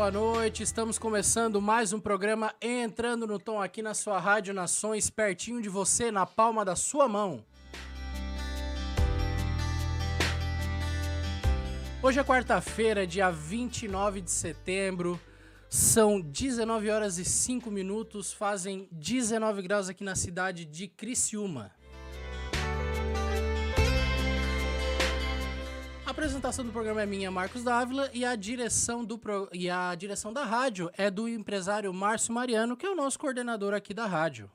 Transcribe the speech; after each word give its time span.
Boa 0.00 0.10
noite. 0.10 0.62
Estamos 0.62 0.98
começando 0.98 1.60
mais 1.60 1.92
um 1.92 2.00
programa 2.00 2.54
Entrando 2.58 3.26
no 3.26 3.38
Tom 3.38 3.60
aqui 3.60 3.82
na 3.82 3.92
sua 3.92 4.18
Rádio 4.18 4.54
Nações, 4.54 5.10
pertinho 5.10 5.60
de 5.60 5.68
você, 5.68 6.10
na 6.10 6.24
palma 6.24 6.64
da 6.64 6.74
sua 6.74 7.06
mão. 7.06 7.44
Hoje 12.02 12.18
é 12.18 12.24
quarta-feira, 12.24 13.06
dia 13.06 13.30
29 13.30 14.22
de 14.22 14.30
setembro. 14.30 15.20
São 15.68 16.18
19 16.18 16.88
horas 16.88 17.18
e 17.18 17.24
5 17.26 17.70
minutos, 17.70 18.32
fazem 18.32 18.88
19 18.90 19.60
graus 19.60 19.90
aqui 19.90 20.02
na 20.02 20.16
cidade 20.16 20.64
de 20.64 20.88
Criciúma. 20.88 21.70
Apresentação 26.20 26.66
do 26.66 26.70
programa 26.70 27.00
é 27.00 27.06
minha, 27.06 27.30
Marcos 27.30 27.64
Dávila, 27.64 28.10
e 28.12 28.26
a 28.26 28.36
direção 28.36 29.02
do 29.02 29.16
pro... 29.16 29.48
e 29.54 29.70
a 29.70 29.94
direção 29.94 30.34
da 30.34 30.44
rádio 30.44 30.90
é 30.92 31.10
do 31.10 31.26
empresário 31.26 31.90
Márcio 31.94 32.34
Mariano, 32.34 32.76
que 32.76 32.84
é 32.84 32.90
o 32.90 32.94
nosso 32.94 33.18
coordenador 33.18 33.72
aqui 33.72 33.94
da 33.94 34.04
rádio. 34.04 34.50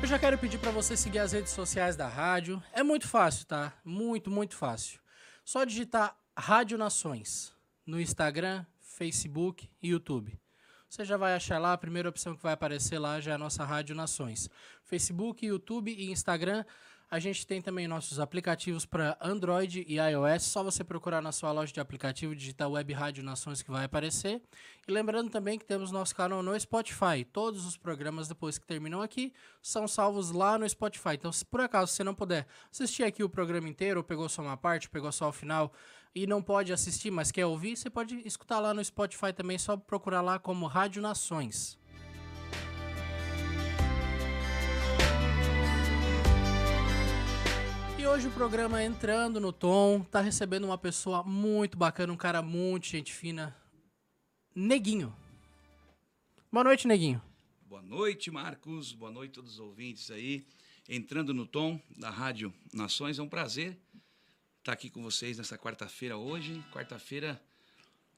Eu 0.00 0.08
já 0.08 0.18
quero 0.18 0.38
pedir 0.38 0.56
para 0.56 0.70
você 0.70 0.96
seguir 0.96 1.18
as 1.18 1.32
redes 1.32 1.52
sociais 1.52 1.94
da 1.94 2.08
rádio. 2.08 2.62
É 2.72 2.82
muito 2.82 3.06
fácil, 3.06 3.44
tá? 3.44 3.74
Muito, 3.84 4.30
muito 4.30 4.56
fácil. 4.56 4.98
Só 5.44 5.64
digitar 5.64 6.16
Rádio 6.34 6.78
Nações 6.78 7.52
no 7.84 8.00
Instagram, 8.00 8.64
Facebook 8.80 9.68
e 9.82 9.90
YouTube. 9.90 10.40
Você 10.88 11.04
já 11.04 11.18
vai 11.18 11.34
achar 11.34 11.58
lá, 11.58 11.74
a 11.74 11.78
primeira 11.78 12.08
opção 12.08 12.34
que 12.34 12.42
vai 12.42 12.54
aparecer 12.54 12.98
lá 12.98 13.20
já 13.20 13.32
é 13.32 13.34
a 13.34 13.38
nossa 13.38 13.62
Rádio 13.62 13.94
Nações. 13.94 14.48
Facebook, 14.84 15.44
YouTube 15.44 15.92
e 15.92 16.10
Instagram. 16.10 16.64
A 17.10 17.18
gente 17.18 17.46
tem 17.46 17.62
também 17.62 17.86
nossos 17.86 18.18
aplicativos 18.18 18.84
para 18.84 19.16
Android 19.20 19.84
e 19.86 19.98
iOS. 19.98 20.42
Só 20.42 20.62
você 20.62 20.82
procurar 20.82 21.20
na 21.20 21.32
sua 21.32 21.52
loja 21.52 21.72
de 21.72 21.80
aplicativo, 21.80 22.34
digitar 22.34 22.68
Web 22.68 22.92
Rádio 22.92 23.22
Nações 23.22 23.62
que 23.62 23.70
vai 23.70 23.84
aparecer. 23.84 24.42
E 24.86 24.92
lembrando 24.92 25.30
também 25.30 25.58
que 25.58 25.64
temos 25.64 25.92
nosso 25.92 26.14
canal 26.14 26.42
no 26.42 26.58
Spotify. 26.58 27.24
Todos 27.32 27.64
os 27.66 27.76
programas 27.76 28.26
depois 28.26 28.58
que 28.58 28.66
terminam 28.66 29.00
aqui 29.00 29.32
são 29.62 29.86
salvos 29.86 30.30
lá 30.30 30.58
no 30.58 30.68
Spotify. 30.68 31.14
Então, 31.14 31.30
se 31.30 31.44
por 31.44 31.60
acaso 31.60 31.92
você 31.92 32.02
não 32.02 32.14
puder 32.14 32.46
assistir 32.70 33.04
aqui 33.04 33.22
o 33.22 33.28
programa 33.28 33.68
inteiro, 33.68 34.00
ou 34.00 34.04
pegou 34.04 34.28
só 34.28 34.42
uma 34.42 34.56
parte, 34.56 34.90
pegou 34.90 35.12
só 35.12 35.28
o 35.28 35.32
final 35.32 35.72
e 36.14 36.26
não 36.26 36.42
pode 36.42 36.72
assistir, 36.72 37.10
mas 37.10 37.30
quer 37.30 37.44
ouvir, 37.46 37.76
você 37.76 37.90
pode 37.90 38.16
escutar 38.26 38.60
lá 38.60 38.72
no 38.72 38.84
Spotify 38.84 39.32
também, 39.32 39.58
só 39.58 39.76
procurar 39.76 40.20
lá 40.20 40.38
como 40.38 40.66
Rádio 40.66 41.02
Nações. 41.02 41.78
E 48.04 48.06
hoje 48.06 48.28
o 48.28 48.30
programa 48.32 48.84
entrando 48.84 49.40
no 49.40 49.50
tom, 49.50 50.02
tá 50.02 50.20
recebendo 50.20 50.64
uma 50.64 50.76
pessoa 50.76 51.22
muito 51.22 51.78
bacana, 51.78 52.12
um 52.12 52.18
cara 52.18 52.42
muito 52.42 52.86
gente 52.86 53.10
fina, 53.10 53.56
Neguinho. 54.54 55.10
Boa 56.52 56.62
noite, 56.62 56.86
Neguinho. 56.86 57.22
Boa 57.66 57.80
noite, 57.80 58.30
Marcos. 58.30 58.92
Boa 58.92 59.10
noite 59.10 59.30
a 59.30 59.34
todos 59.36 59.54
os 59.54 59.58
ouvintes 59.58 60.10
aí. 60.10 60.46
Entrando 60.86 61.32
no 61.32 61.46
tom 61.46 61.80
da 61.96 62.10
Rádio 62.10 62.52
Nações, 62.74 63.18
é 63.18 63.22
um 63.22 63.28
prazer 63.28 63.74
estar 64.58 64.72
aqui 64.72 64.90
com 64.90 65.02
vocês 65.02 65.38
nessa 65.38 65.56
quarta-feira 65.56 66.18
hoje. 66.18 66.62
Quarta-feira 66.74 67.40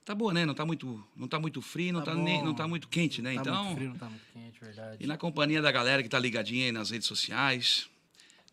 tá 0.04 0.16
boa, 0.16 0.34
né? 0.34 0.44
Não 0.44 0.54
tá 0.54 0.66
muito, 0.66 1.00
não 1.14 1.28
tá 1.28 1.38
muito 1.38 1.62
frio, 1.62 1.92
não 1.92 2.00
Tá 2.02 2.10
tá, 2.10 2.16
nem, 2.16 2.42
não 2.42 2.56
tá 2.56 2.66
muito 2.66 2.88
quente, 2.88 3.22
né? 3.22 3.36
Tá 3.36 3.40
então, 3.40 3.64
muito 3.66 3.76
frio, 3.76 3.90
não 3.90 3.98
tá 3.98 4.10
muito 4.10 4.26
quente, 4.32 4.60
verdade. 4.60 5.04
e 5.04 5.06
na 5.06 5.16
companhia 5.16 5.62
da 5.62 5.70
galera 5.70 6.02
que 6.02 6.08
tá 6.08 6.18
ligadinha 6.18 6.64
aí 6.64 6.72
nas 6.72 6.90
redes 6.90 7.06
sociais. 7.06 7.88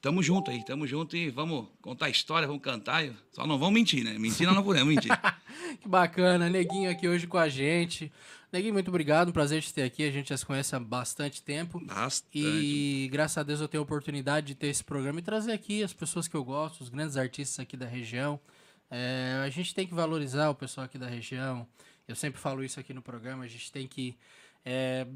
Tamo 0.04 0.22
junto 0.22 0.52
aí, 0.52 0.62
tamo 0.66 0.86
junto 0.86 1.16
e 1.16 1.30
vamos 1.30 1.66
contar 1.82 2.10
história, 2.10 2.46
vamos 2.46 2.62
cantar. 2.62 3.06
Só 3.32 3.48
não 3.48 3.58
vamos 3.58 3.74
mentir, 3.74 4.04
né? 4.04 4.20
Mentir 4.20 4.46
nós 4.46 4.54
não 4.54 4.62
podemos 4.62 4.94
mentir. 4.94 5.10
Que 5.80 5.88
bacana, 5.88 6.50
Neguinho 6.50 6.92
aqui 6.92 7.08
hoje 7.08 7.26
com 7.26 7.38
a 7.38 7.48
gente. 7.48 8.12
Neguinho, 8.52 8.74
muito 8.74 8.90
obrigado, 8.90 9.30
um 9.30 9.32
prazer 9.32 9.62
te 9.62 9.74
ter 9.74 9.84
aqui. 9.84 10.04
A 10.04 10.12
gente 10.12 10.28
já 10.28 10.38
se 10.38 10.46
conhece 10.46 10.76
há 10.76 10.80
bastante 10.80 11.42
tempo. 11.42 11.80
Bastante. 11.80 12.38
E 12.38 13.08
graças 13.14 13.38
a 13.38 13.44
Deus 13.44 13.62
eu 13.62 13.68
tenho 13.70 13.80
a 13.80 13.86
oportunidade 13.86 14.48
de 14.48 14.56
ter 14.56 14.68
esse 14.68 14.84
programa 14.84 15.20
e 15.20 15.22
trazer 15.22 15.54
aqui 15.54 15.82
as 15.82 15.94
pessoas 15.94 16.28
que 16.28 16.36
eu 16.36 16.44
gosto, 16.44 16.82
os 16.82 16.90
grandes 16.90 17.16
artistas 17.16 17.62
aqui 17.62 17.78
da 17.78 17.86
região. 17.86 18.38
É, 18.92 19.42
a 19.46 19.50
gente 19.50 19.74
tem 19.74 19.88
que 19.88 19.94
valorizar 19.94 20.50
o 20.50 20.56
pessoal 20.56 20.84
aqui 20.84 20.98
da 20.98 21.08
região. 21.08 21.66
Eu 22.06 22.16
sempre 22.16 22.42
falo 22.42 22.62
isso 22.62 22.78
aqui 22.78 22.94
no 22.94 23.02
programa. 23.02 23.46
A 23.46 23.48
gente 23.48 23.72
tem 23.72 23.88
que. 23.88 24.18
é, 24.66 25.08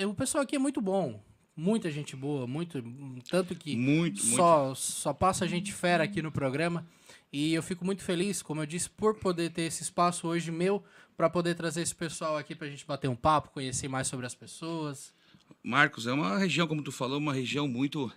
o 0.00 0.12
pessoal 0.12 0.44
aqui 0.44 0.56
é 0.56 0.58
muito 0.58 0.82
bom. 0.82 1.22
Muita 1.56 1.90
gente 1.90 2.14
boa, 2.14 2.46
muito. 2.46 2.82
Tanto 3.30 3.54
que 3.54 3.74
Muito, 3.74 4.22
muito. 4.22 4.36
só, 4.36 4.74
só 4.74 5.14
passa 5.14 5.48
gente 5.48 5.72
fera 5.72 6.04
aqui 6.04 6.20
no 6.20 6.30
programa. 6.30 6.86
E 7.32 7.54
eu 7.54 7.62
fico 7.62 7.84
muito 7.84 8.02
feliz, 8.02 8.42
como 8.42 8.60
eu 8.62 8.66
disse, 8.66 8.88
por 8.90 9.14
poder 9.18 9.50
ter 9.50 9.62
esse 9.62 9.82
espaço 9.82 10.28
hoje 10.28 10.50
meu 10.50 10.84
para 11.16 11.30
poder 11.30 11.54
trazer 11.54 11.80
esse 11.80 11.94
pessoal 11.94 12.36
aqui 12.36 12.54
pra 12.54 12.68
gente 12.68 12.86
bater 12.86 13.08
um 13.08 13.16
papo, 13.16 13.50
conhecer 13.50 13.88
mais 13.88 14.06
sobre 14.06 14.26
as 14.26 14.34
pessoas. 14.34 15.14
Marcos, 15.62 16.06
é 16.06 16.12
uma 16.12 16.38
região, 16.38 16.66
como 16.66 16.82
tu 16.82 16.92
falou, 16.92 17.18
uma 17.18 17.32
região 17.32 17.66
muito 17.66 18.12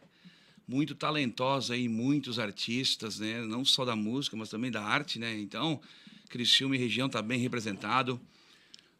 muito 0.68 0.94
talentosa 0.94 1.74
aí, 1.74 1.89
muitos 1.89 2.38
artistas, 2.38 3.19
né? 3.19 3.42
Não 3.42 3.65
só 3.65 3.83
da 3.83 3.95
música, 3.95 4.38
mas 4.38 4.50
também 4.50 4.69
da 4.69 4.83
arte, 4.83 5.18
né? 5.18 5.35
Então, 5.39 5.81
Criciúma 6.30 6.75
e 6.75 6.80
região 6.80 7.09
tá 7.09 7.24
bem 7.24 7.39
representado, 7.39 8.21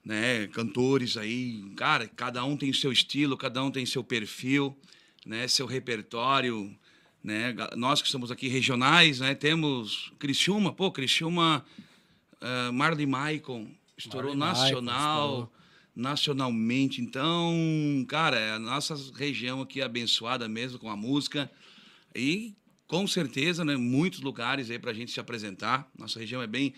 né? 0.10 0.48
Cantores 0.48 1.18
aí, 1.18 1.64
cara, 1.76 2.08
cada 2.08 2.44
um 2.44 2.58
tem 2.58 2.74
seu 2.74 2.92
estilo, 2.92 3.38
cada 3.38 3.64
um 3.64 3.70
tem 3.70 3.86
seu 3.86 4.04
perfil, 4.04 4.76
né? 5.24 5.48
Seu 5.48 5.68
repertório, 5.68 6.76
né? 7.24 7.56
Nós 7.78 8.02
que 8.02 8.08
estamos 8.08 8.32
aqui 8.32 8.48
regionais, 8.48 9.20
né? 9.20 9.36
Temos 9.36 10.12
Criciúma, 10.18 10.74
pô, 10.74 10.92
Criciúma, 10.92 11.64
uh, 12.42 12.74
Marley 12.74 13.06
Maicon, 13.06 13.70
estourou 13.96 14.36
Marley 14.36 14.64
Maicon, 14.64 14.82
nacional, 14.82 15.28
estourou. 15.28 15.52
nacionalmente. 15.96 17.02
Então, 17.02 18.04
cara, 18.08 18.40
é 18.40 18.54
a 18.54 18.60
nossa 18.60 18.96
região 19.16 19.62
aqui 19.62 19.80
é 19.80 19.84
abençoada 19.84 20.50
mesmo 20.50 20.80
com 20.80 20.90
a 20.90 20.98
música. 20.98 21.52
E 22.16 22.56
com 22.88 23.06
certeza, 23.06 23.64
né, 23.64 23.78
muitos 23.78 24.22
lugares 24.22 24.72
aí 24.72 24.80
pra 24.80 24.92
gente 24.92 25.12
se 25.12 25.20
apresentar. 25.20 25.88
Nossa 25.96 26.20
região 26.20 26.42
é 26.42 26.48
bem 26.48 26.74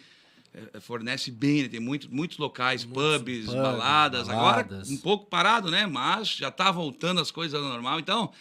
fornece 0.81 1.31
bem, 1.31 1.63
né? 1.63 1.69
tem 1.69 1.79
muito, 1.79 2.13
muitos 2.13 2.37
locais, 2.37 2.83
pubs, 2.83 3.17
pubs, 3.17 3.45
baladas. 3.45 4.27
baladas. 4.27 4.29
Agora 4.29 4.93
um 4.93 4.97
pouco 4.97 5.25
parado, 5.27 5.71
né? 5.71 5.85
Mas 5.85 6.29
já 6.35 6.51
tá 6.51 6.71
voltando 6.71 7.21
as 7.21 7.31
coisas 7.31 7.59
ao 7.61 7.67
normal. 7.69 7.99
Então, 7.99 8.31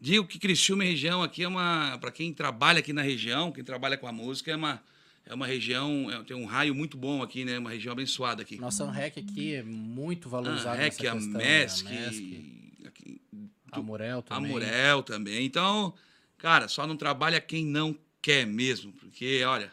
digo 0.00 0.26
que 0.26 0.38
Criciúma 0.38 0.84
e 0.84 0.88
região 0.88 1.22
aqui 1.22 1.44
é 1.44 1.48
uma, 1.48 1.96
para 2.00 2.10
quem 2.10 2.32
trabalha 2.32 2.80
aqui 2.80 2.92
na 2.92 3.02
região, 3.02 3.52
quem 3.52 3.62
trabalha 3.62 3.96
com 3.96 4.06
a 4.06 4.12
música 4.12 4.50
é 4.50 4.56
uma 4.56 4.82
é 5.24 5.32
uma 5.32 5.46
região, 5.46 6.10
é- 6.10 6.20
tem 6.24 6.36
um 6.36 6.46
raio 6.46 6.74
muito 6.74 6.96
bom 6.96 7.22
aqui, 7.22 7.44
né? 7.44 7.56
Uma 7.56 7.70
região 7.70 7.92
abençoada 7.92 8.42
aqui. 8.42 8.58
Nossa 8.60 8.82
Anrec 8.82 9.20
aqui 9.20 9.54
é 9.54 9.62
muito 9.62 10.26
a 10.26 10.30
valorizada 10.32 10.76
REC, 10.76 11.06
a 11.06 11.12
questão. 11.12 11.38
MESC, 11.38 11.84
né? 11.84 11.90
A 11.90 12.00
MESC, 12.10 12.82
aqui, 12.88 13.20
a 13.70 13.80
Murel 13.80 14.18
a 14.18 14.22
também. 14.22 14.50
Murel 14.50 15.02
também. 15.04 15.46
Então, 15.46 15.94
cara, 16.36 16.66
só 16.66 16.88
não 16.88 16.96
trabalha 16.96 17.40
quem 17.40 17.64
não 17.64 17.96
quer 18.20 18.44
mesmo, 18.44 18.92
porque, 18.94 19.44
olha, 19.44 19.72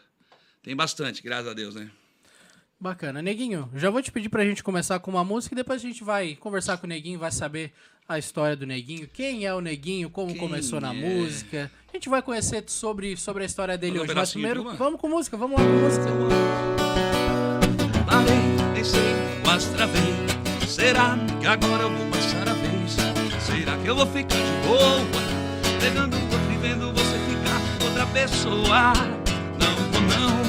tem 0.62 0.74
bastante, 0.76 1.22
graças 1.22 1.48
a 1.48 1.54
Deus, 1.54 1.74
né? 1.74 1.90
Bacana. 2.78 3.20
Neguinho, 3.20 3.68
já 3.74 3.90
vou 3.90 4.00
te 4.02 4.10
pedir 4.10 4.28
pra 4.30 4.44
gente 4.44 4.62
começar 4.62 4.98
com 5.00 5.10
uma 5.10 5.22
música 5.24 5.54
e 5.54 5.56
depois 5.56 5.82
a 5.82 5.86
gente 5.86 6.02
vai 6.02 6.34
conversar 6.36 6.78
com 6.78 6.86
o 6.86 6.88
Neguinho, 6.88 7.18
vai 7.18 7.30
saber 7.30 7.72
a 8.08 8.18
história 8.18 8.56
do 8.56 8.66
Neguinho, 8.66 9.06
quem 9.06 9.44
é 9.46 9.54
o 9.54 9.60
Neguinho, 9.60 10.08
como 10.10 10.32
Quem 10.32 10.38
começou 10.40 10.80
na 10.80 10.92
é? 10.92 10.96
música. 10.96 11.70
A 11.92 11.96
gente 11.96 12.08
vai 12.08 12.22
conhecer 12.22 12.64
sobre, 12.68 13.16
sobre 13.16 13.42
a 13.42 13.46
história 13.46 13.76
dele 13.76 13.98
Vamos 13.98 14.08
hoje. 14.10 14.18
Mas 14.18 14.28
de 14.28 14.32
primeiro, 14.34 14.62
uma? 14.62 14.74
vamos 14.74 15.00
com 15.00 15.08
música, 15.08 15.36
vamos 15.36 15.60
lá 15.60 15.64
com 15.66 15.72
música. 15.72 16.06
Parei, 18.06 18.74
pensei, 18.74 19.14
mas 19.46 19.64
travei. 19.66 20.14
Será 20.66 21.16
que 21.40 21.46
agora 21.46 21.82
eu 21.82 21.90
vou 21.90 22.06
passar 22.10 22.48
a 22.48 22.52
vez? 22.54 22.96
Será 23.44 23.76
que 23.76 23.86
eu 23.86 23.94
vou 23.94 24.06
ficar 24.06 24.36
de 24.36 24.66
boa? 24.66 25.00
Pegando 25.80 26.16
outro 26.16 26.52
e 26.52 26.56
vendo 26.58 26.92
você 26.92 27.18
ficar 27.28 27.86
outra 27.86 28.06
pessoa. 28.06 28.92
Não 29.58 29.76
vou 29.90 30.00
não, 30.02 30.44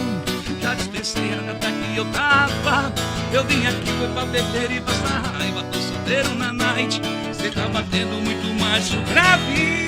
já 0.72 0.76
dispensei 0.76 1.34
a 1.34 1.42
data 1.52 1.68
que 1.72 1.98
eu 1.98 2.06
tava. 2.12 2.94
Eu 3.34 3.44
vim 3.46 3.66
aqui 3.66 3.92
foi 3.98 4.08
pra 4.10 4.26
beber 4.26 4.72
e 4.72 4.80
passar 4.80 5.22
raiva. 5.38 5.64
Tô 5.64 5.80
solteiro 5.80 6.34
na 6.36 6.54
night. 6.54 7.02
Cê 7.34 7.50
tá 7.50 7.68
batendo 7.68 8.22
muito 8.24 8.48
mais 8.60 8.88
que 8.88 8.98
o 8.98 9.02
grave. 9.02 9.86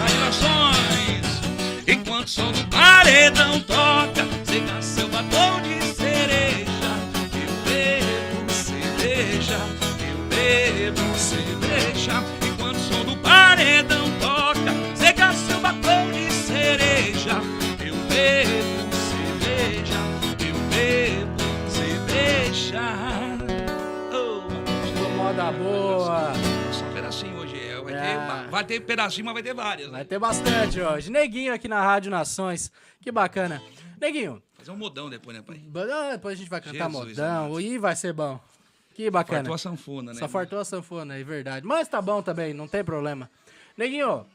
Radiações. 0.00 1.40
Enquanto 1.86 2.28
o 2.28 2.30
som 2.30 2.52
do 2.52 2.64
paredão 2.68 3.60
toca, 3.60 4.24
seca 4.44 4.79
seu 4.79 4.79
vai 28.60 28.64
ter 28.66 28.80
pedacinho, 28.80 29.24
mas 29.24 29.34
vai 29.34 29.42
ter 29.42 29.54
várias. 29.54 29.86
né? 29.88 29.92
Vai 29.94 30.04
ter 30.04 30.18
bastante 30.18 30.80
hoje. 30.80 31.10
Neguinho 31.10 31.54
aqui 31.54 31.66
na 31.66 31.82
Rádio 31.82 32.10
Nações. 32.10 32.70
Que 33.00 33.10
bacana. 33.10 33.62
Neguinho, 33.98 34.42
Fazer 34.54 34.70
um 34.70 34.76
modão 34.76 35.08
depois, 35.08 35.34
né, 35.34 35.42
pai? 35.42 35.62
ah, 35.90 36.12
depois 36.12 36.34
a 36.34 36.36
gente 36.36 36.50
vai 36.50 36.60
cantar 36.60 36.90
Jesus 36.90 37.16
modão. 37.16 37.46
amado. 37.46 37.60
E 37.60 37.78
vai 37.78 37.96
ser 37.96 38.12
bom. 38.12 38.38
Que 38.94 39.10
bacana. 39.10 39.38
Fartou 39.38 39.54
a 39.54 39.58
sanfona, 39.58 40.12
né? 40.12 40.18
Só 40.18 40.28
fartou 40.28 40.58
a 40.58 40.64
sanfona, 40.64 41.16
é 41.16 41.24
verdade. 41.24 41.66
Mas 41.66 41.88
tá 41.88 42.02
bom 42.02 42.20
também, 42.20 42.52
não 42.52 42.68
tem 42.68 42.84
problema. 42.84 43.30
Neguinho, 43.78 44.26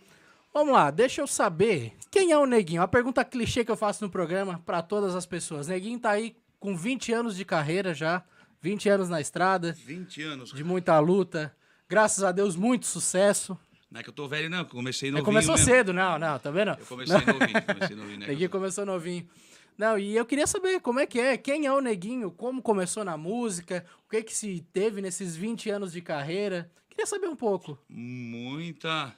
vamos 0.52 0.74
lá, 0.74 0.90
deixa 0.90 1.22
eu 1.22 1.28
saber 1.28 1.94
quem 2.10 2.32
é 2.32 2.38
o 2.38 2.48
Neguinho. 2.48 2.82
A 2.82 2.88
pergunta 2.88 3.24
clichê 3.24 3.64
que 3.64 3.70
eu 3.72 3.78
faço 3.78 4.04
no 4.04 4.10
programa 4.10 4.60
pra 4.66 4.82
todas 4.82 5.16
as 5.16 5.28
pessoas. 5.28 5.68
Neguinho 5.68 6.00
tá 6.00 6.12
aí 6.12 6.36
com 6.60 6.76
20 6.76 7.14
anos 7.14 7.36
de 7.36 7.46
carreira 7.46 7.94
já, 7.94 8.24
20 8.62 8.90
anos 8.90 9.10
na 9.10 9.22
estrada, 9.22 9.74
20 9.74 10.24
anos. 10.24 10.52
de 10.52 10.64
muita 10.64 10.98
luta. 11.00 11.56
Graças 11.88 12.24
a 12.24 12.32
Deus, 12.32 12.56
muito 12.56 12.88
sucesso. 12.88 13.56
Não 13.96 14.02
é 14.02 14.04
que 14.04 14.10
eu 14.10 14.14
tô 14.14 14.28
velho, 14.28 14.50
não. 14.50 14.58
eu 14.58 14.66
Comecei 14.66 15.08
Ele 15.08 15.14
novinho 15.14 15.26
começou 15.26 15.56
mesmo. 15.56 15.66
cedo, 15.66 15.94
não, 15.94 16.20
não, 16.20 16.38
tá 16.38 16.52
vendo? 16.52 16.72
Eu 16.72 16.86
comecei 16.86 17.16
novinho, 17.16 17.66
comecei 17.66 17.96
novinho, 17.96 18.20
né? 18.20 18.28
Neguinho 18.28 18.50
começou 18.50 18.86
novinho. 18.86 19.30
Não, 19.78 19.98
e 19.98 20.14
eu 20.18 20.26
queria 20.26 20.46
saber 20.46 20.82
como 20.82 21.00
é 21.00 21.06
que 21.06 21.18
é, 21.18 21.38
quem 21.38 21.66
é 21.66 21.72
o 21.72 21.80
Neguinho, 21.80 22.30
como 22.30 22.62
começou 22.62 23.06
na 23.06 23.16
música, 23.16 23.86
o 24.06 24.10
que 24.10 24.22
que 24.22 24.36
se 24.36 24.60
teve 24.74 25.02
nesses 25.02 25.38
20 25.38 25.70
anos 25.70 25.94
de 25.94 26.02
carreira. 26.02 26.70
Queria 26.90 27.06
saber 27.06 27.30
um 27.30 27.38
pouco. 27.38 27.82
Muita... 27.88 29.16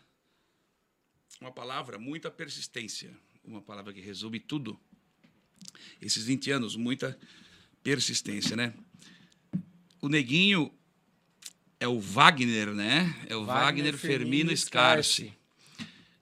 Uma 1.41 1.51
palavra, 1.51 1.97
muita 1.97 2.29
persistência. 2.29 3.17
Uma 3.43 3.63
palavra 3.63 3.91
que 3.91 3.99
resume 3.99 4.39
tudo. 4.39 4.79
Esses 5.99 6.23
20 6.23 6.51
anos, 6.51 6.75
muita 6.75 7.17
persistência, 7.81 8.55
né? 8.55 8.75
O 9.99 10.07
Neguinho 10.07 10.71
é 11.79 11.87
o 11.87 11.99
Wagner, 11.99 12.73
né? 12.73 13.15
É 13.27 13.35
o 13.35 13.45
Wagner, 13.45 13.97
Fermino 13.97 14.55
Scarce. 14.55 15.33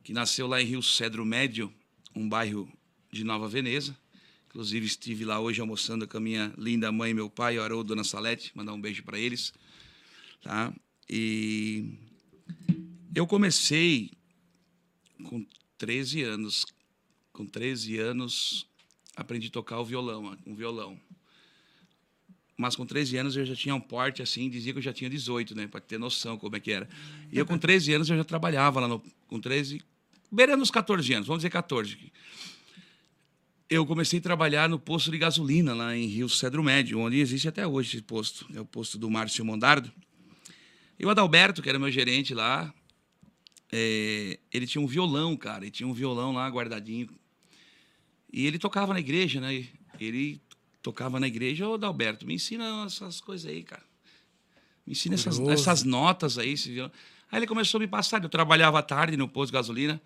que 0.03 0.13
nasceu 0.13 0.47
lá 0.47 0.61
em 0.61 0.65
Rio 0.65 0.83
Cedro 0.83 1.25
Médio, 1.25 1.73
um 2.15 2.27
bairro 2.27 2.71
de 3.11 3.23
Nova 3.23 3.47
Veneza. 3.47 3.97
Inclusive, 4.47 4.85
estive 4.85 5.25
lá 5.25 5.39
hoje 5.39 5.59
almoçando 5.59 6.07
com 6.07 6.17
a 6.17 6.21
minha 6.21 6.53
linda 6.57 6.91
mãe 6.91 7.11
e 7.11 7.13
meu 7.13 7.29
pai, 7.29 7.57
o 7.57 7.63
Haroldo 7.63 7.89
Dona 7.89 8.03
Salete. 8.03 8.51
Mandar 8.55 8.73
um 8.73 8.79
beijo 8.79 9.03
para 9.03 9.19
eles. 9.19 9.53
Tá? 10.41 10.73
E 11.09 11.97
eu 13.13 13.25
comecei 13.27 14.11
com 15.23 15.45
13 15.77 16.23
anos. 16.23 16.65
Com 17.33 17.45
13 17.45 17.97
anos, 17.97 18.65
aprendi 19.15 19.47
a 19.47 19.51
tocar 19.51 19.79
o 19.79 19.85
violão, 19.85 20.37
um 20.45 20.55
violão. 20.55 20.97
Mas 22.57 22.75
com 22.75 22.85
13 22.85 23.17
anos 23.17 23.35
eu 23.35 23.45
já 23.45 23.55
tinha 23.55 23.75
um 23.75 23.81
porte 23.81 24.21
assim, 24.21 24.49
dizia 24.49 24.71
que 24.71 24.79
eu 24.79 24.83
já 24.83 24.93
tinha 24.93 25.09
18, 25.09 25.55
né? 25.55 25.67
Para 25.67 25.81
ter 25.81 25.99
noção 25.99 26.37
como 26.37 26.55
é 26.55 26.59
que 26.59 26.71
era. 26.71 26.87
E 27.31 27.37
eu 27.37 27.45
com 27.45 27.57
13 27.57 27.93
anos 27.93 28.09
eu 28.09 28.17
já 28.17 28.23
trabalhava 28.23 28.79
lá 28.79 28.87
no. 28.87 29.03
Com 29.27 29.39
13, 29.39 29.81
beirando 30.31 30.63
os 30.63 30.71
14 30.71 31.13
anos, 31.13 31.27
vamos 31.27 31.39
dizer 31.41 31.49
14. 31.49 31.97
Eu 33.67 33.85
comecei 33.85 34.19
a 34.19 34.21
trabalhar 34.21 34.69
no 34.69 34.79
posto 34.79 35.09
de 35.09 35.17
gasolina 35.17 35.73
lá 35.73 35.97
em 35.97 36.05
Rio 36.05 36.29
Cedro 36.29 36.63
Médio, 36.63 36.99
onde 36.99 37.19
existe 37.19 37.47
até 37.47 37.65
hoje 37.65 37.97
esse 37.97 38.01
posto. 38.03 38.45
É 38.53 38.61
o 38.61 38.65
posto 38.65 38.97
do 38.97 39.09
Márcio 39.09 39.43
Mondardo. 39.43 39.91
E 40.99 41.05
o 41.05 41.09
Adalberto, 41.09 41.61
que 41.61 41.67
era 41.67 41.79
meu 41.79 41.91
gerente 41.91 42.33
lá, 42.33 42.73
é, 43.71 44.39
ele 44.53 44.67
tinha 44.67 44.81
um 44.81 44.87
violão, 44.87 45.35
cara. 45.35 45.63
Ele 45.63 45.71
tinha 45.71 45.87
um 45.87 45.93
violão 45.93 46.31
lá 46.31 46.47
guardadinho. 46.47 47.09
E 48.31 48.45
ele 48.45 48.59
tocava 48.59 48.93
na 48.93 48.99
igreja, 48.99 49.41
né? 49.41 49.67
Ele 49.99 50.39
tocava 50.85 51.19
na 51.19 51.27
igreja. 51.27 51.67
Ô, 51.67 51.73
Adalberto, 51.73 52.25
me 52.27 52.35
ensina 52.35 52.85
essas 52.85 53.19
coisas 53.19 53.49
aí, 53.49 53.63
cara. 53.63 53.81
Me 54.85 54.91
ensina 54.93 55.15
essas, 55.15 55.39
essas 55.39 55.83
notas 55.83 56.37
aí. 56.37 56.53
Aí 57.31 57.39
ele 57.39 57.47
começou 57.47 57.79
a 57.79 57.81
me 57.81 57.87
passar. 57.87 58.21
Eu 58.23 58.29
trabalhava 58.29 58.77
à 58.79 58.83
tarde 58.83 59.17
no 59.17 59.27
posto 59.27 59.51
de 59.51 59.53
gasolina. 59.53 59.99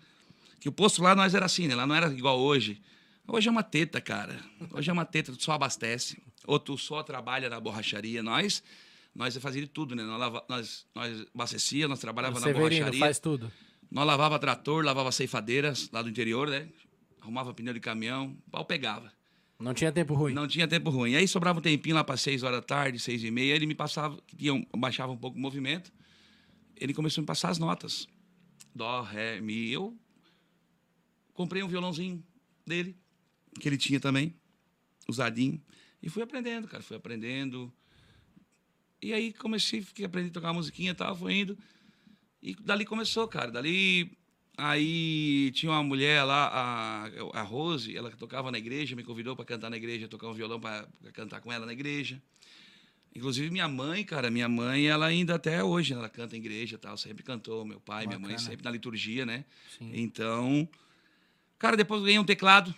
Que 0.58 0.68
o 0.68 0.72
posto 0.72 1.02
lá 1.02 1.14
nós 1.14 1.34
era 1.34 1.44
assim, 1.46 1.68
né? 1.68 1.74
Lá 1.74 1.86
não 1.86 1.94
era 1.94 2.06
igual 2.12 2.38
hoje. 2.38 2.80
Hoje 3.28 3.48
é 3.48 3.50
uma 3.50 3.62
teta, 3.62 4.00
cara. 4.00 4.40
Hoje 4.72 4.88
é 4.90 4.92
uma 4.92 5.04
teta, 5.04 5.32
tu 5.32 5.42
só 5.44 5.52
abastece. 5.52 6.16
Ou 6.46 6.58
tu 6.58 6.76
só 6.78 7.02
trabalha 7.02 7.48
na 7.50 7.60
borracharia. 7.60 8.22
Nós, 8.22 8.62
nós 9.14 9.36
fazia 9.36 9.60
de 9.62 9.68
tudo, 9.68 9.94
né? 9.94 10.02
Nós, 10.02 10.18
lava- 10.18 10.44
nós, 10.48 10.86
nós 10.94 11.26
abastecia, 11.34 11.86
nós 11.86 11.98
O 11.98 12.00
trabalhava 12.00 12.40
na 12.40 12.46
Severino 12.46 12.68
borracharia. 12.70 13.00
faz 13.00 13.18
tudo. 13.18 13.52
Nós 13.90 14.06
lavava 14.06 14.38
trator, 14.38 14.84
lavava 14.84 15.12
ceifadeiras 15.12 15.90
lá 15.92 16.00
do 16.02 16.08
interior, 16.08 16.48
né? 16.48 16.68
Arrumava 17.20 17.52
pneu 17.52 17.74
de 17.74 17.80
caminhão, 17.80 18.36
o 18.46 18.50
pau 18.50 18.64
pegava. 18.64 19.12
Não 19.60 19.74
tinha 19.74 19.92
tempo 19.92 20.14
ruim. 20.14 20.32
Não 20.32 20.48
tinha 20.48 20.66
tempo 20.66 20.88
ruim. 20.88 21.14
Aí 21.14 21.28
sobrava 21.28 21.58
um 21.58 21.62
tempinho 21.62 21.94
lá 21.94 22.02
para 22.02 22.16
seis 22.16 22.42
horas 22.42 22.60
da 22.60 22.66
tarde, 22.66 22.98
seis 22.98 23.22
e 23.22 23.30
meia, 23.30 23.54
ele 23.54 23.66
me 23.66 23.74
passava, 23.74 24.18
tinha 24.34 24.66
baixava 24.76 25.12
um 25.12 25.16
pouco 25.16 25.36
o 25.36 25.40
movimento, 25.40 25.92
ele 26.76 26.94
começou 26.94 27.20
a 27.20 27.22
me 27.22 27.26
passar 27.26 27.50
as 27.50 27.58
notas. 27.58 28.08
Dó, 28.74 29.02
ré, 29.02 29.38
mi. 29.40 29.70
Eu 29.70 29.94
comprei 31.34 31.62
um 31.62 31.68
violãozinho 31.68 32.24
dele, 32.66 32.96
que 33.60 33.68
ele 33.68 33.76
tinha 33.76 34.00
também, 34.00 34.34
usadinho, 35.06 35.62
e 36.02 36.08
fui 36.08 36.22
aprendendo, 36.22 36.66
cara, 36.66 36.82
fui 36.82 36.96
aprendendo. 36.96 37.70
E 39.02 39.12
aí 39.12 39.32
comecei, 39.32 39.82
fiquei 39.82 40.06
aprendendo 40.06 40.30
a 40.30 40.34
tocar 40.40 40.52
musiquinha 40.54 40.92
e 40.92 40.94
tal, 40.94 41.14
fui 41.14 41.34
indo. 41.34 41.58
E 42.42 42.54
dali 42.54 42.86
começou, 42.86 43.28
cara. 43.28 43.50
Dali, 43.50 44.16
aí 44.56 45.50
tinha 45.52 45.72
uma 45.72 45.82
mulher 45.82 46.22
lá, 46.24 46.48
a, 46.48 47.40
a 47.40 47.42
Rose, 47.42 47.96
ela 47.96 48.10
tocava 48.10 48.50
na 48.50 48.58
igreja, 48.58 48.94
me 48.96 49.02
convidou 49.02 49.34
para 49.34 49.44
cantar 49.44 49.70
na 49.70 49.76
igreja, 49.76 50.08
tocar 50.08 50.28
um 50.28 50.34
violão 50.34 50.60
para 50.60 50.86
cantar 51.12 51.40
com 51.40 51.52
ela 51.52 51.66
na 51.66 51.72
igreja. 51.72 52.20
Inclusive 53.14 53.50
minha 53.50 53.66
mãe, 53.66 54.04
cara, 54.04 54.30
minha 54.30 54.48
mãe, 54.48 54.86
ela 54.86 55.06
ainda 55.06 55.34
até 55.34 55.64
hoje, 55.64 55.92
ela 55.92 56.08
canta 56.08 56.36
em 56.36 56.38
igreja 56.38 56.76
e 56.76 56.78
tal, 56.78 56.96
sempre 56.96 57.24
cantou, 57.24 57.64
meu 57.64 57.80
pai, 57.80 58.06
minha 58.06 58.18
mãe, 58.18 58.32
Bacana. 58.32 58.48
sempre 58.50 58.64
na 58.64 58.70
liturgia, 58.70 59.26
né? 59.26 59.44
Sim. 59.76 59.90
Então, 59.94 60.68
cara, 61.58 61.76
depois 61.76 62.00
eu 62.00 62.04
ganhei 62.04 62.20
um 62.20 62.24
teclado, 62.24 62.74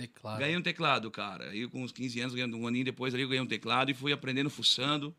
Teclado. 0.00 0.38
Ganhei 0.38 0.56
um 0.56 0.62
teclado, 0.62 1.10
cara. 1.10 1.50
Aí 1.50 1.68
com 1.68 1.82
uns 1.82 1.92
15 1.92 2.20
anos, 2.20 2.34
um 2.34 2.66
aninho 2.66 2.86
depois 2.86 3.12
ali, 3.12 3.22
eu 3.22 3.28
ganhei 3.28 3.42
um 3.42 3.46
teclado 3.46 3.90
e 3.90 3.94
fui 3.94 4.12
aprendendo, 4.12 4.48
fuçando. 4.48 5.14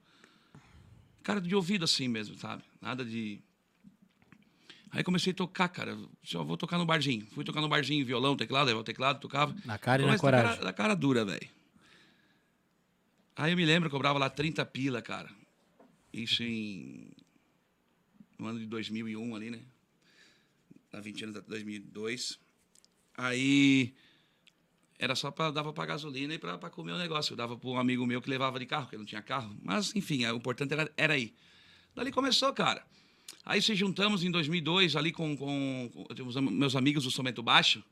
Cara, 1.21 1.39
de 1.39 1.53
ouvido 1.55 1.85
assim 1.85 2.07
mesmo, 2.07 2.35
sabe? 2.35 2.63
Nada 2.81 3.05
de. 3.05 3.39
Aí 4.91 5.03
comecei 5.03 5.31
a 5.31 5.35
tocar, 5.35 5.69
cara. 5.69 5.97
Só 6.21 6.43
vou 6.43 6.57
tocar 6.57 6.77
no 6.77 6.85
barzinho. 6.85 7.25
Fui 7.27 7.45
tocar 7.45 7.61
no 7.61 7.69
barzinho, 7.69 8.05
violão, 8.05 8.35
teclado, 8.35 8.65
levava 8.65 8.81
o 8.81 8.83
teclado, 8.83 9.19
tocava. 9.19 9.55
Na 9.63 9.77
cara 9.77 10.03
e 10.03 10.05
na 10.05 10.17
coragem. 10.17 10.49
cara, 10.49 10.63
da 10.63 10.73
cara 10.73 10.95
dura, 10.95 11.23
velho. 11.23 11.49
Aí 13.35 13.51
eu 13.51 13.57
me 13.57 13.65
lembro, 13.65 13.87
eu 13.87 13.91
cobrava 13.91 14.19
lá 14.19 14.29
30 14.29 14.65
pila, 14.65 15.01
cara. 15.01 15.29
Isso 16.11 16.43
em. 16.43 17.09
No 18.37 18.47
ano 18.47 18.59
de 18.59 18.65
2001 18.65 19.35
ali, 19.35 19.49
né? 19.49 19.61
Na 20.91 20.99
20 20.99 21.23
anos 21.23 21.35
de 21.35 21.41
2002. 21.47 22.37
Aí. 23.17 23.93
Era 24.99 25.15
só 25.15 25.31
para 25.31 25.49
dava 25.49 25.73
para 25.73 25.87
gasolina 25.87 26.33
e 26.33 26.37
para 26.37 26.69
comer 26.69 26.91
o 26.91 26.97
negócio. 26.97 27.33
Eu 27.33 27.37
dava 27.37 27.57
para 27.57 27.69
um 27.69 27.79
amigo 27.79 28.05
meu 28.05 28.21
que 28.21 28.29
levava 28.29 28.59
de 28.59 28.67
carro, 28.67 28.87
que 28.87 28.97
não 28.97 29.05
tinha 29.05 29.21
carro. 29.21 29.57
Mas, 29.63 29.95
enfim, 29.95 30.25
o 30.25 30.35
importante 30.35 30.73
era, 30.73 30.91
era 30.95 31.17
ir. 31.17 31.33
Dali 31.95 32.11
começou, 32.11 32.53
cara. 32.53 32.85
Aí 33.45 33.61
se 33.61 33.75
juntamos 33.75 34.23
em 34.23 34.31
2002 34.31 34.95
ali 34.95 35.11
com, 35.11 35.35
com, 35.35 35.89
com 35.93 36.51
meus 36.51 36.75
amigos 36.75 37.03
do 37.03 37.11
Somento 37.11 37.41
Baixo. 37.41 37.83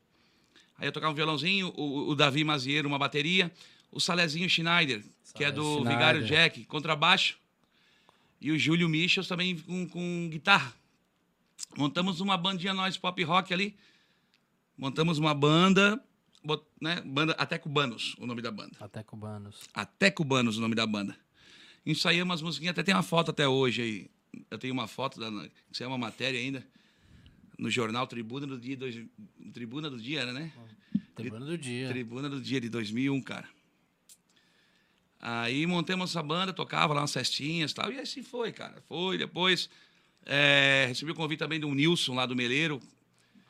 Aí 0.78 0.86
eu 0.88 0.92
tocava 0.92 1.12
um 1.12 1.16
violãozinho, 1.16 1.72
o, 1.76 2.10
o 2.10 2.14
Davi 2.14 2.44
Mazieiro 2.44 2.88
uma 2.88 2.98
bateria, 2.98 3.52
o 3.90 4.00
Salezinho 4.00 4.48
Schneider, 4.48 5.04
que 5.34 5.44
é 5.44 5.50
do 5.50 5.62
Schneider. 5.62 5.92
Vigário 5.92 6.24
Jack, 6.24 6.64
contrabaixo. 6.64 7.36
E 8.40 8.50
o 8.50 8.58
Júlio 8.58 8.88
Michels 8.88 9.28
também 9.28 9.58
com, 9.58 9.86
com 9.88 10.28
guitarra. 10.30 10.74
Montamos 11.76 12.20
uma 12.20 12.36
bandinha 12.36 12.72
nós 12.72 12.96
pop 12.96 13.22
rock 13.22 13.52
ali. 13.52 13.76
Montamos 14.78 15.18
uma 15.18 15.34
banda, 15.34 16.02
né? 16.80 17.02
Banda 17.02 17.34
Até 17.38 17.58
Cubanos, 17.58 18.14
o 18.18 18.26
nome 18.26 18.40
da 18.40 18.50
banda. 18.50 18.72
Até 18.80 19.02
cubanos. 19.02 19.68
Até 19.74 20.10
Cubanos, 20.10 20.56
o 20.56 20.60
nome 20.60 20.74
da 20.74 20.86
banda. 20.86 21.14
Ensaiamos 21.84 22.30
umas 22.30 22.42
musiquinhas, 22.42 22.72
até 22.72 22.82
tem 22.82 22.94
uma 22.94 23.02
foto 23.02 23.30
até 23.30 23.46
hoje 23.46 23.82
aí. 23.82 24.10
Eu 24.50 24.58
tenho 24.58 24.72
uma 24.72 24.86
foto, 24.86 25.18
da, 25.18 25.30
que 25.48 25.76
saiu 25.76 25.88
uma 25.88 25.98
matéria 25.98 26.38
ainda, 26.38 26.66
no 27.58 27.70
jornal 27.70 28.06
Tribuna 28.06 28.46
do 28.46 28.58
Dia, 28.58 28.76
dois, 28.76 28.98
Tribuna 29.52 29.90
do 29.90 30.00
Dia, 30.00 30.20
era, 30.20 30.32
né? 30.32 30.52
Tribuna 31.14 31.44
do 31.44 31.58
dia. 31.58 31.88
Tribuna 31.88 32.28
do 32.28 32.40
Dia 32.40 32.60
de 32.60 32.68
2001, 32.68 33.20
cara. 33.22 33.48
Aí 35.20 35.66
montamos 35.66 36.10
essa 36.10 36.22
banda, 36.22 36.52
tocava 36.52 36.94
lá 36.94 37.02
umas 37.02 37.12
festinhas 37.12 37.72
e 37.72 37.74
tal, 37.74 37.92
e 37.92 37.98
assim 37.98 38.22
foi, 38.22 38.52
cara. 38.52 38.82
Foi, 38.88 39.18
depois 39.18 39.68
é, 40.24 40.86
recebi 40.88 41.10
o 41.10 41.14
convite 41.14 41.38
também 41.38 41.60
do 41.60 41.72
Nilson, 41.74 42.14
lá 42.14 42.24
do 42.24 42.36
Meleiro, 42.36 42.80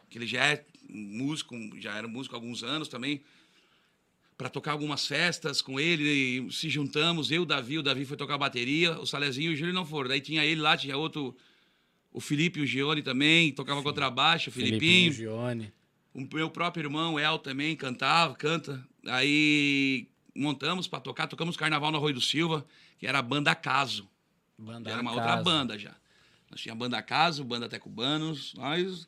que 0.08 0.18
ele 0.18 0.26
já 0.26 0.44
é 0.46 0.64
músico, 0.88 1.54
já 1.78 1.94
era 1.94 2.08
músico 2.08 2.34
há 2.34 2.38
alguns 2.38 2.64
anos 2.64 2.88
também, 2.88 3.22
para 4.40 4.48
tocar 4.48 4.72
algumas 4.72 5.06
festas 5.06 5.60
com 5.60 5.78
ele, 5.78 6.02
e 6.48 6.50
se 6.50 6.70
juntamos, 6.70 7.30
eu, 7.30 7.42
o 7.42 7.44
Davi, 7.44 7.76
o 7.76 7.82
Davi 7.82 8.06
foi 8.06 8.16
tocar 8.16 8.38
bateria, 8.38 8.98
o 8.98 9.04
Salezinho 9.04 9.50
e 9.50 9.54
o 9.54 9.56
Júlio 9.56 9.74
não 9.74 9.84
foram. 9.84 10.08
Daí 10.08 10.22
tinha 10.22 10.42
ele 10.42 10.62
lá, 10.62 10.78
tinha 10.78 10.96
outro, 10.96 11.36
o 12.10 12.22
Felipe 12.22 12.58
e 12.58 12.62
o 12.62 12.66
Gione 12.66 13.02
também, 13.02 13.52
tocava 13.52 13.82
contrabaixo, 13.82 14.48
o 14.48 14.52
Filipinho. 14.52 15.12
Gione. 15.12 15.70
O 16.14 16.26
meu 16.34 16.48
próprio 16.48 16.86
irmão, 16.86 17.18
El, 17.18 17.38
também 17.38 17.76
cantava, 17.76 18.34
canta. 18.34 18.82
Aí 19.08 20.08
montamos 20.34 20.88
para 20.88 21.00
tocar, 21.00 21.26
tocamos 21.26 21.54
Carnaval 21.54 21.90
no 21.90 21.98
Arroio 21.98 22.14
do 22.14 22.20
Silva, 22.22 22.66
que 22.98 23.06
era 23.06 23.18
a 23.18 23.22
banda 23.22 23.54
Caso, 23.54 24.08
Banda 24.56 24.90
era 24.90 25.02
uma 25.02 25.12
outra 25.12 25.36
banda 25.36 25.78
já. 25.78 25.94
Nós 26.50 26.62
tinha 26.62 26.72
a 26.72 26.76
banda 26.76 27.02
Caso, 27.02 27.44
banda 27.44 27.66
Até 27.66 27.78
Cubanos, 27.78 28.54
nós... 28.54 29.06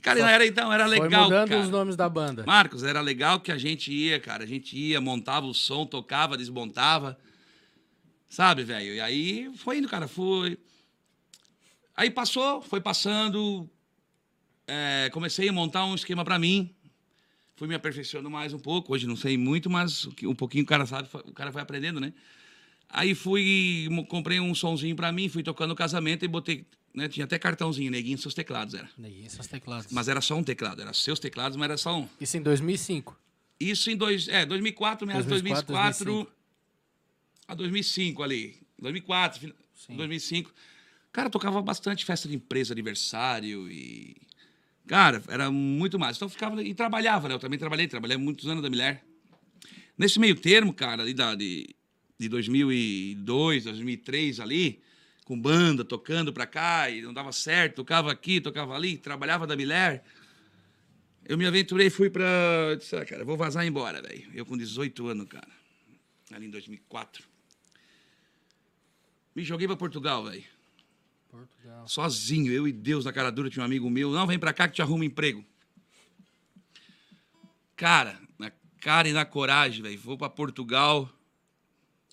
E, 0.00 0.02
cara, 0.02 0.18
Só 0.18 0.26
era, 0.26 0.46
então, 0.46 0.72
era 0.72 0.88
Foi 0.88 0.98
legal, 0.98 1.24
mudando 1.24 1.48
cara. 1.50 1.60
os 1.60 1.68
nomes 1.68 1.94
da 1.94 2.08
banda. 2.08 2.42
Marcos, 2.46 2.82
era 2.82 3.02
legal 3.02 3.38
que 3.38 3.52
a 3.52 3.58
gente 3.58 3.92
ia, 3.92 4.18
cara. 4.18 4.44
A 4.44 4.46
gente 4.46 4.74
ia, 4.74 4.98
montava 4.98 5.44
o 5.46 5.52
som, 5.52 5.84
tocava, 5.84 6.38
desmontava. 6.38 7.18
Sabe, 8.26 8.64
velho? 8.64 8.94
E 8.94 9.00
aí 9.00 9.52
foi 9.56 9.76
indo, 9.76 9.88
cara. 9.88 10.08
Foi. 10.08 10.58
Aí 11.94 12.10
passou, 12.10 12.62
foi 12.62 12.80
passando. 12.80 13.68
é, 14.66 15.10
comecei 15.12 15.48
a 15.50 15.52
montar 15.52 15.84
um 15.84 15.94
esquema 15.94 16.24
pra 16.24 16.38
mim. 16.38 16.74
Fui 17.56 17.68
me 17.68 17.74
aperfeiçoando 17.74 18.30
mais 18.30 18.54
um 18.54 18.58
pouco. 18.58 18.94
Hoje 18.94 19.06
não 19.06 19.16
sei 19.16 19.36
muito, 19.36 19.68
mas 19.68 20.08
um 20.24 20.34
pouquinho 20.34 20.64
o 20.64 20.66
cara 20.66 20.86
sabe, 20.86 21.10
o 21.12 21.32
cara 21.34 21.50
vai 21.50 21.62
aprendendo, 21.62 22.00
né? 22.00 22.14
Aí 22.92 23.14
fui, 23.14 23.88
comprei 24.08 24.40
um 24.40 24.54
sonzinho 24.54 24.96
pra 24.96 25.12
mim, 25.12 25.28
fui 25.28 25.42
tocando 25.42 25.70
no 25.70 25.76
casamento 25.76 26.24
e 26.24 26.28
botei. 26.28 26.64
Né, 26.92 27.08
tinha 27.08 27.24
até 27.24 27.38
cartãozinho, 27.38 27.88
neguinho, 27.88 28.18
seus 28.18 28.34
teclados, 28.34 28.74
era. 28.74 28.90
Neguinho, 28.98 29.30
seus 29.30 29.46
teclados. 29.46 29.92
Mas 29.92 30.08
era 30.08 30.20
só 30.20 30.34
um 30.36 30.42
teclado, 30.42 30.82
era 30.82 30.92
seus 30.92 31.20
teclados, 31.20 31.56
mas 31.56 31.64
era 31.66 31.76
só 31.76 31.96
um. 32.00 32.08
Isso 32.20 32.36
em 32.36 32.42
2005. 32.42 33.16
Isso 33.60 33.90
em 33.90 33.96
dois, 33.96 34.26
é, 34.26 34.44
2004, 34.44 35.06
meados 35.06 35.24
de 35.24 35.30
2004, 35.30 35.72
2004 36.04 36.32
a 37.46 37.54
2005 37.54 38.22
ali. 38.24 38.56
2004, 38.78 39.40
fin- 39.40 39.52
Sim. 39.74 39.96
2005. 39.96 40.52
Cara, 41.12 41.30
tocava 41.30 41.60
bastante 41.62 42.04
festa 42.04 42.28
de 42.28 42.34
empresa, 42.34 42.72
aniversário 42.74 43.70
e. 43.70 44.16
Cara, 44.88 45.22
era 45.28 45.48
muito 45.50 45.96
mais. 45.98 46.16
Então 46.16 46.26
eu 46.26 46.30
ficava. 46.30 46.60
E 46.62 46.74
trabalhava, 46.74 47.28
né? 47.28 47.34
Eu 47.34 47.38
também 47.38 47.58
trabalhei, 47.58 47.86
trabalhei 47.86 48.16
muitos 48.16 48.48
anos 48.48 48.62
da 48.62 48.68
mulher. 48.70 49.04
Nesse 49.96 50.18
meio 50.18 50.34
termo, 50.34 50.72
cara, 50.72 51.02
ali 51.02 51.12
da, 51.14 51.34
de, 51.34 51.68
de 52.20 52.28
2002, 52.28 53.64
2003 53.64 54.40
ali, 54.40 54.82
com 55.24 55.40
banda, 55.40 55.82
tocando 55.82 56.34
pra 56.34 56.46
cá, 56.46 56.90
e 56.90 57.00
não 57.00 57.14
dava 57.14 57.32
certo, 57.32 57.76
tocava 57.76 58.12
aqui, 58.12 58.42
tocava 58.42 58.74
ali, 58.74 58.98
trabalhava 58.98 59.46
da 59.46 59.56
mulher. 59.56 60.04
Eu 61.24 61.38
me 61.38 61.46
aventurei 61.46 61.86
e 61.86 61.90
fui 61.90 62.10
pra. 62.10 62.74
Disse, 62.76 62.94
ah, 62.94 63.06
cara, 63.06 63.24
vou 63.24 63.38
vazar 63.38 63.66
embora, 63.66 64.02
velho. 64.02 64.28
Eu 64.34 64.44
com 64.44 64.54
18 64.54 65.06
anos, 65.06 65.28
cara. 65.28 65.48
Ali 66.30 66.44
em 66.44 66.50
2004. 66.50 67.24
Me 69.34 69.42
joguei 69.42 69.66
pra 69.66 69.76
Portugal, 69.76 70.24
velho. 70.24 70.44
Portugal. 71.30 71.88
Sozinho, 71.88 72.52
eu 72.52 72.68
e 72.68 72.72
Deus 72.72 73.06
na 73.06 73.12
cara 73.14 73.30
dura. 73.30 73.48
Tinha 73.48 73.62
um 73.62 73.66
amigo 73.66 73.88
meu. 73.88 74.10
Não, 74.10 74.26
vem 74.26 74.38
pra 74.38 74.52
cá 74.52 74.68
que 74.68 74.74
te 74.74 74.82
arruma 74.82 75.04
emprego. 75.06 75.42
Cara, 77.76 78.20
na 78.38 78.50
cara 78.80 79.08
e 79.08 79.12
na 79.12 79.24
coragem, 79.24 79.82
velho. 79.82 79.98
Vou 79.98 80.18
pra 80.18 80.28
Portugal. 80.28 81.08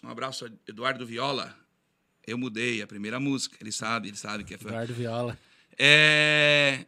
Um 0.04 0.10
abraço 0.10 0.46
a 0.46 0.50
Eduardo 0.68 1.06
Viola. 1.06 1.56
Eu 2.25 2.38
mudei 2.38 2.82
a 2.82 2.88
primeira 2.88 3.20
música. 3.20 3.58
Ele 3.60 3.72
sabe, 3.72 4.10
ele 4.10 4.18
sabe 4.18 4.44
que 4.44 4.58
foi. 4.58 4.72
Eduardo 4.72 4.94
Viola. 4.94 5.39
É... 5.77 6.86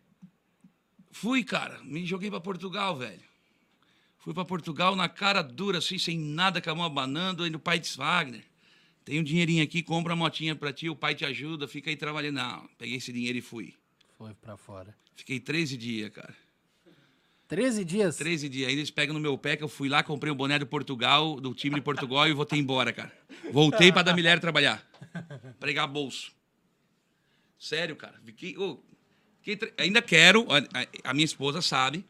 Fui, 1.12 1.44
cara, 1.44 1.80
me 1.84 2.06
joguei 2.06 2.30
pra 2.30 2.40
Portugal, 2.40 2.98
velho. 2.98 3.22
Fui 4.20 4.34
pra 4.34 4.46
Portugal 4.46 4.96
na 4.96 5.10
cara 5.10 5.42
dura, 5.42 5.80
assim, 5.80 5.98
sem 5.98 6.20
nada, 6.20 6.62
com 6.62 6.70
a 6.70 6.76
mão 6.76 6.86
abanando, 6.86 7.44
aí 7.44 7.50
no 7.50 7.60
pai 7.60 7.80
disse, 7.80 7.98
Wagner, 7.98 8.44
tem 9.04 9.20
um 9.20 9.24
dinheirinho 9.24 9.64
aqui, 9.64 9.82
compra 9.82 10.14
a 10.14 10.16
motinha 10.16 10.56
pra 10.56 10.72
ti, 10.72 10.90
o 10.90 10.96
pai 10.96 11.16
te 11.16 11.26
ajuda, 11.26 11.68
fica 11.68 11.90
aí 11.90 11.96
trabalhando. 11.96 12.36
Não, 12.36 12.70
peguei 12.78 12.98
esse 12.98 13.12
dinheiro 13.12 13.38
e 13.38 13.42
fui. 13.42 13.74
Foi 14.18 14.34
pra 14.34 14.56
fora. 14.56 14.96
Fiquei 15.16 15.40
13 15.40 15.78
dias, 15.78 16.12
cara. 16.12 16.36
13 17.50 17.84
dias? 17.84 18.16
13 18.16 18.48
dias. 18.48 18.68
Aí 18.70 18.76
eles 18.76 18.92
pegam 18.92 19.14
no 19.14 19.20
meu 19.20 19.38
pé 19.38 19.58
que 19.58 19.64
eu 19.64 19.68
fui 19.68 19.90
lá, 19.90 20.02
comprei 20.04 20.32
um 20.32 20.36
boné 20.36 20.58
do 20.60 20.68
Portugal, 20.68 21.42
do 21.42 21.54
time 21.54 21.76
de 21.76 21.82
Portugal 21.82 22.28
e 22.30 22.32
voltei 22.34 22.60
embora, 22.60 22.94
cara. 22.94 23.12
Voltei 23.52 23.92
pra 23.92 24.04
dar 24.04 24.14
mulher 24.14 24.40
trabalhar. 24.40 24.88
Pregar 25.60 25.88
bolso. 25.88 26.32
Sério, 27.58 27.96
cara. 27.96 28.16
Fiquei, 28.24 28.56
ô, 28.58 28.80
fiquei 29.40 29.58
tre- 29.58 29.74
ainda 29.78 30.02
quero, 30.02 30.46
a, 30.52 31.10
a- 31.10 31.14
minha 31.14 31.26
esposa 31.26 31.62
sabe 31.62 32.06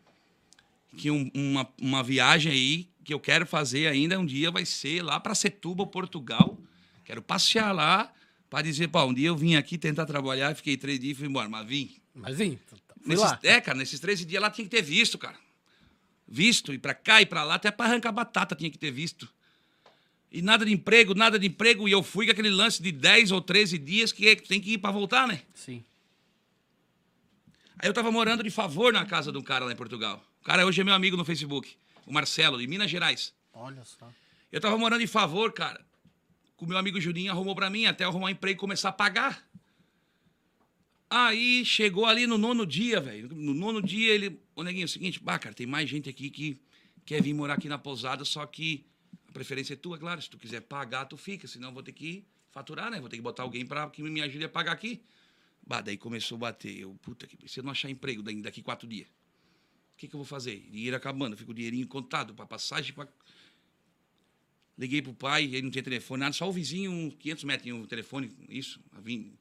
que 0.98 1.10
um- 1.10 1.32
uma, 1.34 1.68
uma 1.82 2.04
viagem 2.04 2.52
aí 2.52 2.90
que 3.06 3.14
eu 3.14 3.20
quero 3.20 3.46
fazer 3.48 3.88
ainda 3.88 4.20
um 4.20 4.26
dia 4.26 4.52
vai 4.52 4.66
ser 4.66 5.02
lá 5.02 5.20
pra 5.22 5.34
Setúbal, 5.34 5.88
Portugal. 5.88 6.58
Quero 7.06 7.22
passear 7.22 7.72
lá 7.74 8.12
pra 8.50 8.62
dizer, 8.62 8.90
pá, 8.90 9.06
um 9.06 9.14
dia 9.14 9.30
eu 9.30 9.38
vim 9.38 9.56
aqui 9.56 9.78
tentar 9.78 10.06
trabalhar, 10.06 10.54
fiquei 10.56 10.76
três 10.76 11.00
dias 11.00 11.14
e 11.14 11.16
fui 11.20 11.28
embora. 11.28 11.48
Mas 11.48 11.66
vim. 11.66 11.96
Mas 12.14 12.36
vim, 12.38 12.60
Nesses, 13.06 13.24
lá. 13.24 13.40
é, 13.44 13.62
cara, 13.62 13.78
nesses 13.78 14.00
13 14.00 14.26
dias 14.26 14.42
lá 14.42 14.50
tinha 14.52 14.66
que 14.66 14.72
ter 14.76 14.82
visto, 14.82 15.18
cara. 15.18 15.38
Visto, 16.28 16.74
e 16.74 16.78
pra 16.78 16.94
cá 16.94 17.22
e 17.22 17.26
pra 17.26 17.44
lá, 17.44 17.56
até 17.56 17.72
pra 17.72 17.86
arrancar 17.88 18.12
batata 18.12 18.56
tinha 18.56 18.70
que 18.70 18.78
ter 18.78 18.92
visto. 18.92 19.28
E 20.32 20.42
nada 20.44 20.64
de 20.66 20.72
emprego, 20.72 21.16
nada 21.16 21.40
de 21.40 21.48
emprego, 21.48 21.88
e 21.88 21.92
eu 21.92 22.04
fui 22.04 22.26
com 22.28 22.32
aquele 22.32 22.50
lance 22.52 22.84
de 22.84 22.92
10 22.92 23.32
ou 23.32 23.42
13 23.42 23.78
dias 23.80 24.12
que 24.12 24.28
é- 24.28 24.36
tem 24.36 24.62
que 24.62 24.74
ir 24.74 24.78
pra 24.78 24.92
voltar, 24.92 25.28
né? 25.28 25.42
Sim. 25.56 25.84
Aí 27.80 27.90
eu 27.90 27.94
tava 27.94 28.12
morando 28.12 28.44
de 28.44 28.50
favor 28.52 28.92
na 28.94 29.06
casa 29.06 29.32
de 29.32 29.38
um 29.38 29.42
cara 29.42 29.66
lá 29.66 29.72
em 29.72 29.76
Portugal. 29.76 30.24
O 30.42 30.46
cara 30.46 30.66
hoje 30.66 30.82
é 30.82 30.84
meu 30.84 30.94
amigo 30.94 31.16
no 31.18 31.26
Facebook, 31.26 31.76
o 32.06 32.14
Marcelo, 32.14 32.58
de 32.60 32.68
Minas 32.68 32.92
Gerais. 32.92 33.34
Olha 33.54 33.84
só. 33.86 34.08
Eu 34.52 34.60
tava 34.60 34.78
morando 34.78 35.00
de 35.00 35.08
favor, 35.08 35.52
cara. 35.54 35.84
Com 36.58 36.66
o 36.66 36.68
meu 36.68 36.78
amigo 36.78 37.00
Juninho 37.00 37.32
arrumou 37.32 37.56
pra 37.56 37.70
mim, 37.70 37.86
até 37.86 38.04
arrumar 38.04 38.28
um 38.28 38.30
emprego 38.30 38.58
e 38.58 38.60
começar 38.60 38.90
a 38.90 38.92
pagar. 38.94 39.42
Aí 41.10 41.66
chegou 41.66 42.06
ali 42.06 42.28
no 42.28 42.38
nono 42.38 42.66
dia, 42.66 43.02
velho. 43.02 43.30
No 43.34 43.54
nono 43.54 43.82
dia 43.82 44.14
ele. 44.14 44.40
Ô, 44.56 44.64
neguinho, 44.64 44.84
é 44.84 44.86
o 44.86 44.90
seguinte, 44.90 45.20
bah, 45.20 45.40
cara, 45.40 45.56
tem 45.56 45.66
mais 45.66 45.90
gente 45.90 46.08
aqui 46.08 46.30
que 46.30 46.62
quer 47.06 47.22
vir 47.22 47.34
morar 47.34 47.56
aqui 47.56 47.68
na 47.68 47.80
pousada, 47.80 48.24
só 48.24 48.46
que 48.46 48.86
a 49.28 49.32
preferência 49.32 49.74
é 49.74 49.76
tua, 49.76 49.98
claro. 49.98 50.22
Se 50.22 50.30
tu 50.30 50.38
quiser 50.38 50.62
pagar, 50.62 51.06
tu 51.06 51.18
fica, 51.18 51.48
senão 51.48 51.70
eu 51.70 51.74
vou 51.74 51.82
ter 51.82 51.94
que 51.94 52.24
faturar, 52.52 52.92
né? 52.92 53.00
Vou 53.00 53.10
ter 53.10 53.16
que 53.16 53.24
botar 53.24 53.44
alguém 53.44 53.66
pra 53.66 53.90
que 53.90 54.04
me 54.04 54.22
ajude 54.22 54.46
a 54.46 54.50
pagar 54.50 54.74
aqui. 54.74 55.02
Bah, 55.66 55.82
daí 55.82 55.98
começou 55.98 56.36
a 56.36 56.40
bater. 56.40 56.80
Eu, 56.80 56.94
puta 57.02 57.26
que. 57.26 57.50
Se 57.50 57.60
eu 57.60 57.64
não 57.64 57.72
achar 57.72 57.90
emprego 57.90 58.22
daqui 58.22 58.62
quatro 58.62 58.88
dias, 58.88 59.08
o 59.08 59.98
que, 59.98 60.08
que 60.08 60.16
eu 60.16 60.20
vou 60.20 60.26
fazer? 60.26 60.60
Dinheiro 60.70 60.96
acabando, 60.96 61.36
fica 61.36 61.50
o 61.50 61.54
dinheirinho 61.54 61.88
contado 61.88 62.36
pra 62.36 62.46
passagem, 62.46 62.94
Liguei 64.78 65.02
pro 65.02 65.14
pai, 65.14 65.44
ele 65.44 65.64
não 65.64 65.70
tinha 65.70 65.84
telefone, 65.84 66.22
nada, 66.22 66.32
só 66.32 66.48
o 66.48 66.54
vizinho, 66.54 66.90
uns 66.90 67.14
500 67.16 67.44
metros 67.44 67.64
tinha 67.64 67.76
um 67.76 67.86
telefone, 67.86 68.32
isso, 68.48 68.80
há, 68.94 69.02
20, 69.02 69.34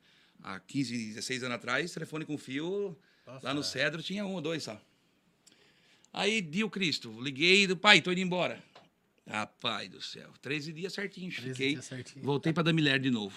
há 0.42 0.60
15, 0.60 1.14
16 1.14 1.44
anos 1.44 1.56
atrás, 1.56 1.92
telefone 1.92 2.24
com 2.24 2.36
fio, 2.38 2.96
lá 3.42 3.52
no 3.54 3.62
Cedro 3.62 4.02
tinha 4.02 4.24
um 4.24 4.34
ou 4.34 4.40
dois 4.40 4.62
só. 4.62 4.80
Aí, 6.12 6.40
Dio 6.40 6.70
Cristo, 6.70 7.20
liguei 7.20 7.66
do 7.66 7.76
pai, 7.76 8.00
tô 8.00 8.10
indo 8.10 8.20
embora. 8.20 8.62
Rapaz 9.26 9.90
do 9.90 10.00
céu, 10.00 10.32
13 10.40 10.72
dias 10.72 10.92
certinho, 10.94 11.30
13 11.30 11.50
fiquei, 11.50 11.72
dias 11.72 11.84
certinho. 11.84 12.24
voltei 12.24 12.52
pra 12.52 12.62
Damilher 12.62 12.98
de 12.98 13.10
novo. 13.10 13.36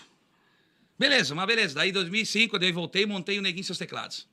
Beleza, 0.98 1.36
mas 1.36 1.46
beleza, 1.46 1.76
daí 1.76 1.90
em 1.90 1.94
2005, 1.94 2.58
daí 2.58 2.72
voltei, 2.72 3.06
montei 3.06 3.38
o 3.38 3.42
Neguinho 3.42 3.66
Seus 3.66 3.78
Teclados. 3.78 4.28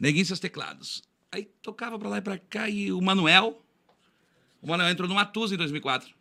Neguinho 0.00 0.24
Seus 0.24 0.40
Teclados. 0.40 1.02
Aí 1.30 1.44
tocava 1.60 1.98
pra 1.98 2.08
lá 2.08 2.18
e 2.18 2.22
pra 2.22 2.38
cá, 2.38 2.70
e 2.70 2.90
o 2.90 3.00
Manuel, 3.02 3.62
o 4.62 4.66
Manuel 4.66 4.88
entrou 4.88 5.06
no 5.06 5.14
Matusa 5.14 5.54
em 5.54 5.58
2004. 5.58 6.14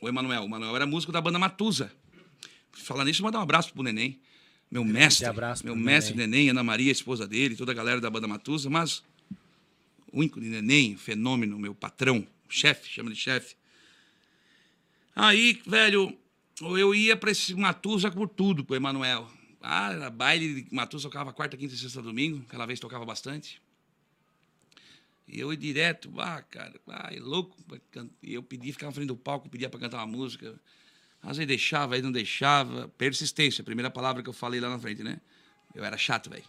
O 0.00 0.08
Emanuel. 0.08 0.44
O 0.44 0.48
Manuel 0.48 0.74
era 0.74 0.84
músico 0.84 1.12
da 1.12 1.20
banda 1.20 1.38
Matusa. 1.38 1.92
Falando 2.72 3.06
nisso, 3.06 3.22
mandar 3.22 3.38
um 3.38 3.42
abraço 3.42 3.72
pro 3.72 3.84
Neném. 3.84 4.20
Meu 4.70 4.84
mestre. 4.84 5.26
abraço 5.26 5.64
meu 5.64 5.76
mestre 5.76 6.14
Neném. 6.14 6.28
Neném, 6.30 6.50
Ana 6.50 6.64
Maria, 6.64 6.90
esposa 6.90 7.26
dele, 7.28 7.54
toda 7.54 7.70
a 7.72 7.74
galera 7.74 8.00
da 8.00 8.10
banda 8.10 8.26
Matusa. 8.26 8.68
Mas 8.68 9.02
o 10.12 10.22
ícone 10.22 10.48
Neném, 10.48 10.96
fenômeno, 10.96 11.58
meu 11.58 11.74
patrão, 11.74 12.26
chefe, 12.48 12.88
chama 12.88 13.10
de 13.10 13.16
chefe. 13.16 13.54
Aí, 15.14 15.60
velho, 15.66 16.16
eu 16.60 16.94
ia 16.94 17.16
pra 17.16 17.30
esse 17.30 17.54
Matusa 17.54 18.10
por 18.10 18.28
tudo, 18.28 18.64
pro 18.64 18.74
Emanuel. 18.74 19.30
Ah, 19.62 19.92
era 19.92 20.10
baile 20.10 20.62
de 20.62 20.74
Matusa, 20.74 21.04
tocava 21.08 21.32
quarta, 21.32 21.56
quinta, 21.56 21.74
sexta, 21.76 22.02
domingo. 22.02 22.44
Aquela 22.48 22.66
vez 22.66 22.80
tocava 22.80 23.04
bastante. 23.04 23.62
E 25.26 25.40
eu 25.40 25.50
ia 25.52 25.56
direto, 25.56 26.12
ah, 26.20 26.42
cara, 26.42 26.74
ai, 26.88 27.18
louco. 27.18 27.56
pra 27.62 27.78
can- 27.90 28.10
E 28.22 28.34
eu 28.34 28.42
pedia, 28.42 28.72
ficava 28.72 28.90
na 28.90 28.94
frente 28.94 29.08
do 29.08 29.16
palco, 29.16 29.48
pedia 29.48 29.70
pra 29.70 29.80
cantar 29.80 29.98
uma 29.98 30.06
música. 30.06 30.54
Às 31.24 31.38
vezes 31.38 31.48
deixava, 31.48 31.94
aí 31.94 32.02
não 32.02 32.12
deixava. 32.12 32.88
Persistência, 32.98 33.62
a 33.62 33.64
primeira 33.64 33.90
palavra 33.90 34.22
que 34.22 34.28
eu 34.28 34.32
falei 34.32 34.60
lá 34.60 34.68
na 34.68 34.78
frente, 34.78 35.02
né? 35.02 35.18
Eu 35.74 35.84
era 35.84 35.96
chato, 35.96 36.30
velho. 36.30 36.44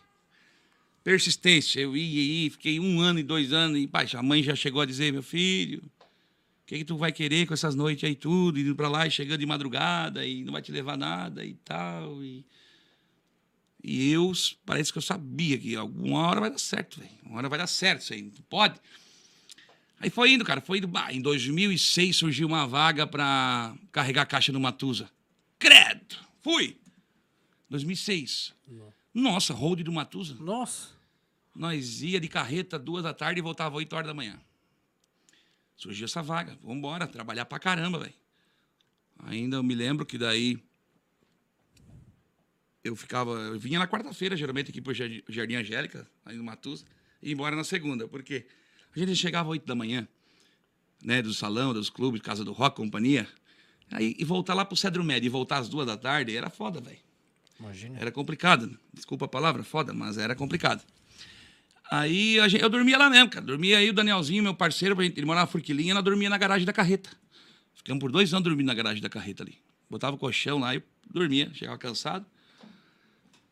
Persistência, 1.04 1.80
eu 1.80 1.96
ia, 1.96 2.44
ia, 2.44 2.52
fiquei 2.52 2.80
um 2.80 3.00
ano 3.00 3.20
e 3.20 3.24
dois 3.24 3.54
anos, 3.54 3.80
e 3.80 3.88
pai, 3.88 4.08
a 4.14 4.24
mãe 4.24 4.42
já 4.42 4.56
chegou 4.56 4.82
a 4.82 4.86
dizer, 4.86 5.14
meu 5.14 5.22
filho, 5.22 5.80
o 5.80 6.66
que, 6.66 6.80
que 6.80 6.86
tu 6.86 6.98
vai 6.98 7.12
querer 7.12 7.46
com 7.46 7.54
essas 7.54 7.76
noites 7.76 8.04
aí 8.04 8.16
tudo, 8.16 8.60
indo 8.60 8.76
pra 8.76 8.90
lá 8.90 9.06
e 9.06 9.12
chegando 9.12 9.40
de 9.40 9.46
madrugada, 9.46 10.26
e 10.26 10.44
não 10.44 10.52
vai 10.52 10.64
te 10.64 10.72
levar 10.72 10.98
nada 10.98 11.46
e 11.46 11.54
tal, 11.64 12.24
e... 12.24 12.46
E 13.88 14.12
eu, 14.12 14.32
parece 14.66 14.92
que 14.92 14.98
eu 14.98 15.02
sabia 15.02 15.60
que 15.60 15.76
alguma 15.76 16.28
hora 16.28 16.40
vai 16.40 16.50
dar 16.50 16.58
certo, 16.58 17.00
velho. 17.00 17.12
Uma 17.24 17.38
hora 17.38 17.50
vai 17.50 17.60
dar 17.60 17.68
certo 17.68 18.02
isso 18.02 18.14
aí, 18.14 18.24
não 18.24 18.32
pode. 18.50 18.82
Aí 20.00 20.10
foi 20.10 20.32
indo, 20.32 20.44
cara, 20.44 20.62
foi 20.62 20.80
indo. 20.80 20.88
Bah, 20.88 21.12
em 21.12 21.22
2006 21.22 22.16
surgiu 22.16 22.48
uma 22.48 22.68
vaga 22.68 23.08
pra 23.08 23.76
carregar 23.92 24.26
caixa 24.26 24.52
no 24.52 24.60
Matusa. 24.60 25.10
Credo! 25.58 26.16
Fui! 26.42 26.78
2006. 27.70 28.54
Nossa, 29.14 29.54
hold 29.54 29.82
do 29.82 29.92
Matusa. 29.92 30.36
Nossa. 30.36 30.90
Nós 31.56 32.02
ia 32.02 32.20
de 32.20 32.28
carreta 32.28 32.78
duas 32.78 33.04
da 33.04 33.14
tarde 33.14 33.40
e 33.40 33.42
voltava 33.42 33.78
oito 33.78 33.96
horas 33.96 34.08
da 34.08 34.14
manhã. 34.14 34.40
Surgiu 35.76 36.06
essa 36.06 36.22
vaga. 36.22 36.58
Vamos 36.62 36.78
embora, 36.78 37.08
trabalhar 37.08 37.46
pra 37.46 37.60
caramba, 37.60 38.00
velho. 38.00 38.14
Ainda 39.20 39.58
eu 39.58 39.64
me 39.64 39.74
lembro 39.74 40.06
que 40.06 40.18
daí 40.18 40.62
eu 42.84 42.96
ficava, 42.96 43.32
eu 43.32 43.58
vinha 43.58 43.80
na 43.80 43.88
quarta-feira, 43.88 44.38
geralmente 44.38 44.70
aqui 44.70 44.82
pro 44.82 44.94
Jardim 44.94 45.56
Angélica, 45.56 46.08
aí 46.24 46.38
no 46.38 46.44
Matusa, 46.44 46.86
e 47.22 47.30
ia 47.30 47.34
embora 47.34 47.56
na 47.56 47.64
segunda, 47.64 48.08
porque 48.08 48.46
a 49.04 49.08
gente 49.08 49.18
chegava 49.18 49.50
oito 49.50 49.66
da 49.66 49.76
manhã, 49.76 50.08
né, 51.04 51.22
do 51.22 51.34
salão, 51.34 51.74
dos 51.74 51.90
clubes, 51.90 52.22
casa 52.22 52.44
do 52.44 52.52
rock, 52.54 52.78
companhia, 52.78 53.28
aí 53.92 54.16
e 54.18 54.24
voltar 54.24 54.54
lá 54.54 54.64
pro 54.66 54.76
Cedro 54.76 55.04
Médio 55.04 55.28
e 55.28 55.30
voltar 55.30 55.58
às 55.58 55.70
duas 55.70 55.86
da 55.86 55.98
tarde 55.98 56.36
era 56.36 56.50
foda, 56.50 56.80
velho. 56.82 56.98
Imagina. 57.60 57.98
Era 58.00 58.12
complicado. 58.12 58.78
Desculpa 58.94 59.26
a 59.26 59.28
palavra, 59.28 59.64
foda, 59.64 59.94
mas 59.94 60.18
era 60.18 60.36
complicado. 60.36 60.84
Aí 61.90 62.38
gente- 62.50 62.62
eu 62.64 62.70
dormia 62.70 62.98
lá 62.98 63.10
mesmo, 63.10 63.30
cara. 63.30 63.46
Dormia 63.46 63.78
aí 63.78 63.90
o 63.90 63.94
Danielzinho, 63.94 64.42
meu 64.44 64.54
parceiro, 64.56 65.00
ele 65.02 65.26
morava 65.26 65.46
na 65.46 65.52
Forquilinha, 65.52 65.92
ela 65.92 66.02
dormia 66.02 66.30
na 66.30 66.38
garagem 66.38 66.66
da 66.66 66.74
carreta. 66.74 67.10
Ficamos 67.76 68.02
por 68.02 68.12
dois 68.12 68.34
anos 68.34 68.44
dormindo 68.44 68.66
na 68.68 68.74
garagem 68.74 69.02
da 69.02 69.10
carreta 69.10 69.44
ali. 69.44 69.58
Botava 69.90 70.16
o 70.16 70.20
colchão 70.20 70.58
lá 70.58 70.76
e 70.76 70.82
dormia, 71.10 71.52
chegava 71.54 71.78
cansado. 71.78 72.26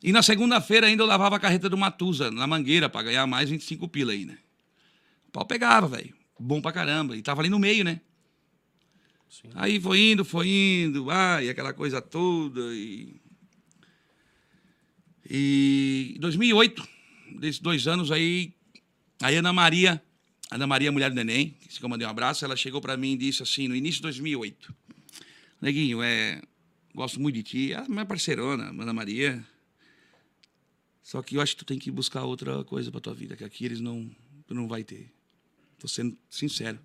E 0.02 0.12
na 0.12 0.24
segunda-feira 0.24 0.88
ainda 0.88 1.04
eu 1.04 1.08
lavava 1.08 1.36
a 1.36 1.40
carreta 1.40 1.70
do 1.70 1.78
Matusa, 1.78 2.32
na 2.32 2.48
mangueira, 2.48 2.90
pra 2.90 3.04
ganhar 3.04 3.26
mais 3.28 3.50
25 3.50 3.88
pila 3.88 4.12
aí, 4.12 4.26
né? 4.26 4.38
O 5.34 5.40
pau 5.40 5.46
pegava, 5.46 5.88
velho. 5.88 6.14
Bom 6.40 6.62
pra 6.62 6.72
caramba. 6.72 7.18
E 7.18 7.22
tava 7.24 7.42
ali 7.42 7.50
no 7.50 7.58
meio, 7.58 7.84
né? 7.84 8.00
Sim. 9.28 9.50
Aí 9.56 9.82
foi 9.82 10.12
indo, 10.12 10.24
foi 10.24 10.48
indo, 10.48 11.10
ai, 11.10 11.50
aquela 11.50 11.74
coisa 11.74 12.00
toda. 12.00 12.62
E, 12.76 13.20
e 15.28 16.14
em 16.16 16.20
2008, 16.20 16.88
desses 17.40 17.60
dois 17.60 17.88
anos 17.88 18.12
aí, 18.12 18.54
a 19.20 19.30
Ana 19.30 19.52
Maria, 19.52 20.00
a 20.52 20.56
Ana 20.56 20.68
Maria, 20.68 20.92
mulher 20.92 21.10
do 21.10 21.16
neném, 21.16 21.58
que 21.68 21.84
eu 21.84 21.90
mandei 21.90 22.06
um 22.06 22.12
abraço, 22.12 22.46
ela 22.46 22.56
chegou 22.56 22.80
pra 22.80 22.96
mim 22.96 23.14
e 23.14 23.18
disse 23.18 23.42
assim, 23.42 23.68
no 23.68 23.76
início 23.76 23.98
de 23.98 24.04
2008, 24.04 24.76
Neguinho, 25.60 26.04
é, 26.04 26.40
gosto 26.94 27.20
muito 27.20 27.34
de 27.34 27.44
ti, 27.44 27.74
a 27.74 27.90
minha 27.90 28.06
parceirona, 28.06 28.66
Ana 28.66 28.94
Maria, 28.94 29.44
só 31.02 31.24
que 31.24 31.38
eu 31.38 31.42
acho 31.42 31.56
que 31.56 31.64
tu 31.64 31.66
tem 31.66 31.80
que 31.80 31.90
buscar 31.90 32.24
outra 32.24 32.64
coisa 32.66 32.92
pra 32.92 33.02
tua 33.02 33.16
vida, 33.16 33.36
que 33.36 33.44
aqui 33.44 33.66
eles 33.66 33.82
não, 33.82 34.08
tu 34.46 34.54
não 34.54 34.68
vai 34.68 34.84
ter. 34.84 35.12
Tô 35.84 35.88
sendo 35.90 36.18
sincero. 36.30 36.80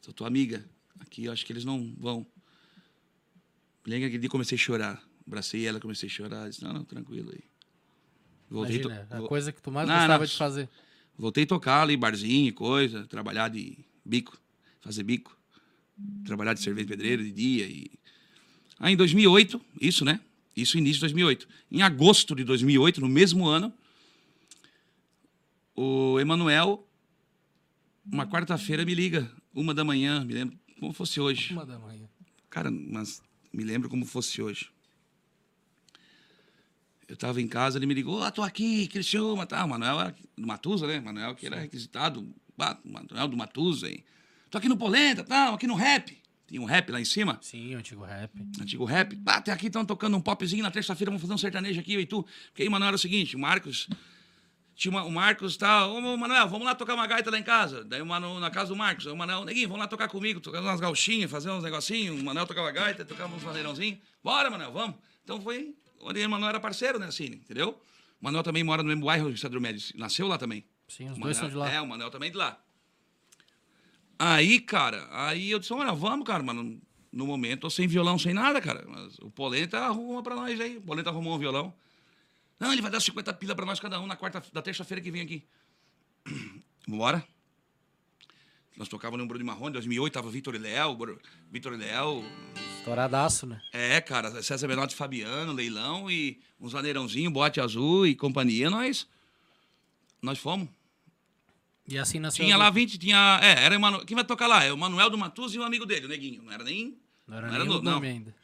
Sou 0.00 0.14
tua 0.14 0.26
amiga. 0.26 0.64
Aqui 1.00 1.26
eu 1.26 1.32
acho 1.32 1.44
que 1.44 1.52
eles 1.52 1.66
não 1.66 1.94
vão. 1.98 2.26
Lembra 3.86 4.08
que 4.08 4.16
dia 4.16 4.26
eu 4.26 4.30
comecei 4.30 4.56
a 4.56 4.58
chorar. 4.58 5.02
Abracei 5.26 5.66
ela, 5.66 5.78
comecei 5.78 6.08
a 6.08 6.10
chorar. 6.10 6.48
Disse, 6.48 6.64
não, 6.64 6.72
não, 6.72 6.82
tranquilo 6.82 7.30
aí. 7.30 7.40
Voltei, 8.48 8.78
to- 8.78 8.88
Imagina, 8.88 9.06
a 9.10 9.20
vo- 9.20 9.28
coisa 9.28 9.52
que 9.52 9.60
tu 9.60 9.70
mais 9.70 9.86
Não, 9.86 9.94
gostava 9.96 10.24
não. 10.24 10.26
de 10.30 10.34
fazer. 10.38 10.68
voltei 11.18 11.44
a 11.44 11.46
tocar 11.46 11.82
ali, 11.82 11.94
barzinho 11.94 12.48
e 12.48 12.52
coisa, 12.52 13.06
trabalhar 13.06 13.48
de 13.48 13.76
bico, 14.02 14.40
fazer 14.80 15.02
bico. 15.02 15.36
Trabalhar 16.24 16.54
de 16.54 16.60
cerveja 16.62 16.88
pedreiro 16.88 17.22
de 17.22 17.32
dia. 17.32 17.66
E... 17.66 17.90
Aí 18.80 18.94
em 18.94 18.96
2008, 18.96 19.60
isso, 19.78 20.06
né? 20.06 20.20
Isso 20.56 20.78
início 20.78 20.94
de 20.94 21.00
2008. 21.00 21.46
Em 21.70 21.82
agosto 21.82 22.34
de 22.34 22.44
2008, 22.44 22.98
no 23.02 23.10
mesmo 23.10 23.46
ano, 23.46 23.70
O 25.74 26.20
Emanuel, 26.20 26.86
uma 28.04 28.26
quarta-feira, 28.26 28.84
me 28.84 28.94
liga, 28.94 29.30
uma 29.54 29.72
da 29.72 29.84
manhã, 29.84 30.24
me 30.24 30.34
lembro 30.34 30.58
como 30.78 30.92
fosse 30.92 31.18
hoje. 31.20 31.52
Uma 31.52 31.64
da 31.64 31.78
manhã. 31.78 32.06
Cara, 32.50 32.70
mas 32.70 33.22
me 33.52 33.64
lembro 33.64 33.88
como 33.88 34.04
fosse 34.04 34.42
hoje. 34.42 34.70
Eu 37.08 37.16
tava 37.16 37.40
em 37.40 37.48
casa, 37.48 37.78
ele 37.78 37.86
me 37.86 37.94
ligou, 37.94 38.22
ah, 38.22 38.30
tô 38.30 38.42
aqui, 38.42 38.86
Criciúma, 38.88 39.46
tá, 39.46 39.64
o 39.64 39.68
Manuel 39.68 40.00
era 40.00 40.14
do 40.36 40.46
Matusa, 40.46 40.86
né? 40.86 41.00
Manuel 41.00 41.34
que 41.34 41.46
era 41.46 41.58
requisitado, 41.58 42.26
ah, 42.58 42.78
Manuel 42.84 43.28
do 43.28 43.36
Matusa, 43.36 43.86
aí. 43.86 44.04
Tô 44.50 44.58
aqui 44.58 44.68
no 44.68 44.76
Polenta, 44.76 45.24
tá, 45.24 45.54
aqui 45.54 45.66
no 45.66 45.74
Rap. 45.74 46.20
Tinha 46.46 46.60
um 46.60 46.66
rap 46.66 46.90
lá 46.90 47.00
em 47.00 47.04
cima, 47.04 47.38
Sim, 47.40 47.74
o 47.74 47.78
antigo 47.78 48.04
rap. 48.04 48.30
antigo 48.60 48.84
rap. 48.84 49.18
Ah, 49.24 49.36
até 49.36 49.50
aqui 49.50 49.68
estão 49.68 49.86
tocando 49.86 50.14
um 50.18 50.20
popzinho, 50.20 50.62
na 50.62 50.70
terça-feira 50.70 51.10
vamos 51.10 51.22
fazer 51.22 51.32
um 51.32 51.38
sertanejo 51.38 51.80
aqui, 51.80 51.94
eu 51.94 52.00
e 52.00 52.04
tu. 52.04 52.26
Porque 52.48 52.62
aí, 52.62 52.68
Manuel, 52.68 52.88
era 52.88 52.96
o 52.96 52.98
seguinte, 52.98 53.36
o 53.36 53.38
Marcos... 53.38 53.88
Tinha 54.74 54.90
uma- 54.90 55.04
o 55.04 55.10
Marcos 55.10 55.56
tá, 55.56 55.86
ô 55.86 56.00
Manuel, 56.16 56.48
vamos 56.48 56.66
lá 56.66 56.74
tocar 56.74 56.94
uma 56.94 57.06
gaita 57.06 57.30
lá 57.30 57.38
em 57.38 57.42
casa. 57.42 57.84
Daí 57.84 58.00
o 58.00 58.06
Manu, 58.06 58.40
na 58.40 58.50
casa 58.50 58.70
do 58.70 58.76
Marcos, 58.76 59.06
o 59.06 59.14
Manuel, 59.16 59.44
neguinho, 59.44 59.68
vamos 59.68 59.80
lá 59.82 59.86
tocar 59.88 60.08
comigo, 60.08 60.40
tocar 60.40 60.60
umas 60.60 60.80
gauchinhas, 60.80 61.30
fazer 61.30 61.50
uns 61.50 61.62
negocinhos. 61.62 62.18
O 62.20 62.24
Manuel 62.24 62.46
tocava 62.46 62.70
gaita, 62.72 63.04
tocava 63.04 63.34
uns 63.34 63.42
maneirãozinhos. 63.42 63.98
Bora, 64.24 64.50
Manuel, 64.50 64.72
vamos. 64.72 64.96
Então 65.22 65.40
foi, 65.40 65.74
onde 66.00 66.24
o 66.24 66.30
Manuel 66.30 66.48
era 66.50 66.60
parceiro, 66.60 66.98
né, 66.98 67.06
assim, 67.06 67.26
entendeu? 67.26 67.78
O 68.20 68.24
Manuel 68.24 68.42
também 68.42 68.64
mora 68.64 68.82
no 68.82 68.88
mesmo 68.88 69.04
bairro, 69.04 69.36
Cedro 69.36 69.60
Médici, 69.60 69.96
nasceu 69.96 70.26
lá 70.26 70.38
também. 70.38 70.64
Sim, 70.88 71.04
os 71.10 71.18
O 71.18 71.20
dois 71.20 71.36
Manuel- 71.36 71.40
são 71.40 71.48
de 71.50 71.56
lá. 71.56 71.70
É, 71.72 71.80
o 71.80 71.86
Manuel 71.86 72.10
também 72.10 72.30
de 72.30 72.36
lá. 72.36 72.58
Aí, 74.18 74.60
cara, 74.60 75.08
aí 75.10 75.50
eu 75.50 75.58
disse, 75.58 75.72
olha, 75.72 75.92
vamos, 75.92 76.26
cara, 76.26 76.42
mano. 76.42 76.80
No 77.12 77.26
momento, 77.26 77.60
tô 77.62 77.70
sem 77.70 77.86
violão, 77.86 78.18
sem 78.18 78.32
nada, 78.32 78.58
cara. 78.60 78.86
Mas 78.88 79.18
o 79.18 79.30
Polenta 79.30 79.78
arrumou 79.80 80.12
uma 80.12 80.22
pra 80.22 80.34
nós 80.34 80.58
aí. 80.58 80.78
O 80.78 80.80
Polenta 80.80 81.10
arrumou 81.10 81.34
um 81.34 81.38
violão. 81.38 81.74
Não, 82.62 82.72
ele 82.72 82.80
vai 82.80 82.90
dar 82.92 83.00
50 83.00 83.32
pila 83.34 83.54
pra 83.56 83.66
nós 83.66 83.80
cada 83.80 84.00
um 84.00 84.06
na 84.06 84.14
quarta, 84.14 84.42
da 84.52 84.62
terça-feira 84.62 85.00
que 85.02 85.10
vem 85.10 85.20
aqui. 85.22 85.44
Vambora. 86.86 87.26
Nós 88.76 88.88
tocávamos 88.88 89.22
no 89.22 89.28
Bruno 89.28 89.44
Marrone, 89.44 89.70
em 89.70 89.72
2008, 89.72 90.12
tava 90.12 90.30
Vitor 90.30 90.54
e 90.54 90.58
Léo, 90.58 90.96
Vitor 91.50 91.74
e 91.74 91.76
Léo. 91.76 92.24
Estouradaço, 92.78 93.46
né? 93.46 93.60
É, 93.72 94.00
cara, 94.00 94.42
César 94.42 94.66
Benotti 94.68 94.94
e 94.94 94.96
Fabiano, 94.96 95.52
Leilão 95.52 96.10
e 96.10 96.40
uns 96.60 96.72
vaneirãozinhos, 96.72 97.32
Boate 97.32 97.60
Azul 97.60 98.06
e 98.06 98.14
companhia, 98.14 98.70
nós... 98.70 99.06
Nós 100.22 100.38
fomos. 100.38 100.68
E 101.88 101.98
assim 101.98 102.20
nasceu. 102.20 102.44
Tinha 102.44 102.56
lá 102.56 102.66
dupla. 102.66 102.80
20, 102.80 102.98
tinha. 102.98 103.40
É, 103.42 103.64
era 103.64 103.76
o 103.76 103.80
Manu... 103.80 104.06
Quem 104.06 104.14
vai 104.14 104.24
tocar 104.24 104.46
lá? 104.46 104.62
É 104.62 104.72
o 104.72 104.78
Manuel 104.78 105.10
do 105.10 105.18
Matus 105.18 105.52
e 105.52 105.58
um 105.58 105.64
amigo 105.64 105.84
dele, 105.84 106.06
o 106.06 106.08
Neguinho. 106.08 106.42
Não 106.44 106.52
era 106.52 106.62
nem. 106.62 106.96
Não 107.26 107.36
era 107.38 107.48
não 107.48 107.54
era 107.56 107.64
nem 107.64 107.72
o 107.72 107.76
no- 107.78 107.82
não. 107.82 107.92
nome 107.94 108.06
ainda. 108.06 108.34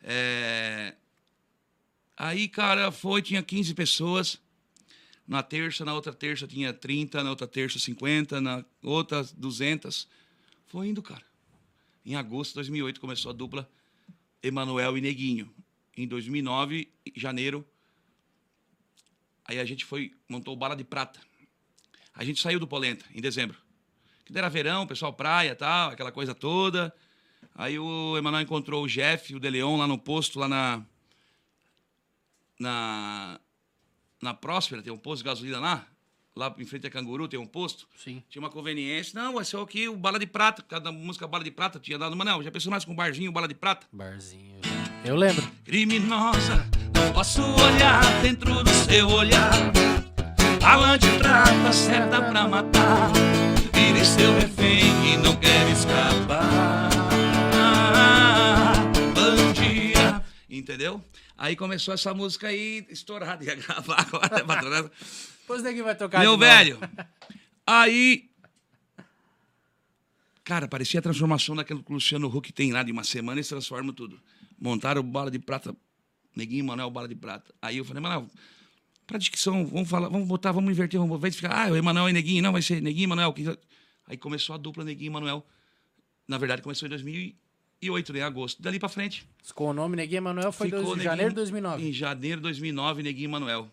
É... 0.00 0.94
Aí, 2.18 2.48
cara, 2.48 2.90
foi, 2.90 3.22
tinha 3.22 3.40
15 3.40 3.74
pessoas. 3.74 4.40
Na 5.24 5.40
terça, 5.40 5.84
na 5.84 5.94
outra 5.94 6.12
terça 6.12 6.48
tinha 6.48 6.72
30, 6.72 7.22
na 7.22 7.30
outra 7.30 7.46
terça 7.46 7.78
50, 7.78 8.40
na 8.40 8.64
outra 8.82 9.22
200. 9.22 10.08
Foi 10.66 10.88
indo, 10.88 11.00
cara. 11.00 11.22
Em 12.04 12.16
agosto 12.16 12.50
de 12.50 12.54
2008 12.56 13.00
começou 13.00 13.30
a 13.30 13.32
dupla 13.32 13.70
Emanuel 14.42 14.98
e 14.98 15.00
Neguinho. 15.00 15.48
Em 15.96 16.08
2009, 16.08 16.88
em 17.06 17.20
janeiro, 17.20 17.64
aí 19.44 19.60
a 19.60 19.64
gente 19.64 19.84
foi, 19.84 20.12
montou 20.28 20.54
o 20.54 20.56
Bala 20.56 20.74
de 20.74 20.82
Prata. 20.82 21.20
A 22.14 22.24
gente 22.24 22.40
saiu 22.40 22.58
do 22.58 22.66
Polenta 22.66 23.04
em 23.14 23.20
dezembro. 23.20 23.56
Que 24.24 24.36
era 24.36 24.48
verão, 24.48 24.88
pessoal 24.88 25.12
praia, 25.12 25.54
tal, 25.54 25.90
aquela 25.90 26.10
coisa 26.10 26.34
toda. 26.34 26.92
Aí 27.54 27.78
o 27.78 28.16
Emanuel 28.16 28.42
encontrou 28.42 28.82
o 28.82 28.88
Jeff, 28.88 29.34
o 29.36 29.38
De 29.38 29.48
Leon 29.48 29.76
lá 29.76 29.86
no 29.86 29.98
posto, 29.98 30.38
lá 30.40 30.48
na 30.48 30.84
na 32.58 33.40
na 34.20 34.34
Próspera, 34.34 34.82
tem 34.82 34.92
um 34.92 34.98
posto 34.98 35.22
de 35.22 35.28
gasolina 35.28 35.60
lá. 35.60 35.86
Lá 36.34 36.54
em 36.58 36.64
frente 36.64 36.86
a 36.86 36.90
Canguru 36.90 37.26
tem 37.26 37.38
um 37.38 37.46
posto. 37.46 37.88
Sim. 37.96 38.22
Tinha 38.28 38.40
uma 38.40 38.50
conveniência. 38.50 39.20
Não, 39.20 39.34
vai 39.34 39.44
ser 39.44 39.56
aqui 39.58 39.88
o 39.88 39.96
Bala 39.96 40.18
de 40.18 40.26
Prata. 40.26 40.62
Cada 40.62 40.92
música 40.92 41.26
Bala 41.26 41.42
de 41.42 41.50
Prata 41.50 41.80
tinha 41.80 41.98
dado. 41.98 42.14
Manel, 42.14 42.42
já 42.42 42.50
pensou 42.50 42.70
mais 42.70 42.84
com 42.84 42.92
um 42.92 42.96
barzinho, 42.96 43.32
Bala 43.32 43.48
de 43.48 43.54
Prata? 43.54 43.86
Barzinho. 43.92 44.60
Eu 45.04 45.16
lembro. 45.16 45.44
Criminosa, 45.64 46.68
não 46.94 47.12
posso 47.12 47.42
olhar 47.42 48.02
dentro 48.22 48.62
do 48.62 48.70
seu 48.70 49.08
olhar. 49.08 49.50
Bala 50.60 50.96
de 50.96 51.08
prata 51.18 51.72
certa 51.72 52.20
pra 52.20 52.46
matar. 52.46 53.10
Vire 53.72 54.04
seu 54.04 54.34
refém 54.34 55.14
e 55.14 55.16
não 55.16 55.34
quer 55.36 55.70
escapar. 55.70 56.90
Bandida. 59.14 60.24
Entendeu? 60.48 61.02
Aí 61.38 61.54
começou 61.54 61.94
essa 61.94 62.12
música 62.12 62.48
aí 62.48 62.84
estourada. 62.90 63.44
Ia 63.44 63.54
gravar 63.54 64.00
agora. 64.00 64.44
trás. 64.44 64.90
Depois 65.40 65.62
daqui 65.62 65.82
vai 65.82 65.94
tocar 65.94 66.18
Meu 66.18 66.36
velho. 66.36 66.78
Aí. 67.64 68.28
Cara, 70.42 70.66
parecia 70.66 70.98
a 70.98 71.02
transformação 71.02 71.54
daquilo 71.54 71.82
que 71.82 71.90
o 71.90 71.94
Luciano 71.94 72.26
Huck 72.26 72.52
tem 72.52 72.72
lá 72.72 72.82
de 72.82 72.90
uma 72.90 73.04
semana 73.04 73.40
e 73.40 73.44
se 73.44 73.50
transforma 73.50 73.92
tudo. 73.92 74.20
Montaram 74.58 75.00
o 75.00 75.04
Bala 75.04 75.30
de 75.30 75.38
Prata, 75.38 75.76
Neguinho 76.34 76.64
Manuel 76.64 76.90
Bala 76.90 77.06
de 77.06 77.14
Prata. 77.14 77.54
Aí 77.60 77.76
eu 77.76 77.84
falei, 77.84 78.02
Manuel, 78.02 78.26
pra 79.06 79.18
dicção, 79.18 79.66
vamos 79.66 79.88
falar, 79.88 80.08
vamos 80.08 80.26
botar, 80.26 80.50
vamos 80.50 80.70
inverter, 80.70 80.98
vamos 80.98 81.20
vai 81.20 81.30
ficar, 81.30 81.66
ah, 81.66 81.70
o 81.70 81.76
Emanuel 81.76 82.08
e 82.08 82.12
Neguinho, 82.14 82.42
não, 82.42 82.52
vai 82.52 82.62
ser 82.62 82.80
Neguinho 82.80 83.04
e 83.04 83.06
Manuel. 83.08 83.34
Aí 84.06 84.16
começou 84.16 84.54
a 84.54 84.58
dupla 84.58 84.84
Neguinho 84.84 85.10
e 85.10 85.12
Manuel. 85.12 85.46
Na 86.26 86.38
verdade, 86.38 86.62
começou 86.62 86.88
em 86.88 86.90
2008, 87.80 88.12
né, 88.12 88.18
em 88.18 88.22
agosto. 88.22 88.60
Dali 88.62 88.78
pra 88.78 88.88
frente. 88.88 89.24
Com 89.54 89.68
o 89.68 89.72
nome 89.72 89.96
Neguinho 89.96 90.18
Emanuel 90.18 90.52
foi 90.52 90.66
Ficou 90.66 90.80
dois, 90.82 90.96
Neguinho- 90.98 91.10
janeiro 91.10 91.30
de 91.30 91.36
2009. 91.36 91.88
Em 91.88 91.92
janeiro 91.92 92.36
de 92.36 92.42
2009, 92.42 93.02
Neguinho 93.02 93.24
e 93.26 93.28
Manuel. 93.28 93.70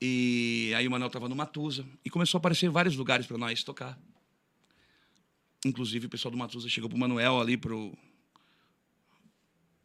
E 0.00 0.72
aí 0.76 0.86
o 0.86 0.90
Manuel 0.90 1.10
tava 1.10 1.28
no 1.28 1.34
Matusa. 1.34 1.86
E 2.04 2.10
começou 2.10 2.38
a 2.38 2.40
aparecer 2.40 2.68
vários 2.68 2.96
lugares 2.96 3.26
para 3.26 3.38
nós 3.38 3.62
tocar. 3.64 3.98
Inclusive 5.64 6.06
o 6.06 6.10
pessoal 6.10 6.30
do 6.30 6.38
Matusa 6.38 6.68
chegou 6.68 6.88
pro 6.88 6.98
Manuel 6.98 7.40
ali 7.40 7.56
pro... 7.56 7.96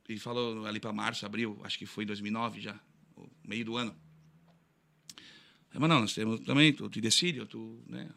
E 0.10 0.20
falou 0.20 0.66
ali 0.66 0.80
para 0.80 0.92
março, 0.92 1.26
abril, 1.26 1.58
acho 1.64 1.78
que 1.80 1.86
foi 1.86 2.04
em 2.04 2.08
2009 2.08 2.60
já, 2.60 2.78
meio 3.46 3.64
do 3.64 3.78
ano. 3.78 3.96
Aí, 5.74 5.80
Manuel, 5.80 6.02
nós 6.02 6.14
temos 6.14 6.42
também, 6.42 6.74
tu 6.74 6.90
te 6.90 7.00
decide, 7.00 7.40
ou 7.40 7.46
tu, 7.46 7.82
né, 7.88 8.10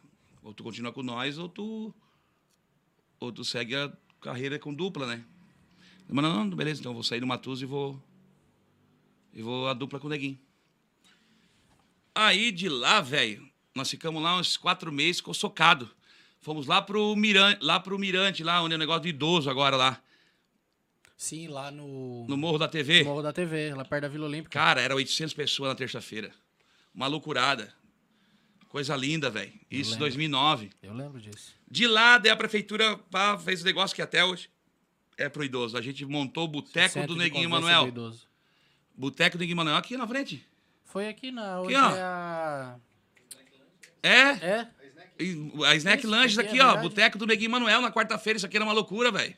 ou 0.43 0.53
tu 0.53 0.65
continua 0.65 0.93
com 0.93 1.05
nós, 1.05 1.39
ou 1.39 1.49
tu, 1.49 1.95
ou 3.21 3.31
tu 3.31 3.45
segue 3.45 3.77
a 3.77 3.93
carreira 4.25 4.59
com 4.59 4.73
dupla, 4.73 5.07
né? 5.07 5.23
Mas 6.09 6.25
não, 6.25 6.45
não, 6.45 6.57
beleza, 6.57 6.81
então 6.81 6.91
eu 6.93 6.95
vou 6.95 7.03
sair 7.03 7.21
do 7.21 7.27
Matusa 7.27 7.63
e 7.63 7.67
vou. 7.67 8.03
E 9.35 9.43
vou 9.43 9.69
a 9.69 9.75
dupla 9.75 10.01
com 10.01 10.07
o 10.07 10.11
Neguinho. 10.11 10.39
Aí 12.15 12.51
de 12.51 12.69
lá, 12.69 13.01
velho, 13.01 13.47
nós 13.75 13.91
ficamos 13.91 14.23
lá 14.23 14.39
uns 14.39 14.57
quatro 14.57 14.91
meses, 14.91 15.19
ficou 15.19 15.35
socado. 15.35 15.91
Fomos 16.41 16.67
lá 16.67 16.81
pro 16.81 17.15
Mirante, 17.17 17.63
lá 17.63 17.79
pro 17.79 17.99
Mirante, 17.99 18.43
lá 18.43 18.63
onde 18.63 18.75
é 18.75 18.77
o 18.77 18.79
negócio 18.79 19.03
de 19.03 19.09
idoso 19.09 19.51
agora 19.51 19.77
lá, 19.77 20.01
Sim, 21.17 21.49
lá 21.49 21.71
no, 21.71 22.27
no 22.27 22.37
Morro 22.37 22.59
da 22.59 22.69
TV. 22.69 23.05
Morro 23.05 23.23
da 23.23 23.33
TV, 23.33 23.73
lá 23.75 23.85
perto 23.85 24.03
da 24.03 24.09
Vila 24.09 24.27
Olímpica. 24.27 24.59
Cara, 24.59 24.81
era 24.81 24.95
800 24.95 25.33
pessoas 25.33 25.69
na 25.69 25.75
terça-feira. 25.75 26.33
Uma 26.95 27.07
loucurada. 27.07 27.73
Coisa 28.75 28.97
linda, 28.97 29.31
velho. 29.31 29.53
Isso 29.71 29.91
em 29.91 29.93
lembro. 29.93 29.99
2009. 30.01 30.71
Eu 30.83 30.93
lembro 30.95 31.21
disso. 31.21 31.55
De 31.71 31.87
lá, 31.87 32.19
daí 32.19 32.33
a 32.33 32.37
prefeitura 32.37 32.99
pá, 33.09 33.39
fez 33.39 33.63
um 33.63 33.65
negócio 33.65 33.95
que 33.95 34.03
até 34.03 34.25
hoje 34.25 34.51
é 35.17 35.29
pro 35.29 35.45
idoso. 35.45 35.79
A 35.79 35.81
gente 35.81 36.05
montou 36.05 36.47
o 36.47 36.49
Boteco 36.49 37.07
do 37.07 37.15
Neguinho 37.15 37.49
Manuel. 37.49 37.93
do. 37.93 38.13
Boteco 38.93 39.39
do 39.39 39.43
Neguinho 39.43 39.59
Manuel 39.59 39.77
aqui 39.77 39.97
na 39.97 40.09
frente. 40.09 40.45
Foi 40.87 41.07
aqui 41.07 41.31
na. 41.31 41.61
Hoje 41.61 41.77
ó. 41.77 41.95
é 41.95 42.03
a. 42.03 42.77
É? 44.03 44.11
É? 44.11 44.69
A 45.69 45.77
Snack 45.77 46.05
Lanches 46.05 46.37
aqui 46.37 46.59
é 46.59 46.61
aqui, 46.61 46.79
ó. 46.79 46.83
Boteco 46.83 47.17
do 47.17 47.27
Neguinho 47.29 47.53
Manuel 47.53 47.81
na 47.81 47.93
quarta-feira. 47.93 48.39
Isso 48.39 48.47
aqui 48.47 48.57
era 48.57 48.65
uma 48.65 48.75
loucura, 48.75 49.13
velho. 49.13 49.37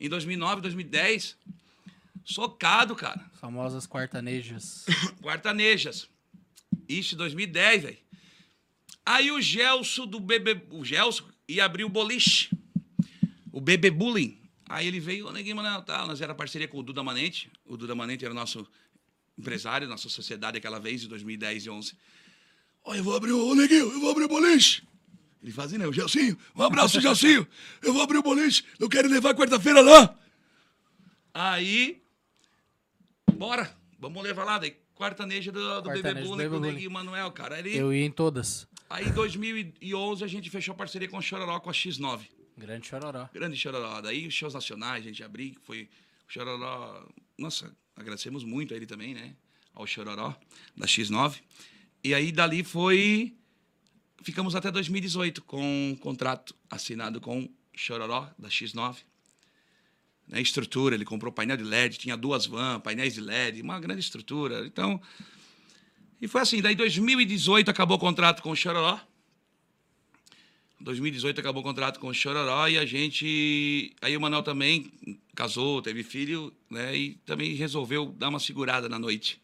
Em 0.00 0.08
2009, 0.08 0.62
2010. 0.62 1.36
Socado, 2.24 2.96
cara. 2.96 3.20
Famosas 3.34 3.86
quartanejas. 3.86 4.86
Quartanejas. 5.20 6.08
Isso, 6.88 7.14
2010, 7.16 7.82
velho. 7.82 7.98
Aí 9.04 9.30
o 9.30 9.40
Gelson 9.40 10.06
do 10.06 10.20
Bebê... 10.20 10.60
O 10.70 10.84
Gelson 10.84 11.24
ia 11.48 11.64
abrir 11.64 11.84
o 11.84 11.88
boliche. 11.88 12.50
O 13.52 13.60
Bebê 13.60 13.90
Bullying. 13.90 14.38
Aí 14.68 14.86
ele 14.86 15.00
veio, 15.00 15.28
o 15.28 15.32
Neguinho 15.32 15.56
Manuel, 15.56 15.82
tá, 15.82 16.06
nós 16.06 16.20
era 16.20 16.34
parceria 16.34 16.66
com 16.66 16.78
o 16.78 16.82
Duda 16.82 17.02
Manente. 17.02 17.50
O 17.66 17.76
Duda 17.76 17.94
Manente 17.94 18.24
era 18.24 18.32
o 18.32 18.36
nosso 18.36 18.66
empresário, 19.36 19.86
nossa 19.86 20.08
sociedade 20.08 20.56
aquela 20.56 20.78
vez, 20.78 21.04
em 21.04 21.08
2010 21.08 21.66
e 21.66 21.70
11. 21.70 21.94
Ó, 22.84 22.94
eu 22.94 23.04
vou 23.04 23.14
abrir 23.14 23.32
o... 23.32 23.54
Neguinho, 23.54 23.92
eu 23.92 24.00
vou 24.00 24.10
abrir 24.10 24.24
o 24.24 24.28
boliche. 24.28 24.82
Ele 25.42 25.52
fazia, 25.52 25.76
né? 25.76 25.86
O 25.86 25.92
Gelsinho. 25.92 26.38
Um 26.54 26.62
abraço, 26.62 27.00
Gelsinho. 27.00 27.46
Eu 27.82 27.92
vou 27.92 28.02
abrir 28.02 28.18
o 28.18 28.22
boliche. 28.22 28.64
Eu 28.78 28.88
quero 28.88 29.08
levar 29.08 29.34
quarta-feira 29.34 29.80
lá. 29.80 30.16
Aí... 31.34 32.00
Bora, 33.34 33.76
vamos 33.98 34.22
levar 34.22 34.44
lá. 34.44 34.58
Daí, 34.58 34.76
quartaneja 34.94 35.50
do, 35.50 35.82
do 35.82 35.88
Bebê 35.90 36.02
Quartaneja 36.02 36.20
do 36.20 36.28
Bullying 36.28 36.44
Bebê 36.44 36.50
com 36.50 36.56
o. 36.56 36.60
Neguinho 36.60 36.90
Manuel, 36.90 37.30
cara. 37.32 37.58
Ele... 37.58 37.76
Eu 37.76 37.92
ia 37.92 38.04
em 38.04 38.10
todas. 38.10 38.68
Aí, 38.92 39.08
em 39.08 39.12
2011, 39.12 40.22
a 40.22 40.26
gente 40.26 40.50
fechou 40.50 40.74
parceria 40.74 41.08
com 41.08 41.16
o 41.16 41.22
Chororó, 41.22 41.58
com 41.60 41.70
a 41.70 41.72
X9. 41.72 42.28
Grande 42.58 42.86
chororó. 42.86 43.26
Grande 43.32 43.56
Chororó. 43.56 44.02
Daí, 44.02 44.26
os 44.26 44.34
shows 44.34 44.52
nacionais, 44.52 45.02
a 45.02 45.08
gente 45.08 45.24
abriu, 45.24 45.54
foi 45.62 45.88
o 46.28 46.30
Chororó... 46.30 47.08
Nossa, 47.38 47.74
agradecemos 47.96 48.44
muito 48.44 48.74
a 48.74 48.76
ele 48.76 48.84
também, 48.84 49.14
né? 49.14 49.34
Ao 49.72 49.86
Chororó, 49.86 50.38
da 50.76 50.86
X9. 50.86 51.40
E 52.04 52.12
aí 52.12 52.30
dali 52.30 52.62
foi. 52.62 53.34
Ficamos 54.22 54.54
até 54.54 54.70
2018 54.70 55.40
com 55.40 55.62
um 55.62 55.96
contrato 55.96 56.54
assinado 56.68 57.18
com 57.18 57.48
Chororó, 57.74 58.30
da 58.38 58.50
X9. 58.50 58.98
Né, 60.28 60.42
estrutura, 60.42 60.94
ele 60.94 61.06
comprou 61.06 61.32
painel 61.32 61.56
de 61.56 61.64
LED, 61.64 61.96
tinha 61.96 62.14
duas 62.14 62.44
van, 62.44 62.78
painéis 62.78 63.14
de 63.14 63.22
LED, 63.22 63.62
uma 63.62 63.80
grande 63.80 64.00
estrutura. 64.00 64.66
Então. 64.66 65.00
E 66.22 66.28
foi 66.28 66.40
assim, 66.40 66.62
daí 66.62 66.76
2018 66.76 67.68
acabou 67.68 67.96
o 67.96 68.00
contrato 68.00 68.44
com 68.44 68.52
o 68.52 68.56
Chororó. 68.56 69.00
2018 70.80 71.40
acabou 71.40 71.62
o 71.62 71.64
contrato 71.64 71.98
com 71.98 72.06
o 72.06 72.14
Chororó 72.14 72.68
e 72.68 72.78
a 72.78 72.86
gente. 72.86 73.92
Aí 74.00 74.16
o 74.16 74.20
Manuel 74.20 74.44
também 74.44 74.92
casou, 75.34 75.82
teve 75.82 76.04
filho, 76.04 76.52
né? 76.70 76.96
E 76.96 77.14
também 77.26 77.54
resolveu 77.54 78.06
dar 78.06 78.28
uma 78.28 78.38
segurada 78.38 78.88
na 78.88 79.00
noite. 79.00 79.42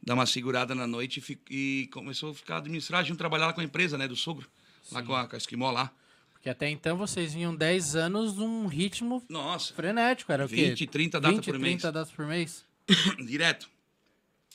Dar 0.00 0.14
uma 0.14 0.26
segurada 0.26 0.76
na 0.76 0.86
noite 0.86 1.20
e, 1.50 1.82
e 1.82 1.86
começou 1.88 2.30
a 2.30 2.34
ficar 2.34 2.58
administrar, 2.58 3.04
junto 3.04 3.18
trabalhar 3.18 3.46
lá 3.46 3.52
com 3.52 3.60
a 3.60 3.64
empresa, 3.64 3.98
né? 3.98 4.06
Do 4.06 4.14
sogro. 4.14 4.48
Lá 4.92 5.02
com 5.02 5.12
a, 5.12 5.26
com 5.26 5.34
a 5.34 5.38
Esquimó 5.38 5.72
lá. 5.72 5.92
Porque 6.34 6.48
até 6.48 6.70
então 6.70 6.96
vocês 6.96 7.34
vinham 7.34 7.52
10 7.52 7.96
anos 7.96 8.36
num 8.36 8.68
ritmo 8.68 9.24
Nossa, 9.28 9.74
frenético, 9.74 10.30
era 10.30 10.46
o 10.46 10.48
quê? 10.48 10.68
20, 10.68 10.86
30 10.86 11.20
datas 11.20 11.36
20, 11.38 11.44
por 11.46 11.58
mês. 11.58 11.82
30 11.82 11.92
datas 11.92 12.12
por 12.12 12.26
mês? 12.26 12.64
direto. 13.26 13.68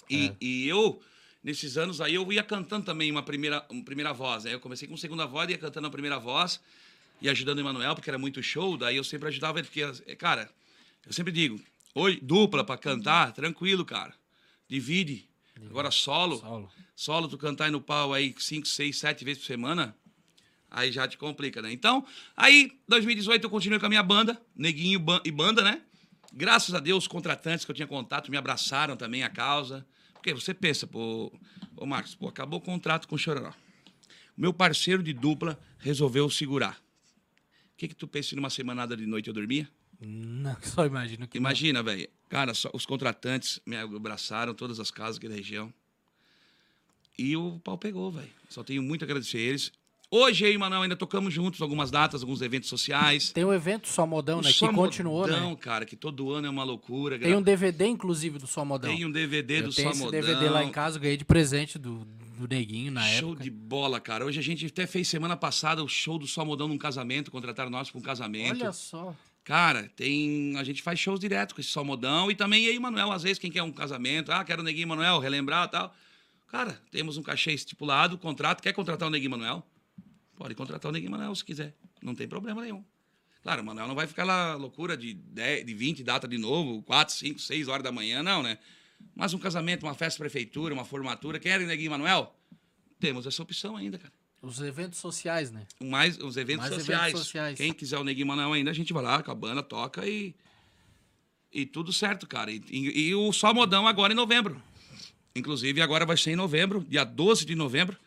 E, 0.10 0.32
e 0.40 0.68
eu, 0.68 1.02
nesses 1.44 1.78
anos 1.78 2.00
aí, 2.02 2.16
eu 2.16 2.32
ia 2.32 2.44
cantando 2.44 2.86
também 2.86 3.12
uma 3.12 3.24
primeira, 3.24 3.66
uma 3.70 3.84
primeira 3.84 4.14
voz. 4.14 4.44
Né? 4.44 4.54
Eu 4.54 4.60
comecei 4.60 4.88
com 4.88 4.96
segunda 4.98 5.26
voz, 5.26 5.50
ia 5.50 5.58
cantando 5.58 5.88
a 5.88 5.92
primeira 5.92 6.20
voz 6.20 6.60
e 7.22 7.30
ajudando 7.30 7.58
o 7.58 7.62
Emanuel, 7.62 7.96
porque 7.96 8.10
era 8.10 8.18
muito 8.18 8.42
show. 8.42 8.78
Daí 8.78 8.98
eu 8.98 9.04
sempre 9.04 9.28
ajudava 9.28 9.60
ele, 9.60 9.68
porque, 9.68 9.82
eh, 9.82 10.16
cara, 10.16 10.50
eu 11.06 11.14
sempre 11.14 11.32
digo, 11.32 11.60
oi, 11.96 12.20
dupla 12.22 12.64
pra 12.64 12.78
cantar, 12.78 13.32
tranquilo, 13.32 13.86
cara. 13.86 14.14
Divide. 14.68 15.30
Agora 15.70 15.92
solo, 15.92 16.38
Solo. 16.40 16.72
solo, 16.96 17.28
tu 17.28 17.38
cantar 17.38 17.66
aí 17.66 17.72
no 17.72 17.80
pau 17.82 18.14
aí 18.14 18.34
5, 18.36 18.68
6, 18.68 18.98
7 18.98 19.24
vezes 19.24 19.44
por 19.44 19.48
semana, 19.48 19.96
aí 20.72 20.92
já 20.92 21.08
te 21.08 21.18
complica, 21.18 21.62
né? 21.62 21.72
Então, 21.72 22.04
aí, 22.36 22.72
2018 22.88 23.44
eu 23.44 23.50
continuei 23.50 23.80
com 23.80 23.86
a 23.86 23.90
minha 23.90 24.02
banda, 24.02 24.42
Neguinho 24.56 25.04
e 25.24 25.32
Banda, 25.32 25.62
né? 25.62 25.82
Graças 26.34 26.74
a 26.74 26.80
Deus, 26.80 27.04
os 27.04 27.08
contratantes 27.08 27.64
que 27.64 27.70
eu 27.72 27.76
tinha 27.76 27.88
contato 27.88 28.32
me 28.32 28.38
abraçaram 28.38 28.96
também 28.96 29.22
a 29.24 29.30
causa. 29.30 29.86
Porque 30.22 30.36
você 30.36 30.54
pensa, 30.54 30.86
pô, 30.86 31.34
ô 31.76 31.84
Marcos, 31.84 32.14
pô, 32.14 32.28
acabou 32.28 32.60
o 32.60 32.62
contrato 32.62 33.08
com 33.08 33.16
o 33.16 33.18
Chororó. 33.18 33.50
O 34.38 34.42
meu 34.42 34.54
parceiro 34.54 35.02
de 35.02 35.14
dupla 35.14 35.60
resolveu 35.80 36.30
segurar. 36.30 36.78
O 37.74 37.78
que 37.78 37.88
que 37.88 37.96
tu 37.96 38.08
pensa 38.08 38.36
numa 38.36 38.52
semanada 38.52 38.96
de 38.96 39.08
noite 39.08 39.30
eu 39.30 39.34
dormia? 39.34 39.68
Não, 40.00 40.56
só 40.62 40.86
imagino 40.86 41.28
que. 41.28 41.40
Imagina, 41.40 41.82
velho. 41.82 42.08
Cara, 42.30 42.54
só- 42.54 42.70
os 42.72 42.86
contratantes 42.86 43.60
me 43.66 43.76
abraçaram, 43.76 44.54
todas 44.54 44.80
as 44.80 44.92
casas 44.92 45.18
aqui 45.18 45.28
da 45.28 45.34
região. 45.34 45.74
E 47.18 47.36
o 47.36 47.60
pau 47.60 47.76
pegou, 47.78 48.12
velho. 48.12 48.30
Só 48.48 48.64
tenho 48.64 48.84
muito 48.84 49.02
a 49.04 49.06
agradecer 49.06 49.38
a 49.38 49.42
eles. 49.42 49.72
Hoje 50.14 50.44
eu 50.44 50.52
e 50.52 50.58
o 50.58 50.60
Manuel 50.60 50.82
ainda 50.82 50.96
tocamos 50.98 51.34
juntos 51.34 51.62
algumas 51.62 51.90
datas, 51.90 52.22
alguns 52.22 52.42
eventos 52.42 52.68
sociais. 52.68 53.32
Tem 53.32 53.46
um 53.46 53.54
evento 53.54 53.88
Só 53.88 54.06
Modão, 54.06 54.40
O 54.40 54.42
né? 54.42 54.50
Que 54.50 54.58
Só 54.58 54.74
continuou, 54.74 55.22
Modão, 55.22 55.52
né? 55.52 55.56
cara, 55.56 55.86
que 55.86 55.96
todo 55.96 56.34
ano 56.34 56.48
é 56.48 56.50
uma 56.50 56.66
loucura. 56.66 57.18
Tem 57.18 57.34
um 57.34 57.42
DVD, 57.42 57.88
inclusive, 57.88 58.38
do 58.38 58.46
Só 58.46 58.66
Modão. 58.66 58.94
Tem 58.94 59.06
um 59.06 59.12
DVD 59.12 59.60
Eu 59.60 59.70
do 59.70 59.74
tenho 59.74 59.88
Só 59.88 59.94
esse 59.94 60.04
Modão. 60.04 60.20
DVD 60.20 60.50
lá 60.50 60.66
em 60.66 60.70
casa, 60.70 60.98
eu 60.98 61.02
ganhei 61.02 61.16
de 61.16 61.24
presente 61.24 61.80
do, 61.80 62.06
do 62.38 62.46
Neguinho 62.54 62.92
na 62.92 63.08
show 63.08 63.30
época. 63.30 63.44
de 63.46 63.50
bola, 63.50 64.02
cara. 64.02 64.26
Hoje 64.26 64.38
a 64.38 64.44
gente 64.44 64.66
até 64.66 64.86
fez 64.86 65.08
semana 65.08 65.38
passada 65.38 65.82
o 65.82 65.88
show 65.88 66.20
do 66.20 66.28
Só 66.28 66.44
Modão 66.44 66.68
num 66.68 66.78
casamento, 66.78 67.32
contrataram 67.32 67.70
nós 67.70 67.90
para 67.90 67.98
um 67.98 68.04
casamento. 68.04 68.60
Olha 68.62 68.74
só. 68.74 69.16
Cara, 69.46 69.90
tem. 69.96 70.58
A 70.58 70.64
gente 70.66 70.82
faz 70.82 71.00
shows 71.00 71.22
direto 71.22 71.56
com 71.56 71.62
esse 71.62 71.70
Só 71.70 71.86
Modão 71.86 72.30
e 72.30 72.36
também 72.36 72.78
o 72.78 72.82
Manuel, 72.82 73.14
às 73.14 73.24
vezes, 73.24 73.40
quem 73.40 73.50
quer 73.50 73.64
um 73.64 73.72
casamento, 73.72 74.30
ah, 74.30 74.44
quero 74.44 74.62
o 74.62 74.66
Neguinho 74.66 74.90
Manuel, 74.90 75.20
relembrar 75.20 75.68
e 75.70 75.72
tal. 75.72 75.96
Cara, 76.50 76.78
temos 76.92 77.16
um 77.16 77.24
cachê 77.24 77.54
estipulado, 77.54 78.18
contrato, 78.18 78.62
quer 78.62 78.74
contratar 78.74 79.08
o 79.08 79.12
Neguinho 79.12 79.32
Manuel? 79.32 79.66
Pode 80.36 80.56
contratar 80.56 80.90
o 80.90 80.94
Neguinho 80.94 81.12
Manuel 81.12 81.36
se 81.36 81.44
quiser. 81.46 81.76
Não 82.02 82.16
tem 82.16 82.28
problema 82.28 82.62
nenhum. 82.62 82.84
Claro, 83.44 83.62
o 83.62 83.66
Manuel 83.66 83.88
não 83.88 83.96
vai 83.96 84.08
ficar 84.08 84.24
lá 84.24 84.56
loucura 84.56 84.96
de, 84.96 85.14
10, 85.14 85.66
de 85.66 85.74
20 85.74 86.04
data 86.04 86.28
de 86.28 86.38
novo, 86.38 86.82
4, 86.84 87.14
5, 87.16 87.40
6 87.40 87.68
horas 87.68 87.84
da 87.84 87.92
manhã, 87.92 88.22
não, 88.22 88.44
né? 88.44 88.58
Mas 89.16 89.34
um 89.34 89.40
casamento, 89.40 89.84
uma 89.84 89.96
festa 89.96 90.20
prefeitura, 90.20 90.74
uma 90.74 90.86
formatura, 90.86 91.40
querem 91.40 91.66
Neguinho 91.66 91.90
Manuel? 91.92 92.36
Temos 93.00 93.26
essa 93.26 93.42
opção 93.42 93.76
ainda, 93.76 93.98
cara. 93.98 94.14
Os 94.44 94.60
eventos 94.62 95.00
sociais, 95.00 95.52
né? 95.52 95.66
Mais 95.84 96.18
os 96.20 96.38
eventos, 96.38 96.62
Mais 96.70 96.72
eventos 96.72 96.86
sociais. 96.86 97.18
sociais. 97.18 97.58
Quem 97.58 97.74
quiser 97.74 97.98
o 97.98 98.04
Neguinho 98.04 98.28
Manuel 98.28 98.54
ainda, 98.54 98.70
a 98.72 98.74
gente 98.74 98.94
vai 98.94 99.04
lá 99.04 99.22
com 99.24 99.32
a 99.32 99.36
banda, 99.36 99.62
toca 99.64 100.08
e. 100.08 100.36
E 101.54 101.66
tudo 101.66 101.92
certo, 101.92 102.26
cara. 102.28 102.50
E, 102.52 102.62
e- 102.70 103.08
e 103.10 103.16
o 103.16 103.32
Só 103.34 103.54
Modão 103.54 103.86
agora 103.88 104.14
em 104.14 104.16
novembro. 104.16 104.62
Inclusive, 105.36 105.82
agora 105.82 106.06
vai 106.06 106.16
ser 106.18 106.32
em 106.32 106.36
novembro, 106.36 106.86
dia 106.88 107.04
12 107.04 107.46
de 107.46 107.56
novembro. 107.56 107.98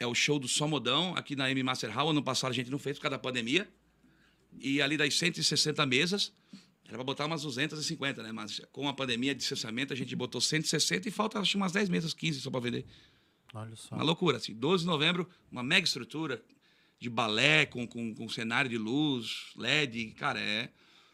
É 0.00 0.06
o 0.06 0.14
show 0.14 0.38
do 0.38 0.48
Só 0.48 0.66
Modão, 0.66 1.14
aqui 1.14 1.36
na 1.36 1.50
M 1.50 1.62
Master 1.62 1.90
Hall. 1.90 2.08
Ano 2.08 2.22
passado 2.22 2.50
a 2.50 2.54
gente 2.54 2.70
não 2.70 2.78
fez 2.78 2.96
por 2.96 3.02
causa 3.02 3.18
da 3.18 3.22
pandemia. 3.22 3.68
E 4.58 4.80
ali 4.80 4.96
das 4.96 5.14
160 5.14 5.84
mesas, 5.84 6.32
era 6.88 6.96
pra 6.96 7.04
botar 7.04 7.26
umas 7.26 7.42
250, 7.42 8.22
né? 8.22 8.32
Mas 8.32 8.62
com 8.72 8.88
a 8.88 8.94
pandemia 8.94 9.34
de 9.34 9.44
cessamento, 9.44 9.92
a 9.92 9.96
gente 9.96 10.16
botou 10.16 10.40
160 10.40 11.06
e 11.06 11.10
falta 11.10 11.38
acho 11.38 11.56
umas 11.58 11.70
10 11.70 11.90
mesas, 11.90 12.14
15 12.14 12.40
só 12.40 12.50
pra 12.50 12.60
vender. 12.60 12.86
Olha 13.52 13.76
só. 13.76 13.94
Uma 13.94 14.02
loucura, 14.02 14.38
assim. 14.38 14.54
12 14.54 14.84
de 14.84 14.88
novembro, 14.88 15.28
uma 15.52 15.62
mega 15.62 15.86
estrutura 15.86 16.42
de 16.98 17.10
balé 17.10 17.66
com, 17.66 17.86
com, 17.86 18.14
com 18.14 18.28
cenário 18.28 18.70
de 18.70 18.78
luz, 18.78 19.52
LED, 19.54 20.12
cara, 20.12 20.40
é. 20.40 20.70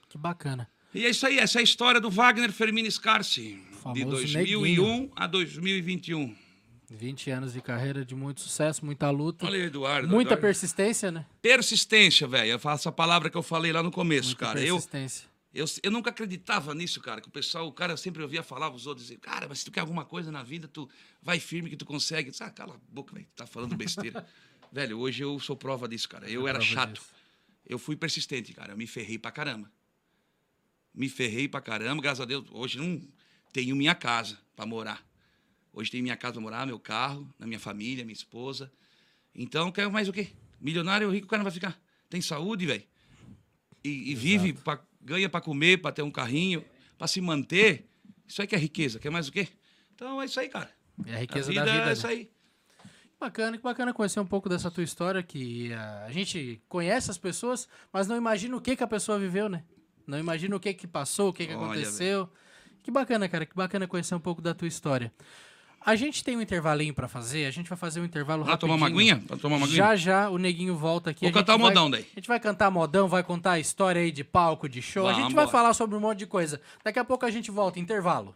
Que 0.08 0.16
bacana. 0.16 0.70
E 0.94 1.04
é 1.04 1.10
isso 1.10 1.26
aí, 1.26 1.38
essa 1.38 1.58
é 1.58 1.60
a 1.60 1.64
história 1.64 2.00
do 2.00 2.08
Wagner 2.08 2.52
Fermini 2.52 2.90
Scarsi, 2.90 3.56
de 3.70 3.76
Famoso 3.78 4.10
2001 4.10 4.60
neguinho. 4.62 5.12
a 5.16 5.26
2021. 5.26 6.45
20 6.88 7.30
anos 7.30 7.52
de 7.52 7.60
carreira 7.60 8.04
de 8.04 8.14
muito 8.14 8.40
sucesso, 8.40 8.84
muita 8.84 9.10
luta. 9.10 9.44
Olha 9.46 9.56
Eduardo. 9.58 10.08
muita 10.08 10.30
Eduardo. 10.34 10.40
persistência, 10.42 11.10
né? 11.10 11.26
Persistência, 11.42 12.26
velho. 12.28 12.50
Eu 12.52 12.58
faço 12.58 12.88
a 12.88 12.92
palavra 12.92 13.28
que 13.28 13.36
eu 13.36 13.42
falei 13.42 13.72
lá 13.72 13.82
no 13.82 13.90
começo, 13.90 14.28
Muita 14.28 14.46
cara. 14.46 14.60
Eu, 14.60 14.74
persistência. 14.76 15.28
eu, 15.52 15.64
eu 15.82 15.90
nunca 15.90 16.10
acreditava 16.10 16.74
nisso, 16.74 17.00
cara. 17.00 17.20
Que 17.20 17.28
o 17.28 17.30
pessoal, 17.30 17.66
o 17.66 17.72
cara 17.72 17.96
sempre 17.96 18.22
ouvia 18.22 18.42
falar, 18.42 18.70
os 18.70 18.86
outros 18.86 19.06
diziam, 19.06 19.20
cara, 19.20 19.48
mas 19.48 19.58
se 19.60 19.64
tu 19.64 19.72
quer 19.72 19.80
alguma 19.80 20.04
coisa 20.04 20.30
na 20.30 20.42
vida, 20.44 20.68
tu 20.68 20.88
vai 21.22 21.40
firme 21.40 21.68
que 21.70 21.76
tu 21.76 21.84
consegue. 21.86 22.28
Eu 22.28 22.30
disse, 22.32 22.42
Ah, 22.44 22.50
cala 22.50 22.74
a 22.74 22.78
boca, 22.88 23.14
velho. 23.14 23.26
Tá 23.34 23.46
falando 23.46 23.74
besteira. 23.76 24.24
velho, 24.70 24.98
hoje 24.98 25.22
eu 25.24 25.38
sou 25.40 25.56
prova 25.56 25.88
disso, 25.88 26.08
cara. 26.08 26.28
Eu 26.30 26.46
era 26.46 26.60
chato. 26.60 26.94
disso. 26.94 27.06
Eu 27.68 27.78
fui 27.78 27.96
persistente, 27.96 28.52
cara. 28.52 28.72
Eu 28.74 28.76
me 28.76 28.86
ferrei 28.86 29.18
pra 29.18 29.30
caramba. 29.32 29.70
Me 30.94 31.08
ferrei 31.08 31.48
pra 31.48 31.60
caramba, 31.60 32.00
graças 32.00 32.20
a 32.20 32.24
Deus. 32.24 32.44
Hoje 32.52 32.78
não 32.78 33.00
tenho 33.52 33.74
minha 33.76 33.94
casa 33.94 34.38
pra 34.54 34.64
morar. 34.64 35.04
Hoje 35.76 35.90
tenho 35.90 36.02
minha 36.02 36.16
casa 36.16 36.40
morar, 36.40 36.66
meu 36.66 36.80
carro, 36.80 37.28
na 37.38 37.46
minha 37.46 37.60
família, 37.60 38.02
minha 38.02 38.14
esposa. 38.14 38.72
Então, 39.34 39.70
quero 39.70 39.92
mais 39.92 40.08
o 40.08 40.12
quê? 40.12 40.28
Milionário 40.58 41.10
rico, 41.10 41.26
o 41.26 41.28
cara 41.28 41.40
não 41.40 41.44
vai 41.44 41.52
ficar. 41.52 41.78
Tem 42.08 42.18
saúde, 42.22 42.64
velho. 42.64 42.82
E, 43.84 44.10
e 44.10 44.14
vive, 44.14 44.54
pra, 44.54 44.80
ganha 45.02 45.28
pra 45.28 45.38
comer, 45.38 45.82
pra 45.82 45.92
ter 45.92 46.00
um 46.00 46.10
carrinho, 46.10 46.64
pra 46.96 47.06
se 47.06 47.20
manter. 47.20 47.86
Isso 48.26 48.40
aí 48.40 48.48
que 48.48 48.54
é 48.54 48.58
riqueza. 48.58 48.98
Quer 48.98 49.10
mais 49.10 49.28
o 49.28 49.32
quê? 49.32 49.48
Então, 49.94 50.22
é 50.22 50.24
isso 50.24 50.40
aí, 50.40 50.48
cara. 50.48 50.70
É 51.04 51.12
a 51.12 51.16
A 51.16 51.20
riqueza 51.20 51.50
vida, 51.50 51.64
da 51.66 51.70
vida. 51.70 51.82
é 51.82 51.86
né? 51.88 51.92
isso 51.92 52.06
aí. 52.06 52.30
Bacana, 53.20 53.58
que 53.58 53.62
bacana 53.62 53.92
conhecer 53.92 54.18
um 54.18 54.26
pouco 54.26 54.48
dessa 54.48 54.70
tua 54.70 54.82
história, 54.82 55.22
que 55.22 55.74
ah, 55.74 56.06
a 56.06 56.10
gente 56.12 56.62
conhece 56.70 57.10
as 57.10 57.18
pessoas, 57.18 57.68
mas 57.92 58.08
não 58.08 58.16
imagina 58.16 58.56
o 58.56 58.60
que, 58.62 58.74
que 58.74 58.82
a 58.82 58.86
pessoa 58.86 59.18
viveu, 59.18 59.46
né? 59.48 59.62
Não 60.06 60.18
imagina 60.18 60.56
o 60.56 60.60
que 60.60 60.72
que 60.72 60.86
passou, 60.86 61.28
o 61.28 61.32
que 61.34 61.46
que 61.46 61.54
Olha, 61.54 61.64
aconteceu. 61.66 62.30
Que 62.82 62.90
bacana, 62.90 63.28
cara, 63.28 63.44
que 63.44 63.54
bacana 63.54 63.86
conhecer 63.86 64.14
um 64.14 64.20
pouco 64.20 64.40
da 64.40 64.54
tua 64.54 64.68
história. 64.68 65.12
A 65.86 65.94
gente 65.94 66.24
tem 66.24 66.36
um 66.36 66.40
intervalinho 66.40 66.92
pra 66.92 67.06
fazer, 67.06 67.46
a 67.46 67.50
gente 67.52 67.68
vai 67.68 67.78
fazer 67.78 68.00
um 68.00 68.04
intervalo 68.04 68.40
Vamos 68.42 68.50
lá 68.54 68.56
tomar 68.58 68.74
uma 68.74 68.88
rapidinho. 68.88 69.14
aguinha? 69.14 69.28
Pra 69.28 69.36
tomar 69.36 69.54
uma 69.56 69.66
aguinha? 69.66 69.76
Já 69.78 69.94
já 69.94 70.28
o 70.28 70.36
neguinho 70.36 70.74
volta 70.76 71.10
aqui. 71.10 71.24
Vou 71.26 71.32
cantar 71.32 71.52
vai- 71.56 71.68
modão 71.68 71.88
daí. 71.88 72.04
A 72.12 72.18
gente 72.18 72.26
vai 72.26 72.40
cantar 72.40 72.72
modão, 72.72 73.06
vai 73.06 73.22
contar 73.22 73.52
a 73.52 73.60
história 73.60 74.00
aí 74.02 74.10
de 74.10 74.24
palco, 74.24 74.68
de 74.68 74.82
show. 74.82 75.06
a 75.06 75.12
gente 75.12 75.32
vai 75.32 75.46
falar 75.46 75.72
sobre 75.74 75.96
um 75.96 76.00
monte 76.00 76.18
de 76.18 76.26
coisa. 76.26 76.60
Daqui 76.84 76.98
a 76.98 77.04
pouco 77.04 77.24
a 77.24 77.30
gente 77.30 77.52
volta, 77.52 77.78
intervalo. 77.78 78.34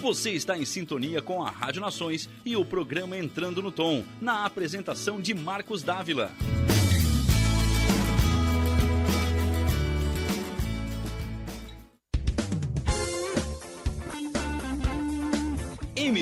Você 0.00 0.30
está 0.30 0.56
em 0.56 0.64
sintonia 0.64 1.20
com 1.20 1.42
a 1.42 1.50
Rádio 1.50 1.80
Nações 1.80 2.28
e 2.44 2.54
o 2.56 2.64
programa 2.64 3.18
Entrando 3.18 3.60
no 3.60 3.72
Tom, 3.72 4.04
na 4.20 4.44
apresentação 4.44 5.20
de 5.20 5.34
Marcos 5.34 5.82
Dávila. 5.82 6.30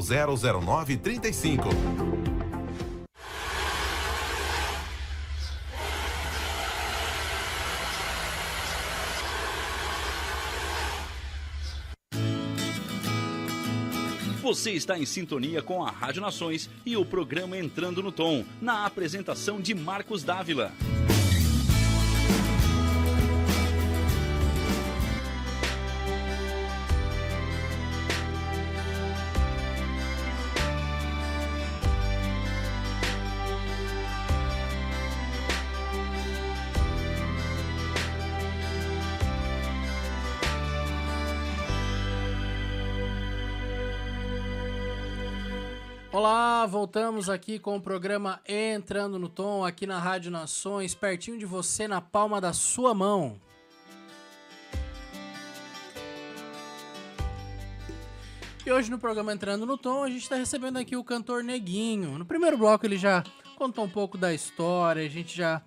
000935. 0.00 2.12
Você 14.42 14.72
está 14.72 14.98
em 14.98 15.06
sintonia 15.06 15.62
com 15.62 15.84
a 15.84 15.90
Rádio 15.90 16.20
Nações 16.20 16.68
e 16.84 16.96
o 16.96 17.04
programa 17.04 17.56
Entrando 17.56 18.02
no 18.02 18.12
Tom, 18.12 18.44
na 18.60 18.84
apresentação 18.84 19.60
de 19.60 19.72
Marcos 19.72 20.22
Dávila. 20.22 20.72
Olá, 46.12 46.66
voltamos 46.66 47.30
aqui 47.30 47.58
com 47.58 47.74
o 47.74 47.80
programa 47.80 48.38
Entrando 48.46 49.18
no 49.18 49.30
Tom, 49.30 49.64
aqui 49.64 49.86
na 49.86 49.98
Rádio 49.98 50.30
Nações, 50.30 50.94
pertinho 50.94 51.38
de 51.38 51.46
você, 51.46 51.88
na 51.88 52.02
palma 52.02 52.38
da 52.38 52.52
sua 52.52 52.92
mão. 52.92 53.40
E 58.66 58.70
hoje 58.70 58.90
no 58.90 58.98
programa 58.98 59.32
Entrando 59.32 59.64
no 59.64 59.78
Tom, 59.78 60.02
a 60.02 60.10
gente 60.10 60.24
está 60.24 60.36
recebendo 60.36 60.76
aqui 60.76 60.94
o 60.96 61.02
cantor 61.02 61.42
Neguinho. 61.42 62.18
No 62.18 62.26
primeiro 62.26 62.58
bloco 62.58 62.84
ele 62.84 62.98
já 62.98 63.24
contou 63.56 63.82
um 63.82 63.88
pouco 63.88 64.18
da 64.18 64.34
história, 64.34 65.06
a 65.06 65.08
gente 65.08 65.34
já 65.34 65.62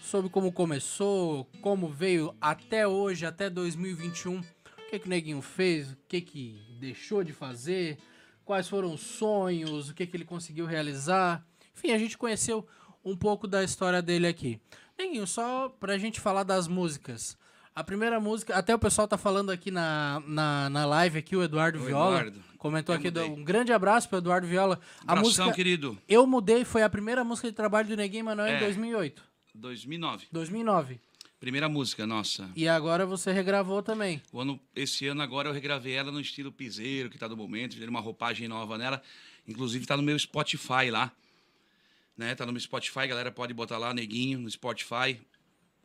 soube 0.00 0.30
como 0.30 0.50
começou, 0.50 1.46
como 1.60 1.86
veio 1.86 2.34
até 2.40 2.88
hoje, 2.88 3.26
até 3.26 3.50
2021, 3.50 4.38
o 4.38 4.44
que, 4.88 4.98
que 5.00 5.06
o 5.06 5.10
Neguinho 5.10 5.42
fez, 5.42 5.92
o 5.92 5.98
que, 6.08 6.22
que 6.22 6.58
deixou 6.80 7.22
de 7.22 7.34
fazer, 7.34 7.98
quais 8.44 8.68
foram 8.68 8.92
os 8.94 9.00
sonhos, 9.00 9.88
o 9.90 9.94
que, 9.94 10.06
que 10.06 10.16
ele 10.16 10.24
conseguiu 10.24 10.66
realizar. 10.66 11.44
Enfim, 11.76 11.90
a 11.92 11.98
gente 11.98 12.16
conheceu 12.18 12.66
um 13.04 13.16
pouco 13.16 13.46
da 13.46 13.62
história 13.64 14.00
dele 14.02 14.26
aqui. 14.26 14.60
Neguinho, 14.98 15.26
só 15.26 15.68
pra 15.80 15.98
gente 15.98 16.20
falar 16.20 16.42
das 16.44 16.68
músicas. 16.68 17.36
A 17.74 17.82
primeira 17.82 18.20
música, 18.20 18.54
até 18.54 18.74
o 18.74 18.78
pessoal 18.78 19.08
tá 19.08 19.16
falando 19.16 19.50
aqui 19.50 19.70
na, 19.70 20.22
na, 20.26 20.68
na 20.68 20.84
live 20.84 21.18
aqui, 21.18 21.34
o 21.34 21.42
Eduardo 21.42 21.78
O 21.78 21.82
Viola. 21.84 22.18
Eduardo. 22.18 22.38
Comentou 22.58 22.94
Eu 22.94 22.98
aqui, 22.98 23.08
mudei. 23.08 23.30
um 23.30 23.42
grande 23.42 23.72
abraço 23.72 24.08
pro 24.08 24.18
Eduardo 24.18 24.46
Viola. 24.46 24.78
A 25.06 25.12
Abração, 25.12 25.46
música 25.46 25.52
querido. 25.52 25.98
Eu 26.06 26.26
Mudei 26.26 26.64
foi 26.64 26.82
a 26.82 26.88
primeira 26.90 27.24
música 27.24 27.48
de 27.48 27.54
trabalho 27.56 27.88
do 27.88 27.96
Neguinho 27.96 28.26
Manoel 28.26 28.52
em 28.52 28.56
É. 28.56 28.60
2008, 28.60 29.22
2009. 29.54 30.26
2009. 30.30 31.00
Primeira 31.42 31.68
música, 31.68 32.06
nossa. 32.06 32.48
E 32.54 32.68
agora 32.68 33.04
você 33.04 33.32
regravou 33.32 33.82
também. 33.82 34.22
O 34.32 34.40
ano, 34.40 34.60
esse 34.76 35.08
ano 35.08 35.22
agora 35.22 35.48
eu 35.48 35.52
regravei 35.52 35.92
ela 35.92 36.12
no 36.12 36.20
estilo 36.20 36.52
piseiro, 36.52 37.10
que 37.10 37.18
tá 37.18 37.26
do 37.26 37.36
momento, 37.36 37.74
fiz 37.74 37.84
uma 37.88 37.98
roupagem 37.98 38.46
nova 38.46 38.78
nela. 38.78 39.02
Inclusive 39.48 39.84
tá 39.84 39.96
no 39.96 40.04
meu 40.04 40.16
Spotify 40.16 40.88
lá. 40.88 41.10
Né? 42.16 42.32
Tá 42.36 42.46
no 42.46 42.52
meu 42.52 42.60
Spotify, 42.60 43.08
galera 43.08 43.32
pode 43.32 43.52
botar 43.52 43.76
lá 43.76 43.92
Neguinho 43.92 44.38
no 44.38 44.48
Spotify. 44.48 45.20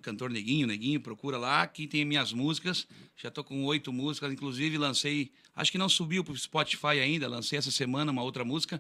Cantor 0.04 0.30
Neguinho, 0.30 0.68
Neguinho, 0.68 1.02
procura 1.02 1.40
lá, 1.40 1.64
aqui 1.64 1.88
tem 1.88 2.06
minhas 2.06 2.32
músicas. 2.32 2.88
Já 3.16 3.32
tô 3.32 3.44
com 3.44 3.66
oito 3.66 3.92
músicas, 3.92 4.32
inclusive 4.32 4.78
lancei, 4.78 5.32
acho 5.56 5.72
que 5.72 5.80
não 5.80 5.90
subiu 5.90 6.24
pro 6.24 6.38
Spotify 6.38 7.00
ainda, 7.02 7.28
lancei 7.28 7.58
essa 7.58 7.72
semana 7.72 8.12
uma 8.12 8.22
outra 8.22 8.46
música, 8.46 8.80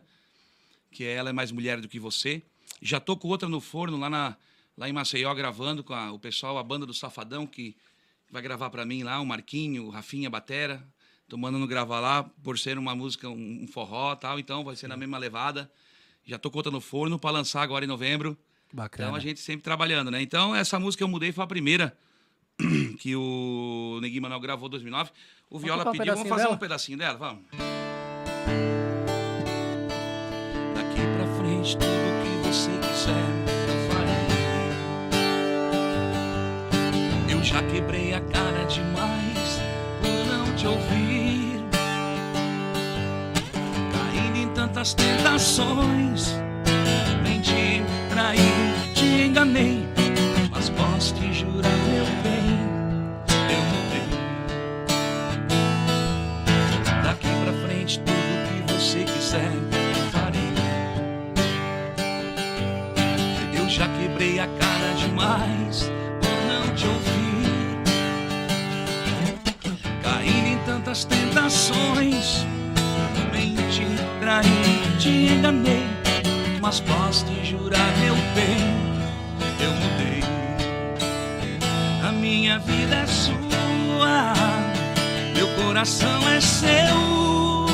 que 0.92 1.04
é 1.04 1.16
Ela 1.16 1.32
é 1.32 1.34
Mais 1.34 1.52
Mulher 1.52 1.82
do 1.82 1.88
Que 1.88 2.00
Você. 2.00 2.44
Já 2.84 3.00
tô 3.00 3.18
com 3.18 3.30
outra 3.30 3.50
no 3.50 3.60
forno 3.60 3.98
lá, 3.98 4.12
na, 4.12 4.38
lá 4.78 4.88
em 4.88 4.94
Maceió 4.94 5.34
gravando 5.34 5.84
com 5.84 5.94
a- 5.94 6.12
o 6.12 6.20
pessoal, 6.20 6.58
a 6.58 6.64
banda 6.64 6.86
do 6.86 6.94
Safadão, 6.94 7.46
que 7.48 7.76
vai 8.32 8.42
gravar 8.42 8.70
para 8.70 8.86
mim 8.86 9.04
lá, 9.04 9.20
o 9.20 9.26
Marquinho, 9.26 9.86
o 9.86 9.90
Rafinha 9.90 10.30
Batera. 10.30 10.86
Tô 11.28 11.36
mandando 11.38 11.68
gravar 11.68 12.00
lá, 12.00 12.24
por 12.44 12.58
ser 12.58 12.78
uma 12.78 12.96
música, 12.96 13.28
um, 13.28 13.64
um 13.64 13.68
forró 13.68 14.14
e 14.14 14.18
tal, 14.18 14.40
então 14.40 14.64
vai 14.64 14.76
ser 14.76 14.88
na 14.88 14.96
mesma 14.96 15.18
levada. 15.18 15.70
Já 16.26 16.38
tô 16.38 16.50
outra 16.54 16.72
no 16.72 16.80
forno 16.80 17.18
para 17.20 17.32
lançar 17.32 17.62
agora 17.62 17.84
em 17.84 17.88
novembro. 17.88 18.38
Bacana. 18.72 19.08
Então 19.10 19.16
a 19.16 19.20
gente 19.20 19.40
sempre 19.40 19.64
trabalhando, 19.64 20.12
né? 20.12 20.22
Então 20.22 20.56
essa 20.56 20.78
música 20.80 21.04
eu 21.04 21.08
mudei 21.08 21.32
foi 21.32 21.44
a 21.44 21.48
primeira 21.48 21.98
que 23.00 23.16
o 23.16 24.00
Neguinho 24.02 24.22
Manuel 24.22 24.40
gravou 24.42 24.68
em 24.68 24.72
2009. 24.72 25.12
O 25.50 25.58
Viola 25.60 25.88
um 25.88 25.92
pediu, 25.92 26.14
vamos 26.14 26.28
fazer 26.30 26.44
dela? 26.44 26.56
um 26.56 26.58
pedacinho 26.58 26.98
dela, 26.98 27.18
vamos. 27.18 27.44
Daqui 30.76 31.02
pra 31.16 31.36
frente 31.38 31.78
Já 37.58 37.64
quebrei 37.64 38.14
a 38.14 38.22
cara 38.22 38.66
demais 38.66 39.60
por 40.00 40.26
não 40.32 40.46
te 40.56 40.68
ouvir. 40.68 41.60
Caindo 43.92 44.38
em 44.38 44.48
tantas 44.50 44.94
tentações, 44.94 46.36
nem 47.24 47.42
te 47.42 47.82
traí, 48.12 48.38
te 48.94 49.24
enganei. 49.24 49.88
Mas 50.52 50.70
posso 50.70 51.16
te 51.16 51.34
jurar, 51.34 51.72
meu 51.90 52.06
bem, 52.22 52.60
eu 53.50 53.62
mudei. 53.72 54.08
Daqui 57.02 57.28
pra 57.44 57.54
frente, 57.68 58.00
tudo 58.02 58.68
que 58.68 58.72
você 58.72 59.04
quiser, 59.04 59.52
eu 59.52 60.12
farei. 60.12 60.54
Eu 63.60 63.68
já 63.68 63.88
quebrei 64.00 64.40
a 64.40 64.46
cara 64.46 64.94
demais 64.96 65.92
por 66.22 66.38
não 66.48 66.76
te 66.76 66.86
ouvir. 66.86 67.07
Tantas 70.98 71.06
tentações. 71.06 72.46
Menti, 73.32 73.86
traí, 74.20 74.98
te 74.98 75.34
enganei. 75.34 75.86
Mas 76.62 76.80
posso 76.80 77.26
te 77.26 77.46
jurar, 77.46 77.98
meu 78.00 78.16
bem, 78.34 78.58
eu 79.60 79.72
mudei. 79.72 80.24
A 82.08 82.12
minha 82.12 82.58
vida 82.60 82.96
é 82.96 83.06
sua, 83.06 84.34
meu 85.36 85.48
coração 85.64 86.28
é 86.30 86.42
seu. 86.42 87.68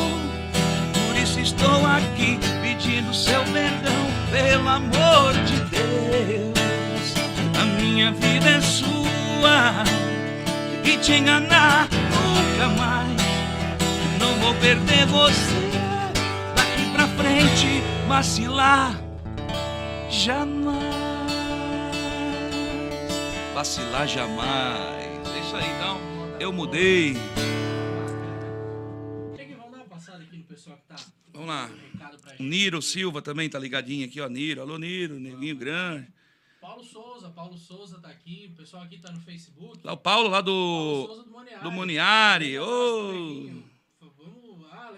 Por 0.93 1.15
isso 1.21 1.39
estou 1.39 1.85
aqui 1.85 2.39
pedindo 2.61 3.13
seu 3.13 3.41
perdão, 3.45 4.05
pelo 4.31 4.67
amor 4.67 5.33
de 5.45 5.59
Deus. 5.69 7.13
A 7.61 7.65
minha 7.81 8.11
vida 8.11 8.49
é 8.49 8.61
sua 8.61 9.83
e 10.83 10.97
te 10.97 11.13
enganar 11.13 11.87
nunca 11.89 12.67
mais. 12.77 13.02
Vou 14.53 14.61
perder 14.61 15.05
você 15.07 15.71
daqui 16.55 16.91
pra 16.93 17.07
frente, 17.07 17.81
vacilar 18.07 19.01
jamais. 20.09 20.93
Vacilar 23.55 24.07
jamais. 24.07 25.27
É 25.27 25.39
isso 25.39 25.55
aí, 25.55 25.65
então. 25.75 25.99
Eu 26.39 26.53
mudei. 26.53 27.13
Vamos 30.45 30.65
tá 30.87 30.95
Vamos 31.33 31.47
lá. 31.47 31.69
Niro 32.39 32.81
Silva 32.81 33.23
também 33.23 33.49
tá 33.49 33.57
ligadinho 33.57 34.05
aqui, 34.05 34.21
ó. 34.21 34.29
Niro. 34.29 34.61
Alô, 34.61 34.77
Niro. 34.77 35.19
Neguinho 35.19 35.55
grande. 35.55 36.07
Paulo 36.61 36.83
Souza, 36.83 37.29
Paulo 37.29 37.57
Souza 37.57 37.99
tá 37.99 38.07
aqui, 38.07 38.51
o 38.53 38.55
pessoal 38.55 38.83
aqui 38.83 38.97
tá 38.97 39.11
no 39.11 39.19
Facebook. 39.19 39.79
Lá 39.83 39.93
o 39.93 39.97
Paulo, 39.97 40.29
lá 40.29 40.41
Paulo 40.41 41.05
do. 41.05 41.07
Souza 41.07 41.23
do 41.23 41.31
Moniari. 41.31 41.63
do 41.63 41.71
Moniari. 41.71 42.59
Ô. 42.59 43.72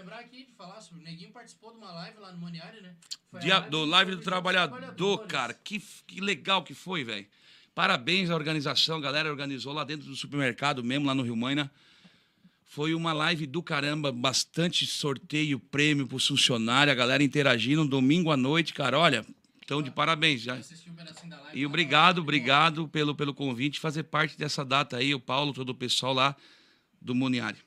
Lembrar 0.06 0.20
aqui 0.20 0.45
de 0.45 0.51
falar 0.51 0.80
sobre 0.82 1.01
o 1.01 1.03
Neguinho 1.03 1.32
participou 1.32 1.72
de 1.72 1.78
uma 1.80 1.91
live 1.91 2.20
lá 2.20 2.32
no 2.32 2.38
Moniari, 2.38 2.80
né? 2.80 2.93
Dia, 3.41 3.60
do 3.60 3.84
Live 3.86 4.12
do 4.12 4.18
dos 4.18 4.24
Trabalhador, 4.24 5.26
cara. 5.26 5.51
Que, 5.51 5.80
que 6.06 6.22
legal 6.22 6.64
que 6.64 6.76
foi, 6.76 7.03
velho. 7.03 7.26
Parabéns 7.74 8.30
à 8.30 8.36
organização, 8.36 8.97
a 8.97 9.01
galera 9.01 9.32
organizou 9.32 9.74
lá 9.74 9.84
dentro 9.84 10.06
do 10.06 10.16
supermercado 10.16 10.84
mesmo, 10.84 11.08
lá 11.08 11.16
no 11.16 11.24
Rio 11.24 11.36
Maina. 11.36 11.72
Foi 12.66 12.93
uma 12.93 13.14
live 13.14 13.47
do 13.47 13.64
caramba, 13.64 14.12
bastante 14.12 14.86
sorteio, 14.86 15.60
prêmio 15.60 16.06
pros 16.06 16.28
funcionários, 16.28 16.91
a 16.91 16.95
galera 16.95 17.24
interagindo 17.24 17.84
domingo 17.84 18.30
à 18.30 18.38
noite, 18.38 18.76
cara. 18.76 18.99
Olha, 18.99 19.26
então 19.64 19.82
de 19.82 19.89
parabéns 19.89 20.39
já. 20.41 20.53
Um 20.53 20.58
live 20.58 21.60
E 21.60 21.66
obrigado, 21.66 22.18
bom. 22.18 22.22
obrigado 22.22 22.88
pelo, 22.89 23.16
pelo 23.16 23.34
convite, 23.34 23.80
fazer 23.80 24.03
parte 24.03 24.38
dessa 24.38 24.64
data 24.64 24.97
aí, 24.97 25.16
o 25.16 25.20
Paulo, 25.20 25.51
todo 25.51 25.70
o 25.70 25.76
pessoal 25.76 26.14
lá 26.14 26.36
do 27.01 27.16
Muniari. 27.16 27.58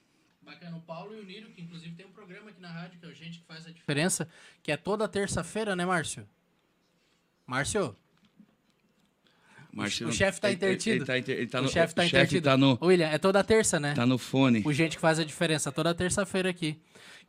Bacana, 0.48 0.76
o 0.76 0.80
Paulo 0.80 1.14
e 1.14 1.20
o 1.20 1.24
Niro, 1.24 1.50
que 1.50 1.60
inclusive 1.62 1.94
tem 1.94 2.06
um 2.06 2.10
programa 2.10 2.50
aqui 2.50 2.60
na 2.60 2.70
rádio, 2.70 2.98
que 2.98 3.06
é 3.06 3.08
o 3.08 3.14
Gente 3.14 3.38
que 3.40 3.46
Faz 3.46 3.66
a 3.66 3.70
Diferença, 3.70 4.28
que 4.62 4.72
é 4.72 4.76
toda 4.76 5.06
terça-feira, 5.08 5.76
né, 5.76 5.84
Márcio? 5.86 6.26
Márcio, 7.46 7.94
Márcio, 9.72 10.08
o 10.08 10.12
chefe 10.12 10.40
tá 10.40 10.50
intertido. 10.50 10.96
Ele, 10.96 11.04
tá, 11.04 11.18
inter- 11.18 11.36
ele 11.38 11.46
tá 11.46 11.60
o 11.60 11.62
no, 11.62 11.68
chefe 11.68 11.94
tá 11.94 12.02
o 12.02 12.04
intertido. 12.04 12.44
tá 12.44 12.56
no, 12.56 12.78
William, 12.82 13.06
é 13.08 13.18
toda 13.18 13.42
terça, 13.44 13.78
né? 13.78 13.94
tá 13.94 14.04
no 14.06 14.18
fone. 14.18 14.62
O 14.64 14.72
Gente 14.72 14.96
que 14.96 15.00
Faz 15.00 15.18
a 15.18 15.24
Diferença, 15.24 15.70
toda 15.70 15.94
terça-feira 15.94 16.50
aqui. 16.50 16.78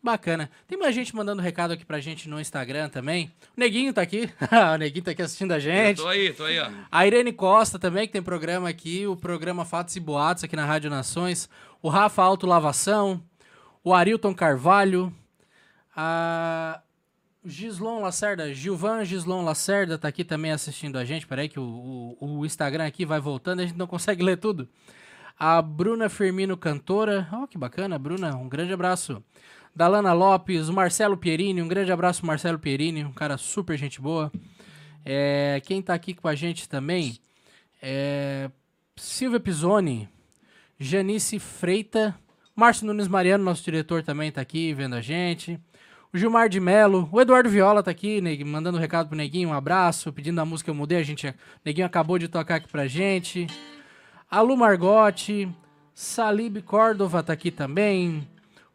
Bacana. 0.02 0.50
Tem 0.66 0.78
mais 0.78 0.96
gente 0.96 1.14
mandando 1.14 1.42
recado 1.42 1.72
aqui 1.72 1.86
pra 1.86 2.00
gente 2.00 2.30
no 2.30 2.40
Instagram 2.40 2.88
também. 2.88 3.32
O 3.56 3.60
Neguinho 3.60 3.94
tá 3.94 4.02
aqui. 4.02 4.30
o 4.74 4.78
Neguinho 4.78 5.04
tá 5.04 5.12
aqui 5.12 5.22
assistindo 5.22 5.52
a 5.52 5.56
Eu 5.56 5.62
gente. 5.62 5.98
tô 5.98 6.08
aí, 6.08 6.34
tô 6.34 6.46
aí, 6.46 6.58
ó. 6.60 6.70
A 6.90 7.06
Irene 7.06 7.34
Costa 7.34 7.78
também, 7.78 8.08
que 8.08 8.14
tem 8.14 8.22
programa 8.22 8.70
aqui, 8.70 9.06
o 9.06 9.16
programa 9.18 9.66
Fatos 9.66 9.96
e 9.98 10.00
Boatos 10.00 10.44
aqui 10.44 10.56
na 10.56 10.66
Rádio 10.66 10.90
Nações. 10.90 11.50
O 11.82 11.90
Rafa 11.90 12.22
Auto 12.24 12.48
Lavação. 12.48 13.22
O 13.84 13.94
Arilton 13.94 14.34
Carvalho. 14.34 15.14
A 15.96 16.82
Gislon 17.44 18.02
Lacerda, 18.02 18.54
Gilvan 18.54 19.04
Gislon 19.04 19.44
Lacerda 19.44 19.98
tá 19.98 20.08
aqui 20.08 20.24
também 20.24 20.52
assistindo 20.52 20.98
a 20.98 21.04
gente. 21.04 21.28
Peraí 21.28 21.50
que 21.50 21.60
o, 21.60 22.16
o, 22.20 22.40
o 22.40 22.46
Instagram 22.46 22.86
aqui 22.86 23.06
vai 23.06 23.20
voltando, 23.20 23.62
a 23.62 23.66
gente 23.66 23.78
não 23.78 23.88
consegue 23.88 24.24
ler 24.24 24.38
tudo. 24.38 24.68
A 25.38 25.62
Bruna 25.62 26.10
Firmino 26.10 26.58
Cantora. 26.58 27.28
Ó, 27.32 27.48
que 27.48 27.58
bacana, 27.58 27.98
Bruna. 27.98 28.36
Um 28.36 28.50
grande 28.50 28.74
abraço. 28.74 29.24
Dalana 29.76 30.14
Lopes, 30.14 30.68
o 30.70 30.74
Marcelo 30.74 31.18
Pierini. 31.18 31.62
Um 31.62 31.68
grande 31.68 31.92
abraço, 31.92 32.26
Marcelo 32.26 32.60
Pierini. 32.60 33.04
Um 33.06 33.14
cara 33.14 33.38
super 33.38 33.78
gente 33.78 34.02
boa. 34.02 34.32
É, 35.06 35.62
quem 35.66 35.82
tá 35.82 35.94
aqui 35.94 36.14
com 36.14 36.28
a 36.28 36.36
gente 36.36 36.68
também 36.68 37.18
é 37.82 38.50
Silvia 38.98 39.40
Pisoni, 39.40 40.10
Janice 40.78 41.40
Freita, 41.40 42.14
Márcio 42.56 42.86
Nunes 42.86 43.08
Mariano, 43.08 43.44
nosso 43.44 43.64
diretor, 43.64 44.04
também 44.04 44.32
tá 44.32 44.42
aqui 44.42 44.74
vendo 44.74 44.96
a 44.96 45.02
gente. 45.02 45.58
O 46.12 46.18
Gilmar 46.18 46.50
de 46.50 46.60
Melo, 46.60 47.08
o 47.12 47.22
Eduardo 47.22 47.50
Viola 47.50 47.82
tá 47.82 47.92
aqui, 47.92 48.20
Neg- 48.20 48.44
mandando 48.44 48.78
um 48.78 48.82
recado 48.82 49.08
pro 49.08 49.18
Neguinho, 49.18 49.50
um 49.50 49.54
abraço, 49.54 50.12
pedindo 50.12 50.42
a 50.42 50.46
música 50.46 50.70
Eu 50.72 50.76
Mudei, 50.76 50.98
a 50.98 51.04
gente, 51.04 51.34
Neguinho 51.64 51.86
acabou 51.88 52.18
de 52.20 52.28
tocar 52.28 52.56
aqui 52.56 52.68
pra 52.68 52.88
gente. 52.88 53.48
A 54.30 54.42
Lu 54.42 54.58
Margotti, 54.58 55.48
Salib 55.94 56.58
Córdova 56.64 57.24
tá 57.24 57.32
aqui 57.34 57.52
também. 57.52 58.28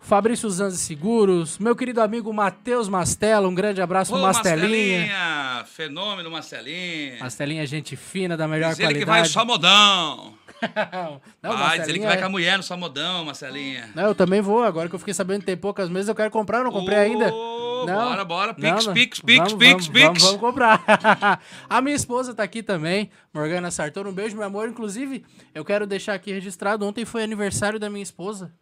Fabrício 0.05 0.51
Zanzi 0.51 0.77
Seguros, 0.77 1.59
meu 1.59 1.75
querido 1.75 2.03
amigo 2.03 2.31
Matheus 2.31 2.91
Mastella, 2.91 3.49
um 3.49 3.55
grande 3.55 3.81
abraço 3.81 4.13
pro 4.13 4.21
Mastelinha. 4.21 5.01
Mastelinha! 5.01 5.65
Fenômeno, 5.65 6.31
Mastelinha. 6.31 7.19
Mastelinha, 7.21 7.63
é 7.63 7.67
gente 7.67 7.97
fina, 7.97 8.37
da 8.37 8.47
melhor 8.47 8.75
Diz 8.75 8.81
ele 8.81 8.99
que 8.99 9.05
vai 9.07 9.21
qualidade. 9.21 9.31
só 9.31 9.47
modão. 9.47 10.35
Não, 11.43 11.57
vai, 11.57 11.79
diz 11.79 11.89
ele 11.89 12.01
que 12.01 12.05
vai 12.05 12.17
é- 12.17 12.21
com 12.21 12.27
a 12.27 12.29
mulher 12.29 12.59
no 12.59 12.63
só 12.63 12.77
modão, 12.77 13.25
Marcelinha. 13.25 13.91
Não, 13.95 14.05
eu 14.05 14.15
também 14.15 14.43
vou. 14.43 14.63
Agora 14.63 14.91
que 14.91 14.95
eu 14.95 14.99
fiquei 14.99 15.15
sabendo 15.15 15.41
que 15.41 15.47
tem 15.47 15.57
poucas 15.57 15.89
meses, 15.89 16.09
eu 16.09 16.15
quero 16.15 16.31
comprar. 16.31 16.59
Eu 16.59 16.65
não 16.65 16.73
comprei 16.73 16.99
ainda. 16.99 17.31
Não. 17.31 17.87
Bora, 17.87 18.25
bora. 18.25 18.55
Pix, 18.55 18.87
não. 18.87 18.93
pix, 18.93 19.21
pix, 19.21 19.39
Vamos, 19.39 19.55
pix, 19.55 19.71
vamos, 19.71 19.89
pix. 19.89 20.05
Vamos, 20.05 20.23
vamos 20.23 20.41
comprar. 20.41 21.41
a 21.69 21.81
minha 21.81 21.97
esposa 21.97 22.35
tá 22.35 22.43
aqui 22.43 22.63
também, 22.63 23.11
Morgana 23.33 23.71
Sartor. 23.71 24.07
Um 24.07 24.13
beijo, 24.13 24.37
meu 24.37 24.47
amor. 24.47 24.69
Inclusive, 24.69 25.25
eu 25.55 25.65
quero 25.65 25.87
deixar 25.87 26.15
aqui 26.15 26.31
registrado. 26.33 26.87
Ontem 26.87 27.05
foi 27.05 27.23
aniversário 27.23 27.79
da 27.79 27.91
minha 27.91 28.03
esposa, 28.03 28.53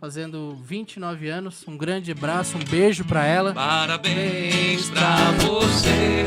fazendo 0.00 0.56
29 0.62 1.28
anos. 1.28 1.64
Um 1.66 1.76
grande 1.76 2.12
abraço, 2.12 2.56
um 2.56 2.64
beijo 2.64 3.04
pra 3.04 3.24
ela. 3.24 3.52
Parabéns 3.54 4.90
pra 4.90 5.30
você 5.42 6.26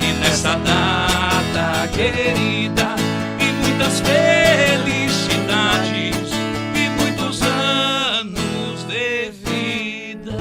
e 0.00 0.12
nessa 0.20 0.54
data 0.56 1.88
querida 1.92 2.94
e 3.40 3.68
muitas 3.68 4.00
felicidades 4.00 6.30
e 6.74 6.88
muitos 7.00 7.42
anos 7.42 8.84
de 8.84 9.30
vida. 9.30 10.36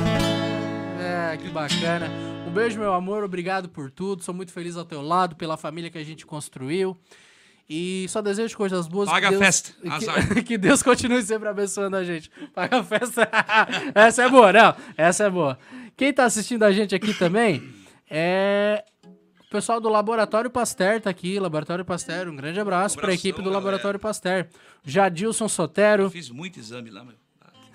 É, 1.00 1.38
que 1.38 1.50
bacana. 1.50 2.10
Um 2.48 2.52
beijo, 2.52 2.80
meu 2.80 2.94
amor. 2.94 3.24
Obrigado 3.24 3.70
por 3.70 3.90
tudo. 3.90 4.24
Sou 4.24 4.34
muito 4.34 4.52
feliz 4.52 4.78
ao 4.78 4.86
teu 4.86 5.02
lado, 5.02 5.36
pela 5.36 5.58
família 5.58 5.90
que 5.90 5.98
a 5.98 6.04
gente 6.04 6.26
construiu. 6.26 6.98
E 7.70 8.06
só 8.10 8.22
desejo 8.22 8.58
coisas 8.58 8.88
boas. 8.88 9.10
Paga 9.10 9.30
que 9.30 9.36
a 9.36 9.38
Deus, 9.38 9.44
festa. 9.44 9.74
Que, 10.34 10.44
que 10.44 10.58
Deus 10.58 10.84
continue 10.84 11.22
sempre 11.24 11.48
abençoando 11.48 11.96
a 11.96 12.04
gente. 12.04 12.30
Paga 12.54 12.80
a 12.80 12.84
festa. 12.84 13.30
essa 13.96 14.24
é 14.24 14.30
boa, 14.30 14.52
não. 14.52 14.76
Essa 14.98 15.26
é 15.26 15.30
boa. 15.30 15.58
Quem 15.96 16.14
tá 16.14 16.26
assistindo 16.26 16.64
a 16.64 16.72
gente 16.72 16.94
aqui 16.94 17.14
também 17.14 17.64
é 18.10 18.84
o 19.40 19.50
pessoal 19.50 19.80
do 19.80 19.88
Laboratório 19.88 20.50
Pasteur 20.50 21.00
tá 21.00 21.10
aqui. 21.10 21.40
Laboratório 21.40 21.86
Pasteur, 21.86 22.28
um 22.28 22.36
grande 22.36 22.60
abraço 22.60 22.98
para 22.98 23.12
a 23.12 23.14
equipe 23.14 23.38
do 23.38 23.46
galera. 23.46 23.58
Laboratório 23.58 24.00
Pasteur. 24.00 24.48
Jadilson 24.84 25.48
Sotero. 25.48 26.10
Fiz 26.10 26.30
muito 26.30 26.60
exame 26.60 26.90
lá, 26.90 27.04
meu. 27.04 27.16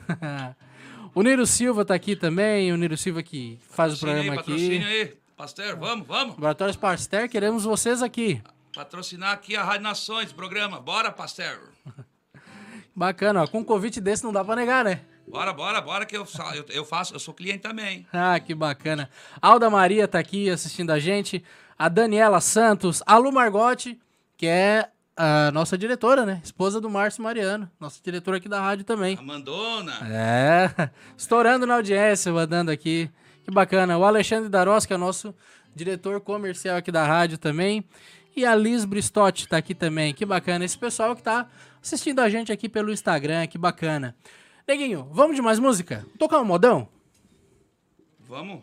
o 1.15 1.23
Niro 1.23 1.47
Silva 1.47 1.85
tá 1.85 1.95
aqui 1.95 2.15
também. 2.15 2.73
O 2.73 2.77
Niro 2.77 2.97
Silva 2.97 3.23
que 3.23 3.59
faz 3.71 3.95
o 3.95 4.01
Patrocínio 4.01 4.33
programa 4.33 4.33
aí, 4.33 4.39
aqui. 4.39 4.51
patrocínio 4.51 4.89
aí. 4.89 5.17
Pasteur, 5.37 5.79
vamos, 5.79 6.07
vamos. 6.07 6.35
Laboratórios 6.35 6.77
Pasteur, 6.77 7.29
queremos 7.29 7.65
vocês 7.65 8.03
aqui. 8.03 8.43
Patrocinar 8.79 9.33
aqui 9.33 9.57
a 9.57 9.65
Rádio 9.65 9.83
Nações, 9.83 10.33
programa. 10.33 10.81
Bora, 10.81 11.11
Pasteur. 11.11 11.59
Bacana, 12.95 13.43
ó. 13.43 13.47
Com 13.49 13.59
um 13.59 13.65
convite 13.65 14.01
desse 14.01 14.23
não 14.23 14.33
dá 14.33 14.45
pra 14.45 14.55
negar, 14.55 14.85
né? 14.85 15.01
Bora, 15.27 15.53
bora, 15.53 15.81
bora 15.81 16.07
que 16.07 16.17
eu, 16.17 16.25
eu, 16.55 16.65
eu 16.69 16.85
faço, 16.85 17.13
eu 17.13 17.19
sou 17.19 17.35
cliente 17.35 17.59
também. 17.59 18.07
Ah, 18.13 18.39
que 18.39 18.55
bacana. 18.55 19.11
Alda 19.43 19.69
Maria 19.69 20.07
tá 20.07 20.21
aqui 20.21 20.49
assistindo 20.49 20.93
a 20.93 21.01
gente. 21.01 21.43
A 21.77 21.89
Daniela 21.89 22.41
Santos. 22.41 23.03
A 23.05 23.19
Lu 23.19 23.33
Margotti, 23.33 23.99
que 24.37 24.47
é 24.47 24.89
a 25.17 25.51
nossa 25.51 25.77
diretora, 25.77 26.25
né? 26.25 26.41
Esposa 26.45 26.81
do 26.81 26.89
Márcio 26.89 27.21
Mariano. 27.21 27.69
Nossa 27.81 28.01
diretora 28.01 28.37
aqui 28.37 28.49
da 28.49 28.61
rádio 28.61 28.85
também. 28.85 29.19
Amandona. 29.19 29.95
É, 30.09 30.91
estourando 31.19 31.67
na 31.67 31.75
audiência, 31.75 32.33
mandando 32.33 32.71
aqui. 32.71 33.11
Que 33.45 33.51
bacana. 33.51 33.99
O 33.99 34.05
Alexandre 34.05 34.49
Daros, 34.49 34.87
que 34.87 34.95
é 34.95 34.97
nosso 34.97 35.35
diretor 35.75 36.21
comercial 36.21 36.77
aqui 36.77 36.93
da 36.93 37.05
rádio 37.05 37.39
também. 37.39 37.85
E 38.39 38.47
a 38.47 38.55
Liz 38.55 38.85
Bristotti 38.85 39.49
tá 39.49 39.57
aqui 39.57 39.75
também. 39.75 40.15
Que 40.15 40.25
bacana. 40.25 40.65
Esse 40.65 40.79
pessoal 40.79 41.17
que 41.17 41.23
tá 41.25 41.49
assistindo 41.83 42.21
a 42.21 42.29
gente 42.29 42.53
aqui 42.53 42.69
pelo 42.69 42.93
Instagram, 42.93 43.45
que 43.49 43.59
bacana. 43.59 44.15
Neguinho, 44.67 45.09
vamos 45.11 45.35
de 45.35 45.43
mais 45.43 45.59
música? 45.59 46.07
Tocar 46.17 46.39
um 46.41 46.45
modão? 46.45 46.89
Vamos? 48.21 48.63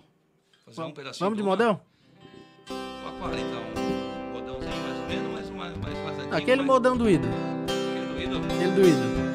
Fazer 0.66 0.82
um 0.84 0.92
pedacinho. 0.92 1.20
Vamos 1.26 1.36
de 1.38 1.44
do- 1.44 1.50
modão? 1.50 1.82
Toca 2.66 3.26
ali, 3.34 3.42
então. 3.42 3.62
um 3.62 4.32
Modãozinho. 4.32 4.72
Aquele 6.32 6.56
mais. 6.58 6.68
modão 6.68 6.96
do 6.96 7.10
ídolo. 7.10 7.34
Aquele 8.14 8.24
ídolo. 8.24 8.46
Aquele 8.46 8.72
do. 8.72 9.26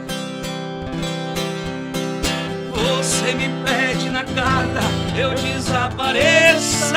Você 2.97 3.35
me 3.35 3.49
pede 3.65 4.09
na 4.09 4.25
carta, 4.25 4.81
eu 5.21 5.35
desapareça. 5.35 6.97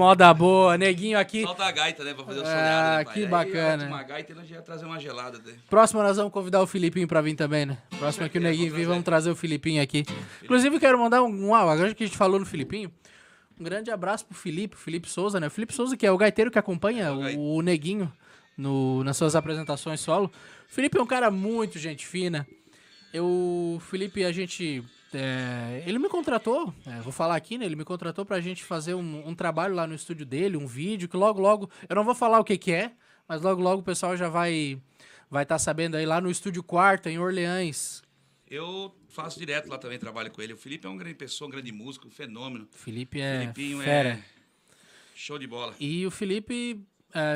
moda 0.00 0.32
boa. 0.34 0.76
Neguinho 0.78 1.18
aqui. 1.18 1.42
Falta 1.42 1.64
a 1.64 1.70
gaita, 1.70 2.02
né? 2.02 2.14
Pra 2.14 2.24
fazer 2.24 2.40
o 2.40 2.42
Ah, 2.42 2.46
soleado, 2.46 2.98
né, 2.98 3.04
pai? 3.04 3.14
que 3.14 3.20
Aí, 3.20 3.26
bacana. 3.28 3.86
Uma 3.86 4.02
gaita 4.02 4.32
ele 4.32 4.44
já 4.46 4.56
ia 4.56 4.62
trazer 4.62 4.84
uma 4.86 4.98
gelada. 4.98 5.38
Né? 5.38 5.54
Próximo 5.68 6.02
nós 6.02 6.16
vamos 6.16 6.32
convidar 6.32 6.62
o 6.62 6.66
Filipinho 6.66 7.06
pra 7.06 7.20
vir 7.20 7.34
também, 7.34 7.66
né? 7.66 7.78
Próximo 7.98 8.26
aqui 8.26 8.38
o 8.38 8.40
certeza, 8.42 8.58
Neguinho 8.62 8.74
vir, 8.76 8.86
vamos 8.86 9.04
trazer. 9.04 9.30
o 9.30 9.36
Filipinho 9.36 9.82
aqui. 9.82 10.04
Inclusive, 10.42 10.78
quero 10.80 10.98
mandar 10.98 11.22
um, 11.22 11.48
um 11.48 11.54
agora 11.54 11.94
que 11.94 12.02
a 12.02 12.06
gente 12.06 12.16
falou 12.18 12.40
no 12.40 12.46
Filipinho, 12.46 12.90
um 13.58 13.62
grande 13.64 13.90
abraço 13.90 14.24
pro 14.26 14.34
Felipe, 14.36 14.74
Felipe 14.76 15.08
Souza, 15.08 15.38
né? 15.38 15.46
O 15.46 15.50
Felipe 15.50 15.74
Souza, 15.74 15.96
que 15.96 16.06
é 16.06 16.10
o 16.10 16.16
gaiteiro 16.16 16.50
que 16.50 16.58
acompanha 16.58 17.12
o 17.12 17.18
gai- 17.20 17.36
o, 17.36 17.56
o 17.56 17.62
Neguinho 17.62 18.10
no, 18.56 19.04
nas 19.04 19.16
suas 19.16 19.36
apresentações 19.36 20.00
solo. 20.00 20.26
O 20.70 20.72
Felipe 20.74 20.96
é 20.98 21.02
um 21.02 21.06
cara 21.06 21.30
muito 21.30 21.78
gente 21.78 22.06
fina. 22.06 22.46
Eu, 23.12 23.80
Felipe, 23.90 24.24
a 24.24 24.32
gente. 24.32 24.82
É, 25.12 25.82
ele 25.86 25.98
me 25.98 26.08
contratou, 26.08 26.72
é, 26.86 27.00
vou 27.00 27.12
falar 27.12 27.36
aqui, 27.36 27.58
né? 27.58 27.64
Ele 27.64 27.76
me 27.76 27.84
contratou 27.84 28.24
pra 28.24 28.40
gente 28.40 28.64
fazer 28.64 28.94
um, 28.94 29.28
um 29.28 29.34
trabalho 29.34 29.74
lá 29.74 29.86
no 29.86 29.94
estúdio 29.94 30.24
dele, 30.24 30.56
um 30.56 30.66
vídeo, 30.66 31.08
que 31.08 31.16
logo, 31.16 31.40
logo. 31.40 31.70
Eu 31.88 31.96
não 31.96 32.04
vou 32.04 32.14
falar 32.14 32.38
o 32.38 32.44
que, 32.44 32.56
que 32.56 32.72
é, 32.72 32.92
mas 33.28 33.42
logo, 33.42 33.60
logo 33.60 33.80
o 33.80 33.84
pessoal 33.84 34.16
já 34.16 34.28
vai 34.28 34.80
vai 35.30 35.44
estar 35.44 35.58
sabendo 35.58 35.96
aí 35.96 36.04
lá 36.04 36.20
no 36.20 36.30
estúdio 36.30 36.62
Quarta, 36.62 37.10
em 37.10 37.18
Orleans. 37.18 38.02
Eu 38.48 38.92
faço 39.08 39.38
direto 39.38 39.68
lá 39.68 39.78
também, 39.78 39.98
trabalho 39.98 40.30
com 40.30 40.42
ele. 40.42 40.52
O 40.52 40.56
Felipe 40.56 40.86
é 40.86 40.90
uma 40.90 40.98
grande 40.98 41.14
pessoa, 41.14 41.46
um 41.46 41.52
grande 41.52 41.70
músico, 41.70 42.08
um 42.08 42.10
fenômeno. 42.10 42.68
Felipe 42.72 43.20
é 43.20 43.40
Filipinho 43.40 43.80
fera. 43.80 44.08
é 44.08 44.40
show 45.14 45.38
de 45.38 45.46
bola. 45.46 45.74
E 45.78 46.06
o 46.06 46.10
Felipe, 46.10 46.54
é, 46.74 46.76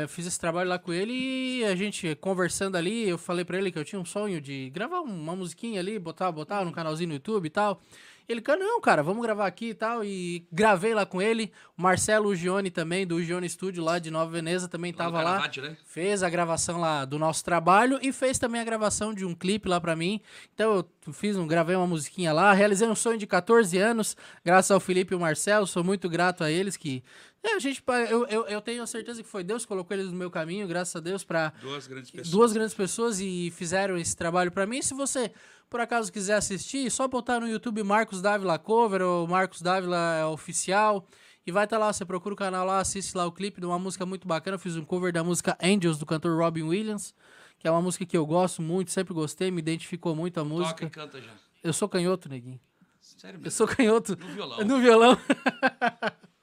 eu 0.02 0.08
fiz 0.08 0.26
esse 0.26 0.38
trabalho 0.38 0.68
lá 0.68 0.78
com 0.78 0.92
ele 0.92 1.12
e 1.12 1.64
a 1.64 1.74
gente 1.74 2.14
conversando 2.16 2.76
ali, 2.76 3.08
eu 3.08 3.18
falei 3.18 3.44
pra 3.44 3.58
ele 3.58 3.72
que 3.72 3.78
eu 3.78 3.84
tinha 3.84 4.00
um 4.00 4.04
sonho 4.04 4.40
de 4.40 4.70
gravar 4.70 5.00
uma 5.00 5.34
musiquinha 5.34 5.80
ali, 5.80 5.98
botar, 5.98 6.30
botar 6.30 6.64
no 6.64 6.72
canalzinho 6.72 7.08
no 7.08 7.14
YouTube 7.14 7.46
e 7.46 7.50
tal. 7.50 7.80
Ele, 8.28 8.40
cara, 8.40 8.58
não, 8.58 8.80
cara, 8.80 9.02
vamos 9.02 9.22
gravar 9.22 9.46
aqui 9.46 9.70
e 9.70 9.74
tal. 9.74 10.04
E 10.04 10.46
gravei 10.50 10.94
lá 10.94 11.04
com 11.04 11.20
ele. 11.20 11.52
O 11.76 11.82
Marcelo 11.82 12.30
Ugione 12.30 12.70
também, 12.70 13.06
do 13.06 13.16
Ugione 13.16 13.48
Studio 13.48 13.84
lá 13.84 13.98
de 13.98 14.10
Nova 14.10 14.30
Veneza, 14.30 14.68
também 14.68 14.92
Lá 14.92 14.98
tava 14.98 15.22
lá. 15.22 15.50
Né? 15.58 15.76
Fez 15.84 16.22
a 16.22 16.30
gravação 16.30 16.80
lá 16.80 17.04
do 17.04 17.18
nosso 17.18 17.44
trabalho 17.44 17.98
e 18.00 18.12
fez 18.12 18.38
também 18.38 18.60
a 18.60 18.64
gravação 18.64 19.12
de 19.12 19.24
um 19.24 19.34
clipe 19.34 19.68
lá 19.68 19.80
pra 19.80 19.94
mim. 19.94 20.20
Então 20.54 20.76
eu 21.06 21.12
fiz 21.12 21.36
um, 21.36 21.46
gravei 21.46 21.76
uma 21.76 21.86
musiquinha 21.86 22.32
lá, 22.32 22.52
realizei 22.52 22.88
um 22.88 22.94
sonho 22.94 23.18
de 23.18 23.26
14 23.26 23.76
anos, 23.78 24.16
graças 24.44 24.70
ao 24.70 24.80
Felipe 24.80 25.12
e 25.12 25.16
o 25.16 25.20
Marcelo, 25.20 25.66
sou 25.66 25.84
muito 25.84 26.08
grato 26.08 26.42
a 26.42 26.50
eles 26.50 26.76
que 26.76 27.02
é, 27.44 27.56
a 27.56 27.58
gente 27.58 27.84
eu, 28.10 28.26
eu, 28.26 28.46
eu 28.46 28.60
tenho 28.62 28.82
a 28.82 28.86
certeza 28.86 29.22
que 29.22 29.28
foi 29.28 29.44
Deus 29.44 29.64
que 29.64 29.68
colocou 29.68 29.94
eles 29.94 30.10
no 30.10 30.16
meu 30.16 30.30
caminho, 30.30 30.66
graças 30.66 30.96
a 30.96 31.00
Deus 31.00 31.22
pra 31.22 31.52
Duas 31.60 31.86
grandes 31.86 32.10
pessoas. 32.10 32.30
duas 32.30 32.52
grandes 32.54 32.74
pessoas 32.74 33.20
e 33.20 33.52
fizeram 33.54 33.98
esse 33.98 34.16
trabalho 34.16 34.50
pra 34.50 34.64
mim. 34.64 34.80
Se 34.80 34.94
você 34.94 35.30
por 35.70 35.80
acaso 35.80 36.12
quiser 36.12 36.34
assistir, 36.36 36.90
só 36.90 37.06
botar 37.08 37.40
no 37.40 37.48
YouTube 37.48 37.82
Marcos 37.82 38.22
Dávila 38.22 38.58
Cover 38.58 39.02
ou 39.02 39.26
Marcos 39.26 39.60
Dávila 39.60 40.14
é 40.16 40.24
Oficial 40.26 41.06
e 41.46 41.50
vai 41.52 41.64
estar 41.64 41.78
lá. 41.78 41.92
Você 41.92 42.04
procura 42.04 42.34
o 42.34 42.36
canal 42.36 42.64
lá, 42.66 42.78
assiste 42.78 43.16
lá 43.16 43.26
o 43.26 43.32
clipe 43.32 43.60
de 43.60 43.66
uma 43.66 43.78
música 43.78 44.06
muito 44.06 44.26
bacana. 44.28 44.54
Eu 44.54 44.58
fiz 44.58 44.76
um 44.76 44.84
cover 44.84 45.12
da 45.12 45.24
música 45.24 45.56
Angels 45.62 45.98
do 45.98 46.06
cantor 46.06 46.38
Robin 46.38 46.62
Williams, 46.62 47.14
que 47.58 47.66
é 47.66 47.70
uma 47.70 47.82
música 47.82 48.04
que 48.06 48.16
eu 48.16 48.24
gosto 48.26 48.62
muito, 48.62 48.90
sempre 48.90 49.12
gostei, 49.14 49.50
me 49.50 49.58
identificou 49.60 50.14
muito 50.14 50.38
a 50.38 50.42
Toca 50.42 50.54
música. 50.54 50.84
e 50.84 50.90
canta 50.90 51.20
já. 51.20 51.32
Eu 51.62 51.72
sou 51.72 51.88
canhoto, 51.88 52.28
neguinho. 52.28 52.60
Sério 53.00 53.36
Eu 53.38 53.42
mesmo. 53.42 53.50
sou 53.56 53.66
canhoto. 53.66 54.16
No 54.16 54.26
violão. 54.28 54.64
No 54.64 54.78
violão. 54.80 55.18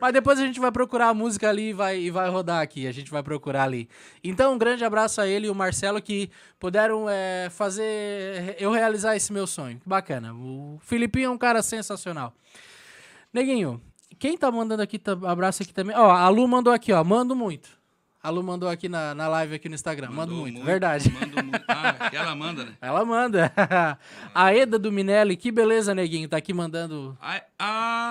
Mas 0.00 0.12
depois 0.12 0.38
a 0.38 0.46
gente 0.46 0.60
vai 0.60 0.70
procurar 0.70 1.08
a 1.08 1.14
música 1.14 1.48
ali 1.48 1.70
e 1.70 1.72
vai, 1.72 1.98
e 1.98 2.10
vai 2.10 2.28
rodar 2.28 2.60
aqui. 2.60 2.86
A 2.86 2.92
gente 2.92 3.10
vai 3.10 3.22
procurar 3.22 3.64
ali. 3.64 3.88
Então, 4.22 4.54
um 4.54 4.58
grande 4.58 4.84
abraço 4.84 5.20
a 5.20 5.26
ele 5.26 5.46
e 5.46 5.50
o 5.50 5.54
Marcelo 5.54 6.00
que 6.00 6.30
puderam 6.58 7.06
é, 7.08 7.48
fazer 7.50 8.56
eu 8.58 8.70
realizar 8.70 9.16
esse 9.16 9.32
meu 9.32 9.46
sonho. 9.46 9.80
Bacana. 9.84 10.34
O 10.34 10.78
Filipinho 10.80 11.26
é 11.26 11.30
um 11.30 11.38
cara 11.38 11.62
sensacional. 11.62 12.34
Neguinho, 13.32 13.80
quem 14.18 14.36
tá 14.36 14.50
mandando 14.50 14.82
aqui, 14.82 15.00
abraço 15.26 15.62
aqui 15.62 15.72
também. 15.72 15.96
Ó, 15.96 16.10
a 16.10 16.28
Lu 16.28 16.46
mandou 16.46 16.72
aqui, 16.72 16.92
ó. 16.92 17.02
Mando 17.02 17.34
muito. 17.34 17.83
A 18.24 18.30
Lu 18.30 18.42
mandou 18.42 18.70
aqui 18.70 18.88
na, 18.88 19.14
na 19.14 19.28
live 19.28 19.54
aqui 19.56 19.68
no 19.68 19.74
Instagram. 19.74 20.06
Mando 20.06 20.34
Mandou 20.34 20.36
muito. 20.38 20.64
Verdade. 20.64 21.10
Mando 21.12 21.44
muito. 21.44 21.62
Ah, 21.68 22.10
ela 22.10 22.34
manda, 22.34 22.64
né? 22.64 22.72
Ela 22.80 23.04
manda. 23.04 23.52
a 24.34 24.54
Eda 24.54 24.78
do 24.78 24.90
Minelli, 24.90 25.36
que 25.36 25.52
beleza, 25.52 25.94
neguinho. 25.94 26.26
Tá 26.26 26.38
aqui 26.38 26.54
mandando 26.54 27.14
A, 27.20 27.36
a, 27.36 27.42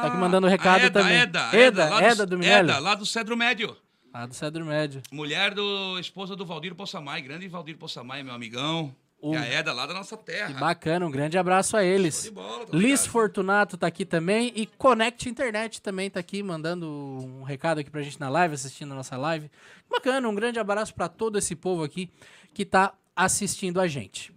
Tá 0.03 0.07
aqui 0.09 0.17
mandando 0.17 0.45
recado 0.45 0.83
a 0.83 0.85
Eda, 0.85 1.01
também. 1.01 1.17
Eda, 1.17 1.49
Eda, 1.51 1.89
lá 1.89 2.03
Eda 2.03 2.25
do 2.27 2.37
Minelli. 2.37 2.69
Eda, 2.69 2.77
lá 2.79 2.93
do 2.93 3.07
Cedro 3.07 3.35
Médio. 3.35 3.75
lá 4.13 4.27
do 4.27 4.35
Cedro 4.35 4.63
Médio. 4.63 5.01
Mulher 5.11 5.51
do 5.55 5.97
esposa 5.97 6.35
do 6.35 6.45
Valdir 6.45 6.75
Possamay, 6.75 7.19
grande 7.19 7.47
Valdir 7.47 7.75
Possamay, 7.75 8.21
meu 8.21 8.35
amigão. 8.35 8.95
O- 9.25 9.33
E 9.33 9.37
a 9.37 9.45
Eda 9.45 9.71
lá 9.71 9.85
da 9.85 9.93
nossa 9.93 10.17
terra. 10.17 10.53
Que 10.53 10.59
bacana, 10.59 11.05
um 11.07 11.09
grande 11.11 11.37
abraço 11.37 11.77
a 11.77 11.83
eles. 11.83 12.27
Bola, 12.29 12.65
Liz? 12.73 13.05
Fortunato 13.07 13.77
tá 13.77 13.87
aqui 13.87 14.03
também 14.05 14.51
e 14.53 14.65
Connect 14.67 15.29
Internet 15.29 15.81
também 15.81 16.09
tá 16.09 16.19
aqui 16.19 16.43
mandando 16.43 16.85
um 16.89 17.41
recado 17.43 17.77
aqui 17.79 17.89
pra 17.89 18.01
gente 18.01 18.19
na 18.19 18.27
live, 18.27 18.53
assistindo 18.55 18.91
a 18.91 18.95
nossa 18.95 19.15
live. 19.15 19.49
Bacana, 19.89 20.27
um 20.27 20.35
grande 20.35 20.59
abraço 20.59 20.93
pra 20.93 21.07
todo 21.07 21.37
esse 21.37 21.55
povo 21.55 21.83
aqui 21.83 22.11
que 22.53 22.65
tá 22.65 22.93
assistindo 23.15 23.79
a 23.79 23.87
gente. 23.87 24.33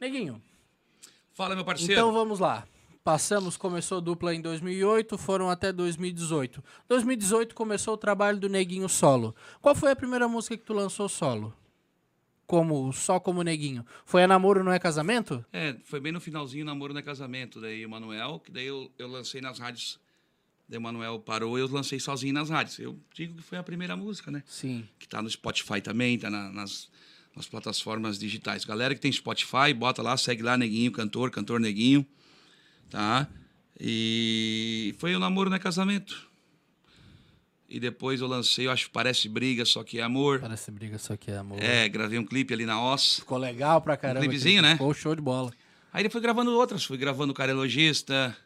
Neguinho, 0.00 0.40
Fala, 1.34 1.56
meu 1.56 1.64
parceiro. 1.64 1.92
então 1.92 2.12
vamos 2.12 2.38
lá. 2.38 2.64
Passamos, 3.02 3.56
começou 3.56 4.00
dupla 4.00 4.32
em 4.34 4.40
2008, 4.40 5.18
foram 5.18 5.50
até 5.50 5.72
2018. 5.72 6.62
2018 6.88 7.54
começou 7.54 7.94
o 7.94 7.98
trabalho 7.98 8.38
do 8.38 8.48
Neguinho 8.48 8.88
solo. 8.88 9.34
Qual 9.60 9.74
foi 9.74 9.90
a 9.90 9.96
primeira 9.96 10.28
música 10.28 10.56
que 10.56 10.62
tu 10.62 10.72
lançou 10.72 11.08
solo? 11.08 11.52
Como 12.50 12.92
só 12.92 13.20
como 13.20 13.44
Neguinho? 13.44 13.86
Foi 14.04 14.24
a 14.24 14.26
Namoro 14.26 14.64
não 14.64 14.72
é 14.72 14.78
casamento? 14.80 15.44
É, 15.52 15.76
foi 15.84 16.00
bem 16.00 16.10
no 16.10 16.20
finalzinho, 16.20 16.64
namoro 16.64 16.92
no 16.92 17.00
casamento, 17.00 17.60
daí 17.60 17.86
o 17.86 17.88
Manuel, 17.88 18.40
que 18.44 18.50
daí 18.50 18.66
eu, 18.66 18.90
eu 18.98 19.06
lancei 19.06 19.40
nas 19.40 19.60
rádios. 19.60 20.00
Daí 20.68 20.76
o 20.76 20.82
Manuel 20.82 21.20
parou 21.20 21.56
e 21.56 21.60
eu 21.60 21.68
lancei 21.68 22.00
sozinho 22.00 22.34
nas 22.34 22.50
rádios. 22.50 22.76
Eu 22.80 22.98
digo 23.14 23.36
que 23.36 23.42
foi 23.42 23.56
a 23.56 23.62
primeira 23.62 23.94
música, 23.96 24.32
né? 24.32 24.42
Sim. 24.48 24.84
Que 24.98 25.06
tá 25.06 25.22
no 25.22 25.30
Spotify 25.30 25.80
também, 25.80 26.18
tá 26.18 26.28
na- 26.28 26.50
nas, 26.50 26.90
nas 27.36 27.46
plataformas 27.46 28.18
digitais. 28.18 28.64
Galera 28.64 28.96
que 28.96 29.00
tem 29.00 29.12
Spotify, 29.12 29.72
bota 29.72 30.02
lá, 30.02 30.16
segue 30.16 30.42
lá, 30.42 30.56
Neguinho, 30.58 30.90
cantor, 30.90 31.30
cantor 31.30 31.60
Neguinho, 31.60 32.04
tá? 32.90 33.28
E 33.78 34.94
foi 34.98 35.14
o 35.14 35.20
namoro 35.20 35.48
no 35.50 35.60
casamento. 35.60 36.28
E 37.72 37.78
depois 37.78 38.20
eu 38.20 38.26
lancei, 38.26 38.66
eu 38.66 38.70
acho 38.72 38.86
que 38.86 38.90
parece 38.90 39.28
briga, 39.28 39.64
só 39.64 39.84
que 39.84 40.00
é 40.00 40.02
amor. 40.02 40.40
Parece 40.40 40.70
briga, 40.72 40.98
só 40.98 41.16
que 41.16 41.30
é 41.30 41.36
amor. 41.36 41.62
É, 41.62 41.88
gravei 41.88 42.18
um 42.18 42.24
clipe 42.26 42.52
ali 42.52 42.66
na 42.66 42.82
Oz. 42.82 43.20
Ficou 43.20 43.38
legal 43.38 43.80
pra 43.80 43.96
caramba. 43.96 44.20
clipezinho, 44.26 44.58
aquele- 44.58 44.68
né? 44.72 44.76
Ficou 44.76 44.92
show 44.92 45.14
de 45.14 45.22
bola. 45.22 45.52
Aí 45.92 46.02
ele 46.02 46.10
foi 46.10 46.20
gravando 46.20 46.50
outras, 46.52 46.82
fui 46.84 46.98
gravando 46.98 47.30
o 47.32 47.34
Carelogista. 47.34 48.36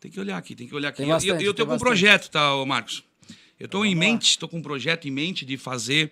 Tem 0.00 0.10
que 0.10 0.18
olhar 0.18 0.38
aqui, 0.38 0.54
tem 0.54 0.66
que 0.66 0.74
olhar 0.74 0.88
aqui. 0.88 0.98
Tem 0.98 1.06
E 1.06 1.10
eu- 1.10 1.34
eu, 1.36 1.40
eu 1.42 1.54
tô 1.54 1.66
com 1.66 1.74
um 1.74 1.78
projeto, 1.78 2.30
tá, 2.30 2.50
Marcos? 2.64 3.04
Eu 3.60 3.68
tô 3.68 3.84
em 3.84 3.92
lá. 3.94 4.00
mente, 4.00 4.38
tô 4.38 4.48
com 4.48 4.56
um 4.58 4.62
projeto 4.62 5.06
em 5.06 5.10
mente 5.10 5.44
de 5.44 5.58
fazer. 5.58 6.10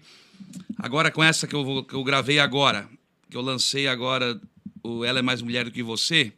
Agora 0.79 1.11
com 1.11 1.25
essa 1.25 1.47
que 1.47 1.55
eu, 1.55 1.65
vou- 1.65 1.83
que 1.85 1.95
eu 1.95 2.05
gravei 2.05 2.39
agora, 2.39 2.87
que 3.31 3.37
eu 3.37 3.41
lancei 3.41 3.89
agora, 3.89 4.39
o 4.83 5.03
Ela 5.03 5.21
é 5.21 5.23
Mais 5.23 5.41
Mulher 5.41 5.65
do 5.65 5.71
Que 5.71 5.83
Você. 5.83 6.31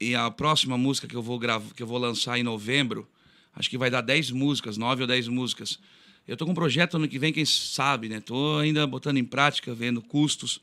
E 0.00 0.16
a 0.16 0.28
próxima 0.32 0.76
música 0.76 1.06
que 1.06 1.14
eu 1.14 1.22
vou 1.22 1.38
gravar, 1.38 1.72
que 1.74 1.82
eu 1.82 1.86
vou 1.86 1.98
lançar 1.98 2.36
em 2.38 2.42
novembro, 2.42 3.08
acho 3.54 3.68
que 3.70 3.78
vai 3.78 3.90
dar 3.90 4.00
10 4.00 4.30
músicas, 4.30 4.76
9 4.76 5.02
ou 5.02 5.06
10 5.06 5.28
músicas. 5.28 5.78
Eu 6.26 6.36
tô 6.36 6.44
com 6.44 6.52
um 6.52 6.54
projeto 6.54 6.96
ano 6.96 7.08
que 7.08 7.18
vem, 7.18 7.32
quem 7.32 7.44
sabe, 7.44 8.08
né? 8.08 8.20
Tô 8.20 8.58
ainda 8.58 8.86
botando 8.86 9.16
em 9.16 9.24
prática, 9.24 9.74
vendo 9.74 10.00
custos 10.00 10.60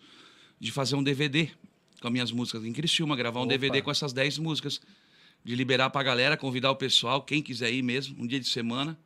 de 0.59 0.71
fazer 0.71 0.95
um 0.95 1.03
DVD 1.03 1.49
com 2.01 2.07
as 2.07 2.13
minhas 2.13 2.31
músicas 2.31 2.63
em 2.63 2.71
Criciúma, 2.71 3.15
gravar 3.15 3.39
um 3.39 3.43
Opa. 3.43 3.49
DVD 3.51 3.81
com 3.81 3.91
essas 3.91 4.13
10 4.13 4.37
músicas, 4.37 4.79
de 5.43 5.55
liberar 5.55 5.89
pra 5.89 6.01
galera, 6.03 6.37
convidar 6.37 6.71
o 6.71 6.75
pessoal, 6.75 7.21
quem 7.21 7.41
quiser 7.41 7.71
ir 7.73 7.81
mesmo, 7.81 8.21
um 8.21 8.27
dia 8.27 8.39
de 8.39 8.47
semana. 8.47 8.97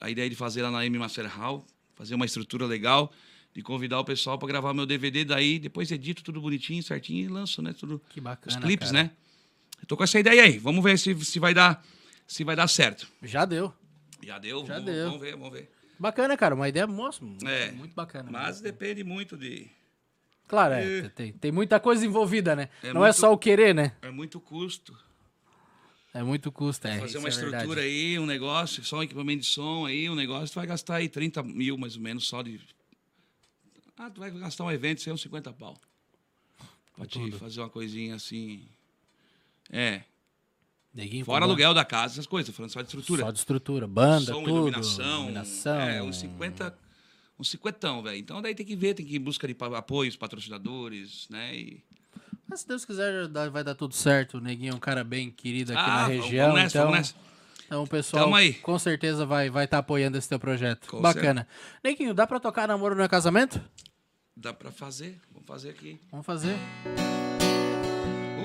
A 0.00 0.10
ideia 0.10 0.26
é 0.26 0.28
de 0.28 0.34
fazer 0.36 0.62
lá 0.62 0.70
na 0.70 0.84
M 0.84 0.98
Master 0.98 1.26
Hall, 1.26 1.64
fazer 1.94 2.14
uma 2.14 2.26
estrutura 2.26 2.66
legal, 2.66 3.10
de 3.54 3.62
convidar 3.62 4.00
o 4.00 4.04
pessoal 4.04 4.38
para 4.38 4.48
gravar 4.48 4.74
meu 4.74 4.84
DVD, 4.84 5.24
daí 5.24 5.58
depois 5.58 5.90
edito 5.90 6.22
tudo 6.22 6.40
bonitinho, 6.40 6.82
certinho 6.82 7.24
e 7.24 7.28
lanço, 7.28 7.62
né? 7.62 7.72
Tudo, 7.72 8.02
Que 8.10 8.20
bacana, 8.20 8.56
os 8.56 8.62
clipes, 8.62 8.90
cara. 8.90 9.04
né? 9.04 9.10
Eu 9.80 9.86
tô 9.86 9.96
com 9.96 10.02
essa 10.04 10.18
ideia 10.18 10.42
aí. 10.42 10.58
Vamos 10.58 10.82
ver 10.82 10.98
se, 10.98 11.14
se 11.24 11.38
vai 11.38 11.54
dar 11.54 11.82
se 12.26 12.44
vai 12.44 12.56
dar 12.56 12.68
certo. 12.68 13.06
Já 13.22 13.44
deu. 13.44 13.72
Já 14.22 14.38
deu? 14.38 14.64
Já 14.66 14.74
vamos, 14.74 14.86
deu. 14.86 15.06
Vamos 15.06 15.20
ver, 15.20 15.36
vamos 15.36 15.52
ver. 15.52 15.70
Bacana, 15.98 16.36
cara. 16.36 16.54
Uma 16.54 16.68
ideia 16.68 16.86
moça. 16.86 17.24
É. 17.46 17.70
Muito 17.72 17.94
bacana. 17.94 18.30
Mas 18.30 18.60
depende 18.60 19.04
muito 19.04 19.36
de. 19.36 19.70
Claro, 20.46 20.74
é. 20.74 21.08
Tem, 21.10 21.32
tem 21.32 21.52
muita 21.52 21.80
coisa 21.80 22.04
envolvida, 22.04 22.54
né? 22.54 22.68
É 22.82 22.92
Não 22.92 23.04
é 23.04 23.08
muito- 23.08 23.20
só 23.20 23.32
o 23.32 23.38
querer, 23.38 23.74
né? 23.74 23.96
É 24.02 24.10
muito 24.10 24.40
custo. 24.40 24.96
É 26.12 26.22
muito 26.22 26.52
custo, 26.52 26.86
é. 26.86 27.00
fazer 27.00 27.18
uma 27.18 27.26
é 27.26 27.30
estrutura 27.30 27.80
aí, 27.80 28.16
um 28.20 28.26
negócio, 28.26 28.84
só 28.84 28.98
um 28.98 29.02
equipamento 29.02 29.40
de 29.40 29.48
som 29.48 29.84
aí, 29.84 30.08
um 30.08 30.14
negócio, 30.14 30.48
tu 30.52 30.54
vai 30.54 30.66
gastar 30.66 30.96
aí 30.96 31.08
30 31.08 31.42
mil 31.42 31.76
mais 31.76 31.96
ou 31.96 32.02
menos 32.02 32.28
só 32.28 32.40
de. 32.40 32.60
Ah, 33.98 34.08
tu 34.08 34.20
vai 34.20 34.30
gastar 34.30 34.62
um 34.64 34.70
evento, 34.70 35.00
sei 35.02 35.12
uns 35.12 35.22
50 35.22 35.52
pau. 35.52 35.76
Pra 36.94 37.04
te 37.04 37.32
fazer 37.32 37.60
uma 37.60 37.68
coisinha 37.68 38.14
assim. 38.14 38.64
É. 39.72 40.02
Neguinho 40.94 41.24
Fora 41.24 41.44
aluguel 41.44 41.74
da 41.74 41.84
casa, 41.84 42.14
essas 42.14 42.26
coisas, 42.26 42.54
falando 42.54 42.70
só 42.70 42.80
de 42.80 42.86
estrutura. 42.86 43.24
Só 43.24 43.30
de 43.32 43.38
estrutura, 43.38 43.86
banda, 43.86 44.26
som, 44.26 44.44
tudo. 44.44 44.50
iluminação. 44.50 45.22
iluminação. 45.22 45.80
É, 45.80 46.00
uns 46.02 46.18
50. 46.20 46.78
Uns 47.36 47.50
50, 47.50 48.02
velho. 48.02 48.16
Então 48.16 48.40
daí 48.40 48.54
tem 48.54 48.64
que 48.64 48.76
ver, 48.76 48.94
tem 48.94 49.04
que 49.04 49.14
ir 49.14 49.16
em 49.16 49.20
busca 49.20 49.48
de 49.48 49.56
apoios, 49.76 50.14
patrocinadores, 50.14 51.26
né? 51.28 51.56
E... 51.56 51.84
Mas 52.48 52.60
se 52.60 52.68
Deus 52.68 52.84
quiser, 52.84 53.28
vai 53.50 53.64
dar 53.64 53.74
tudo 53.74 53.92
certo. 53.92 54.38
O 54.38 54.40
Neguinho 54.40 54.72
é 54.72 54.74
um 54.74 54.78
cara 54.78 55.02
bem 55.02 55.32
querido 55.32 55.72
aqui 55.72 55.82
na 55.82 56.04
Ah, 56.04 56.08
vamos- 56.08 56.24
região. 56.24 56.46
vamos 56.50 56.62
nessa, 56.62 56.78
então, 56.78 56.90
vamos 56.90 56.98
nessa. 56.98 57.14
então 57.66 57.82
o 57.82 57.86
pessoal 57.88 58.30
com 58.62 58.78
certeza 58.78 59.26
vai 59.26 59.46
estar 59.46 59.52
vai 59.54 59.66
tá 59.66 59.78
apoiando 59.78 60.16
esse 60.16 60.28
teu 60.28 60.38
projeto. 60.38 60.86
Com 60.86 61.00
Bacana. 61.00 61.48
Neguinho, 61.82 62.14
dá 62.14 62.24
pra 62.24 62.38
tocar 62.38 62.68
namoro 62.68 62.94
no 62.94 63.08
casamento? 63.08 63.60
Dá 64.36 64.52
pra 64.54 64.70
fazer. 64.70 65.20
Vamos 65.32 65.46
fazer 65.46 65.70
aqui. 65.70 65.98
Vamos 66.12 66.24
fazer. 66.24 66.54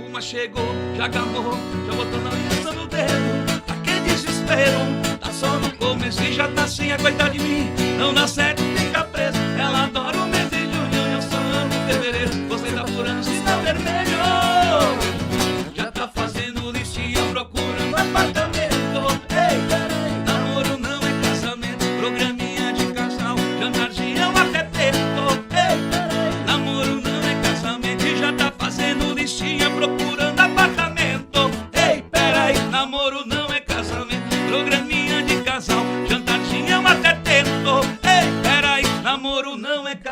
Uma 0.09 0.21
chegou, 0.21 0.65
já 0.97 1.05
acabou, 1.05 1.53
já 1.85 1.93
botou 1.93 2.19
na 2.21 2.31
lista 2.31 2.71
do 2.71 2.87
dedo. 2.87 3.63
Aquele 3.67 3.99
desespero, 4.01 4.79
tá 5.19 5.31
só 5.31 5.59
no 5.59 5.71
começo 5.73 6.23
e 6.23 6.33
já 6.33 6.47
tá 6.47 6.67
sem 6.67 6.91
aguentar 6.91 7.29
de 7.29 7.37
mim. 7.37 7.69
Não 7.99 8.11
dá 8.11 8.27
certo, 8.27 8.63
fica 8.75 9.03
preso. 9.03 9.37
Ela 9.59 9.83
adora 9.83 10.17
o 10.17 10.27
mês 10.27 10.49
de 10.49 10.61
junho, 10.61 11.13
eu 11.13 11.21
só 11.21 11.37
amo 11.37 11.87
fevereiro. 11.87 12.31
Você 12.49 12.71
tá 12.71 12.87
furando 12.87 13.23
sinal 13.23 13.61
vermelho. 13.61 14.08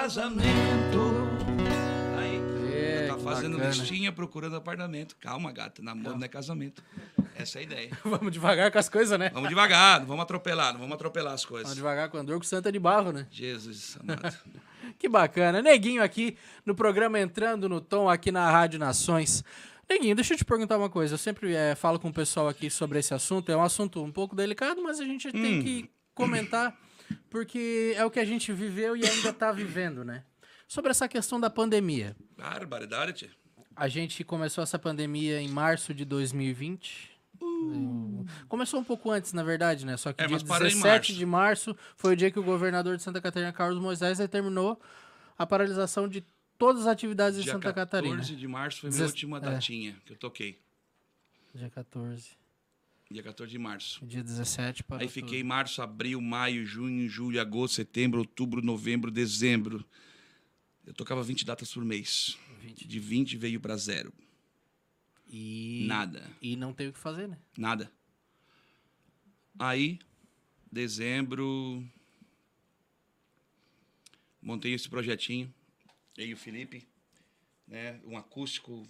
Casamento. 0.07 1.27
Aí. 2.17 2.39
É, 2.73 3.07
Tá 3.09 3.17
fazendo 3.17 3.57
bacana. 3.57 3.75
listinha, 3.75 4.09
procurando 4.13 4.55
apartamento. 4.55 5.17
Calma, 5.17 5.51
gata. 5.51 5.81
Namoro 5.81 6.17
não 6.17 6.23
é 6.23 6.29
casamento. 6.29 6.81
Essa 7.35 7.57
é 7.57 7.59
a 7.59 7.63
ideia. 7.63 7.89
Vamos 8.05 8.31
devagar 8.31 8.71
com 8.71 8.79
as 8.79 8.87
coisas, 8.87 9.19
né? 9.19 9.29
Vamos 9.33 9.49
devagar, 9.49 9.99
não 9.99 10.07
vamos 10.07 10.23
atropelar, 10.23 10.71
não 10.71 10.79
vamos 10.79 10.95
atropelar 10.95 11.33
as 11.33 11.41
Vamos 11.43 11.51
coisas. 11.51 11.75
devagar 11.75 12.09
com 12.09 12.17
a 12.17 12.23
dor 12.23 12.37
com 12.37 12.43
Santa 12.45 12.71
de 12.71 12.79
Barro, 12.79 13.11
né? 13.11 13.27
Jesus 13.29 13.97
amado. 14.01 14.33
Que 14.97 15.09
bacana. 15.09 15.61
Neguinho 15.61 16.01
aqui 16.01 16.37
no 16.65 16.73
programa 16.73 17.19
Entrando 17.19 17.67
no 17.67 17.81
Tom, 17.81 18.09
aqui 18.09 18.31
na 18.31 18.49
Rádio 18.49 18.79
Nações. 18.79 19.43
Neguinho, 19.89 20.15
deixa 20.15 20.33
eu 20.33 20.37
te 20.37 20.45
perguntar 20.45 20.77
uma 20.77 20.89
coisa. 20.89 21.13
Eu 21.15 21.17
sempre 21.19 21.53
eh, 21.53 21.75
falo 21.75 21.99
com 21.99 22.07
o 22.07 22.13
pessoal 22.13 22.47
aqui 22.47 22.69
sobre 22.69 22.97
esse 22.97 23.13
assunto. 23.13 23.51
É 23.51 23.57
um 23.57 23.61
assunto 23.61 24.01
um 24.01 24.11
pouco 24.11 24.35
delicado, 24.35 24.81
mas 24.81 24.99
a 25.01 25.03
gente 25.03 25.29
tem 25.33 25.61
que 25.61 25.89
comentar 26.15 26.73
porque 27.29 27.93
é 27.95 28.03
o 28.05 28.11
que 28.11 28.19
a 28.19 28.25
gente 28.25 28.51
viveu 28.53 28.95
e 28.97 29.05
ainda 29.05 29.29
está 29.29 29.51
vivendo, 29.51 30.03
né? 30.03 30.23
Sobre 30.67 30.91
essa 30.91 31.07
questão 31.07 31.39
da 31.39 31.49
pandemia. 31.49 32.15
Barbaridade. 32.37 33.29
A 33.75 33.87
gente 33.87 34.23
começou 34.23 34.63
essa 34.63 34.77
pandemia 34.79 35.39
em 35.41 35.47
março 35.49 35.93
de 35.93 36.03
2020. 36.03 37.11
Começou 38.47 38.79
um 38.79 38.83
pouco 38.83 39.09
antes, 39.11 39.33
na 39.33 39.43
verdade, 39.43 39.85
né? 39.85 39.95
Só 39.97 40.11
que 40.11 40.21
É, 40.23 40.27
dia 40.27 40.35
mas 40.35 40.43
parou 40.43 40.67
em 40.67 40.71
17 40.71 40.87
março. 40.87 41.13
de 41.13 41.25
março 41.25 41.77
foi 41.95 42.13
o 42.13 42.15
dia 42.15 42.31
que 42.31 42.39
o 42.39 42.43
governador 42.43 42.97
de 42.97 43.03
Santa 43.03 43.21
Catarina, 43.21 43.51
Carlos 43.53 43.79
Moisés, 43.79 44.17
determinou 44.17 44.79
a 45.37 45.45
paralisação 45.45 46.07
de 46.07 46.23
todas 46.57 46.81
as 46.81 46.87
atividades 46.87 47.37
em 47.39 47.43
Dia 47.43 47.53
Santa 47.53 47.71
14 47.73 48.07
Catarina. 48.09 48.37
de 48.39 48.47
março 48.47 48.81
foi 48.81 48.89
minha 48.89 48.97
Dezes- 48.99 49.13
última 49.13 49.37
é. 49.37 49.41
datinha 49.41 49.95
que 50.05 50.13
eu 50.13 50.17
toquei. 50.17 50.59
Dia 51.53 51.69
14. 51.69 52.31
Dia 53.09 53.23
14 53.23 53.49
de 53.49 53.57
março. 53.57 54.05
Dia 54.05 54.21
17 54.21 54.83
para 54.83 55.01
Aí 55.01 55.07
fiquei 55.07 55.41
março, 55.41 55.81
abril, 55.81 56.19
maio, 56.19 56.65
junho, 56.65 57.07
julho, 57.07 57.39
agosto, 57.39 57.75
setembro, 57.75 58.19
outubro, 58.19 58.61
novembro, 58.61 59.09
dezembro. 59.09 59.85
Eu 60.85 60.93
tocava 60.93 61.23
20 61.23 61.45
datas 61.45 61.73
por 61.73 61.85
mês. 61.85 62.37
De 62.75 62.99
20 62.99 63.37
veio 63.37 63.61
pra 63.61 63.77
zero. 63.77 64.13
E... 65.25 65.85
Nada. 65.87 66.29
E 66.41 66.55
não 66.57 66.73
teve 66.73 66.89
o 66.89 66.93
que 66.93 66.99
fazer, 66.99 67.27
né? 67.27 67.37
Nada. 67.57 67.89
Aí, 69.57 69.99
dezembro, 70.71 71.83
montei 74.41 74.73
esse 74.73 74.89
projetinho. 74.89 75.53
Eu 76.17 76.27
e 76.27 76.33
o 76.33 76.37
Felipe, 76.37 76.85
né? 77.67 77.99
Um 78.05 78.17
acústico, 78.17 78.85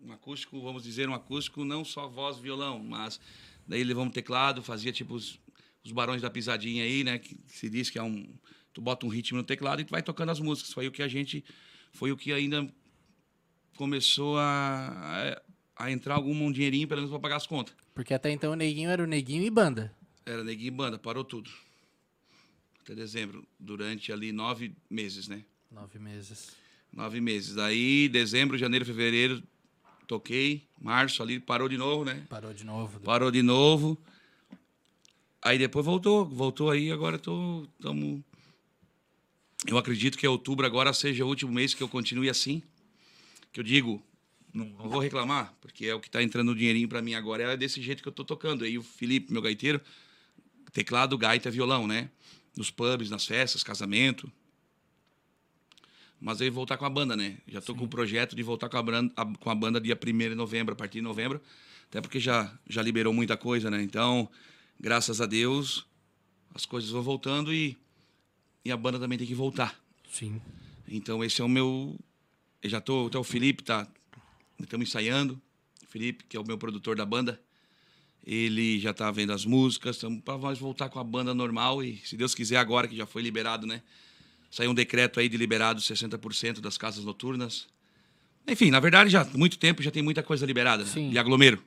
um 0.00 0.12
acústico, 0.12 0.60
vamos 0.60 0.82
dizer, 0.82 1.08
um 1.08 1.14
acústico, 1.14 1.64
não 1.64 1.84
só 1.84 2.08
voz, 2.08 2.38
violão, 2.38 2.78
mas 2.78 3.20
daí 3.66 3.84
levamos 3.84 4.12
teclado, 4.12 4.62
fazia 4.62 4.92
tipo 4.92 5.14
os, 5.14 5.38
os 5.84 5.92
barões 5.92 6.22
da 6.22 6.30
pisadinha 6.30 6.84
aí, 6.84 7.04
né? 7.04 7.18
Que 7.18 7.38
se 7.46 7.68
diz 7.68 7.90
que 7.90 7.98
é 7.98 8.02
um. 8.02 8.26
Tu 8.72 8.80
bota 8.80 9.04
um 9.04 9.08
ritmo 9.08 9.38
no 9.38 9.44
teclado 9.44 9.82
e 9.82 9.84
tu 9.84 9.90
vai 9.90 10.02
tocando 10.02 10.30
as 10.30 10.40
músicas. 10.40 10.72
Foi 10.72 10.86
o 10.86 10.92
que 10.92 11.02
a 11.02 11.08
gente. 11.08 11.44
Foi 11.92 12.10
o 12.10 12.16
que 12.16 12.32
ainda 12.32 12.66
começou 13.76 14.38
a, 14.38 15.42
a, 15.76 15.84
a 15.84 15.90
entrar 15.90 16.14
algum 16.14 16.34
um 16.34 16.50
dinheirinho, 16.50 16.88
pelo 16.88 17.00
menos, 17.00 17.10
para 17.10 17.20
pagar 17.20 17.36
as 17.36 17.46
contas. 17.46 17.74
Porque 17.94 18.14
até 18.14 18.30
então 18.30 18.52
o 18.52 18.56
Neguinho 18.56 18.90
era 18.90 19.02
o 19.02 19.06
Neguinho 19.06 19.42
e 19.42 19.50
banda. 19.50 19.94
Era 20.24 20.44
neguinho 20.44 20.68
e 20.68 20.70
banda, 20.70 20.98
parou 20.98 21.24
tudo. 21.24 21.50
Até 22.80 22.94
dezembro, 22.94 23.46
durante 23.58 24.12
ali 24.12 24.32
nove 24.32 24.72
meses, 24.88 25.28
né? 25.28 25.44
Nove 25.70 25.98
meses. 25.98 26.56
Nove 26.92 27.20
meses. 27.20 27.58
Aí, 27.58 28.08
dezembro, 28.08 28.58
janeiro, 28.58 28.84
fevereiro, 28.84 29.42
toquei. 30.12 30.62
Março 30.78 31.22
ali, 31.22 31.40
parou 31.40 31.68
de 31.68 31.78
novo, 31.78 32.04
né? 32.04 32.24
Parou 32.28 32.52
de 32.52 32.64
novo. 32.64 33.00
Parou 33.00 33.30
de 33.30 33.42
novo. 33.42 33.98
Aí 35.40 35.58
depois 35.58 35.84
voltou, 35.84 36.24
voltou 36.24 36.70
aí, 36.70 36.92
agora 36.92 37.18
tô, 37.18 37.66
tamo... 37.80 38.22
Eu 39.66 39.78
acredito 39.78 40.18
que 40.18 40.26
outubro 40.26 40.66
agora 40.66 40.92
seja 40.92 41.24
o 41.24 41.28
último 41.28 41.52
mês 41.52 41.72
que 41.72 41.82
eu 41.82 41.88
continue 41.88 42.28
assim. 42.28 42.62
Que 43.52 43.60
eu 43.60 43.64
digo, 43.64 44.02
não, 44.52 44.66
não 44.66 44.88
vou 44.88 45.00
reclamar, 45.00 45.54
porque 45.60 45.86
é 45.86 45.94
o 45.94 46.00
que 46.00 46.10
tá 46.10 46.22
entrando 46.22 46.50
o 46.50 46.54
dinheirinho 46.54 46.88
para 46.88 47.00
mim 47.00 47.14
agora, 47.14 47.44
é 47.44 47.56
desse 47.56 47.80
jeito 47.80 48.02
que 48.02 48.08
eu 48.08 48.12
tô 48.12 48.24
tocando. 48.24 48.64
Aí 48.64 48.76
o 48.76 48.82
Felipe, 48.82 49.32
meu 49.32 49.40
gaiteiro, 49.40 49.80
teclado, 50.72 51.16
gaita, 51.16 51.50
violão, 51.50 51.86
né? 51.86 52.10
Nos 52.56 52.70
pubs, 52.70 53.08
nas 53.08 53.24
festas, 53.24 53.62
casamento. 53.62 54.30
Mas 56.24 56.40
aí 56.40 56.48
voltar 56.50 56.76
com 56.76 56.84
a 56.84 56.90
banda, 56.90 57.16
né? 57.16 57.38
Já 57.48 57.60
tô 57.60 57.74
com 57.74 57.84
o 57.84 57.88
projeto 57.88 58.36
de 58.36 58.42
voltar 58.44 58.68
com 58.68 58.76
a, 58.76 58.82
bran- 58.82 59.10
a- 59.16 59.26
com 59.26 59.50
a 59.50 59.54
banda 59.56 59.80
dia 59.80 59.98
1 60.00 60.28
de 60.28 60.34
novembro, 60.36 60.72
a 60.72 60.76
partir 60.76 60.98
de 60.98 61.02
novembro. 61.02 61.40
Até 61.88 62.00
porque 62.00 62.20
já, 62.20 62.56
já 62.68 62.80
liberou 62.80 63.12
muita 63.12 63.36
coisa, 63.36 63.68
né? 63.68 63.82
Então, 63.82 64.30
graças 64.78 65.20
a 65.20 65.26
Deus, 65.26 65.84
as 66.54 66.64
coisas 66.64 66.90
vão 66.90 67.02
voltando 67.02 67.52
e, 67.52 67.76
e 68.64 68.70
a 68.70 68.76
banda 68.76 69.00
também 69.00 69.18
tem 69.18 69.26
que 69.26 69.34
voltar. 69.34 69.76
Sim. 70.10 70.40
Então, 70.86 71.24
esse 71.24 71.40
é 71.40 71.44
o 71.44 71.48
meu. 71.48 71.98
Eu 72.62 72.70
já 72.70 72.80
tô. 72.80 73.08
Até 73.08 73.18
o 73.18 73.24
Felipe 73.24 73.64
tá. 73.64 73.88
Estamos 74.60 74.88
ensaiando. 74.88 75.40
O 75.82 75.86
Felipe, 75.88 76.24
que 76.28 76.36
é 76.36 76.40
o 76.40 76.46
meu 76.46 76.56
produtor 76.56 76.94
da 76.94 77.04
banda. 77.04 77.40
Ele 78.24 78.78
já 78.78 78.94
tá 78.94 79.10
vendo 79.10 79.32
as 79.32 79.44
músicas. 79.44 79.96
Estamos 79.96 80.22
para 80.22 80.38
nós 80.38 80.56
voltar 80.58 80.88
com 80.88 81.00
a 81.00 81.04
banda 81.04 81.34
normal. 81.34 81.82
E, 81.82 81.96
se 82.04 82.16
Deus 82.16 82.32
quiser, 82.32 82.58
agora 82.58 82.86
que 82.86 82.94
já 82.96 83.06
foi 83.06 83.22
liberado, 83.22 83.66
né? 83.66 83.82
Saiu 84.52 84.70
um 84.70 84.74
decreto 84.74 85.18
aí 85.18 85.30
de 85.30 85.36
liberado 85.38 85.80
60% 85.80 86.60
das 86.60 86.76
casas 86.76 87.02
noturnas. 87.02 87.66
Enfim, 88.46 88.70
na 88.70 88.80
verdade, 88.80 89.08
já 89.08 89.22
há 89.22 89.24
muito 89.34 89.58
tempo 89.58 89.82
já 89.82 89.90
tem 89.90 90.02
muita 90.02 90.22
coisa 90.22 90.44
liberada 90.44 90.84
né? 90.84 91.08
De 91.10 91.18
aglomero. 91.18 91.64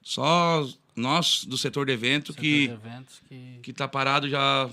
Só 0.00 0.64
nós 0.94 1.44
do 1.44 1.58
setor 1.58 1.86
de 1.86 1.92
evento 1.92 2.28
Setor 2.28 2.40
que 2.40 2.68
de 2.68 2.72
eventos 2.72 3.20
que... 3.28 3.58
que 3.64 3.72
tá 3.72 3.88
parado 3.88 4.28
já 4.28 4.70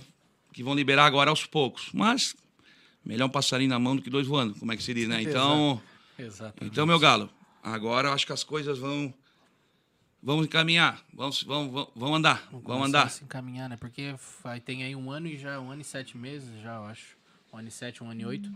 que 0.53 0.61
vão 0.61 0.75
liberar 0.75 1.07
agora 1.07 1.31
aos 1.31 1.47
poucos. 1.47 1.89
Mas 1.91 2.35
melhor 3.03 3.25
um 3.25 3.29
passarinho 3.29 3.71
na 3.71 3.79
mão 3.79 3.95
do 3.95 4.03
que 4.03 4.09
dois 4.09 4.27
voando, 4.27 4.53
como 4.53 4.71
é 4.71 4.77
que 4.77 4.83
se 4.83 4.93
diz, 4.93 5.07
né? 5.07 5.23
Então, 5.23 5.81
Exatamente. 6.19 6.71
então 6.71 6.85
meu 6.85 6.99
galo, 6.99 7.27
agora 7.63 8.09
eu 8.09 8.13
acho 8.13 8.25
que 8.27 8.33
as 8.33 8.43
coisas 8.43 8.77
vão 8.77 9.11
vão 10.21 10.43
encaminhar, 10.43 11.03
vão 11.11 11.31
vão, 11.31 11.91
vão 11.95 12.13
andar, 12.13 12.47
Vamos 12.51 12.83
a 12.83 12.85
andar. 12.85 13.09
se 13.09 13.23
encaminhar, 13.23 13.67
né? 13.67 13.77
Porque 13.77 14.13
vai, 14.43 14.59
tem 14.59 14.83
aí 14.83 14.95
um 14.95 15.09
ano 15.09 15.25
e 15.25 15.39
já, 15.39 15.59
um 15.59 15.71
ano 15.71 15.81
e 15.81 15.85
sete 15.85 16.15
meses 16.15 16.61
já, 16.61 16.75
eu 16.75 16.83
acho. 16.83 17.16
Um 17.53 17.57
ano 17.59 17.67
e 17.67 17.71
sete, 17.71 18.03
um 18.03 18.09
ano 18.09 18.21
e 18.21 18.25
oito. 18.25 18.51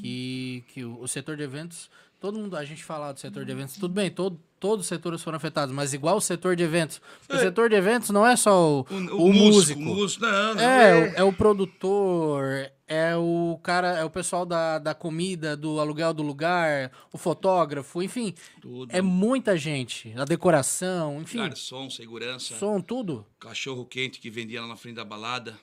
Que, 0.00 0.64
que 0.68 0.84
o, 0.84 1.00
o 1.00 1.08
setor 1.08 1.36
de 1.36 1.42
eventos, 1.42 1.90
todo 2.20 2.38
mundo, 2.38 2.56
a 2.56 2.64
gente 2.64 2.82
fala 2.84 3.12
do 3.12 3.20
setor 3.20 3.44
de 3.44 3.52
eventos, 3.52 3.76
tudo 3.76 3.92
bem, 3.92 4.10
todo, 4.10 4.40
todos 4.60 4.84
os 4.84 4.88
setores 4.88 5.22
foram 5.22 5.36
afetados, 5.36 5.74
mas 5.74 5.92
igual 5.92 6.16
o 6.16 6.20
setor 6.20 6.54
de 6.56 6.62
eventos. 6.62 7.00
O 7.28 7.36
setor 7.38 7.68
de 7.68 7.74
eventos 7.76 8.10
não 8.10 8.26
é 8.26 8.36
só 8.36 8.80
o, 8.80 8.86
o, 8.90 9.32
músico. 9.32 9.80
o 9.80 9.84
músico, 9.84 10.22
não, 10.24 10.54
não, 10.54 10.60
É, 10.62 10.94
o- 10.94 11.14
é 11.16 11.22
o 11.24 11.32
produtor, 11.32 12.70
é 12.88 13.16
o 13.16 13.58
cara, 13.62 13.88
é 13.98 14.04
o 14.04 14.10
pessoal 14.10 14.46
da, 14.46 14.78
da 14.78 14.94
comida, 14.94 15.56
do 15.56 15.80
aluguel 15.80 16.14
do 16.14 16.22
lugar, 16.22 16.90
o 17.12 17.18
fotógrafo, 17.18 18.02
enfim. 18.02 18.32
Tudo. 18.60 18.94
É 18.94 19.02
muita 19.02 19.56
gente. 19.56 20.12
A 20.16 20.24
decoração, 20.24 21.20
enfim. 21.20 21.38
garçom, 21.38 21.90
segurança, 21.90 22.54
som, 22.56 22.80
tudo. 22.80 23.26
cachorro 23.40 23.84
quente 23.84 24.20
que 24.20 24.30
vendia 24.30 24.60
lá 24.62 24.68
na 24.68 24.76
frente 24.76 24.94
da 24.96 25.04
balada, 25.04 25.54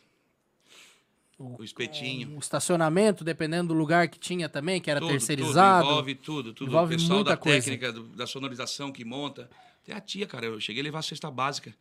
o, 1.59 1.63
espetinho. 1.63 2.35
O 2.35 2.39
estacionamento, 2.39 3.23
dependendo 3.23 3.69
do 3.69 3.73
lugar 3.73 4.07
que 4.07 4.17
tinha 4.19 4.47
também, 4.49 4.79
que 4.81 4.89
era 4.89 4.99
tudo, 4.99 5.09
terceirizado. 5.11 5.83
Tudo, 5.83 5.91
envolve 5.91 6.15
tudo, 6.15 6.53
tudo. 6.53 6.69
Envolve 6.69 6.95
o 6.95 6.97
pessoal 6.97 7.15
muita 7.19 7.31
da 7.31 7.37
coisa. 7.37 7.57
técnica, 7.61 7.91
do- 7.91 8.03
da 8.09 8.25
sonorização 8.27 8.91
que 8.91 9.03
monta. 9.05 9.49
Até 9.83 9.93
a 9.93 9.99
tia, 10.01 10.25
cara, 10.25 10.45
eu 10.45 10.59
cheguei 10.59 10.81
a 10.81 10.85
levar 10.85 10.99
a 10.99 11.01
cesta 11.01 11.29
básica 11.29 11.75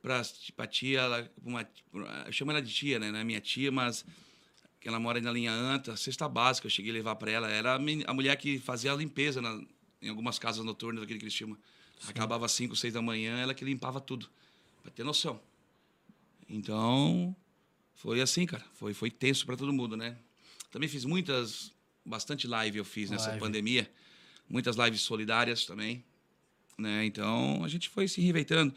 pra, 0.00 0.22
pra 0.56 0.66
tia, 0.66 1.00
ela, 1.00 1.30
uma, 1.44 1.68
eu 2.26 2.32
chamo 2.32 2.50
ela 2.52 2.62
de 2.62 2.72
tia, 2.72 2.98
né? 2.98 3.10
Não 3.10 3.18
é 3.18 3.24
minha 3.24 3.40
tia, 3.40 3.70
mas 3.72 4.04
que 4.80 4.88
ela 4.88 4.98
mora 5.00 5.20
na 5.20 5.30
linha 5.32 5.52
Anta, 5.52 5.96
cesta 5.96 6.28
básica, 6.28 6.66
eu 6.66 6.70
cheguei 6.70 6.90
a 6.90 6.94
levar 6.94 7.16
pra 7.16 7.30
ela. 7.30 7.50
Era 7.50 7.72
a, 7.74 7.76
a 7.76 8.14
mulher 8.14 8.34
que 8.36 8.58
fazia 8.58 8.92
a 8.92 8.96
limpeza 8.96 9.42
na- 9.42 9.60
em 10.00 10.08
algumas 10.08 10.38
casas 10.38 10.64
noturnas 10.64 11.00
daquele 11.02 11.18
que 11.18 11.24
eles 11.24 11.34
chamam. 11.34 11.56
Acabava 12.08 12.46
às 12.46 12.52
5, 12.52 12.74
6 12.74 12.94
da 12.94 13.02
manhã, 13.02 13.38
ela 13.38 13.52
que 13.52 13.62
limpava 13.64 14.00
tudo. 14.00 14.26
Pra 14.82 14.90
ter 14.90 15.04
noção. 15.04 15.38
Então, 16.48 17.34
foi 18.00 18.22
assim, 18.22 18.46
cara. 18.46 18.64
Foi, 18.72 18.94
foi 18.94 19.10
tenso 19.10 19.44
para 19.44 19.58
todo 19.58 19.70
mundo, 19.74 19.94
né? 19.94 20.16
Também 20.70 20.88
fiz 20.88 21.04
muitas, 21.04 21.70
bastante 22.02 22.46
live 22.46 22.78
eu 22.78 22.84
fiz 22.84 23.10
nessa 23.10 23.26
Live. 23.28 23.40
pandemia. 23.40 23.90
Muitas 24.48 24.74
lives 24.76 25.02
solidárias 25.02 25.66
também, 25.66 26.02
né? 26.78 27.04
Então, 27.04 27.62
a 27.62 27.68
gente 27.68 27.90
foi 27.90 28.08
se 28.08 28.22
reinventando. 28.22 28.74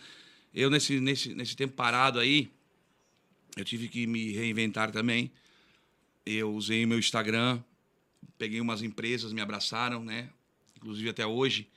Eu, 0.54 0.70
nesse, 0.70 1.00
nesse, 1.00 1.34
nesse 1.34 1.56
tempo 1.56 1.74
parado 1.74 2.20
aí, 2.20 2.52
eu 3.56 3.64
tive 3.64 3.88
que 3.88 4.06
me 4.06 4.34
reinventar 4.34 4.92
também. 4.92 5.32
Eu 6.26 6.54
usei 6.54 6.84
o 6.84 6.88
meu 6.88 7.00
Instagram, 7.00 7.64
peguei 8.38 8.60
umas 8.60 8.82
empresas, 8.82 9.32
me 9.32 9.40
abraçaram, 9.40 10.04
né? 10.04 10.30
Inclusive 10.76 11.08
até 11.10 11.26
hoje. 11.26 11.70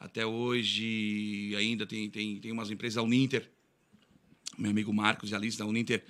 Até 0.00 0.24
hoje 0.24 1.54
ainda 1.58 1.86
tem, 1.86 2.08
tem, 2.08 2.40
tem 2.40 2.50
umas 2.50 2.70
empresas, 2.70 2.96
a 2.96 3.02
Uninter, 3.02 3.50
meu 4.56 4.70
amigo 4.70 4.94
Marcos 4.94 5.30
e 5.30 5.34
Alice 5.34 5.58
da 5.58 5.66
Uninter. 5.66 6.02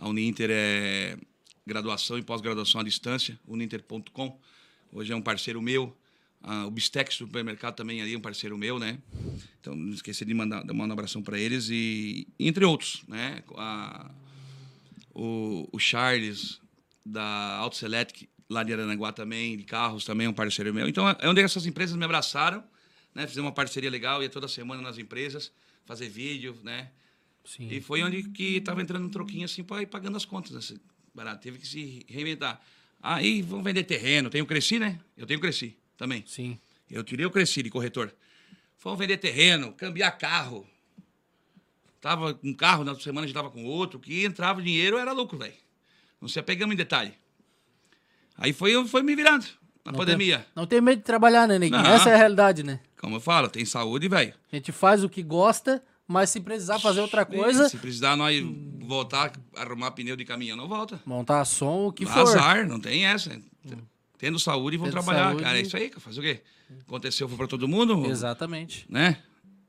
A 0.00 0.08
Uninter 0.08 0.48
é 0.50 1.18
graduação 1.66 2.16
e 2.18 2.22
pós-graduação 2.22 2.80
à 2.80 2.84
distância, 2.84 3.38
uninter.com. 3.46 4.40
Hoje 4.90 5.12
é 5.12 5.14
um 5.16 5.20
parceiro 5.20 5.60
meu. 5.60 5.94
Ah, 6.42 6.64
o 6.66 6.70
Bistex 6.70 7.14
Supermercado 7.16 7.74
também 7.76 8.00
ali 8.00 8.14
é 8.14 8.16
um 8.16 8.20
parceiro 8.20 8.56
meu, 8.56 8.78
né? 8.78 8.98
Então, 9.60 9.76
não 9.76 9.92
esqueci 9.92 10.24
de 10.24 10.32
mandar, 10.32 10.62
de 10.64 10.72
mandar 10.72 10.92
um 10.92 10.94
abração 10.94 11.22
para 11.22 11.38
eles 11.38 11.68
e 11.70 12.26
entre 12.38 12.64
outros, 12.64 13.02
né? 13.06 13.42
A- 13.58 14.10
o, 15.14 15.68
o 15.70 15.78
Charles 15.78 16.58
da 17.04 17.56
Auto 17.58 17.76
Select 17.76 18.26
lá 18.48 18.62
de 18.62 18.72
Aranaguá 18.72 19.12
também, 19.12 19.54
de 19.54 19.64
carros 19.64 20.04
também 20.06 20.26
é 20.26 20.30
um 20.30 20.32
parceiro 20.32 20.72
meu. 20.72 20.88
Então, 20.88 21.06
é 21.10 21.28
onde 21.28 21.42
essas 21.42 21.66
empresas 21.66 21.94
me 21.94 22.04
abraçaram, 22.06 22.64
né? 23.14 23.26
Fizemos 23.26 23.48
uma 23.48 23.54
parceria 23.54 23.90
legal, 23.90 24.22
ia 24.22 24.30
toda 24.30 24.48
semana 24.48 24.80
nas 24.80 24.96
empresas 24.96 25.52
fazer 25.84 26.08
vídeo, 26.08 26.56
né? 26.64 26.90
Sim. 27.44 27.68
E 27.70 27.80
foi 27.80 28.02
onde 28.02 28.22
que 28.24 28.60
tava 28.60 28.82
entrando 28.82 29.06
um 29.06 29.10
troquinho 29.10 29.44
assim 29.44 29.64
para 29.64 29.82
ir 29.82 29.86
pagando 29.86 30.16
as 30.16 30.24
contas. 30.24 30.70
Né? 30.70 30.78
Barato. 31.14 31.42
Teve 31.42 31.58
que 31.58 31.66
se 31.66 32.04
reinventar. 32.08 32.60
Aí 33.02 33.42
vamos 33.42 33.64
vender 33.64 33.84
terreno. 33.84 34.30
Tenho 34.30 34.46
cresci, 34.46 34.78
né? 34.78 35.00
Eu 35.16 35.26
tenho 35.26 35.40
cresci 35.40 35.76
também. 35.96 36.24
Sim. 36.26 36.58
Eu 36.90 37.02
tirei 37.02 37.24
o 37.24 37.30
cresci 37.30 37.62
de 37.62 37.70
corretor. 37.70 38.14
Vamos 38.82 38.98
vender 38.98 39.16
terreno, 39.18 39.72
cambiar 39.72 40.10
carro. 40.12 40.66
Tava 42.00 42.32
com 42.34 42.48
um 42.48 42.54
carro, 42.54 42.82
na 42.82 42.92
outra 42.92 43.04
semana 43.04 43.24
a 43.24 43.26
gente 43.26 43.36
tava 43.36 43.50
com 43.50 43.64
outro. 43.64 43.98
Que 43.98 44.24
entrava 44.24 44.62
dinheiro 44.62 44.96
era 44.96 45.12
lucro, 45.12 45.38
velho. 45.38 45.54
Não 46.20 46.28
se 46.28 46.38
apegamos 46.38 46.74
em 46.74 46.76
detalhe. 46.76 47.14
Aí 48.36 48.52
foi, 48.52 48.86
foi 48.88 49.02
me 49.02 49.14
virando 49.14 49.46
na 49.84 49.92
Não 49.92 49.98
pandemia. 49.98 50.38
Tem, 50.38 50.46
não 50.56 50.66
tem 50.66 50.80
medo 50.80 50.98
de 50.98 51.04
trabalhar, 51.04 51.46
né, 51.46 51.58
neguinho? 51.58 51.82
Não. 51.82 51.90
Essa 51.90 52.10
é 52.10 52.14
a 52.14 52.16
realidade, 52.16 52.62
né? 52.62 52.80
Como 52.98 53.16
eu 53.16 53.20
falo, 53.20 53.48
tem 53.48 53.64
saúde, 53.64 54.08
velho. 54.08 54.34
A 54.50 54.56
gente 54.56 54.72
faz 54.72 55.04
o 55.04 55.08
que 55.08 55.22
gosta, 55.22 55.82
mas 56.10 56.28
se 56.30 56.40
precisar 56.40 56.80
fazer 56.80 57.00
outra 57.00 57.24
coisa, 57.24 57.68
Se 57.68 57.76
precisar 57.78 58.16
nós 58.16 58.44
voltar, 58.80 59.32
arrumar 59.56 59.92
pneu 59.92 60.16
de 60.16 60.24
caminhão, 60.24 60.56
não 60.56 60.66
volta. 60.66 61.00
montar 61.06 61.44
som, 61.44 61.86
o 61.86 61.92
que 61.92 62.04
for. 62.04 62.18
Azar, 62.18 62.66
não 62.66 62.80
tem 62.80 63.06
essa. 63.06 63.40
Tendo 64.18 64.38
saúde, 64.38 64.76
vão 64.76 64.86
Tendo 64.86 64.92
trabalhar. 64.94 65.28
saúde. 65.28 65.42
Cara, 65.44 65.58
é 65.58 65.62
isso 65.62 65.76
aí. 65.76 65.90
Fazer 65.98 66.18
o 66.20 66.22
quê? 66.22 66.40
Aconteceu, 66.80 67.28
foi 67.28 67.38
pra 67.38 67.46
todo 67.46 67.68
mundo, 67.68 68.04
Exatamente. 68.06 68.84
né? 68.88 69.18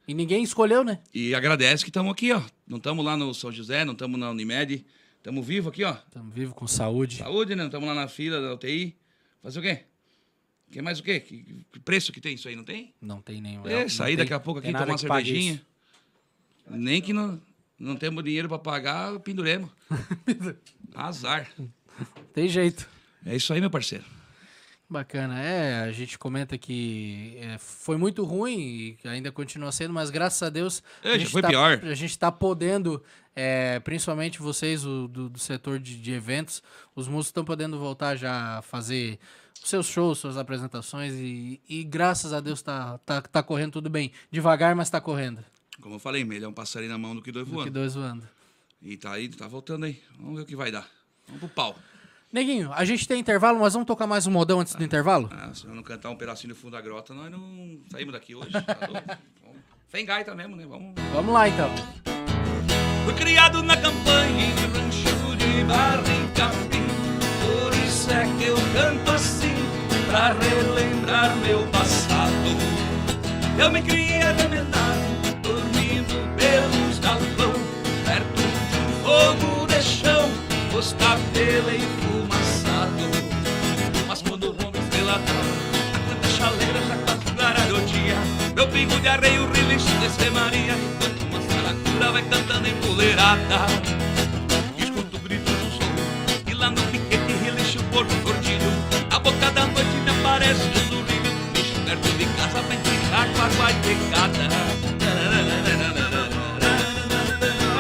E 0.08 0.14
ninguém 0.16 0.44
escolheu, 0.44 0.84
né? 0.84 1.00
E 1.14 1.36
agradece 1.36 1.84
que 1.84 1.90
estamos 1.92 2.12
aqui, 2.12 2.32
ó. 2.34 2.42
Não 2.68 2.78
estamos 2.78 3.06
lá 3.06 3.16
no 3.16 3.34
São 3.36 3.52
José, 3.52 3.86
não 3.86 3.94
estamos 3.94 4.20
na 4.20 4.32
Unimed. 4.32 4.84
Estamos 5.18 5.46
vivos 5.46 5.72
aqui, 5.72 5.84
ó. 5.84 5.94
Estamos 6.08 6.34
vivos 6.34 6.56
com 6.56 6.66
saúde. 6.68 7.18
Saúde, 7.18 7.56
né? 7.56 7.66
Estamos 7.66 7.88
lá 7.88 7.94
na 7.94 8.08
fila 8.08 8.42
da 8.42 8.54
UTI. 8.56 8.96
Fazer 9.44 9.60
o 9.60 9.62
quê? 9.62 9.82
Quer 10.72 10.82
mais 10.82 11.00
o 11.00 11.04
quê? 11.04 11.20
Que, 11.20 11.64
que 11.72 11.80
preço 11.80 12.12
que 12.12 12.20
tem 12.20 12.34
isso 12.34 12.48
aí? 12.48 12.56
Não 12.56 12.64
tem? 12.64 12.94
Não 13.00 13.22
tem 13.22 13.40
nenhum. 13.40 13.66
É, 13.68 13.88
sair 13.88 14.16
daqui 14.18 14.34
a 14.34 14.40
pouco 14.40 14.60
aqui, 14.60 14.72
tomar 14.72 14.88
uma 14.88 14.98
cervejinha. 14.98 15.62
Nem 16.72 17.02
que 17.02 17.14
não, 17.14 17.40
não 17.80 17.96
temos 17.96 18.24
dinheiro 18.24 18.48
para 18.48 18.60
pagar, 18.60 19.20
penduremos. 19.20 19.70
Azar. 20.96 21.50
Tem 22.34 22.48
jeito. 22.48 22.88
É 23.26 23.36
isso 23.36 23.54
aí, 23.54 23.60
meu 23.60 23.70
parceiro. 23.70 24.04
Bacana. 24.92 25.42
É, 25.42 25.84
a 25.84 25.92
gente 25.94 26.20
comenta 26.20 26.58
que 26.58 27.38
é, 27.40 27.58
foi 27.58 27.96
muito 27.96 28.26
ruim 28.26 28.98
e 29.04 29.08
ainda 29.08 29.32
continua 29.32 29.72
sendo, 29.72 29.94
mas 29.94 30.10
graças 30.10 30.44
a 30.44 30.50
Deus. 30.50 30.84
É, 31.02 31.14
a 31.14 31.18
gente 31.18 31.32
foi 31.32 31.42
tá- 31.42 31.48
pior. 31.48 31.80
A 31.82 31.94
gente 31.94 32.12
está 32.12 32.30
podendo, 32.30 33.02
é, 33.34 33.80
principalmente 33.80 34.40
vocês 34.40 34.86
o, 34.86 35.08
do, 35.08 35.30
do 35.30 35.40
setor 35.40 35.80
de, 35.80 35.98
de 35.98 36.12
eventos, 36.12 36.62
os 36.94 37.08
músicos 37.08 37.28
estão 37.28 37.46
podendo 37.46 37.80
voltar 37.80 38.18
já 38.18 38.58
a 38.58 38.62
fazer 38.62 39.18
seus 39.64 39.86
shows, 39.86 40.18
suas 40.20 40.36
apresentações 40.38 41.14
e, 41.14 41.62
e 41.70 41.84
graças 41.86 42.34
a 42.34 42.42
Deus 42.42 42.62
tá, 42.62 42.98
tá, 43.06 43.22
tá 43.22 43.42
correndo 43.42 43.72
tudo 43.72 43.90
bem. 43.90 44.12
Devagar, 44.30 44.76
mas 44.76 44.90
tá 44.90 45.00
correndo. 45.00 45.42
Como 45.80 45.96
eu 45.96 46.00
falei, 46.00 46.24
melhor 46.24 46.50
um 46.50 46.54
passarinho 46.54 46.92
na 46.92 46.98
mão 46.98 47.16
do 47.16 47.22
que 47.22 47.32
dois 47.32 47.46
Do 47.46 47.50
que 47.52 47.56
voando. 47.56 47.72
dois 47.72 47.96
voando. 47.96 48.28
E 48.82 48.98
tá 48.98 49.12
aí, 49.14 49.30
tá 49.30 49.48
voltando 49.48 49.86
aí. 49.86 50.02
Vamos 50.20 50.36
ver 50.38 50.42
o 50.42 50.46
que 50.46 50.56
vai 50.56 50.72
dar. 50.72 50.88
Vamos 51.28 51.40
pro 51.42 51.50
pau. 51.50 51.76
Neguinho, 52.32 52.72
a 52.74 52.86
gente 52.86 53.08
tem 53.08 53.20
intervalo, 53.20 53.60
mas 53.60 53.74
vamos 53.74 53.86
tocar 53.88 54.08
mais 54.08 54.26
um 54.26 54.32
modão 54.32 54.60
antes 54.62 54.74
do 54.76 54.84
intervalo? 54.84 55.30
Ah, 55.34 55.54
se 55.54 55.66
eu 55.66 55.74
não 55.76 55.84
cantar 55.84 56.10
um 56.10 56.16
pedacinho 56.16 56.54
do 56.54 56.60
fundo 56.60 56.72
da 56.74 56.82
grota, 56.82 57.14
nós 57.14 57.30
não 57.30 57.80
saímos 57.92 58.14
daqui 58.14 58.34
hoje. 58.36 58.50
Tá. 58.52 59.18
Sem 59.90 60.06
gaita 60.06 60.34
mesmo, 60.34 60.56
né? 60.56 60.66
Vamos. 60.66 60.94
Vamos 61.14 61.34
lá 61.34 61.50
então. 61.50 61.70
Fui 63.04 63.14
criado 63.16 63.62
na 63.64 63.76
campanha 63.76 64.46
em 64.46 64.54
rancho 64.74 65.36
de 65.36 65.64
barra 65.66 66.02
em 66.08 66.34
capim. 66.34 66.88
Por 67.44 67.74
isso 67.86 68.10
é 68.12 68.24
que 68.38 68.46
eu 68.46 68.56
canto 68.74 69.12
assim, 69.12 69.54
pra 70.10 70.32
relembrar 70.34 71.36
meu 71.38 71.68
passado. 71.68 72.32
Eu 73.60 73.70
me 73.72 73.82
criei 73.82 74.11
Pingo 88.82 89.00
de 89.00 89.10
arreio, 89.10 89.48
relincho 89.52 89.86
de 90.18 90.30
Maria, 90.32 90.74
enquanto 90.74 91.22
uma 91.30 91.40
saracura 91.40 92.12
vai 92.14 92.24
cantando 92.24 92.68
empoleirada. 92.68 93.68
Escuto 94.76 95.18
o 95.18 95.20
grito 95.20 95.52
do 95.52 95.70
som, 95.70 95.86
e 96.50 96.54
lá 96.56 96.72
no 96.72 96.82
piquete 96.88 97.32
relincho 97.44 97.78
o 97.80 97.84
corpo 97.94 98.12
gordinho. 98.24 98.72
A 99.12 99.20
boca 99.20 99.52
da 99.52 99.68
noite 99.68 99.96
me 100.04 100.10
aparece 100.10 100.64
um 100.64 100.74
sorriso, 100.90 101.32
bicho 101.54 101.80
perto 101.86 102.10
de 102.18 102.26
casa 102.26 102.64
pra 102.64 102.74
enterrar 102.74 103.28
com 103.30 103.42
água 103.44 103.68
pegada. 103.84 104.50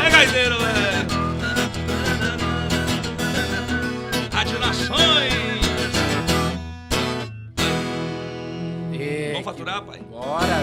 É 0.05 0.09
gaideiro, 0.11 0.57
é. 0.61 1.07
Rádio 4.35 4.59
Nações. 4.59 5.31
pai. 9.81 10.10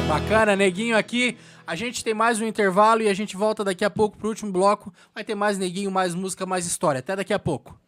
Bacana, 0.08 0.56
neguinho 0.56 0.96
aqui. 0.96 1.36
A 1.66 1.76
gente 1.76 2.02
tem 2.02 2.14
mais 2.14 2.40
um 2.40 2.46
intervalo 2.46 3.02
e 3.02 3.10
a 3.10 3.14
gente 3.14 3.36
volta 3.36 3.62
daqui 3.62 3.84
a 3.84 3.90
pouco 3.90 4.16
pro 4.16 4.30
último 4.30 4.50
bloco. 4.50 4.90
Vai 5.14 5.22
ter 5.22 5.34
mais 5.34 5.58
neguinho, 5.58 5.90
mais 5.90 6.14
música, 6.14 6.46
mais 6.46 6.64
história. 6.64 7.00
Até 7.00 7.14
daqui 7.14 7.34
a 7.34 7.38
pouco. 7.38 7.78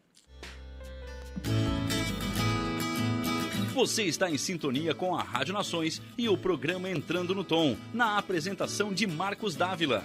Você 3.72 4.02
está 4.02 4.30
em 4.30 4.36
sintonia 4.36 4.94
com 4.94 5.16
a 5.16 5.22
Rádio 5.22 5.54
Nações 5.54 6.02
e 6.18 6.28
o 6.28 6.36
programa 6.36 6.90
Entrando 6.90 7.34
no 7.34 7.42
Tom, 7.42 7.74
na 7.94 8.18
apresentação 8.18 8.92
de 8.92 9.06
Marcos 9.06 9.56
Dávila. 9.56 10.04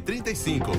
35. 0.00 0.70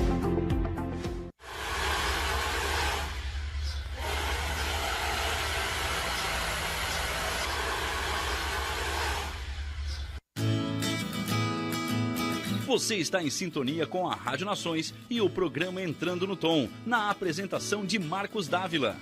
Você 12.66 12.96
está 12.96 13.22
em 13.22 13.30
sintonia 13.30 13.86
com 13.86 14.08
a 14.08 14.14
Rádio 14.16 14.44
Nações 14.46 14.92
e 15.08 15.20
o 15.20 15.30
programa 15.30 15.80
Entrando 15.80 16.26
no 16.26 16.34
Tom, 16.34 16.68
na 16.84 17.10
apresentação 17.10 17.86
de 17.86 18.00
Marcos 18.00 18.48
Dávila. 18.48 18.96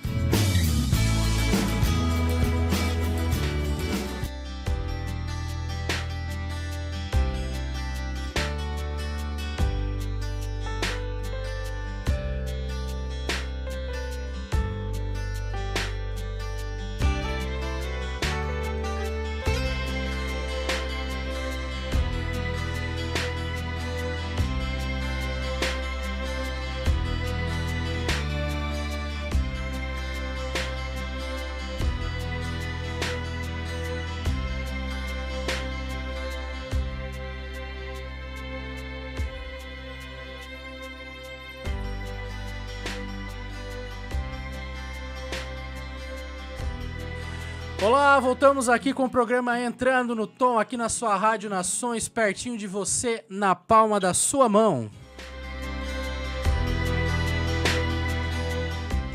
Voltamos 48.19 48.67
aqui 48.67 48.93
com 48.93 49.05
o 49.05 49.09
programa 49.09 49.59
Entrando 49.59 50.15
no 50.15 50.25
Tom, 50.25 50.57
aqui 50.57 50.75
na 50.75 50.89
sua 50.89 51.15
Rádio 51.15 51.49
Nações, 51.49 52.09
pertinho 52.09 52.57
de 52.57 52.65
você, 52.65 53.23
na 53.29 53.53
palma 53.53 53.99
da 53.99 54.13
sua 54.13 54.49
mão. 54.49 54.89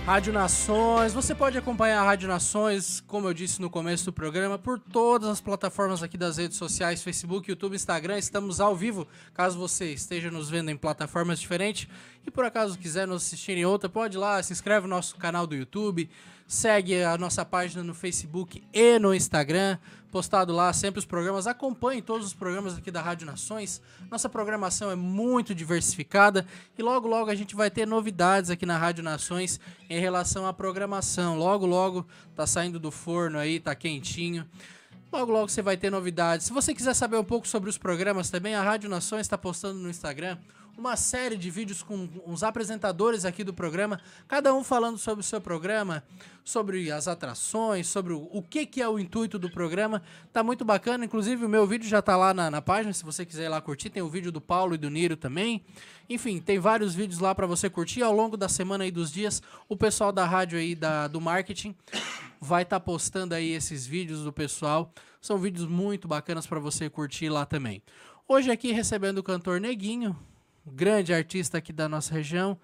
Rádio 0.07 0.33
Nações, 0.33 1.13
você 1.13 1.35
pode 1.35 1.59
acompanhar 1.59 2.01
a 2.01 2.05
Rádio 2.05 2.29
Nações, 2.29 3.01
como 3.07 3.29
eu 3.29 3.35
disse 3.35 3.61
no 3.61 3.71
começo 3.71 4.05
do 4.05 4.13
programa, 4.13 4.59
por 4.59 4.79
todas 4.79 5.29
as 5.29 5.41
plataformas 5.41 6.03
aqui 6.03 6.17
das 6.17 6.39
redes 6.39 6.57
sociais, 6.57 7.03
Facebook, 7.03 7.49
YouTube, 7.49 7.75
Instagram, 7.75 8.19
estamos 8.19 8.61
ao 8.61 8.75
vivo, 8.75 9.07
caso 9.35 9.59
você 9.59 9.93
esteja 9.93 10.31
nos 10.31 10.51
vendo 10.51 10.71
em 10.71 10.77
plataformas 10.77 11.39
diferentes 11.39 11.89
e 12.27 12.31
por 12.31 12.45
acaso 12.45 12.79
quiser 12.79 13.07
nos 13.07 13.25
assistir 13.25 13.57
em 13.57 13.65
outra, 13.65 13.89
pode 13.89 14.17
ir 14.17 14.21
lá, 14.21 14.43
se 14.43 14.53
inscreve 14.53 14.87
no 14.87 14.95
nosso 14.95 15.17
canal 15.17 15.47
do 15.47 15.55
YouTube, 15.55 16.11
segue 16.53 17.03
a 17.03 17.17
nossa 17.17 17.47
página 17.47 17.83
no 17.83 17.95
Facebook 17.95 18.63
e 18.75 18.99
no 18.99 19.15
Instagram, 19.15 19.79
postado 20.11 20.53
lá 20.53 20.71
sempre 20.75 20.99
os 20.99 21.07
programas. 21.07 21.47
Acompanhe 21.47 22.03
todos 22.03 22.27
os 22.27 22.35
programas 22.35 22.77
aqui 22.77 22.91
da 22.91 23.01
Rádio 23.01 23.27
Nações. 23.27 23.81
Nossa 24.11 24.29
programação 24.29 24.91
é 24.91 24.95
muito 24.95 25.55
diversificada 25.55 26.47
e 26.77 26.83
logo 26.83 27.09
logo 27.09 27.31
a 27.31 27.35
gente 27.35 27.57
vai 27.57 27.71
ter 27.71 27.87
novidades 27.87 28.51
aqui 28.51 28.67
na 28.67 28.77
Rádio 28.77 29.03
Nações 29.03 29.59
em 29.89 29.99
relação 29.99 30.47
à 30.47 30.53
programação. 30.53 31.39
Logo 31.39 31.65
logo 31.65 32.07
tá 32.37 32.47
saindo 32.47 32.79
do 32.79 32.91
forno 32.91 33.39
aí, 33.39 33.59
tá 33.59 33.75
quentinho. 33.75 34.47
Logo, 35.11 35.33
logo 35.33 35.49
você 35.49 35.63
vai 35.63 35.79
ter 35.79 35.89
novidades. 35.89 36.47
Se 36.47 36.53
você 36.53 36.75
quiser 36.75 36.93
saber 36.93 37.17
um 37.17 37.25
pouco 37.25 37.49
sobre 37.49 37.71
os 37.71 37.79
programas 37.79 38.29
também, 38.29 38.55
a 38.55 38.63
Rádio 38.63 38.91
Nações 38.91 39.23
está 39.23 39.39
postando 39.39 39.79
no 39.79 39.89
Instagram 39.89 40.37
uma 40.77 40.97
série 40.97 41.37
de 41.37 41.51
vídeos 41.51 41.83
com 41.83 42.09
os 42.27 42.43
apresentadores 42.43 43.25
aqui 43.25 43.45
do 43.45 43.53
programa, 43.53 44.01
cada 44.27 44.53
um 44.55 44.65
falando 44.65 44.99
sobre 44.99 45.21
o 45.21 45.25
seu 45.25 45.41
programa, 45.41 46.03
sobre 46.45 46.91
as 46.91 47.07
atrações, 47.07 47.87
sobre 47.87 48.13
o, 48.13 48.29
o 48.33 48.43
que, 48.43 48.67
que 48.67 48.81
é 48.81 48.89
o 48.89 48.99
intuito 48.99 49.39
do 49.39 49.51
programa. 49.51 50.03
Tá 50.33 50.43
muito 50.43 50.65
bacana. 50.65 51.05
Inclusive, 51.05 51.45
o 51.45 51.49
meu 51.49 51.67
vídeo 51.67 51.89
já 51.89 52.03
tá 52.03 52.17
lá 52.17 52.35
na, 52.35 52.51
na 52.51 52.63
página, 52.63 52.93
se 52.93 53.05
você 53.05 53.25
quiser 53.25 53.45
ir 53.45 53.49
lá 53.49 53.61
curtir. 53.61 53.91
Tem 53.91 54.03
o 54.03 54.09
vídeo 54.09 54.33
do 54.33 54.41
Paulo 54.41 54.75
e 54.75 54.79
do 54.79 54.91
Niro 54.91 55.17
também. 55.17 55.65
Enfim, 56.09 56.41
tem 56.41 56.59
vários 56.59 56.95
vídeos 56.95 57.21
lá 57.21 57.35
para 57.35 57.47
você 57.47 57.71
curtir. 57.71 58.03
Ao 58.03 58.13
longo 58.13 58.37
da 58.37 58.49
semana 58.49 58.87
e 58.87 58.91
dos 58.91 59.13
dias, 59.13 59.43
o 59.69 59.77
pessoal 59.77 60.11
da 60.11 60.25
rádio 60.25 60.59
aí, 60.59 60.75
da, 60.75 61.07
do 61.07 61.21
marketing, 61.21 61.77
vai 62.41 62.63
estar 62.63 62.81
postando 62.81 63.35
aí 63.35 63.51
esses 63.51 63.87
vídeos 63.87 64.25
do 64.25 64.33
pessoal. 64.33 64.93
São 65.21 65.39
vídeos 65.39 65.69
muito 65.69 66.09
bacanas 66.09 66.47
para 66.47 66.59
você 66.59 66.91
curtir 66.91 67.29
lá 67.29 67.47
também. 67.47 67.81
Hoje 68.27 68.51
aqui 68.51 68.73
recebendo 68.73 69.19
o 69.19 69.23
cantor 69.23 69.61
Neguinho, 69.61 70.19
grande 70.67 71.13
artista 71.13 71.59
aqui 71.59 71.73
da 71.73 71.89
nossa 71.89 72.13
região. 72.15 72.59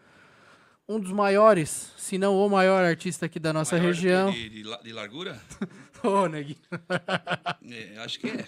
Um 0.89 0.99
dos 0.99 1.13
maiores, 1.13 1.93
se 1.99 2.17
não 2.17 2.35
o 2.35 2.49
maior 2.49 2.83
artista 2.83 3.27
aqui 3.27 3.39
da 3.39 3.53
nossa 3.53 3.77
Maior 3.77 3.89
região. 3.89 4.31
De, 4.31 4.49
de, 4.49 4.63
de 4.83 4.93
largura? 4.93 5.39
Ô, 6.03 6.27
Neguinho. 6.27 6.57
É, 7.71 7.99
acho 7.99 8.19
que 8.19 8.29
é. 8.29 8.47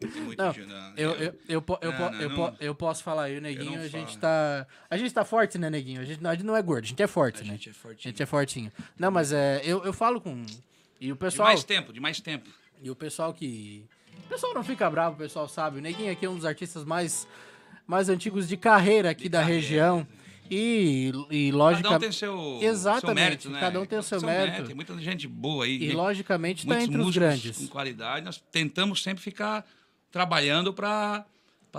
Tem 0.00 0.10
muito 0.22 0.42
Não, 0.42 0.50
de- 0.50 0.66
não, 0.66 0.92
Eu, 0.96 1.12
eu, 1.12 1.34
eu, 1.48 1.62
po- 1.62 1.78
eu, 1.80 1.92
Não, 1.92 1.98
po- 1.98 2.10
não, 2.10 2.20
eu, 2.20 2.28
não. 2.28 2.36
po- 2.50 2.56
eu 2.58 2.74
posso 2.74 3.04
falar 3.04 3.24
aí, 3.24 3.38
o 3.38 3.40
Neguinho, 3.40 3.78
a 3.80 3.86
gente 3.86 4.08
falo. 4.08 4.20
tá. 4.20 4.66
A 4.90 4.96
gente 4.96 5.14
tá 5.14 5.24
forte, 5.24 5.56
né, 5.58 5.70
Neguinho? 5.70 6.00
A 6.00 6.04
gente, 6.04 6.20
não- 6.20 6.30
a 6.30 6.34
gente 6.34 6.44
não 6.44 6.56
é 6.56 6.62
gordo, 6.62 6.84
a 6.84 6.88
gente 6.88 7.00
é 7.00 7.06
forte, 7.06 7.42
A 7.42 7.44
né? 7.44 7.50
gente 7.52 7.68
é 7.68 7.72
A 7.72 7.74
fortinho. 7.74 8.10
gente 8.10 8.22
é 8.22 8.26
fortinho. 8.26 8.72
Não, 8.98 9.12
mas 9.12 9.30
é, 9.32 9.60
eu, 9.64 9.84
eu 9.84 9.92
falo 9.92 10.20
com. 10.20 10.44
E 11.00 11.12
o 11.12 11.14
De 11.14 11.20
pessoal. 11.20 11.46
mais 11.46 11.62
tempo, 11.62 11.92
de 11.92 12.00
mais 12.00 12.18
tempo. 12.20 12.50
E 12.82 12.90
o 12.90 12.96
pessoal 12.96 13.32
que. 13.32 13.86
O 14.24 14.28
pessoal 14.28 14.52
não 14.52 14.64
fica 14.64 14.90
bravo, 14.90 15.14
o 15.14 15.18
pessoal 15.18 15.46
sabe. 15.46 15.78
O 15.78 15.80
Neguinho 15.80 16.10
aqui 16.10 16.26
é 16.26 16.28
um 16.28 16.34
dos 16.34 16.44
artistas 16.44 16.84
mais, 16.84 17.28
mais 17.86 18.08
antigos 18.08 18.48
de 18.48 18.56
carreira 18.56 19.10
aqui 19.10 19.24
De 19.24 19.28
da 19.30 19.40
carreira. 19.40 19.60
região. 19.60 20.06
E, 20.50 21.12
e 21.30 21.50
Cada 21.50 21.56
um 21.56 21.58
logicamente. 21.58 22.00
tem 22.00 22.12
seu, 22.12 22.58
Exatamente, 22.62 23.04
seu 23.06 23.14
mérito, 23.14 23.50
né? 23.50 23.60
cada 23.60 23.80
um 23.80 23.86
tem 23.86 23.98
o 23.98 24.02
seu 24.02 24.20
mérito. 24.20 24.64
Tem 24.64 24.74
muita 24.76 24.96
gente 24.98 25.26
boa 25.26 25.64
aí. 25.64 25.82
E 25.82 25.92
logicamente 25.92 26.66
tá 26.66 26.74
Muitos 26.74 26.94
entre 26.94 27.00
os 27.08 27.14
grandes. 27.16 27.56
com 27.58 27.66
qualidade. 27.66 28.24
Nós 28.24 28.38
tentamos 28.52 29.02
sempre 29.02 29.22
ficar 29.22 29.66
trabalhando 30.10 30.72
para 30.72 31.24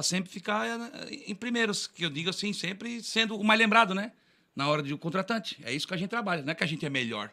sempre 0.03 0.29
ficar 0.29 0.67
eh, 0.67 1.09
em 1.27 1.33
primeiros, 1.33 1.87
que 1.87 2.03
eu 2.03 2.09
digo 2.09 2.29
assim, 2.29 2.51
sempre 2.51 3.01
sendo 3.01 3.37
o 3.37 3.43
mais 3.43 3.57
lembrado, 3.59 3.95
né? 3.95 4.11
Na 4.53 4.67
hora 4.67 4.83
do 4.83 4.97
contratante. 4.97 5.57
É 5.63 5.71
isso 5.73 5.87
que 5.87 5.93
a 5.93 5.97
gente 5.97 6.09
trabalha. 6.09 6.41
Não 6.43 6.51
é 6.51 6.55
que 6.55 6.63
a 6.63 6.67
gente 6.67 6.85
é 6.85 6.89
melhor. 6.89 7.31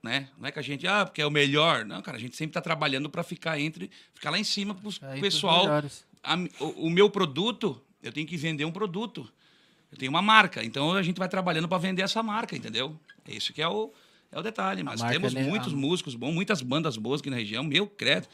Né? 0.00 0.28
Não 0.38 0.46
é 0.48 0.52
que 0.52 0.60
a 0.60 0.62
gente, 0.62 0.86
ah, 0.86 1.04
porque 1.04 1.20
é 1.20 1.26
o 1.26 1.30
melhor. 1.30 1.84
Não, 1.84 2.00
cara, 2.02 2.16
a 2.16 2.20
gente 2.20 2.36
sempre 2.36 2.50
está 2.50 2.60
trabalhando 2.60 3.10
para 3.10 3.24
ficar 3.24 3.58
entre, 3.58 3.90
ficar 4.14 4.30
lá 4.30 4.38
em 4.38 4.44
cima 4.44 4.74
para 4.74 4.88
o 4.88 5.20
pessoal. 5.20 5.66
A 6.22 6.36
o, 6.60 6.86
o 6.86 6.90
meu 6.90 7.08
produto, 7.10 7.80
eu 8.02 8.12
tenho 8.12 8.26
que 8.26 8.36
vender 8.36 8.64
um 8.64 8.72
produto. 8.72 9.28
Eu 9.90 9.96
tenho 9.98 10.10
uma 10.10 10.20
marca, 10.22 10.62
então 10.64 10.92
a 10.92 11.02
gente 11.02 11.16
vai 11.18 11.28
trabalhando 11.28 11.66
para 11.68 11.78
vender 11.78 12.02
essa 12.02 12.22
marca, 12.22 12.54
entendeu? 12.56 12.94
É 13.26 13.32
isso 13.34 13.52
que 13.54 13.62
é 13.62 13.68
o, 13.68 13.90
é 14.30 14.38
o 14.38 14.42
detalhe. 14.42 14.82
Mas 14.82 15.00
marca, 15.00 15.14
temos 15.14 15.32
né, 15.32 15.42
muitos 15.44 15.72
músicos 15.72 16.14
bons, 16.14 16.34
muitas 16.34 16.60
bandas 16.60 16.96
boas 16.98 17.20
aqui 17.20 17.30
na 17.30 17.36
região. 17.36 17.64
Meu 17.64 17.86
credo. 17.86 18.26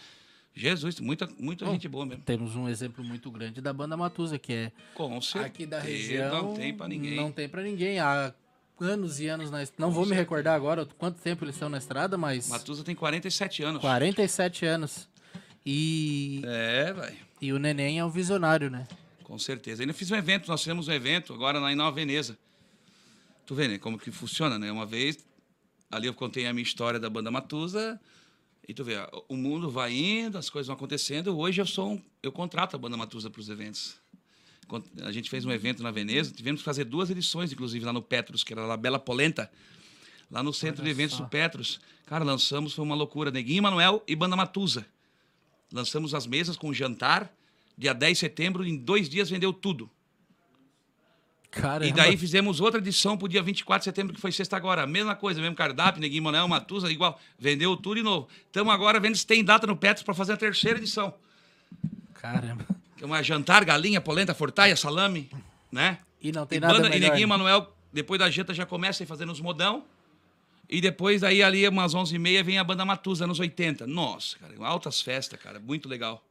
Jesus, 0.57 1.01
muita, 1.01 1.29
muita 1.39 1.67
gente 1.67 1.89
boa 1.89 2.07
mesmo. 2.07 2.23
Temos 2.25 2.55
um 2.55 2.69
exemplo 2.69 3.05
muito 3.05 3.29
grande 3.31 3.61
da 3.61 3.73
banda 3.73 3.97
Matusa, 3.97 4.39
que 4.39 4.53
é 4.53 4.73
Com 4.95 5.21
certeza. 5.21 5.47
aqui 5.47 5.67
da 5.67 5.81
região. 5.81 6.31
Não 6.45 6.55
tem 6.55 6.73
para 6.73 6.87
ninguém. 6.89 7.17
Não 7.17 7.33
tem 7.33 7.49
pra 7.49 7.61
ninguém. 7.63 7.99
Há 7.99 8.33
anos 8.81 9.19
e 9.19 9.27
anos 9.27 9.51
na 9.51 9.63
est- 9.63 9.75
Não 9.79 9.91
vou 9.91 10.07
me 10.07 10.15
recordar 10.15 10.55
agora 10.55 10.87
quanto 10.99 11.21
tempo 11.21 11.45
eles 11.45 11.57
estão 11.57 11.69
na 11.69 11.79
estrada, 11.79 12.17
mas. 12.17 12.49
Matusa 12.49 12.85
tem 12.85 12.95
47 12.95 13.65
anos. 13.65 13.81
47 13.81 14.65
anos. 14.65 15.09
E. 15.65 16.43
É, 16.45 16.93
vai. 16.93 17.17
E 17.41 17.53
o 17.53 17.59
neném 17.59 17.99
é 17.99 18.05
um 18.05 18.11
visionário, 18.11 18.71
né? 18.71 18.87
Com 19.23 19.39
certeza. 19.39 19.83
Ainda 19.83 19.93
fiz 19.93 20.11
um 20.11 20.17
evento, 20.17 20.49
nós 20.49 20.61
fizemos 20.61 20.89
um 20.89 20.93
evento 20.93 21.33
agora 21.33 21.59
lá 21.59 21.73
em 21.73 21.77
Nova 21.77 21.95
Veneza. 21.95 22.39
Tu 23.47 23.55
vê, 23.55 23.69
né, 23.69 23.79
como 23.79 23.99
que 23.99 24.11
funciona, 24.11 24.59
né? 24.59 24.71
Uma 24.71 24.87
vez, 24.87 25.19
ali 25.91 26.07
eu 26.07 26.15
contei 26.15 26.47
a 26.47 26.53
minha 26.53 26.63
história 26.63 26.99
da 26.99 27.11
banda 27.11 27.31
Matusa, 27.31 28.01
e 28.67 28.73
tu 28.73 28.83
vê, 28.83 28.95
o 29.29 29.37
mundo 29.37 29.71
vai 29.71 29.93
indo, 29.93 30.39
as 30.39 30.49
coisas 30.49 30.67
vão 30.67 30.77
acontecendo. 30.77 31.37
Hoje 31.39 31.61
eu 31.61 31.67
sou 31.67 31.93
um, 31.93 32.03
eu 32.23 32.33
contrato 32.33 32.75
a 32.75 32.79
banda 32.79 32.97
Matusa 32.97 33.29
para 33.29 33.41
os 33.41 33.49
eventos. 33.49 33.97
A 35.03 35.13
gente 35.13 35.29
fez 35.29 35.45
um 35.45 35.53
evento 35.53 35.83
na 35.83 35.91
Veneza, 35.91 36.33
tivemos 36.33 36.63
que 36.63 36.65
fazer 36.65 36.85
duas 36.85 37.11
edições, 37.11 37.53
inclusive, 37.53 37.85
lá 37.85 37.93
no 37.93 38.01
Petros, 38.01 38.43
que 38.43 38.55
era 38.55 38.65
lá 38.65 38.77
Bela 38.77 38.99
Polenta, 38.99 39.51
lá 40.31 40.43
no 40.43 40.53
centro 40.55 40.83
de 40.83 40.89
eventos 40.89 41.19
só. 41.19 41.25
do 41.25 41.29
Petros. 41.29 41.81
Cara, 42.07 42.25
lançamos, 42.25 42.73
foi 42.73 42.83
uma 42.85 42.95
loucura. 42.95 43.31
Neguinho 43.31 43.63
Manuel 43.63 44.03
e 44.09 44.17
banda 44.17 44.35
Matusa. 44.37 44.87
Lançamos 45.75 46.15
as 46.15 46.25
mesas 46.25 46.57
com 46.57 46.73
jantar. 46.73 47.29
Dia 47.77 47.93
10 47.93 48.13
de 48.13 48.21
setembro, 48.21 48.65
em 48.65 48.77
dois 48.77 49.09
dias 49.09 49.29
vendeu 49.29 49.53
tudo. 49.53 49.91
Caramba. 51.51 51.87
E 51.87 51.93
daí 51.93 52.17
fizemos 52.17 52.61
outra 52.61 52.79
edição 52.79 53.19
pro 53.19 53.29
dia 53.29 53.43
24 53.43 53.81
de 53.81 53.85
setembro, 53.85 54.15
que 54.15 54.21
foi 54.21 54.31
sexta 54.31 54.57
agora. 54.57 54.87
Mesma 54.87 55.17
coisa, 55.17 55.41
mesmo 55.41 55.57
cardápio, 55.57 56.01
Neguinho 56.01 56.23
Manuel, 56.23 56.47
Matusa, 56.47 56.91
igual. 56.93 57.21
Vendeu 57.37 57.77
tudo 57.77 57.97
de 57.97 58.03
novo. 58.03 58.29
Estamos 58.47 58.73
agora 58.73 59.01
vendo 59.01 59.17
se 59.17 59.27
tem 59.27 59.45
data 59.45 59.67
no 59.67 59.77
Petros 59.77 60.05
para 60.05 60.15
fazer 60.15 60.35
a 60.35 60.37
terceira 60.37 60.79
edição. 60.79 61.13
Caramba. 62.15 62.65
Que 62.97 63.03
é 63.03 63.07
uma 63.07 63.21
jantar, 63.21 63.65
galinha, 63.65 64.01
polenta, 64.01 64.33
fortaia, 64.33 64.77
salame, 64.77 65.29
né? 65.73 65.99
E 66.23 66.31
não 66.31 66.47
tem 66.47 66.59
e 66.59 66.61
nada 66.61 66.75
banda, 66.75 66.87
e 66.87 66.91
melhor. 66.91 67.11
Neguinho 67.11 67.29
Manuel, 67.29 67.75
depois 67.93 68.21
da 68.21 68.31
janta, 68.31 68.55
já 68.55 68.65
começa 68.65 69.03
aí 69.03 69.07
fazendo 69.07 69.33
os 69.33 69.41
modão. 69.41 69.85
E 70.75 70.81
depois, 70.81 71.23
aí, 71.23 71.43
ali, 71.43 71.67
umas 71.69 71.95
11h30, 71.95 72.43
vem 72.43 72.59
a 72.59 72.65
banda 72.65 72.85
Matusa, 72.85 73.25
anos 73.25 73.39
80. 73.39 73.87
Nossa, 73.87 74.37
cara, 74.39 74.55
altas 74.61 75.01
festas, 75.01 75.39
cara. 75.41 75.61
Muito 75.61 75.89
legal. 75.89 76.23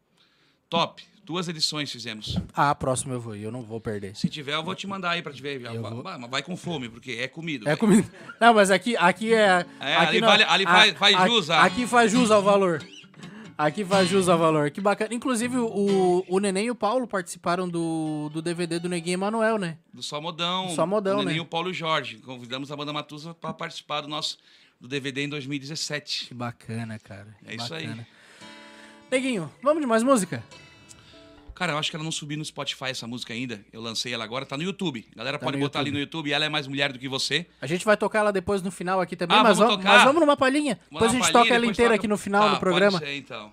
Top. 0.69 1.03
Duas 1.25 1.47
edições 1.47 1.89
fizemos. 1.89 2.37
Ah, 2.53 2.75
próximo 2.75 3.13
eu 3.13 3.21
vou 3.21 3.33
eu 3.33 3.49
não 3.49 3.61
vou 3.61 3.79
perder. 3.79 4.13
Se 4.17 4.27
tiver, 4.27 4.55
eu 4.55 4.63
vou 4.63 4.75
te 4.75 4.85
mandar 4.85 5.11
aí 5.11 5.21
pra 5.21 5.31
te 5.31 5.41
ver. 5.41 5.61
Já. 5.61 5.71
Vou. 5.71 6.03
mas 6.03 6.29
vai 6.29 6.43
com 6.43 6.57
fome, 6.57 6.89
porque 6.89 7.11
é 7.13 7.29
comida. 7.29 7.63
É 7.63 7.67
velho. 7.67 7.77
comida. 7.77 8.09
Não, 8.41 8.53
mas 8.53 8.69
aqui, 8.69 8.97
aqui 8.97 9.33
é. 9.33 9.65
É, 9.79 9.95
aqui 9.95 10.05
ali 10.07 10.19
não- 10.21 10.27
vale- 10.27 10.43
ali 10.43 10.63
faz- 10.65 10.97
faz 10.97 11.15
a- 11.15 11.27
jus 11.27 11.49
a- 11.49 11.63
Aqui 11.63 11.87
faz 11.87 12.11
jus 12.11 12.29
ao 12.29 12.43
valor. 12.43 12.83
Aqui 13.65 13.85
faz 13.85 14.09
jus 14.09 14.27
ao 14.27 14.37
valor. 14.37 14.69
Que 14.71 14.81
bacana. 14.81 15.13
Inclusive, 15.13 15.57
o, 15.57 16.25
o 16.27 16.39
Neném 16.39 16.65
e 16.65 16.71
o 16.71 16.75
Paulo 16.75 17.07
participaram 17.07 17.67
do, 17.67 18.29
do 18.33 18.41
DVD 18.41 18.77
do 18.77 18.89
Neguinho 18.89 19.13
Emanuel, 19.13 19.57
né? 19.57 19.77
Do 19.93 20.03
Só 20.03 20.19
Modão. 20.19 20.67
Do 20.67 20.73
Só 20.73 20.85
Modão, 20.85 21.15
o 21.15 21.19
Neném 21.19 21.35
né? 21.35 21.37
e 21.37 21.41
o 21.41 21.45
Paulo 21.45 21.71
Jorge. 21.73 22.17
Convidamos 22.17 22.71
a 22.71 22.75
banda 22.75 22.91
Matusa 22.91 23.33
para 23.33 23.53
participar 23.53 24.01
do 24.01 24.09
nosso 24.09 24.37
do 24.81 24.87
DVD 24.87 25.23
em 25.23 25.29
2017. 25.29 26.27
Que 26.27 26.33
bacana, 26.33 26.99
cara. 26.99 27.37
É 27.45 27.55
isso 27.55 27.73
aí. 27.73 27.87
Bacana. 27.87 28.07
Neguinho, 29.09 29.49
vamos 29.61 29.79
de 29.79 29.87
mais 29.87 30.03
música? 30.03 30.43
Cara, 31.55 31.73
eu 31.73 31.77
acho 31.77 31.89
que 31.89 31.95
ela 31.95 32.03
não 32.03 32.11
subiu 32.11 32.37
no 32.37 32.43
Spotify 32.45 32.85
essa 32.85 33.05
música 33.07 33.33
ainda. 33.33 33.63
Eu 33.71 33.81
lancei 33.81 34.13
ela 34.13 34.23
agora, 34.23 34.45
tá 34.45 34.57
no 34.57 34.63
YouTube. 34.63 35.05
A 35.13 35.17
galera 35.17 35.37
Tá 35.37 35.45
pode 35.45 35.57
botar 35.57 35.79
ali 35.79 35.89
YouTube. 35.89 35.93
no 35.93 35.99
YouTube. 35.99 36.31
Ela 36.33 36.45
é 36.45 36.49
mais 36.49 36.67
mulher 36.67 36.91
do 36.91 36.99
que 36.99 37.07
você. 37.07 37.45
A 37.61 37.67
gente 37.67 37.85
vai 37.85 37.95
tocar 37.95 38.19
ela 38.19 38.31
depois 38.33 38.61
no 38.61 38.71
final 38.71 38.99
aqui 38.99 39.15
também, 39.15 39.37
Ah, 39.37 39.43
mas, 39.43 39.57
vamos 39.57 39.83
mas 39.83 40.03
vamos 40.03 40.19
numa 40.21 40.35
palhinha. 40.35 40.79
Depois 40.91 41.11
a 41.11 41.13
gente 41.13 41.31
toca 41.31 41.53
ela 41.53 41.65
inteira 41.65 41.91
toca- 41.91 41.95
aqui 41.95 42.07
no 42.07 42.17
final 42.17 42.43
Tá, 42.43 42.53
do 42.55 42.59
programa. 42.59 42.99
Pode 42.99 43.11
ser, 43.11 43.17
então. 43.17 43.51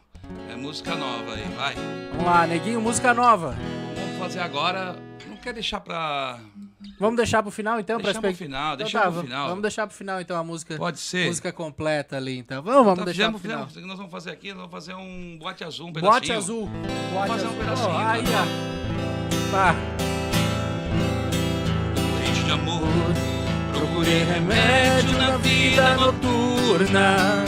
É 0.51 0.57
música 0.57 0.95
nova 0.95 1.35
aí, 1.35 1.45
vai. 1.57 1.75
Vamos 2.11 2.25
lá, 2.25 2.47
Neguinho, 2.47 2.81
música 2.81 3.13
nova. 3.13 3.57
Vamos 3.97 4.19
fazer 4.19 4.41
agora. 4.41 4.97
Não 5.29 5.37
quer 5.37 5.53
deixar 5.53 5.81
pra. 5.81 6.39
Vamos 6.99 7.17
deixar 7.17 7.43
pro 7.43 7.51
final 7.51 7.79
então? 7.79 7.99
Deixa 8.01 8.21
pro 8.21 8.35
final, 8.35 8.75
Então 8.75 8.77
deixa 8.79 8.99
tá, 8.99 9.03
pro 9.05 9.13
vamos- 9.13 9.29
final. 9.31 9.49
Vamos 9.49 9.63
deixar 9.63 9.87
pro 9.87 9.97
final 9.97 10.21
então 10.21 10.37
a 10.39 10.45
música. 10.45 10.77
Pode 10.77 10.99
ser. 10.99 11.27
Música 11.27 11.53
completa 11.53 12.17
ali 12.17 12.39
então. 12.39 12.63
Vamos, 12.63 12.85
vamos 12.85 12.99
Tá, 13.01 13.05
deixar 13.05 13.31
pro 13.31 13.39
final. 13.39 13.67
fizemos. 13.67 13.77
O 13.77 13.81
que 13.81 13.87
nós 13.87 13.97
vamos 13.99 14.11
fazer 14.13 14.31
aqui? 14.31 14.49
Nós 14.49 14.57
vamos 14.59 14.71
fazer 14.71 14.95
um 14.95 15.37
boate 15.39 15.65
azul, 15.65 15.89
um 15.89 15.93
pedacinho. 15.93 16.13
Bote 16.21 16.33
azul. 16.33 16.67
Bote 17.13 17.29
fazer 17.29 17.45
um 17.47 17.49
azul. 17.49 17.59
pedacinho, 17.59 17.89
Ó, 17.91 17.99
aí, 17.99 18.23
tá? 18.23 18.45
ó. 19.49 19.51
Tá. 19.53 19.75
Doente 21.97 22.45
de 22.45 22.51
amor. 22.51 22.83
Procurei 23.73 24.25
remédio 24.25 25.13
na 25.19 25.37
vida 25.39 25.95
noturna. 25.97 27.45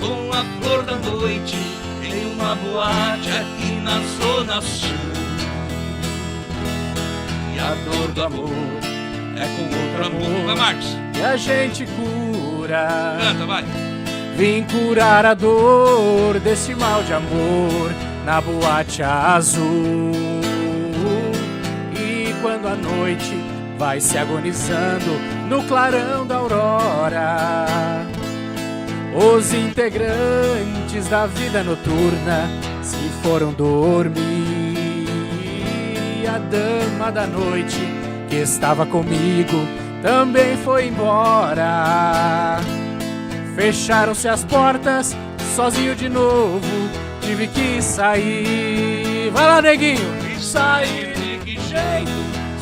Com 0.00 0.32
a 0.32 0.44
flor 0.62 0.82
da 0.84 0.96
noite 0.96 1.56
em 2.02 2.32
uma 2.34 2.54
boate 2.56 3.30
aqui 3.30 3.72
na 3.82 4.00
Zona 4.20 4.60
Sul. 4.60 5.13
E 7.54 7.58
a 7.58 7.74
dor 7.84 8.08
do 8.08 8.22
amor 8.22 8.50
é 9.36 9.46
com 9.46 9.62
outro 9.62 10.06
amor. 10.06 10.46
Vai, 10.46 10.56
Marcos. 10.56 10.96
E 11.16 11.22
a 11.22 11.36
gente 11.36 11.86
cura. 11.86 13.18
Canta, 13.20 13.46
vai. 13.46 13.64
Vim 14.36 14.64
curar 14.64 15.24
a 15.24 15.34
dor 15.34 16.40
desse 16.40 16.74
mal 16.74 17.02
de 17.04 17.12
amor 17.12 17.92
na 18.24 18.40
boate 18.40 19.02
azul. 19.02 20.10
E 21.96 22.34
quando 22.42 22.66
a 22.66 22.74
noite 22.74 23.36
vai 23.78 24.00
se 24.00 24.18
agonizando 24.18 25.12
no 25.48 25.62
clarão 25.64 26.26
da 26.26 26.36
aurora, 26.36 27.36
os 29.14 29.54
integrantes 29.54 31.08
da 31.08 31.26
vida 31.26 31.62
noturna 31.62 32.48
se 32.82 33.08
foram 33.22 33.52
dormir. 33.52 34.53
E 36.24 36.26
a 36.26 36.38
dama 36.38 37.12
da 37.12 37.26
noite 37.26 37.76
que 38.30 38.36
estava 38.36 38.86
comigo 38.86 39.68
também 40.00 40.56
foi 40.56 40.86
embora. 40.86 42.60
Fecharam-se 43.54 44.26
as 44.26 44.42
portas, 44.42 45.14
sozinho 45.54 45.94
de 45.94 46.08
novo, 46.08 46.66
tive 47.20 47.46
que 47.48 47.82
sair. 47.82 49.30
Vai 49.34 49.46
lá, 49.46 49.60
neguinho! 49.60 50.00
E 50.34 50.40
sair 50.40 51.12
de 51.12 51.38
que 51.44 51.60
jeito, 51.60 52.10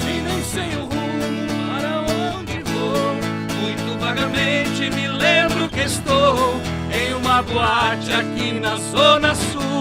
se 0.01 0.21
nem 0.25 0.43
sei 0.43 0.77
o 0.79 0.87
rumo 0.87 1.47
para 1.69 2.01
onde 2.41 2.65
vou. 2.65 3.15
Muito 3.61 3.97
vagamente 4.01 4.91
me 4.91 5.07
lembro 5.07 5.69
que 5.69 5.83
estou 5.83 6.57
em 6.93 7.15
uma 7.15 7.41
boate 7.43 8.13
aqui 8.13 8.59
na 8.59 8.75
Zona 8.75 9.37
Sul. 9.37 9.72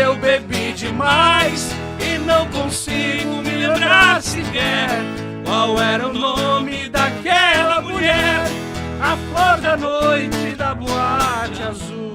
Eu 0.00 0.14
bebi 0.14 0.72
demais 0.74 1.70
e 1.98 2.18
não 2.18 2.46
consigo 2.50 3.42
me 3.42 3.66
lembrar 3.66 4.22
sequer 4.22 4.88
qual 5.44 5.76
era 5.80 6.06
o 6.06 6.12
nome 6.12 6.88
daquela 6.88 7.80
mulher, 7.80 8.44
a 9.02 9.16
flor 9.16 9.60
da 9.60 9.76
noite 9.76 10.54
da 10.56 10.72
boate 10.72 11.62
azul. 11.64 12.07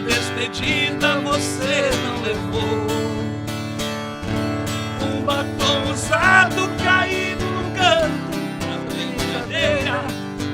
Despedida 0.00 1.20
você 1.20 1.90
não 2.04 2.22
levou. 2.22 2.86
Um 5.02 5.22
batom 5.22 5.90
usado 5.92 6.68
caído 6.82 7.44
num 7.44 7.70
canto 7.74 8.38
na 8.66 8.78
brincadeira, 8.92 10.04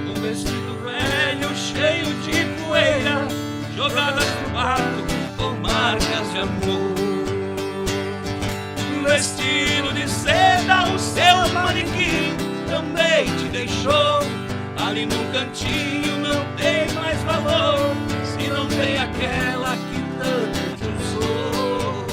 um 0.09 0.21
vestido 0.21 0.79
velho 0.83 1.55
cheio 1.57 2.15
de 2.23 2.63
poeira, 2.63 3.27
jogadas 3.77 4.27
no 4.43 4.49
barro 4.51 5.05
com 5.37 5.51
marcas 5.61 6.33
de 6.33 6.39
amor 6.39 7.05
vestido 9.15 9.93
de 9.93 10.09
seda, 10.09 10.93
o 10.93 10.99
seu 10.99 11.49
manequim 11.53 12.37
também 12.67 13.27
te 13.37 13.49
deixou. 13.49 14.21
Ali 14.77 15.07
no 15.07 15.33
cantinho 15.33 16.19
não 16.19 16.45
tem 16.57 16.93
mais 16.95 17.21
valor, 17.23 17.94
não 18.75 18.85
tem 18.85 18.99
aquela 18.99 19.77
que 19.77 20.03
tanto 20.19 20.59
te 20.77 20.85
usou. 20.85 22.05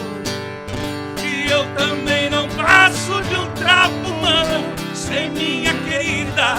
E 1.24 1.52
eu 1.52 1.64
também 1.76 2.30
não 2.30 2.48
passo 2.50 3.22
de 3.24 3.36
um 3.36 3.52
trapo 3.56 3.96
humano, 3.96 4.64
sem 4.94 5.30
minha 5.32 5.74
querida, 5.84 6.56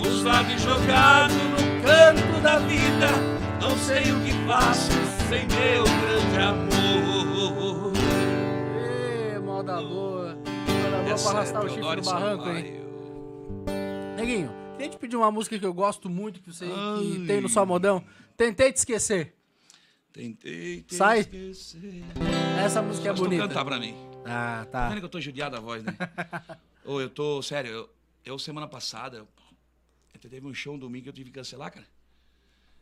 usado 0.00 0.50
e 0.50 0.58
jogado 0.58 1.34
no 1.34 1.82
canto 1.82 2.40
da 2.42 2.58
vida. 2.58 3.08
Não 3.60 3.76
sei 3.78 4.12
o 4.12 4.20
que 4.20 4.32
faço 4.46 4.90
sem 5.28 5.46
meu 5.46 5.84
grande 5.84 6.38
amor. 6.38 7.92
Ê, 9.34 9.38
moda 9.38 9.76
boa. 9.76 10.36
Moda 10.36 11.04
boa 11.04 11.18
pra 11.18 11.30
arrastar 11.30 11.64
o 11.64 11.68
chifre 11.68 11.96
no 11.96 12.02
barranco, 12.02 12.48
hein? 12.48 12.82
Neguinho, 14.16 14.50
queria 14.76 14.90
te 14.90 14.98
pedir 14.98 15.16
uma 15.16 15.30
música 15.30 15.58
que 15.58 15.66
eu 15.66 15.74
gosto 15.74 16.08
muito, 16.10 16.40
que 16.40 16.52
você 16.52 16.66
que 16.66 17.24
tem 17.26 17.40
no 17.40 17.48
Só 17.48 17.64
Modão. 17.64 18.02
Tentei 18.36 18.72
te 18.72 18.76
esquecer. 18.78 19.35
Tentei 20.16 20.80
te 20.80 20.94
Sai. 20.94 21.20
esquecer. 21.20 22.02
Essa 22.58 22.80
música 22.80 23.10
é 23.10 23.14
Só 23.14 23.22
tu 23.22 23.24
bonita. 23.28 23.46
cantar 23.46 23.66
pra 23.66 23.78
mim. 23.78 23.94
Ah, 24.24 24.64
Tá 24.64 24.80
tá. 24.80 24.88
vendo 24.88 25.00
que 25.00 25.04
eu 25.04 25.10
tô 25.10 25.20
judiado 25.20 25.54
da 25.54 25.60
voz, 25.60 25.84
né? 25.84 25.94
Ô, 26.86 26.98
eu 27.02 27.10
tô, 27.10 27.42
sério, 27.42 27.70
eu, 27.70 27.90
eu 28.24 28.38
semana 28.38 28.66
passada, 28.66 29.18
eu, 29.18 29.28
eu 30.14 30.18
teve 30.30 30.46
um 30.46 30.54
show 30.54 30.74
um 30.74 30.78
domingo 30.78 31.02
que 31.04 31.08
eu 31.10 31.12
tive 31.12 31.28
que 31.30 31.34
cancelar, 31.38 31.70
cara. 31.70 31.86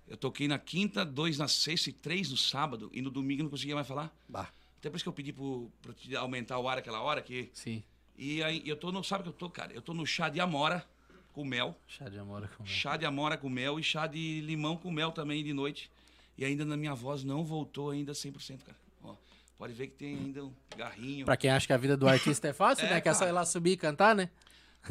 Eu 0.06 0.16
toquei 0.16 0.46
na 0.46 0.60
quinta, 0.60 1.04
dois 1.04 1.36
na 1.36 1.48
sexta 1.48 1.90
e 1.90 1.92
três 1.92 2.30
no 2.30 2.36
sábado, 2.36 2.88
e 2.92 3.02
no 3.02 3.10
domingo 3.10 3.40
eu 3.40 3.44
não 3.44 3.50
conseguia 3.50 3.74
mais 3.74 3.88
falar. 3.88 4.14
Bah, 4.28 4.48
Até 4.78 4.88
por 4.88 4.94
isso 4.94 5.04
que 5.04 5.08
eu 5.08 5.12
pedi 5.12 5.32
pro, 5.32 5.68
pra 5.82 5.92
te 5.92 6.14
aumentar 6.14 6.60
o 6.60 6.68
ar 6.68 6.78
aquela 6.78 7.00
hora, 7.00 7.20
que... 7.20 7.50
sim. 7.52 7.82
E 8.16 8.44
aí, 8.44 8.62
eu 8.64 8.76
tô 8.76 8.92
no, 8.92 9.02
sabe 9.02 9.22
o 9.22 9.24
que 9.24 9.28
eu 9.30 9.32
tô, 9.32 9.50
cara? 9.50 9.72
Eu 9.72 9.82
tô 9.82 9.92
no 9.92 10.06
chá 10.06 10.28
de 10.28 10.38
amora 10.38 10.86
com 11.32 11.44
mel, 11.44 11.76
Chá 11.88 12.08
de 12.08 12.16
amor 12.16 12.48
com 12.56 12.64
chá 12.64 12.96
de 12.96 13.04
amora 13.04 13.36
com 13.36 13.48
mel 13.48 13.80
e 13.80 13.82
chá 13.82 14.06
de 14.06 14.40
limão 14.42 14.76
com 14.76 14.88
mel 14.88 15.10
também 15.10 15.42
de 15.42 15.52
noite. 15.52 15.90
E 16.36 16.44
ainda 16.44 16.64
na 16.64 16.76
minha 16.76 16.94
voz 16.94 17.22
não 17.24 17.44
voltou 17.44 17.90
ainda 17.90 18.12
100%, 18.12 18.58
cara. 18.64 18.76
Ó, 19.02 19.14
pode 19.56 19.72
ver 19.72 19.86
que 19.88 19.94
tem 19.94 20.16
ainda 20.16 20.44
um 20.44 20.52
garrinho. 20.76 21.24
Pra 21.24 21.36
quem 21.36 21.50
acha 21.50 21.66
que 21.66 21.72
a 21.72 21.76
vida 21.76 21.96
do 21.96 22.08
artista 22.08 22.48
é 22.48 22.52
fácil, 22.52 22.86
É, 22.86 22.90
né? 22.90 23.00
Que 23.00 23.08
é 23.08 23.14
só 23.14 23.26
ir 23.26 23.32
lá 23.32 23.44
subir 23.44 23.72
e 23.72 23.76
cantar, 23.76 24.14
né? 24.14 24.28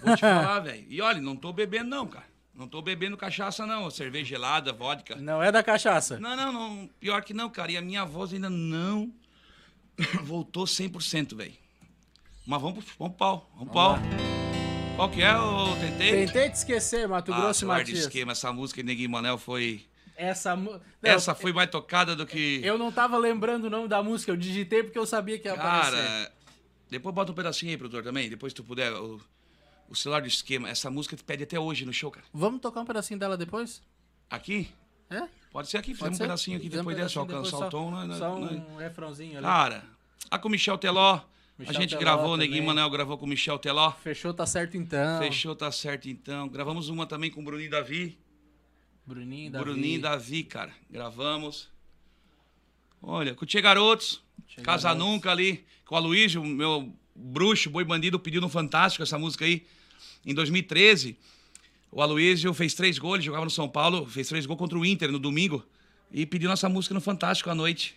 Vou 0.02 0.16
te 0.16 0.22
falar, 0.22 0.60
velho. 0.62 0.86
E 0.90 1.02
olha, 1.02 1.20
não 1.22 1.36
tô 1.36 1.52
bebendo 1.52 1.90
não, 1.90 2.08
cara. 2.08 2.26
Não 2.56 2.68
tô 2.68 2.82
bebendo 2.82 3.18
cachaça 3.18 3.66
não, 3.66 3.90
cerveja 3.90 4.26
gelada, 4.26 4.72
vodka. 4.72 5.16
Não 5.16 5.42
é 5.42 5.52
da 5.52 5.64
cachaça. 5.64 6.20
Não, 6.20 6.36
não, 6.36 6.54
não. 6.54 6.90
Pior 7.00 7.22
que 7.24 7.34
não, 7.34 7.50
cara. 7.50 7.72
E 7.72 7.78
a 7.78 7.82
minha 7.82 8.06
voz 8.06 8.32
ainda 8.32 8.50
não 8.50 9.12
voltou 10.24 10.66
100%, 10.66 11.36
velho. 11.36 11.54
Mas 12.46 12.62
vamos, 12.62 12.84
pro- 12.86 12.94
vamos 13.00 13.18
pau, 13.18 13.50
vamos 13.54 13.66
pro 13.70 13.74
pau. 13.74 13.98
Qual 14.96 15.10
que 15.10 15.22
é 15.24 15.36
o 15.38 15.76
Tentei? 15.78 16.26
Tentei 16.28 16.50
te 16.50 16.56
esquecer, 16.56 17.08
Mato 17.08 17.34
Ah, 17.34 17.38
Grosso 17.38 17.52
e 17.52 17.60
celular 17.62 17.84
de 17.84 17.92
Matias. 17.92 18.06
esquema. 18.06 18.32
Essa 18.34 18.54
música 18.54 18.82
de 18.82 18.88
Neguinho 18.88 19.10
Manel 19.10 19.38
foi... 19.38 19.86
Essa, 20.16 20.56
Não, 20.56 20.80
Essa 21.02 21.34
foi 21.34 21.52
mais 21.52 21.70
tocada 21.70 22.16
do 22.16 22.26
que... 22.26 22.62
Eu 22.64 22.78
não 22.78 22.92
tava 22.92 23.18
lembrando 23.18 23.66
o 23.66 23.70
nome 23.70 23.88
da 23.88 24.02
música, 24.04 24.32
eu 24.32 24.38
digitei 24.38 24.84
porque 24.84 24.98
eu 24.98 25.06
sabia 25.06 25.40
que 25.40 25.48
ia 25.48 25.54
aparecer. 25.54 25.92
Cara, 25.96 26.32
depois 26.90 27.16
bota 27.16 27.32
um 27.32 27.36
pedacinho 27.36 27.72
aí, 27.72 27.78
produtor, 27.78 28.04
também. 28.04 28.30
Depois 28.30 28.54
se 28.54 28.56
tu 28.56 28.64
puder, 28.64 28.94
o, 28.94 29.20
o 29.90 29.96
celular 29.96 30.22
de 30.22 30.28
esquema. 30.28 30.70
Essa 30.70 30.92
música 30.92 31.16
te 31.16 31.24
pede 31.24 31.44
até 31.44 31.60
hoje 31.60 31.86
no 31.86 31.94
show, 31.94 32.12
cara. 32.12 32.26
Vamos 32.34 32.62
tocar 32.62 32.82
um 32.82 32.86
pedacinho 32.86 33.20
dela 33.20 33.36
depois? 33.36 33.82
Aqui? 34.30 34.70
É? 35.10 35.28
Pode 35.52 35.70
ser 35.70 35.78
aqui, 35.78 35.94
fizemos 35.94 36.18
um 36.20 36.22
pedacinho 36.22 36.58
aqui, 36.58 36.68
um 36.68 36.70
depois 36.70 36.98
dessa, 36.98 37.20
alcançar 37.20 37.68
o 37.68 37.70
tom. 37.70 37.92
Né, 37.92 38.16
Só 38.18 38.40
né. 38.40 38.64
um 38.72 38.78
refrãozinho 38.78 39.38
ali. 39.38 39.46
Cara, 39.46 39.84
a 40.30 40.40
com 40.40 40.48
o 40.48 40.52
Michel 40.52 40.78
Teló. 40.78 41.22
Michel 41.58 41.76
a 41.76 41.80
gente 41.80 41.90
Teló 41.92 42.02
gravou, 42.02 42.34
o. 42.34 42.38
Neguinho 42.38 42.64
Manel 42.64 42.90
gravou 42.90 43.18
com 43.18 43.26
o 43.26 43.30
Michel 43.30 43.60
Teló. 43.60 43.92
Fechou, 43.92 44.34
tá 44.34 44.46
certo 44.46 44.76
então. 44.78 45.20
Fechou, 45.20 45.56
tá 45.56 45.72
certo 45.72 46.10
então. 46.10 46.48
Gravamos 46.48 46.90
uma 46.90 47.06
também 47.06 47.30
com 47.30 47.42
o 47.42 47.44
Bruninho 47.44 47.70
Davi. 47.70 48.18
Bruninho, 49.06 49.52
Davi. 49.52 49.66
Bruninho 49.66 50.02
Davi, 50.02 50.44
cara. 50.44 50.72
Gravamos. 50.90 51.70
Olha, 53.02 53.36
com 53.36 53.44
o 53.44 53.48
Tchê 53.48 53.62
Garotos. 53.62 54.22
Tchê 54.48 54.62
Casa 54.62 54.90
Garotos. 54.90 55.06
Nunca 55.06 55.32
ali. 55.32 55.66
Com 55.86 55.96
o 55.96 55.98
Aloysio, 55.98 56.44
meu 56.44 56.94
bruxo, 57.16 57.70
boi 57.70 57.84
bandido, 57.84 58.20
pediu 58.20 58.42
no 58.42 58.50
Fantástico 58.50 59.04
essa 59.04 59.20
música 59.20 59.46
aí. 59.46 59.66
Em 60.26 60.34
2013, 60.34 61.18
o 61.92 62.02
Aloysio 62.02 62.54
fez 62.54 62.74
três 62.74 62.98
gols, 62.98 63.24
jogava 63.24 63.44
no 63.44 63.52
São 63.52 63.68
Paulo, 63.68 64.06
fez 64.06 64.28
três 64.30 64.46
gols 64.46 64.58
contra 64.58 64.78
o 64.78 64.86
Inter 64.86 65.12
no 65.12 65.20
domingo. 65.20 65.64
E 66.12 66.26
pediu 66.26 66.50
nossa 66.50 66.70
música 66.70 66.94
no 66.94 67.02
Fantástico 67.02 67.50
à 67.50 67.56
noite. 67.56 67.96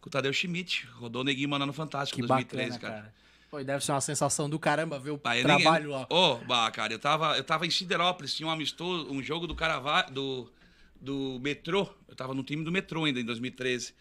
Com 0.00 0.08
o 0.08 0.10
Tadeu 0.10 0.32
Schmidt. 0.32 0.86
Rodou 0.94 1.22
o 1.22 1.24
Neguinho 1.24 1.48
Mano 1.48 1.66
no 1.66 1.72
Fantástico 1.72 2.20
em 2.20 2.26
2013, 2.26 2.72
bacana, 2.72 2.80
cara. 2.80 3.02
cara. 3.02 3.14
Pô, 3.56 3.64
deve 3.64 3.82
ser 3.82 3.92
uma 3.92 4.00
sensação 4.02 4.50
do 4.50 4.58
caramba 4.58 4.98
ver 4.98 5.12
o 5.12 5.14
eu 5.14 5.18
trabalho 5.42 5.88
nem- 5.88 5.92
lá. 5.96 6.06
Ô, 6.10 6.36
bah, 6.44 6.70
cara, 6.70 6.92
eu 6.92 6.98
tava, 6.98 7.38
eu 7.38 7.42
tava 7.42 7.66
em 7.66 7.70
Siderópolis, 7.70 8.34
tinha 8.34 8.46
um 8.46 8.50
amistoso, 8.50 9.10
um 9.10 9.22
jogo 9.22 9.46
do 9.46 9.54
Caravaggio, 9.54 10.12
do, 10.12 10.52
do 11.00 11.38
metrô. 11.40 11.88
Eu 12.06 12.14
tava 12.14 12.34
no 12.34 12.42
time 12.42 12.62
do 12.62 12.70
metrô 12.70 13.04
ainda 13.04 13.18
em 13.18 13.24
2013. 13.24 13.94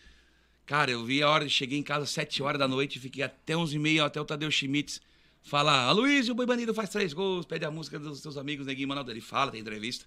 Cara, 0.65 0.91
eu 0.91 1.05
vi 1.05 1.23
a 1.23 1.29
hora, 1.29 1.47
cheguei 1.47 1.79
em 1.79 1.83
casa 1.83 2.03
às 2.03 2.09
7 2.09 2.43
horas 2.43 2.59
da 2.59 2.67
noite, 2.67 2.99
fiquei 2.99 3.23
até 3.23 3.55
11 3.55 3.77
e 3.77 3.79
meia, 3.79 4.03
até 4.03 4.19
o 4.19 4.25
Tadeu 4.25 4.51
Schmitz 4.51 4.99
falar, 5.41 5.83
Aloysio, 5.85 6.33
o 6.33 6.35
Boi 6.35 6.45
Bandido 6.45 6.73
faz 6.73 6.89
três 6.89 7.13
gols, 7.13 7.45
pede 7.45 7.63
a 7.63 7.71
música 7.71 7.97
dos 7.97 8.19
seus 8.19 8.35
amigos, 8.35 8.65
Neguinho 8.65 8.89
Manuel, 8.89 9.09
ele 9.09 9.21
fala, 9.21 9.51
tem 9.51 9.61
entrevista. 9.61 10.05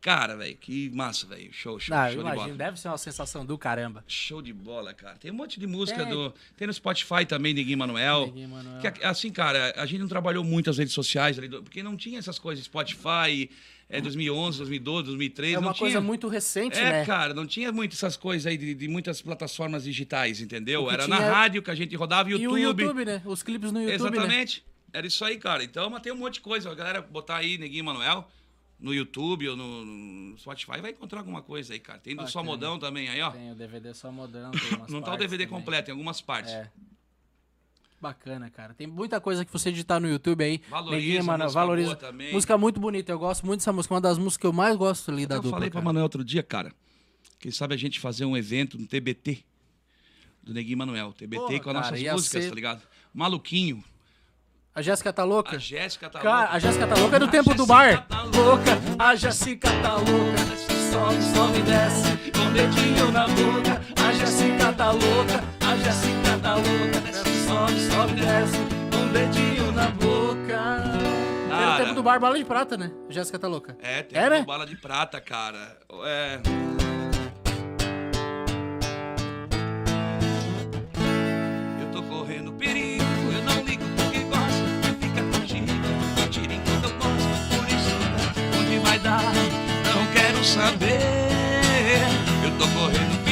Cara, 0.00 0.36
velho, 0.36 0.56
que 0.56 0.88
massa, 0.90 1.26
velho, 1.26 1.52
show, 1.52 1.78
show, 1.80 1.94
Ah, 1.96 2.04
show 2.08 2.12
eu 2.12 2.14
de 2.18 2.20
imagino, 2.20 2.44
bola. 2.44 2.56
deve 2.56 2.78
ser 2.80 2.86
uma 2.88 2.96
sensação 2.98 3.44
do 3.44 3.58
caramba. 3.58 4.04
Show 4.06 4.40
de 4.40 4.52
bola, 4.52 4.94
cara. 4.94 5.16
Tem 5.16 5.30
um 5.30 5.34
monte 5.34 5.58
de 5.58 5.66
música 5.66 6.04
Tem. 6.04 6.12
do. 6.14 6.32
Tem 6.56 6.66
no 6.68 6.72
Spotify 6.72 7.26
também, 7.26 7.52
Neguinho 7.52 7.78
Manuel. 7.78 8.26
Neguinho 8.26 8.48
Manuel. 8.48 8.80
Que, 8.80 9.04
assim, 9.04 9.30
cara, 9.32 9.74
a 9.76 9.84
gente 9.86 10.00
não 10.00 10.06
trabalhou 10.08 10.44
muito 10.44 10.70
as 10.70 10.78
redes 10.78 10.94
sociais 10.94 11.36
ali, 11.36 11.48
porque 11.48 11.82
não 11.82 11.96
tinha 11.96 12.18
essas 12.20 12.38
coisas. 12.38 12.64
Spotify, 12.64 13.50
é, 13.90 14.00
2011, 14.00 14.58
2012, 14.58 15.06
2013. 15.06 15.54
É 15.54 15.58
uma 15.58 15.74
coisa 15.74 15.94
tinha. 15.98 16.00
muito 16.00 16.28
recente, 16.28 16.78
É, 16.78 16.90
né? 16.90 17.04
cara, 17.04 17.34
não 17.34 17.44
tinha 17.46 17.72
muito 17.72 17.94
essas 17.94 18.16
coisas 18.16 18.46
aí 18.46 18.56
de, 18.56 18.74
de 18.74 18.86
muitas 18.86 19.20
plataformas 19.20 19.82
digitais, 19.82 20.40
entendeu? 20.40 20.88
Era 20.88 21.08
na 21.08 21.16
tinha- 21.16 21.30
rádio 21.32 21.60
que 21.60 21.70
a 21.72 21.74
gente 21.74 21.96
rodava, 21.96 22.28
E 22.28 22.32
YouTube. 22.32 22.52
o 22.52 22.58
YouTube, 22.58 23.04
né? 23.04 23.20
Os 23.24 23.42
clipes 23.42 23.72
no 23.72 23.80
YouTube, 23.82 24.10
né? 24.10 24.16
Exatamente. 24.16 24.64
Era 24.92 25.06
isso 25.08 25.24
aí, 25.24 25.36
cara. 25.38 25.64
Então, 25.64 25.90
mas 25.90 26.00
tem 26.02 26.12
um 26.12 26.16
monte 26.16 26.34
de 26.34 26.40
coisa. 26.40 26.70
A 26.70 26.74
galera 26.74 27.02
botar 27.02 27.36
aí 27.38 27.58
Neguinho 27.58 27.84
Manuel 27.84 28.30
no 28.78 28.94
YouTube 28.94 29.48
ou 29.48 29.56
no, 29.56 29.84
no 29.84 30.38
Spotify 30.38 30.80
vai 30.80 30.90
encontrar 30.92 31.18
alguma 31.20 31.42
coisa 31.42 31.72
aí, 31.72 31.80
cara. 31.80 31.98
Tem 31.98 32.14
do 32.14 32.26
Só 32.28 32.38
Bacana. 32.40 32.44
Modão 32.44 32.78
também 32.78 33.08
aí, 33.08 33.20
ó. 33.20 33.30
Tem 33.30 33.50
o 33.50 33.54
DVD 33.54 33.92
só 33.94 34.10
modão. 34.12 34.50
Não 34.88 35.02
tá 35.02 35.14
o 35.14 35.16
DVD 35.16 35.44
também. 35.46 35.58
completo, 35.60 35.86
tem 35.86 35.92
algumas 35.92 36.20
partes. 36.20 36.52
É. 36.52 36.70
Bacana, 38.00 38.48
cara. 38.48 38.74
Tem 38.74 38.86
muita 38.86 39.20
coisa 39.20 39.44
que 39.44 39.52
você 39.52 39.72
digitar 39.72 40.00
no 40.00 40.08
YouTube 40.08 40.44
aí. 40.44 40.62
Valoriza, 40.70 41.22
mano, 41.24 41.42
música 41.44 41.60
valoriza. 41.60 41.86
boa 41.88 41.96
também. 41.96 42.32
Música 42.32 42.56
muito 42.56 42.78
bonita. 42.78 43.10
Eu 43.10 43.18
gosto 43.18 43.44
muito 43.44 43.58
dessa 43.60 43.72
música. 43.72 43.92
Uma 43.94 44.00
das 44.00 44.16
músicas 44.18 44.36
que 44.42 44.46
eu 44.46 44.52
mais 44.52 44.76
gosto 44.76 45.10
ali 45.10 45.26
da 45.26 45.34
eu 45.34 45.42
dupla. 45.42 45.56
falei 45.56 45.68
pra 45.70 45.80
cara. 45.80 45.84
Manuel 45.84 46.04
outro 46.04 46.22
dia, 46.24 46.42
cara. 46.44 46.72
Quem 47.40 47.50
sabe 47.50 47.74
a 47.74 47.76
gente 47.76 47.98
fazer 47.98 48.24
um 48.24 48.36
evento 48.36 48.78
no 48.78 48.86
TBT 48.86 49.44
do 50.44 50.54
Neguinho 50.54 50.78
Manuel. 50.78 51.12
TBT 51.12 51.36
Porra, 51.42 51.48
com 51.60 51.70
as 51.70 51.74
cara, 51.74 51.90
nossas 51.90 52.12
músicas, 52.12 52.42
ser- 52.44 52.48
tá 52.50 52.54
ligado? 52.54 52.82
Maluquinho. 53.12 53.82
A 54.78 54.80
Jéssica 54.82 55.12
tá 55.12 55.24
louca? 55.24 55.56
A 55.56 55.58
Jéssica 55.58 56.08
tá 56.08 56.20
Cara, 56.20 56.38
louca. 56.42 56.54
a 56.54 56.58
Jéssica 56.60 56.86
tá 56.86 56.94
louca 56.94 57.16
é 57.16 57.18
do 57.18 57.26
tempo 57.26 57.52
do 57.52 57.66
bar. 57.66 58.06
tá 58.06 58.22
louca, 58.22 58.78
a 58.96 59.16
Jéssica 59.16 59.68
tá 59.82 59.96
louca. 59.96 60.56
Sobe, 60.92 61.22
sobe, 61.34 61.62
desce, 61.62 62.30
com 62.30 62.46
o 62.46 62.50
dedinho 62.52 63.10
na 63.10 63.26
boca. 63.26 63.82
A 64.06 64.12
Jéssica 64.12 64.72
tá 64.74 64.90
louca, 64.92 65.42
a 65.66 65.76
Jéssica 65.78 66.38
tá 66.40 66.54
louca. 66.54 67.12
Sobe, 67.48 67.80
sobe, 67.90 68.12
desce, 68.20 68.58
com 68.92 69.04
o 69.04 69.08
dedinho 69.12 69.72
na 69.72 69.88
boca. 69.88 70.84
Era 71.50 71.74
o 71.74 71.76
tempo 71.78 71.94
do 71.94 72.02
bar, 72.04 72.20
bala 72.20 72.38
de 72.38 72.44
prata, 72.44 72.76
né? 72.76 72.92
Jéssica 73.08 73.36
tá 73.36 73.48
louca. 73.48 73.76
É, 73.82 74.04
tem 74.04 74.16
É, 74.16 74.30
né? 74.30 74.44
bala 74.44 74.64
de 74.64 74.76
prata, 74.76 75.20
cara. 75.20 75.76
É. 76.04 76.38
saber. 90.48 90.98
Eu 92.42 92.50
tô 92.58 92.66
correndo 92.68 93.27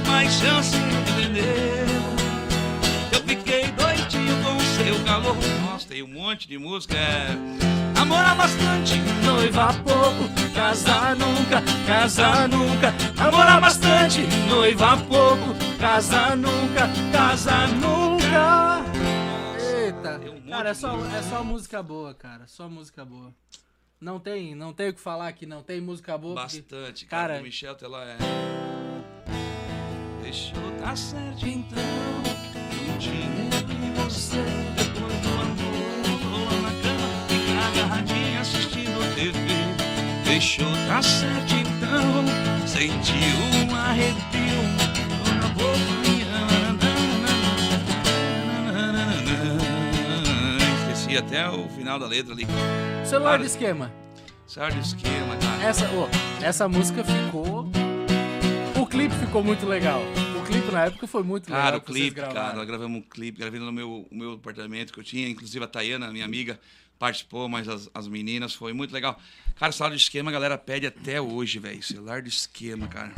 paixão 0.00 0.62
sem 0.62 0.80
entender. 0.80 1.86
Eu 3.12 3.20
fiquei 3.26 3.70
doidinho 3.72 4.34
com 4.42 4.58
seu 4.60 5.04
calor. 5.04 5.36
Nossa, 5.62 5.88
tem 5.88 6.02
um 6.02 6.08
monte 6.08 6.48
de 6.48 6.58
música. 6.58 6.96
É... 6.96 7.58
Bastante, 8.38 8.94
noivar 9.24 9.74
pouco, 9.82 10.54
casar 10.54 11.16
nunca, 11.16 11.60
casar 11.86 12.48
nunca. 12.48 12.94
Namorar 13.16 13.60
bastante, 13.60 14.20
noivar 14.48 14.96
pouco, 15.06 15.44
casar 15.78 16.36
nunca, 16.36 16.88
casar 17.12 17.68
nunca. 17.68 18.84
Eita. 19.60 20.20
Um 20.30 20.48
Cara, 20.50 20.70
é 20.70 20.74
só, 20.74 20.96
música. 20.96 21.16
é 21.16 21.22
só 21.22 21.44
música 21.44 21.82
boa, 21.82 22.14
cara. 22.14 22.46
Só 22.46 22.68
música 22.68 23.04
boa. 23.04 23.34
Não 24.00 24.18
tem, 24.20 24.54
não 24.54 24.72
tem 24.72 24.90
o 24.90 24.94
que 24.94 25.00
falar 25.00 25.28
aqui, 25.28 25.44
não 25.44 25.62
tem 25.62 25.80
música 25.80 26.16
boa. 26.16 26.40
porque- 26.40 26.60
Bastante, 26.62 27.06
cara. 27.06 27.28
Cara, 27.28 27.40
O 27.40 27.42
Michel 27.44 27.74
Teló 27.74 28.00
é. 28.00 28.16
Deixou 30.28 30.70
tá 30.78 30.94
certo 30.94 31.48
então. 31.48 31.82
Um 32.86 32.98
dia 32.98 33.14
e 33.14 33.90
você, 33.98 34.36
depois 34.76 35.14
do 35.20 35.28
amor, 35.40 36.44
lá 36.44 36.60
na 36.60 36.72
cama, 36.82 37.08
fica 37.28 37.52
agarradinha 37.66 38.40
assistindo 38.42 39.14
TV. 39.14 39.38
Deixou 40.26 40.70
tá 40.86 41.00
certo 41.00 41.54
então. 41.54 42.26
Sentiu 42.66 43.70
um 43.70 43.74
arrepio 43.74 44.62
na 45.40 45.48
boca. 45.54 45.78
Esqueci 50.90 51.16
até 51.16 51.48
o 51.48 51.70
final 51.70 51.98
da 51.98 52.06
letra 52.06 52.34
ali. 52.34 52.46
celular 53.02 53.38
de 53.38 53.46
esquema. 53.46 53.90
Sai 54.46 54.72
do 54.72 54.80
esquema, 54.80 55.38
cara. 55.40 55.62
Essa, 55.62 55.86
ô, 55.86 56.06
essa 56.42 56.68
música 56.68 57.02
ficou. 57.02 57.66
O 59.28 59.30
clipe 59.30 59.36
ficou 59.36 59.44
muito 59.44 59.66
legal. 59.66 60.00
O 60.40 60.46
clipe 60.46 60.72
na 60.72 60.84
época 60.86 61.06
foi 61.06 61.22
muito 61.22 61.48
legal. 61.48 61.62
Cara, 61.62 61.76
o 61.76 61.80
clipe, 61.82 62.20
cara, 62.20 62.54
nós 62.54 62.66
gravamos 62.66 62.98
um 62.98 63.02
clipe, 63.02 63.38
gravei 63.38 63.60
no 63.60 63.70
meu, 63.70 64.08
o 64.10 64.14
meu 64.14 64.32
apartamento 64.32 64.90
que 64.90 64.98
eu 64.98 65.04
tinha, 65.04 65.28
inclusive 65.28 65.62
a 65.62 65.68
Tayana, 65.68 66.10
minha 66.10 66.24
amiga, 66.24 66.58
participou, 66.98 67.46
mas 67.46 67.68
as, 67.68 67.90
as 67.92 68.08
meninas, 68.08 68.54
foi 68.54 68.72
muito 68.72 68.90
legal. 68.90 69.20
Cara, 69.56 69.70
celular 69.70 69.94
de 69.94 70.00
esquema 70.02 70.30
a 70.30 70.32
galera 70.32 70.56
pede 70.56 70.86
até 70.86 71.20
hoje, 71.20 71.58
velho, 71.58 71.82
celular 71.82 72.22
de 72.22 72.30
esquema, 72.30 72.88
cara. 72.88 73.12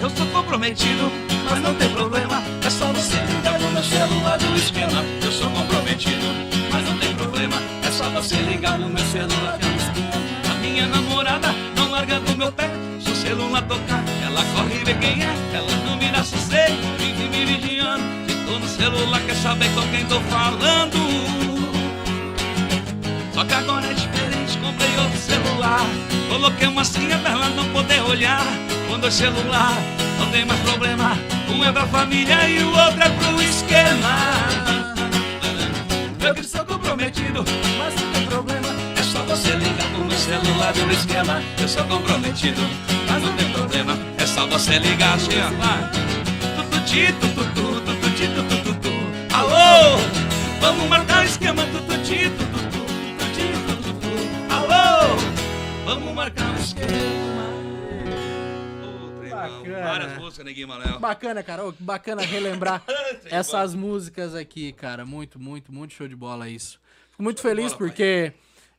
Eu 0.00 0.10
sou 0.10 0.26
comprometido, 0.32 1.04
mas 1.48 1.62
não 1.62 1.74
tem 1.76 1.92
problema, 1.92 2.42
é 2.66 2.70
só 2.70 2.92
você 2.92 3.16
ligar 3.22 3.60
no 3.60 3.70
meu 3.70 3.84
celular 3.84 4.36
do 4.36 4.56
esquema. 4.56 5.04
Eu 5.24 5.30
sou 5.30 5.50
comprometido, 5.50 6.26
mas 6.72 6.84
não 6.84 6.98
tem 6.98 7.14
problema, 7.14 7.56
é 7.86 7.90
só 7.92 8.10
você 8.10 8.34
ligar 8.36 8.78
no 8.80 8.88
meu 8.88 9.04
celular 9.04 9.58
do 9.58 9.66
esquema. 9.68 10.50
A 10.50 10.54
minha 10.58 10.88
namorada 10.88 11.73
larga 11.94 12.18
do 12.18 12.36
meu 12.36 12.50
pé, 12.50 12.68
se 12.98 13.08
o 13.08 13.14
celular 13.14 13.62
tocar, 13.62 14.02
ela 14.26 14.42
corre 14.52 14.80
e 14.80 14.84
vê 14.84 14.94
quem 14.94 15.22
é, 15.22 15.32
ela 15.54 15.70
não 15.86 15.96
me 15.96 16.08
dá 16.08 16.24
sossego, 16.24 16.76
vive 16.98 17.28
me 17.28 17.44
vigiando. 17.44 18.02
Se 18.26 18.34
tô 18.44 18.58
no 18.58 18.66
celular, 18.66 19.20
quer 19.20 19.36
saber 19.36 19.72
com 19.74 19.82
quem 19.92 20.04
tô 20.06 20.20
falando. 20.22 20.98
Só 23.32 23.44
que 23.44 23.54
agora 23.54 23.86
é 23.86 23.94
diferente, 23.94 24.58
comprei 24.58 24.90
outro 24.98 25.18
celular. 25.18 25.86
Coloquei 26.28 26.66
uma 26.66 26.84
senha 26.84 27.16
pra 27.18 27.30
ela 27.30 27.48
não 27.50 27.68
poder 27.68 28.00
olhar. 28.02 28.44
Com 28.88 28.98
dois 28.98 29.14
celular, 29.14 29.78
não 30.18 30.28
tem 30.30 30.44
mais 30.44 30.58
problema. 30.62 31.16
Um 31.48 31.64
é 31.64 31.70
pra 31.70 31.86
família 31.86 32.48
e 32.48 32.60
o 32.60 32.70
outro 32.70 33.02
é 33.04 33.08
pro 33.08 33.40
esquema. 33.40 34.16
Eu 36.26 36.34
que 36.34 36.42
sou 36.42 36.64
comprometido, 36.64 37.44
mas 37.78 37.94
não 37.94 38.12
tem 38.12 38.26
problema. 38.26 38.73
Você 39.34 39.50
ligar 39.56 39.90
pro 39.90 40.04
meu 40.04 40.16
celular 40.16 40.72
do 40.72 40.92
esquema. 40.92 41.42
Eu 41.60 41.66
sou 41.66 41.82
comprometido, 41.88 42.60
mas 43.10 43.20
não 43.20 43.36
tem 43.36 43.52
problema. 43.52 43.98
É 44.16 44.24
só 44.24 44.46
você 44.46 44.78
ligar, 44.78 45.18
vai. 45.18 45.90
Tututi, 46.54 47.12
tututu, 47.14 47.80
tututi, 47.80 48.28
tututu. 48.28 48.90
Alô, 49.34 49.98
vamos 50.60 50.88
marcar 50.88 51.22
o 51.22 51.24
esquema, 51.24 51.66
tututi, 51.66 52.30
tututu, 52.30 52.78
tututi, 53.18 53.52
tututu. 53.66 54.08
Alô, 54.50 55.16
vamos 55.84 56.14
marcar 56.14 56.54
o 56.54 56.60
esquema. 56.60 57.44
Bacana. 59.30 59.84
Várias 59.84 60.16
músicas, 60.16 60.46
Neguinho 60.46 60.68
Manel. 60.68 61.00
Bacana, 61.00 61.42
cara. 61.42 61.74
Bacana 61.80 62.22
relembrar 62.22 62.84
essas 63.28 63.74
músicas 63.74 64.32
aqui, 64.32 64.72
cara. 64.72 65.04
Muito, 65.04 65.40
muito, 65.40 65.72
muito 65.72 65.92
show 65.92 66.06
de 66.06 66.14
bola 66.14 66.48
isso. 66.48 66.78
Fico 67.10 67.22
muito 67.24 67.40
feliz 67.40 67.72
bola, 67.72 67.78
porque 67.78 68.32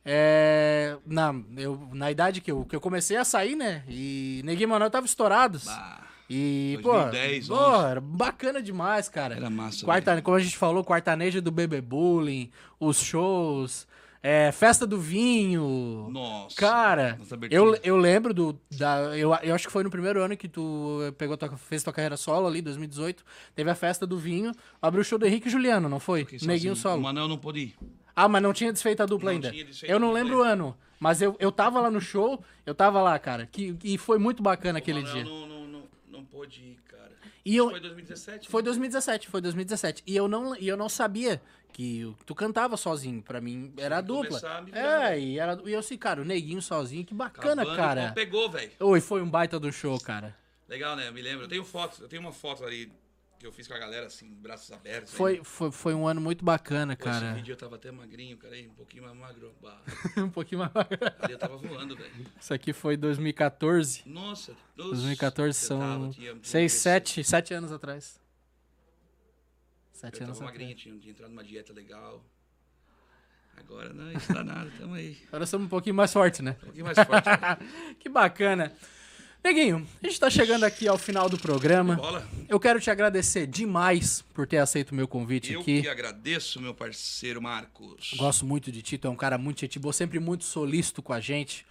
é, 0.08 0.96
na, 1.04 1.34
eu, 1.56 1.88
na 1.92 2.12
idade 2.12 2.40
que 2.40 2.52
eu, 2.52 2.64
que 2.64 2.76
eu 2.76 2.80
comecei 2.80 3.16
a 3.16 3.24
sair, 3.24 3.56
né? 3.56 3.82
E 3.88 4.40
Neguinho 4.44 4.68
Manuel 4.68 4.88
tava 4.88 5.04
estourados. 5.04 5.64
Bah, 5.64 6.06
E, 6.30 6.78
2010, 6.80 7.48
pô, 7.48 7.54
11. 7.54 7.64
pô, 7.64 7.82
era 7.88 8.00
bacana 8.00 8.62
demais, 8.62 9.08
cara. 9.08 9.34
Era 9.34 9.50
massa, 9.50 9.84
Quarta, 9.84 10.22
como 10.22 10.36
a 10.36 10.40
gente 10.40 10.56
falou, 10.56 10.84
quartaneja 10.84 11.40
do 11.40 11.50
Bebê 11.50 11.80
Bullying, 11.80 12.52
os 12.78 12.98
shows, 13.00 13.84
é, 14.22 14.52
festa 14.52 14.86
do 14.86 15.00
vinho. 15.00 16.08
Nossa. 16.12 16.54
Cara, 16.54 17.16
Nossa 17.18 17.36
eu, 17.50 17.76
eu 17.82 17.96
lembro 17.96 18.32
do. 18.32 18.56
Da, 18.78 19.16
eu, 19.16 19.34
eu 19.42 19.54
acho 19.56 19.66
que 19.66 19.72
foi 19.72 19.82
no 19.82 19.90
primeiro 19.90 20.22
ano 20.22 20.36
que 20.36 20.48
tu 20.48 20.98
pegou 21.18 21.36
tua, 21.36 21.56
fez 21.56 21.82
tua 21.82 21.92
carreira 21.92 22.16
solo 22.16 22.46
ali, 22.46 22.62
2018. 22.62 23.24
Teve 23.56 23.70
a 23.70 23.74
festa 23.74 24.06
do 24.06 24.16
vinho. 24.16 24.52
Abriu 24.80 25.00
o 25.00 25.04
show 25.04 25.18
do 25.18 25.26
Henrique 25.26 25.48
e 25.48 25.50
Juliano, 25.50 25.88
não 25.88 25.98
foi? 25.98 26.20
Neguinho 26.20 26.40
sozinho. 26.44 26.76
solo. 26.76 26.98
O 27.00 27.02
Manel 27.02 27.26
não 27.26 27.38
pôde 27.38 27.58
ir. 27.60 27.76
Ah, 28.16 28.28
mas 28.28 28.42
não 28.42 28.54
tinha 28.54 28.72
desfeito 28.72 29.02
a 29.02 29.06
dupla 29.06 29.30
Não 29.30 29.34
ainda. 29.36 29.52
Eu 29.82 30.00
não 30.00 30.10
lembro 30.10 30.38
o 30.38 30.42
ano. 30.42 30.74
Mas 30.98 31.20
eu, 31.20 31.36
eu 31.38 31.52
tava 31.52 31.78
lá 31.80 31.90
no 31.90 32.00
show, 32.00 32.42
eu 32.64 32.74
tava 32.74 33.02
lá, 33.02 33.18
cara. 33.18 33.46
Que, 33.46 33.76
e 33.84 33.98
foi 33.98 34.18
muito 34.18 34.42
bacana 34.42 34.78
aquele 34.78 35.00
o 35.00 35.02
Manel 35.02 35.14
dia. 35.14 35.24
Não, 35.24 35.46
não, 35.46 35.66
não, 35.66 35.82
não 36.08 36.24
pôde 36.24 36.60
ir, 36.62 36.78
cara. 36.88 37.12
E 37.44 37.54
eu- 37.54 37.68
Foi 37.68 37.80
2017? 37.80 38.48
Foi 38.48 38.62
2017, 38.62 39.28
foi 39.28 39.40
2017. 39.42 40.02
E 40.06 40.16
eu 40.16 40.26
não, 40.26 40.56
e 40.56 40.66
eu 40.66 40.76
não 40.78 40.88
sabia 40.88 41.42
que 41.74 42.10
tu 42.24 42.34
cantava 42.34 42.78
sozinho. 42.78 43.20
Pra 43.22 43.38
mim, 43.38 43.74
era 43.76 43.98
a 43.98 44.00
dupla. 44.00 44.40
É, 44.72 45.20
e, 45.20 45.38
era, 45.38 45.60
e 45.66 45.72
eu 45.72 45.78
assim, 45.80 45.98
cara, 45.98 46.22
o 46.22 46.24
neguinho 46.24 46.62
sozinho, 46.62 47.04
que 47.04 47.12
bacana, 47.12 47.60
Acabando, 47.62 47.76
cara. 47.76 48.12
Pegou, 48.12 48.48
velho. 48.50 48.70
Oi, 48.80 49.00
foi 49.02 49.20
um 49.20 49.28
baita 49.28 49.60
do 49.60 49.70
show, 49.70 50.00
cara. 50.00 50.34
Legal, 50.66 50.96
né? 50.96 51.06
Eu 51.08 51.12
me 51.12 51.20
lembro. 51.20 51.44
Eu 51.44 51.48
tenho 51.48 51.64
fotos. 51.64 52.00
Eu 52.00 52.08
tenho 52.08 52.22
uma 52.22 52.32
foto 52.32 52.64
ali 52.64 52.90
que 53.38 53.46
eu 53.46 53.52
fiz 53.52 53.68
com 53.68 53.74
a 53.74 53.78
galera, 53.78 54.06
assim, 54.06 54.28
braços 54.34 54.70
abertos. 54.72 55.12
aí. 55.12 55.16
Foi, 55.18 55.40
foi, 55.44 55.70
foi 55.70 55.94
um 55.94 56.06
ano 56.08 56.20
muito 56.20 56.44
bacana, 56.44 56.96
Pô, 56.96 57.08
Esse 57.08 57.20
cara. 57.20 57.34
vídeo 57.34 57.52
eu 57.52 57.56
tava 57.56 57.76
até 57.76 57.90
magrinho, 57.90 58.36
cara, 58.38 58.54
aí, 58.54 58.66
um 58.66 58.74
pouquinho 58.74 59.02
mais 59.04 59.16
magro. 59.16 59.54
Um 60.16 60.30
pouquinho 60.30 60.60
mais. 60.60 60.70
ali 61.20 61.32
eu 61.32 61.38
tava 61.38 61.56
voando, 61.56 61.96
velho. 61.96 62.12
Isso 62.40 62.54
aqui 62.54 62.72
foi 62.72 62.96
2014. 62.96 64.02
Nossa, 64.06 64.54
2014 64.76 65.48
eu 65.48 65.68
são 65.68 65.78
tava, 65.80 66.10
tinha- 66.10 66.32
tinha 66.32 66.44
6, 66.44 66.72
esse- 66.72 66.80
7, 66.82 67.24
7 67.24 67.54
anos 67.54 67.72
atrás. 67.72 68.18
Eu 69.94 70.00
7 70.00 70.12
tava 70.18 70.24
anos 70.30 70.40
magrinho, 70.40 70.70
atrás. 70.70 70.82
tinha, 70.82 70.98
tinha 70.98 71.10
entrado 71.12 71.30
numa 71.30 71.44
dieta 71.44 71.72
legal. 71.72 72.24
Agora 73.58 73.92
não, 73.94 74.12
isso 74.12 74.32
dá 74.32 74.44
nada, 74.44 74.70
tamo 74.78 74.94
aí. 74.94 75.16
Agora 75.28 75.46
somos 75.46 75.66
um 75.66 75.70
pouquinho 75.70 75.94
mais 75.94 76.12
fortes, 76.12 76.40
né? 76.40 76.56
Um 76.62 76.64
pouquinho 76.66 76.84
mais 76.84 76.98
forte. 76.98 77.26
né? 77.26 77.58
Que 77.98 78.08
bacana. 78.08 78.72
Neguinho, 79.46 79.86
a 80.02 80.06
gente 80.08 80.18
tá 80.18 80.28
chegando 80.28 80.64
aqui 80.64 80.88
ao 80.88 80.98
final 80.98 81.28
do 81.28 81.38
programa. 81.38 82.00
Eu 82.48 82.58
quero 82.58 82.80
te 82.80 82.90
agradecer 82.90 83.46
demais 83.46 84.24
por 84.34 84.44
ter 84.44 84.56
aceito 84.58 84.90
o 84.90 84.94
meu 84.96 85.06
convite 85.06 85.52
Eu 85.52 85.60
aqui. 85.60 85.82
que 85.82 85.88
agradeço, 85.88 86.60
meu 86.60 86.74
parceiro 86.74 87.40
Marcos. 87.40 88.12
Gosto 88.16 88.44
muito 88.44 88.72
de 88.72 88.82
ti, 88.82 88.98
tu 88.98 89.06
é 89.06 89.10
um 89.10 89.14
cara 89.14 89.38
muito 89.38 89.60
gente 89.60 89.78
boa, 89.78 89.92
sempre 89.92 90.18
muito 90.18 90.42
solícito 90.42 91.00
com 91.00 91.12
a 91.12 91.20
gente. 91.20 91.64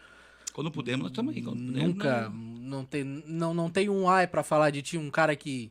Quando 0.53 0.72
pudemos, 0.72 1.02
nós 1.03 1.11
estamos 1.11 1.35
aí. 1.35 1.41
Nunca, 1.41 2.30
não- 2.30 2.31
não 2.80 2.85
tem, 2.85 3.03
não, 3.03 3.53
não 3.53 3.69
tem 3.69 3.89
um 3.89 4.07
ai 4.07 4.26
pra 4.26 4.41
falar 4.41 4.69
de 4.69 4.81
ti, 4.81 4.97
um 4.97 5.11
cara 5.11 5.35
que 5.35 5.69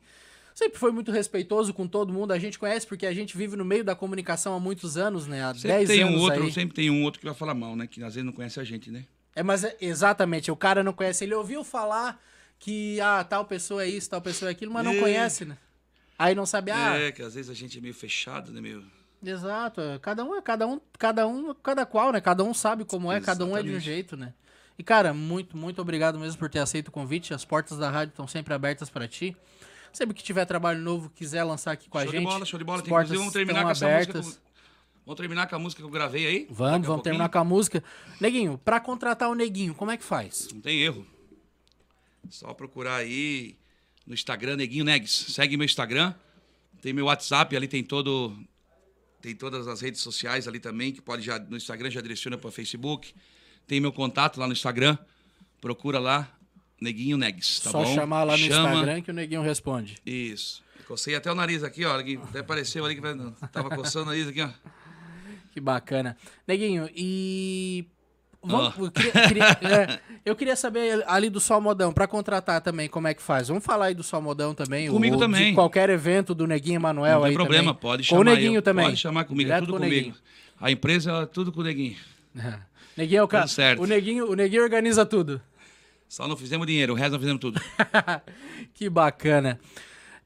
sempre 0.55 0.79
foi 0.79 0.93
muito 0.93 1.11
respeitoso 1.11 1.73
com 1.73 1.87
todo 1.89 2.13
mundo. 2.13 2.33
A 2.33 2.39
gente 2.39 2.59
conhece 2.59 2.87
porque 2.87 3.07
a 3.07 3.15
gente 3.15 3.35
vive 3.35 3.57
no 3.57 3.65
meio 3.65 3.83
da 3.83 3.95
comunicação 3.95 4.55
há 4.55 4.61
muitos 4.61 4.99
anos, 4.99 5.27
né? 5.27 5.43
Há 5.43 5.55
Sempre 5.55 5.69
10 5.69 5.89
tem 5.89 6.03
anos 6.03 6.21
um 6.21 6.23
outro, 6.23 6.43
aí. 6.45 6.53
sempre 6.53 6.75
tem 6.75 6.91
um 6.91 7.03
outro 7.03 7.19
que 7.19 7.25
vai 7.25 7.35
falar 7.35 7.55
mal, 7.55 7.75
né? 7.75 7.87
Que 7.87 8.03
às 8.05 8.15
vezes 8.15 8.27
não 8.27 8.33
conhece 8.35 8.61
a 8.61 8.65
gente, 8.65 8.91
né? 8.91 9.07
É, 9.37 9.43
mas 9.43 9.65
é- 9.65 9.77
exatamente, 9.81 10.51
o 10.51 10.57
cara 10.57 10.83
não 10.83 10.93
conhece. 10.93 11.25
Ele 11.25 11.35
ouviu 11.35 11.65
falar 11.65 12.21
que 12.59 13.01
ah, 13.01 13.25
tal 13.25 13.45
pessoa 13.45 13.83
é 13.85 13.89
isso, 13.89 14.09
tal 14.11 14.21
pessoa 14.21 14.51
é 14.51 14.53
aquilo, 14.53 14.73
mas 14.73 14.85
não 14.85 14.93
É. 14.93 15.01
conhece, 15.01 15.45
né? 15.45 15.57
Aí 16.19 16.35
não 16.35 16.47
sabe, 16.47 16.71
ah, 16.71 16.97
É, 16.97 17.11
que 17.13 17.21
às 17.23 17.35
vezes 17.35 17.51
a 17.51 17.55
gente 17.55 17.77
é 17.79 17.81
meio 17.81 17.95
fechado, 17.95 18.53
né, 18.53 18.61
meu? 18.61 18.83
exato. 19.25 19.81
Cada 20.03 20.23
um 20.25 20.35
é 20.37 20.43
cada 20.43 20.67
um, 20.67 20.81
cada 20.99 21.27
um, 21.27 21.55
cada 21.55 21.87
qual, 21.87 22.13
né? 22.13 22.21
Cada 22.21 22.45
um 22.45 22.53
sabe 22.55 22.85
como 22.85 23.11
é, 23.11 23.21
cada 23.21 23.45
um 23.45 23.57
é 23.57 23.63
de 23.63 23.69
um 23.69 23.73
Exatamente. 23.73 23.85
jeito, 23.85 24.17
né? 24.17 24.33
E 24.79 24.83
cara, 24.83 25.15
muito, 25.15 25.57
muito 25.57 25.81
obrigado 25.81 26.19
mesmo 26.19 26.39
por 26.39 26.49
ter 26.51 26.59
aceito 26.59 26.89
o 26.89 26.93
convite. 26.93 27.33
As 27.33 27.45
portas 27.45 27.79
da 27.79 27.91
rádio 27.91 28.11
estão 28.13 28.27
sempre 28.27 28.53
abertas 28.55 28.91
pra 28.91 29.07
ti. 29.09 29.37
Sempre 29.93 30.15
que 30.15 30.23
tiver 30.23 30.45
trabalho 30.45 30.81
novo, 30.81 31.09
quiser 31.11 31.45
lançar 31.45 31.71
aqui 31.73 31.89
com 31.89 31.97
a 31.99 32.03
show 32.03 32.11
gente. 32.11 32.21
de 32.23 32.27
bola, 32.27 32.45
show 32.45 32.59
de 32.59 32.65
bola. 32.65 32.83
Tem, 32.83 32.89
portas 32.89 33.11
inclusive, 33.13 33.19
vamos 33.19 33.33
terminar 33.33 33.63
com 33.65 33.71
essa 33.71 33.87
abertas. 33.87 34.27
música. 34.27 34.43
Vamos 35.07 35.19
terminar 35.21 35.47
com 35.49 35.57
a 35.57 35.59
música 35.59 35.83
que 35.83 35.87
eu 35.87 35.91
gravei 35.91 36.27
aí? 36.27 36.47
Vamos, 36.51 36.87
vamos 36.87 37.03
terminar 37.03 37.29
com 37.29 37.39
a 37.39 37.45
música. 37.45 37.85
Neguinho, 38.21 38.59
pra 38.65 38.81
contratar 38.81 39.29
o 39.29 39.35
Neguinho, 39.35 39.75
como 39.75 39.91
é 39.91 39.97
que 39.97 40.05
faz? 40.05 40.49
Não 40.53 40.61
tem 40.61 40.81
erro. 40.81 41.07
Só 42.31 42.55
procurar 42.55 42.97
aí 42.97 43.57
no 44.07 44.15
Instagram, 44.15 44.57
Neguinho 44.57 44.85
Negs. 44.85 45.11
Segue 45.11 45.57
meu 45.57 45.67
Instagram. 45.67 46.15
Tem 46.81 46.93
meu 46.93 47.07
WhatsApp, 47.07 47.55
ali 47.55 47.69
tem 47.69 47.83
todo. 47.85 48.35
Tem 49.21 49.35
todas 49.35 49.69
as 49.69 49.81
redes 49.81 50.01
sociais 50.01 50.49
ali 50.49 50.59
também, 50.59 50.93
que 50.93 51.03
pode 51.03 51.23
já. 51.23 51.39
No 51.39 51.57
Instagram 51.57 51.91
já 51.91 52.01
direciona 52.01 52.39
para 52.39 52.51
Facebook. 52.51 53.15
Tem 53.67 53.81
meu 53.81 53.93
contato 53.93 54.39
lá 54.41 54.47
no 54.47 54.53
Instagram. 54.53 54.97
Procura 55.61 55.99
lá, 55.99 56.31
Neguinho 56.81 57.17
Negs, 57.17 57.61
tá 57.61 57.71
Só 57.71 57.83
bom? 57.83 57.95
chamar 57.95 58.25
lá 58.25 58.37
no 58.37 58.45
Chama. 58.47 58.71
Instagram 58.71 59.01
que 59.03 59.11
o 59.11 59.15
Neguinho 59.15 59.43
responde. 59.43 59.97
Isso. 60.05 60.63
Cocei 60.87 61.15
até 61.15 61.31
o 61.33 61.35
nariz 61.35 61.63
aqui, 61.63 61.85
ó. 61.85 61.99
Até 61.99 62.41
apareceu 62.41 62.85
ali 62.85 62.95
que 62.95 63.03
tava 63.49 63.71
coçando 63.71 64.05
o 64.05 64.09
nariz 64.09 64.29
aqui, 64.29 64.43
ó. 64.43 64.51
Que 65.55 65.61
bacana. 65.61 66.17
Neguinho, 66.49 66.91
e. 66.97 67.87
Vamos, 68.43 68.75
Ó. 68.77 68.85
eu, 68.87 68.91
queria, 68.91 69.13
queria- 69.55 69.59
é, 69.73 70.01
eu 70.25 70.35
queria 70.35 70.57
saber 70.57 71.05
ali 71.07 71.31
do 71.31 71.39
Salmodão, 71.39 71.93
pra 71.93 72.09
contratar 72.09 72.61
também, 72.61 72.89
como 72.89 73.07
é 73.07 73.15
que 73.15 73.23
faz? 73.23 73.47
Vamos 73.47 73.65
falar 73.65 73.87
aí 73.87 73.95
do 73.95 74.03
Salmodão 74.03 74.53
também. 74.53 74.91
Comigo 74.91 75.15
ou 75.15 75.21
também. 75.21 75.51
De 75.51 75.55
qualquer 75.55 75.89
evento 75.91 76.35
do 76.35 76.45
Neguinho 76.45 76.75
Emanuel 76.77 77.21
Não 77.21 77.27
tem 77.27 77.35
problema, 77.35 77.67
também. 77.73 77.81
pode 77.81 78.03
chamar. 78.03 78.21
o 78.21 78.25
Neguinho 78.25 78.59
eu. 78.59 78.63
também. 78.63 78.85
Pode 78.87 78.97
chamar 78.97 79.25
comigo, 79.25 79.47
Direto 79.47 79.61
tudo 79.67 79.73
com 79.75 79.79
comigo. 79.79 79.95
Neguinho. 79.95 80.15
A 80.61 80.71
empresa 80.73 81.13
é 81.23 81.27
tudo 81.27 81.53
com 81.53 81.61
o 81.61 81.65
Neguinho. 81.65 81.97
Neguinho 82.99 83.21
é 83.21 83.23
o 83.23 83.29
cara. 83.29 83.47
O 83.79 83.87
Neguinho, 83.87 84.29
o 84.31 84.35
Neguinho 84.35 84.63
organiza 84.63 85.07
tudo. 85.07 85.41
Só 86.09 86.27
não 86.29 86.37
fizemos 86.37 86.67
dinheiro, 86.67 86.93
o 86.93 86.97
resto 86.97 87.13
nós 87.13 87.21
fizemos 87.21 87.41
tudo. 87.41 87.61
que 88.75 88.91
bacana. 88.91 89.59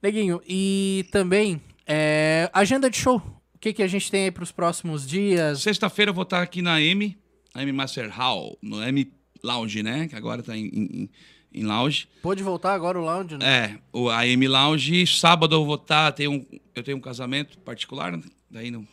Neguinho, 0.02 0.40
e 0.48 1.06
também, 1.12 1.60
é, 1.86 2.50
agenda 2.52 2.88
de 2.90 2.96
show. 2.96 3.22
O 3.58 3.60
que, 3.60 3.72
que 3.72 3.82
a 3.82 3.88
gente 3.88 4.08
tem 4.08 4.22
aí 4.22 4.30
pros 4.30 4.52
próximos 4.52 5.04
dias? 5.04 5.62
Sexta-feira 5.62 6.10
eu 6.10 6.14
vou 6.14 6.22
estar 6.22 6.40
aqui 6.40 6.62
na 6.62 6.80
M, 6.80 7.18
a 7.52 7.60
M 7.60 7.72
Master 7.72 8.08
Hall, 8.08 8.56
no 8.62 8.80
M 8.80 9.12
Lounge, 9.42 9.82
né? 9.82 10.06
Que 10.06 10.14
agora 10.14 10.44
tá 10.44 10.56
em, 10.56 10.66
em, 10.66 11.10
em 11.52 11.64
lounge. 11.64 12.08
Pode 12.22 12.40
voltar 12.40 12.72
agora 12.72 12.96
o 12.96 13.04
lounge, 13.04 13.36
né? 13.36 13.44
É, 13.44 13.78
o 13.92 14.08
a 14.08 14.24
M 14.24 14.46
Lounge. 14.46 15.04
Sábado 15.08 15.56
eu 15.56 15.64
vou 15.64 15.74
estar, 15.74 16.12
tem 16.12 16.28
um, 16.28 16.46
eu 16.72 16.84
tenho 16.84 16.98
um 16.98 17.00
casamento 17.00 17.58
particular, 17.58 18.16
né? 18.16 18.22
daí 18.48 18.70
no, 18.70 18.86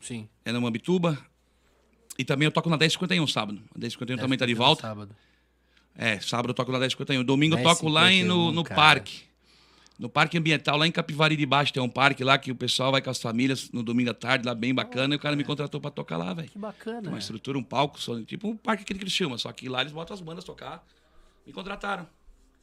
Sim. 0.00 0.28
é 0.44 0.50
na 0.50 0.60
Mambituba. 0.60 1.16
E 2.18 2.24
também 2.24 2.46
eu 2.46 2.50
toco 2.50 2.68
na 2.68 2.76
1051 2.76 3.24
sábado. 3.28 3.62
A 3.72 3.78
1051 3.78 4.18
também 4.18 4.36
tá 4.36 4.44
de 4.44 4.54
volta. 4.54 4.82
Sábado. 4.82 5.14
É, 5.96 6.18
sábado 6.18 6.50
eu 6.50 6.54
toco 6.54 6.72
na 6.72 6.80
1051. 6.80 7.22
Domingo 7.22 7.56
eu 7.56 7.62
toco 7.62 7.88
lá 7.88 8.10
em, 8.10 8.24
no, 8.24 8.50
1051, 8.50 8.52
no 8.52 8.64
cara. 8.64 8.74
parque. 8.74 9.29
No 10.00 10.08
Parque 10.08 10.38
Ambiental, 10.38 10.78
lá 10.78 10.86
em 10.86 10.90
Capivari 10.90 11.36
de 11.36 11.44
Baixo, 11.44 11.74
tem 11.74 11.82
um 11.82 11.88
parque 11.88 12.24
lá 12.24 12.38
que 12.38 12.50
o 12.50 12.54
pessoal 12.54 12.90
vai 12.90 13.02
com 13.02 13.10
as 13.10 13.20
famílias 13.20 13.70
no 13.70 13.82
domingo 13.82 14.10
à 14.10 14.14
tarde, 14.14 14.46
lá 14.46 14.54
bem 14.54 14.74
bacana, 14.74 15.14
e 15.14 15.16
o 15.18 15.20
cara 15.20 15.36
me 15.36 15.44
contratou 15.44 15.78
pra 15.78 15.90
tocar 15.90 16.16
lá, 16.16 16.32
velho. 16.32 16.48
Que 16.48 16.58
bacana. 16.58 17.02
Tem 17.02 17.10
uma 17.10 17.18
estrutura, 17.18 17.58
um 17.58 17.62
palco, 17.62 18.00
só- 18.00 18.18
tipo 18.22 18.48
um 18.48 18.56
parque 18.56 18.82
aquele 18.82 18.98
que 18.98 19.04
eles 19.04 19.12
chamam, 19.12 19.36
só 19.36 19.52
que 19.52 19.68
lá 19.68 19.82
eles 19.82 19.92
botam 19.92 20.14
as 20.14 20.22
bandas 20.22 20.42
tocar. 20.42 20.82
Me 21.46 21.52
contrataram. 21.52 22.06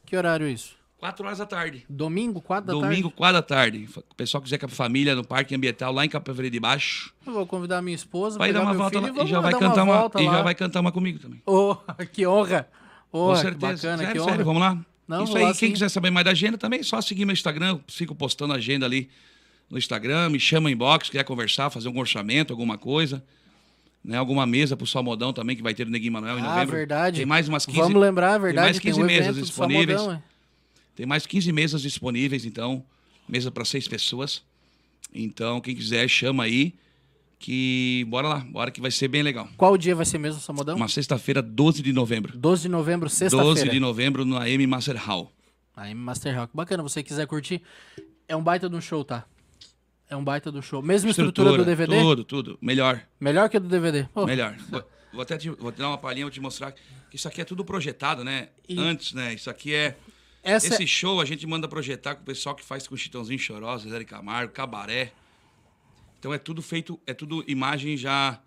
Que 0.03 0.17
horário 0.17 0.47
é 0.47 0.51
isso? 0.51 0.75
Quatro 0.97 1.23
horas 1.27 1.37
da 1.37 1.45
tarde. 1.45 1.85
Domingo, 1.87 2.41
quatro 2.41 2.65
da 2.67 2.73
Domingo, 2.73 3.09
tarde? 3.09 3.15
quatro 3.15 3.33
da 3.35 3.41
tarde. 3.43 3.87
O 4.09 4.15
pessoal 4.15 4.41
quiser 4.41 4.57
com 4.57 4.65
a 4.65 4.69
família 4.69 5.13
no 5.13 5.23
Parque 5.23 5.53
Ambiental, 5.53 5.93
lá 5.93 6.03
em 6.03 6.09
Capivari 6.09 6.49
de 6.49 6.59
Baixo, 6.59 7.13
Eu 7.23 7.33
vou 7.33 7.45
convidar 7.45 7.83
minha 7.83 7.93
esposa, 7.93 8.39
vai 8.39 8.51
dar 8.51 8.63
uma 8.63 8.73
volta 8.73 8.99
lá 8.99 9.09
e 9.09 9.27
já 9.27 9.39
vai 9.39 9.51
dar 9.51 9.59
cantar 9.59 9.83
uma, 9.83 9.97
volta 9.99 10.19
e 10.19 10.25
já 10.25 10.41
vai 10.41 10.55
cantar 10.55 10.79
uma 10.79 10.91
comigo 10.91 11.19
também. 11.19 11.39
Oh, 11.45 11.75
que 12.11 12.25
honra. 12.25 12.67
Com 13.11 13.19
Honra, 13.19 13.35
que 13.35 13.41
certeza. 13.41 13.73
bacana, 13.73 13.97
sério, 13.99 14.11
que 14.13 14.19
sério, 14.19 14.33
honra. 14.33 14.43
vamos 14.43 14.59
lá. 14.61 14.85
Não, 15.07 15.23
Isso 15.23 15.37
aí, 15.37 15.43
lá 15.43 15.49
quem 15.53 15.69
sim. 15.69 15.73
quiser 15.73 15.89
saber 15.89 16.09
mais 16.11 16.25
da 16.25 16.31
agenda 16.31 16.57
também, 16.57 16.81
é 16.81 16.83
só 16.83 16.99
seguir 17.01 17.23
meu 17.25 17.33
Instagram. 17.33 17.79
Fico 17.87 18.13
postando 18.13 18.53
agenda 18.53 18.85
ali 18.85 19.09
no 19.69 19.77
Instagram. 19.77 20.29
Me 20.29 20.39
chama 20.39 20.69
em 20.69 20.73
inbox, 20.73 21.09
quer 21.09 21.23
conversar, 21.23 21.69
fazer 21.69 21.87
um 21.87 21.97
orçamento, 21.97 22.51
alguma 22.51 22.77
coisa. 22.77 23.23
Né, 24.03 24.17
alguma 24.17 24.45
mesa 24.45 24.77
pro 24.77 24.87
Salmodão 24.87 25.33
também, 25.33 25.55
que 25.55 25.61
vai 25.61 25.73
ter 25.73 25.85
no 25.85 25.91
Neguinho 25.91 26.13
Manuel 26.13 26.37
em 26.37 26.41
Ah, 26.41 26.49
novembro. 26.53 26.75
verdade. 26.77 27.17
Tem 27.17 27.25
mais 27.25 27.49
umas 27.49 27.65
15, 27.65 27.77
Vamos 27.79 27.99
lembrar, 28.01 28.29
a 28.29 28.33
tem 28.33 28.41
verdade, 28.41 28.65
mais 28.67 28.79
15 28.79 28.95
tem 28.97 29.05
mesas 29.05 29.35
disponíveis. 29.35 29.99
Salmodão, 29.99 30.21
é. 30.23 30.23
Tem 30.95 31.05
mais 31.05 31.25
15 31.25 31.51
mesas 31.51 31.81
disponíveis, 31.81 32.45
então. 32.45 32.83
Mesa 33.27 33.51
para 33.51 33.65
seis 33.65 33.87
pessoas. 33.87 34.41
Então, 35.13 35.59
quem 35.59 35.75
quiser, 35.75 36.07
chama 36.07 36.43
aí. 36.43 36.73
Que 37.39 38.03
bora 38.09 38.27
lá, 38.27 38.39
bora 38.39 38.71
que 38.71 38.81
vai 38.81 38.89
ser 38.89 39.07
bem 39.07 39.21
legal. 39.21 39.47
Qual 39.55 39.77
dia 39.77 39.95
vai 39.95 40.05
ser 40.05 40.17
mesmo, 40.17 40.41
Salmodão? 40.41 40.75
Uma 40.75 40.87
sexta-feira, 40.87 41.41
12 41.41 41.83
de 41.83 41.93
novembro. 41.93 42.35
12 42.37 42.63
de 42.63 42.69
novembro, 42.69 43.07
12 43.07 43.15
sexta-feira. 43.15 43.69
de 43.69 43.79
novembro 43.79 44.25
no 44.25 44.37
AM 44.37 44.65
Master 44.65 44.97
Hall. 44.97 45.31
Aí, 45.75 45.93
Master 45.93 46.35
Rock. 46.35 46.55
Bacana, 46.55 46.81
você 46.81 47.03
quiser 47.03 47.27
curtir. 47.27 47.61
É 48.27 48.35
um 48.35 48.41
baita 48.41 48.67
de 48.67 48.75
um 48.75 48.81
show, 48.81 49.05
tá? 49.05 49.25
É 50.09 50.15
um 50.15 50.23
baita 50.23 50.49
um 50.49 50.61
show. 50.61 50.81
Mesma 50.81 51.11
estrutura, 51.11 51.55
do 51.55 51.63
DVD? 51.63 51.99
Tudo, 51.99 52.23
tudo. 52.23 52.57
Melhor, 52.59 53.01
Melhor 53.19 53.47
que 53.47 53.57
a 53.57 53.59
do 53.59 53.67
DVD. 53.67 54.05
Pô, 54.11 54.25
melhor. 54.25 54.55
Vou, 54.69 54.83
vou 55.13 55.21
até 55.21 55.37
te, 55.37 55.49
vou 55.51 55.71
te 55.71 55.77
dar 55.77 55.89
uma 55.89 55.97
palhinha, 55.97 56.25
vou 56.25 56.31
te 56.31 56.39
mostrar 56.39 56.71
que 56.71 57.15
isso 57.15 57.27
aqui 57.27 57.41
é 57.41 57.45
tudo 57.45 57.63
projetado, 57.63 58.23
né? 58.23 58.49
E- 58.67 58.79
Antes, 58.79 59.13
né? 59.13 59.35
Isso 59.35 59.49
aqui 59.49 59.73
é... 59.73 59.95
Essa 60.41 60.67
Esse 60.67 60.87
show 60.87 61.21
a 61.21 61.25
gente 61.25 61.45
manda 61.45 61.67
projetar 61.67 62.15
com 62.15 62.21
o 62.21 62.25
pessoal 62.25 62.55
que 62.55 62.63
faz 62.63 62.87
com 62.87 62.95
o 62.95 62.97
Chitãozinho 62.97 63.37
Chorosa, 63.37 63.89
Zé 63.89 64.03
Camargo, 64.03 64.53
Cabaré. 64.53 65.11
Então 66.19 66.33
é 66.33 66.37
tudo 66.37 66.61
feito, 66.61 66.99
é 67.05 67.13
tudo 67.13 67.43
imagem 67.47 67.95
já 67.95 68.39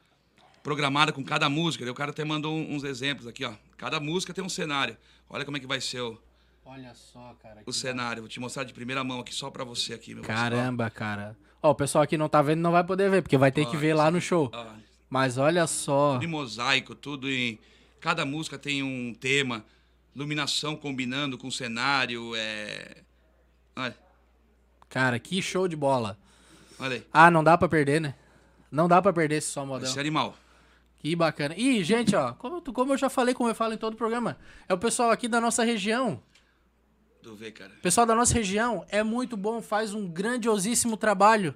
programada 0.62 1.12
com 1.12 1.24
cada 1.24 1.48
música. 1.48 1.84
Daí 1.84 1.92
O 1.92 1.94
cara 1.94 2.10
até 2.10 2.24
mandou 2.24 2.54
uns 2.54 2.84
exemplos 2.84 3.26
aqui, 3.26 3.44
ó. 3.44 3.52
Cada 3.76 3.98
música 4.00 4.34
tem 4.34 4.44
um 4.44 4.48
cenário. 4.48 4.96
Olha 5.28 5.44
como 5.44 5.56
é 5.56 5.60
que 5.60 5.66
vai 5.66 5.80
ser 5.80 6.00
o, 6.00 6.20
Olha 6.64 6.94
só, 6.94 7.34
cara. 7.42 7.62
o 7.64 7.72
cenário. 7.72 8.22
Vou 8.22 8.28
te 8.28 8.38
mostrar 8.40 8.64
de 8.64 8.72
primeira 8.72 9.02
mão 9.02 9.20
aqui, 9.20 9.34
só 9.34 9.50
pra 9.50 9.64
você 9.64 9.94
aqui, 9.94 10.14
meu 10.14 10.22
parceiro. 10.24 10.56
Caramba, 10.56 10.90
cara. 10.90 11.36
Ó, 11.62 11.70
o 11.70 11.74
pessoal 11.74 12.02
aqui 12.02 12.16
não 12.16 12.28
tá 12.28 12.40
vendo, 12.42 12.60
não 12.60 12.72
vai 12.72 12.84
poder 12.84 13.10
ver, 13.10 13.22
porque 13.22 13.36
vai 13.36 13.52
ter 13.52 13.66
que 13.66 13.76
ver 13.76 13.94
lá 13.94 14.10
no 14.10 14.20
show. 14.20 14.50
Ó, 14.52 14.66
Mas 15.08 15.38
olha 15.38 15.66
só. 15.66 16.14
tudo 16.14 16.24
em 16.24 16.28
mosaico, 16.28 16.94
tudo 16.94 17.30
em... 17.30 17.58
Cada 18.00 18.24
música 18.24 18.58
tem 18.58 18.82
um 18.82 19.12
tema, 19.12 19.64
iluminação 20.14 20.74
combinando 20.74 21.36
com 21.36 21.48
o 21.48 21.52
cenário, 21.52 22.34
é... 22.34 22.98
Olha, 23.76 23.96
Cara, 24.88 25.18
que 25.18 25.40
show 25.40 25.68
de 25.68 25.76
bola. 25.76 26.18
Olha 26.80 26.96
aí. 26.96 27.06
Ah, 27.12 27.30
não 27.30 27.44
dá 27.44 27.56
pra 27.56 27.68
perder, 27.68 28.00
né? 28.00 28.14
Não 28.70 28.88
dá 28.88 29.00
pra 29.02 29.12
perder 29.12 29.36
esse 29.36 29.48
só 29.48 29.64
modelo. 29.64 29.90
Esse 29.90 29.98
animal. 30.00 30.36
Que 30.98 31.16
bacana. 31.16 31.54
E, 31.56 31.82
gente, 31.82 32.14
ó, 32.14 32.32
como, 32.34 32.60
como 32.60 32.92
eu 32.92 32.98
já 32.98 33.08
falei, 33.08 33.34
como 33.34 33.48
eu 33.48 33.54
falo 33.54 33.72
em 33.72 33.78
todo 33.78 33.94
o 33.94 33.96
programa, 33.96 34.36
é 34.68 34.74
o 34.74 34.78
pessoal 34.78 35.10
aqui 35.10 35.28
da 35.28 35.40
nossa 35.40 35.64
região. 35.64 36.22
Tu 37.22 37.34
vê, 37.34 37.50
cara. 37.50 37.72
O 37.78 37.80
pessoal 37.80 38.06
da 38.06 38.14
nossa 38.14 38.34
região 38.34 38.84
é 38.88 39.02
muito 39.02 39.36
bom, 39.36 39.60
faz 39.62 39.94
um 39.94 40.06
grandiosíssimo 40.06 40.96
trabalho. 40.96 41.54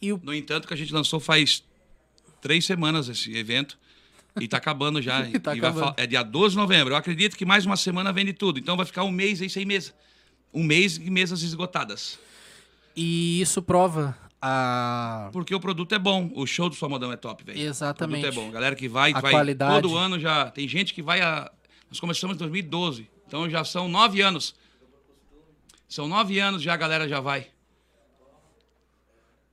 E 0.00 0.12
o 0.12 0.20
No 0.22 0.34
entanto, 0.34 0.66
que 0.68 0.74
a 0.74 0.76
gente 0.76 0.92
lançou 0.92 1.18
faz 1.20 1.62
três 2.40 2.64
semanas 2.64 3.08
esse 3.08 3.34
evento. 3.36 3.78
E 4.40 4.48
tá 4.48 4.56
acabando 4.56 5.00
já. 5.00 5.22
Tá 5.40 5.54
E 5.54 5.58
acabando. 5.58 5.94
é 5.96 6.06
dia 6.06 6.22
12 6.22 6.54
de 6.54 6.56
novembro. 6.60 6.94
Eu 6.94 6.96
acredito 6.96 7.36
que 7.36 7.44
mais 7.44 7.64
uma 7.66 7.76
semana 7.76 8.12
vende 8.12 8.32
tudo. 8.32 8.58
Então 8.58 8.76
vai 8.76 8.86
ficar 8.86 9.04
um 9.04 9.10
mês 9.10 9.40
aí 9.42 9.48
sem 9.50 9.64
mesa. 9.64 9.92
Um 10.52 10.62
mês 10.64 10.96
e 10.96 11.10
mesas 11.10 11.42
esgotadas. 11.42 12.18
E 12.96 13.40
isso 13.40 13.62
prova 13.62 14.16
a. 14.42 15.30
Porque 15.32 15.54
o 15.54 15.60
produto 15.60 15.94
é 15.94 15.98
bom. 15.98 16.30
O 16.34 16.44
show 16.46 16.68
do 16.68 16.74
Famodão 16.76 17.12
é 17.12 17.16
top, 17.16 17.44
velho. 17.44 17.58
Exatamente. 17.60 18.18
O 18.18 18.22
produto 18.22 18.40
é 18.40 18.44
bom. 18.44 18.50
Galera 18.52 18.74
que 18.74 18.88
vai, 18.88 19.12
A 19.12 19.20
vai 19.20 19.30
qualidade. 19.30 19.80
todo 19.82 19.96
ano 19.96 20.18
já. 20.18 20.50
Tem 20.50 20.66
gente 20.68 20.92
que 20.92 21.00
vai 21.00 21.20
a. 21.20 21.50
Nós 21.88 22.00
começamos 22.00 22.34
em 22.36 22.38
2012. 22.38 23.08
Então 23.26 23.48
já 23.48 23.64
são 23.64 23.88
nove 23.88 24.20
anos. 24.20 24.54
São 25.88 26.08
nove 26.08 26.38
anos 26.38 26.60
já 26.62 26.74
a 26.74 26.76
galera 26.76 27.08
já 27.08 27.20
vai. 27.20 27.46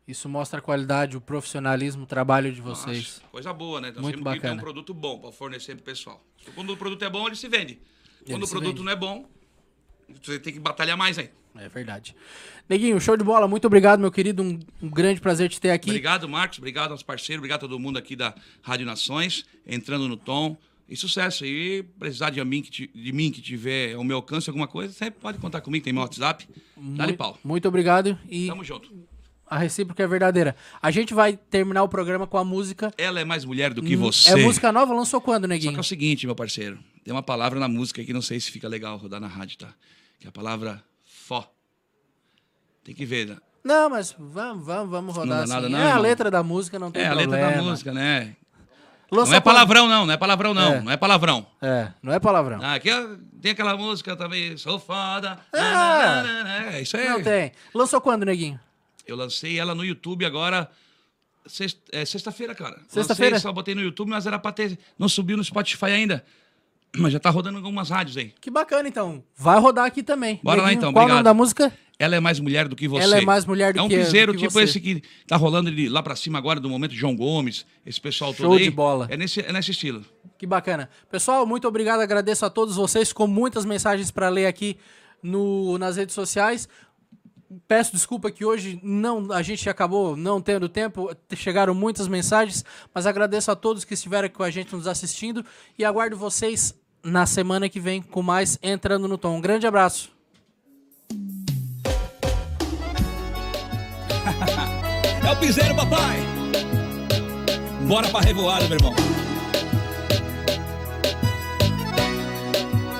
Isso 0.07 0.27
mostra 0.27 0.57
a 0.57 0.61
qualidade, 0.61 1.15
o 1.15 1.21
profissionalismo, 1.21 2.03
o 2.03 2.07
trabalho 2.07 2.51
de 2.51 2.61
Nossa, 2.61 2.87
vocês. 2.87 3.21
coisa 3.31 3.53
boa, 3.53 3.79
né? 3.79 3.91
Nós 3.91 4.01
Muito 4.01 4.17
que 4.17 4.23
ter 4.23 4.29
um 4.29 4.33
bacana. 4.33 4.59
produto 4.61 4.91
bom 4.91 5.19
para 5.19 5.31
fornecer 5.31 5.75
pro 5.75 5.83
pessoal. 5.83 6.19
Quando 6.55 6.73
o 6.73 6.77
produto 6.77 7.03
é 7.05 7.09
bom, 7.09 7.27
ele 7.27 7.35
se 7.35 7.47
vende. 7.47 7.79
Quando 8.25 8.37
Ele 8.37 8.43
o 8.43 8.47
produto 8.47 8.69
vende. 8.77 8.83
não 8.85 8.91
é 8.91 8.95
bom, 8.95 9.29
você 10.21 10.39
tem 10.39 10.53
que 10.53 10.59
batalhar 10.59 10.97
mais 10.97 11.17
aí. 11.17 11.29
É 11.57 11.67
verdade. 11.67 12.15
Neguinho, 12.69 12.99
show 13.01 13.17
de 13.17 13.23
bola. 13.23 13.47
Muito 13.47 13.65
obrigado, 13.65 13.99
meu 13.99 14.11
querido. 14.11 14.43
Um, 14.43 14.59
um 14.81 14.89
grande 14.89 15.19
prazer 15.19 15.49
te 15.49 15.59
ter 15.59 15.71
aqui. 15.71 15.89
Obrigado, 15.89 16.29
Marcos. 16.29 16.59
Obrigado 16.59 16.91
aos 16.91 17.01
parceiros. 17.03 17.39
Obrigado 17.39 17.59
a 17.65 17.67
todo 17.67 17.79
mundo 17.79 17.97
aqui 17.97 18.15
da 18.15 18.33
Rádio 18.61 18.85
Nações, 18.85 19.45
entrando 19.65 20.07
no 20.07 20.15
tom. 20.15 20.55
E 20.87 20.95
sucesso. 20.95 21.45
E 21.45 21.83
precisar 21.99 22.29
de 22.31 22.43
mim 22.43 22.61
que, 22.61 22.87
de 22.87 23.11
mim 23.11 23.31
que 23.31 23.41
tiver 23.41 23.93
ao 23.95 24.03
meu 24.03 24.17
alcance 24.17 24.49
alguma 24.49 24.67
coisa, 24.67 24.91
sempre 24.93 25.19
pode 25.19 25.37
contar 25.37 25.61
comigo. 25.61 25.83
Tem 25.83 25.91
meu 25.93 26.01
WhatsApp. 26.03 26.47
Dá-lhe 26.77 27.13
pau. 27.13 27.37
Muito 27.43 27.67
obrigado. 27.67 28.17
E 28.29 28.47
Tamo 28.47 28.63
junto. 28.63 28.91
a 29.47 29.57
recíproca 29.57 30.01
é 30.01 30.07
verdadeira. 30.07 30.55
A 30.81 30.89
gente 30.91 31.13
vai 31.13 31.35
terminar 31.37 31.83
o 31.83 31.89
programa 31.89 32.25
com 32.25 32.37
a 32.37 32.43
música. 32.43 32.91
Ela 32.97 33.19
é 33.19 33.25
mais 33.25 33.43
mulher 33.45 33.71
do 33.73 33.81
que 33.83 33.95
Hum, 33.95 33.99
você. 33.99 34.31
É 34.31 34.35
música 34.37 34.71
nova? 34.71 34.93
Lançou 34.93 35.19
quando, 35.21 35.43
Só 35.43 35.47
Neguinho? 35.49 35.73
que 35.73 35.77
é 35.77 35.81
o 35.81 35.83
seguinte, 35.83 36.25
meu 36.25 36.35
parceiro. 36.35 36.79
Tem 37.03 37.13
uma 37.13 37.23
palavra 37.23 37.59
na 37.59 37.67
música 37.67 38.03
que 38.03 38.13
não 38.13 38.21
sei 38.21 38.39
se 38.39 38.49
fica 38.51 38.67
legal 38.67 38.97
rodar 38.97 39.19
na 39.19 39.27
rádio, 39.27 39.57
tá? 39.59 39.73
Que 40.19 40.27
é 40.27 40.29
a 40.29 40.31
palavra 40.31 40.83
fó. 41.05 41.49
Tem 42.83 42.93
que 42.95 43.05
ver, 43.05 43.27
né? 43.27 43.37
Não, 43.63 43.89
mas 43.89 44.15
vamos, 44.17 44.65
vamos, 44.65 44.89
vamos 44.89 45.15
rodar 45.15 45.43
assim. 45.43 45.53
nada, 45.53 45.69
não, 45.69 45.77
é 45.79 45.83
a 45.83 45.87
irmão? 45.89 46.01
letra 46.01 46.31
da 46.31 46.41
música, 46.43 46.79
não 46.79 46.91
tem 46.91 47.03
É 47.03 47.07
a 47.07 47.09
problema. 47.09 47.35
letra 47.35 47.55
da 47.57 47.61
música, 47.63 47.93
né? 47.93 48.35
Não 49.11 49.33
é 49.33 49.39
palavrão, 49.39 49.87
não. 49.87 50.05
Não 50.05 50.13
é 50.13 50.17
palavrão, 50.17 50.53
não. 50.53 50.73
É. 50.73 50.81
Não 50.81 50.91
é 50.91 50.97
palavrão. 50.97 51.47
É, 51.61 51.91
não 52.01 52.13
é 52.13 52.19
palavrão. 52.19 52.59
Ah, 52.61 52.75
aqui 52.75 52.89
tem 53.41 53.51
aquela 53.53 53.75
música 53.75 54.15
também, 54.15 54.55
sou 54.55 54.79
foda. 54.79 55.39
Ah. 55.51 56.23
É, 56.73 56.81
isso 56.81 56.95
aí. 56.95 57.09
Não 57.09 57.23
tem. 57.23 57.51
Lançou 57.73 57.99
quando, 57.99 58.23
Neguinho? 58.23 58.59
Eu 59.07 59.15
lancei 59.15 59.57
ela 59.59 59.73
no 59.73 59.83
YouTube 59.83 60.25
agora. 60.25 60.69
é, 61.91 62.05
Sexta-feira, 62.05 62.53
cara. 62.53 62.79
Sexta-feira? 62.87 63.39
Só 63.39 63.51
botei 63.51 63.73
no 63.73 63.81
YouTube, 63.81 64.09
mas 64.09 64.27
era 64.27 64.37
pra 64.37 64.51
ter. 64.51 64.77
Não 64.97 65.09
subiu 65.09 65.35
no 65.35 65.43
Spotify 65.43 65.85
ainda. 65.85 66.23
Mas 66.97 67.13
já 67.13 67.19
tá 67.19 67.29
rodando 67.29 67.57
em 67.57 67.61
algumas 67.61 67.89
rádios 67.89 68.17
aí. 68.17 68.33
Que 68.41 68.49
bacana, 68.49 68.87
então. 68.89 69.23
Vai 69.35 69.59
rodar 69.59 69.85
aqui 69.85 70.01
também. 70.03 70.39
Bora 70.43 70.61
lá, 70.61 70.67
Neguinho, 70.69 70.79
então, 70.79 70.93
Qual 70.93 71.05
o 71.05 71.09
nome 71.09 71.23
da 71.23 71.33
música? 71.33 71.71
Ela 71.99 72.15
é 72.15 72.19
mais 72.19 72.39
mulher 72.39 72.67
do 72.67 72.75
que 72.75 72.87
você. 72.87 73.03
Ela 73.03 73.17
é 73.17 73.21
mais 73.21 73.45
mulher 73.45 73.73
do 73.73 73.79
É 73.79 73.81
um 73.81 73.89
que- 73.89 73.97
piseiro 73.97 74.31
que 74.33 74.39
tipo 74.39 74.53
você. 74.53 74.63
esse 74.63 74.79
que 74.79 75.03
tá 75.27 75.35
rolando 75.35 75.69
de 75.69 75.89
lá 75.89 76.01
pra 76.01 76.15
cima 76.15 76.37
agora, 76.39 76.59
do 76.59 76.69
momento 76.69 76.93
João 76.95 77.13
Gomes, 77.15 77.65
esse 77.85 77.99
pessoal 77.99 78.33
Show 78.33 78.47
todo 78.47 78.57
aí. 78.57 78.63
de 78.63 78.71
bola. 78.71 79.05
É 79.09 79.17
nesse, 79.17 79.41
é 79.41 79.51
nesse 79.51 79.71
estilo. 79.71 80.03
Que 80.37 80.47
bacana. 80.47 80.89
Pessoal, 81.11 81.45
muito 81.45 81.67
obrigado. 81.67 81.99
Agradeço 81.99 82.45
a 82.45 82.49
todos 82.49 82.77
vocês. 82.77 83.11
Com 83.11 83.27
muitas 83.27 83.65
mensagens 83.65 84.09
para 84.11 84.29
ler 84.29 84.45
aqui 84.47 84.77
no, 85.21 85.77
nas 85.77 85.97
redes 85.97 86.15
sociais. 86.15 86.69
Peço 87.67 87.91
desculpa 87.93 88.29
que 88.29 88.45
hoje 88.45 88.79
não 88.83 89.31
a 89.31 89.41
gente 89.41 89.67
acabou 89.69 90.15
não 90.15 90.39
tendo 90.39 90.69
tempo, 90.69 91.09
chegaram 91.35 91.73
muitas 91.73 92.07
mensagens, 92.07 92.63
mas 92.93 93.07
agradeço 93.07 93.49
a 93.49 93.55
todos 93.55 93.83
que 93.83 93.95
estiveram 93.95 94.29
com 94.29 94.43
a 94.43 94.51
gente 94.51 94.73
nos 94.75 94.85
assistindo 94.85 95.43
e 95.77 95.83
aguardo 95.83 96.15
vocês 96.15 96.78
na 97.03 97.25
semana 97.25 97.69
que 97.69 97.79
vem 97.79 98.01
com 98.01 98.21
mais 98.21 98.57
Entrando 98.61 99.07
no 99.07 99.17
Tom. 99.17 99.37
Um 99.37 99.41
grande 99.41 99.67
abraço. 99.67 100.09
É 105.21 105.31
o 105.31 105.35
piseiro, 105.35 105.75
papai. 105.75 106.17
Bora 107.87 108.07
pra 108.09 108.21
revoada, 108.21 108.65
meu 108.65 108.77
irmão. 108.77 108.95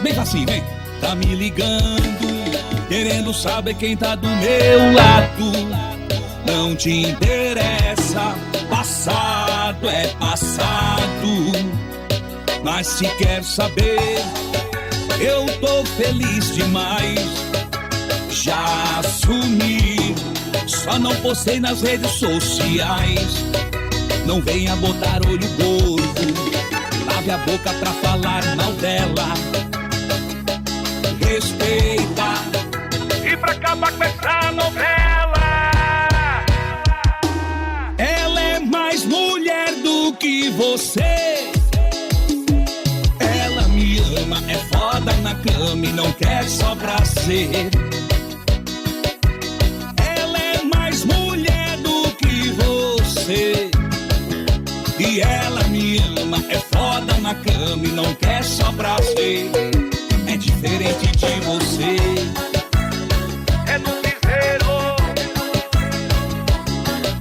Bem 0.03 0.13
facinho, 0.13 0.45
vem. 0.45 0.63
Tá 1.01 1.15
me 1.15 1.33
ligando, 1.33 2.87
querendo 2.87 3.33
saber 3.33 3.73
quem 3.75 3.97
tá 3.97 4.13
do 4.15 4.27
meu 4.27 4.93
lado. 4.93 5.51
Não 6.45 6.75
te 6.75 6.91
interessa, 6.91 8.35
passado 8.69 9.89
é 9.89 10.07
passado. 10.19 11.88
Mas 12.63 12.87
se 12.87 13.07
quer 13.17 13.43
saber, 13.43 14.21
eu 15.19 15.45
tô 15.59 15.83
feliz 15.97 16.53
demais. 16.53 17.19
Já 18.29 18.99
assumi, 18.99 20.15
só 20.67 20.97
não 20.97 21.15
postei 21.17 21.59
nas 21.59 21.81
redes 21.81 22.11
sociais. 22.11 23.43
Não 24.25 24.41
venha 24.41 24.75
botar 24.77 25.19
olho 25.27 25.47
gordo, 25.57 26.33
lave 27.05 27.31
a 27.31 27.37
boca 27.39 27.73
pra 27.73 27.91
falar 27.93 28.55
mal 28.55 28.71
dela. 28.73 29.33
Respeita, 31.19 32.33
e 33.25 33.35
pra 33.37 33.51
acabar 33.51 33.91
com 33.91 34.03
essa 34.03 34.51
novela. 34.51 35.71
Ela 37.97 38.41
é 38.41 38.59
mais 38.59 39.05
mulher 39.05 39.73
do 39.83 40.13
que 40.13 40.49
você. 40.49 41.58
É 44.49 44.55
foda 44.73 45.13
na 45.21 45.35
cama 45.35 45.85
e 45.85 45.91
não 45.93 46.11
quer 46.13 46.43
só 46.49 46.75
prazer. 46.75 47.69
Ela 50.17 50.39
é 50.39 50.63
mais 50.63 51.05
mulher 51.05 51.77
do 51.77 52.11
que 52.17 52.49
você. 52.53 53.69
E 54.99 55.21
ela 55.21 55.63
me 55.65 55.99
ama, 56.19 56.43
é 56.49 56.57
foda 56.57 57.13
na 57.21 57.35
cama 57.35 57.85
e 57.85 57.91
não 57.91 58.11
quer 58.15 58.43
só 58.43 58.71
prazer. 58.71 59.51
É 60.27 60.35
diferente 60.35 61.07
de 61.15 61.39
você. 61.41 61.95
É 63.67 63.77
do 63.77 63.91
piseiro. 64.01 64.95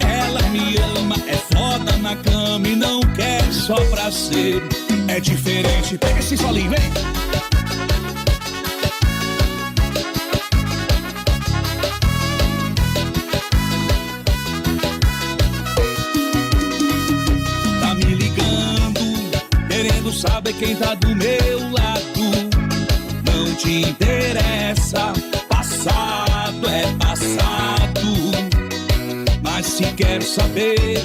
Ela 0.01 0.43
me 0.49 0.77
ama, 0.97 1.17
é 1.27 1.37
foda 1.55 1.93
na 1.99 2.17
cama 2.17 2.67
e 2.67 2.75
não 2.75 3.01
quer 3.15 3.43
só 3.53 3.77
prazer. 3.91 4.78
É 5.09 5.21
diferente. 5.21 5.99
Pega 5.99 6.19
esse 6.19 6.37
solinho, 6.37 6.71
vem. 6.71 6.79
Tá 17.81 17.95
me 17.95 18.15
ligando, 18.15 19.01
querendo 19.69 20.13
saber 20.13 20.53
quem 20.55 20.77
tá 20.77 20.95
do 20.95 21.17
meu 21.17 21.71
lado. 21.71 22.09
Não 23.25 23.55
te 23.57 23.83
interessa, 23.89 25.13
passado 25.49 26.69
é 26.69 26.87
passado. 26.99 28.09
Mas 29.43 29.67
se 29.67 29.85
quer 29.95 30.23
saber, 30.23 31.03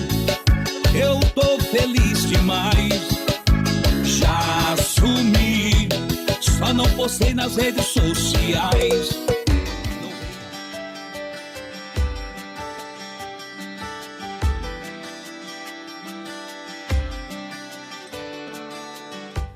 eu 0.94 1.20
tô 1.34 1.58
feliz 1.72 2.28
demais. 2.28 3.13
Já 5.04 5.10
assumi, 5.10 5.90
só 6.40 6.74
não 6.74 6.90
postei 6.96 7.34
nas 7.34 7.58
redes 7.58 7.86
sociais. 7.88 9.10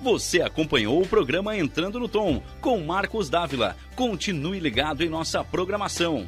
Você 0.02 0.42
acompanhou 0.42 1.02
o 1.02 1.08
programa 1.08 1.58
Entrando 1.58 2.00
no 2.00 2.08
Tom 2.08 2.42
com 2.62 2.80
Marcos 2.80 3.30
Dávila. 3.30 3.76
Continue 3.96 4.60
ligado 4.60 5.02
em 5.02 5.10
nossa 5.10 5.44
programação. 5.44 6.28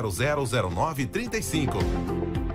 000935. 0.09 2.50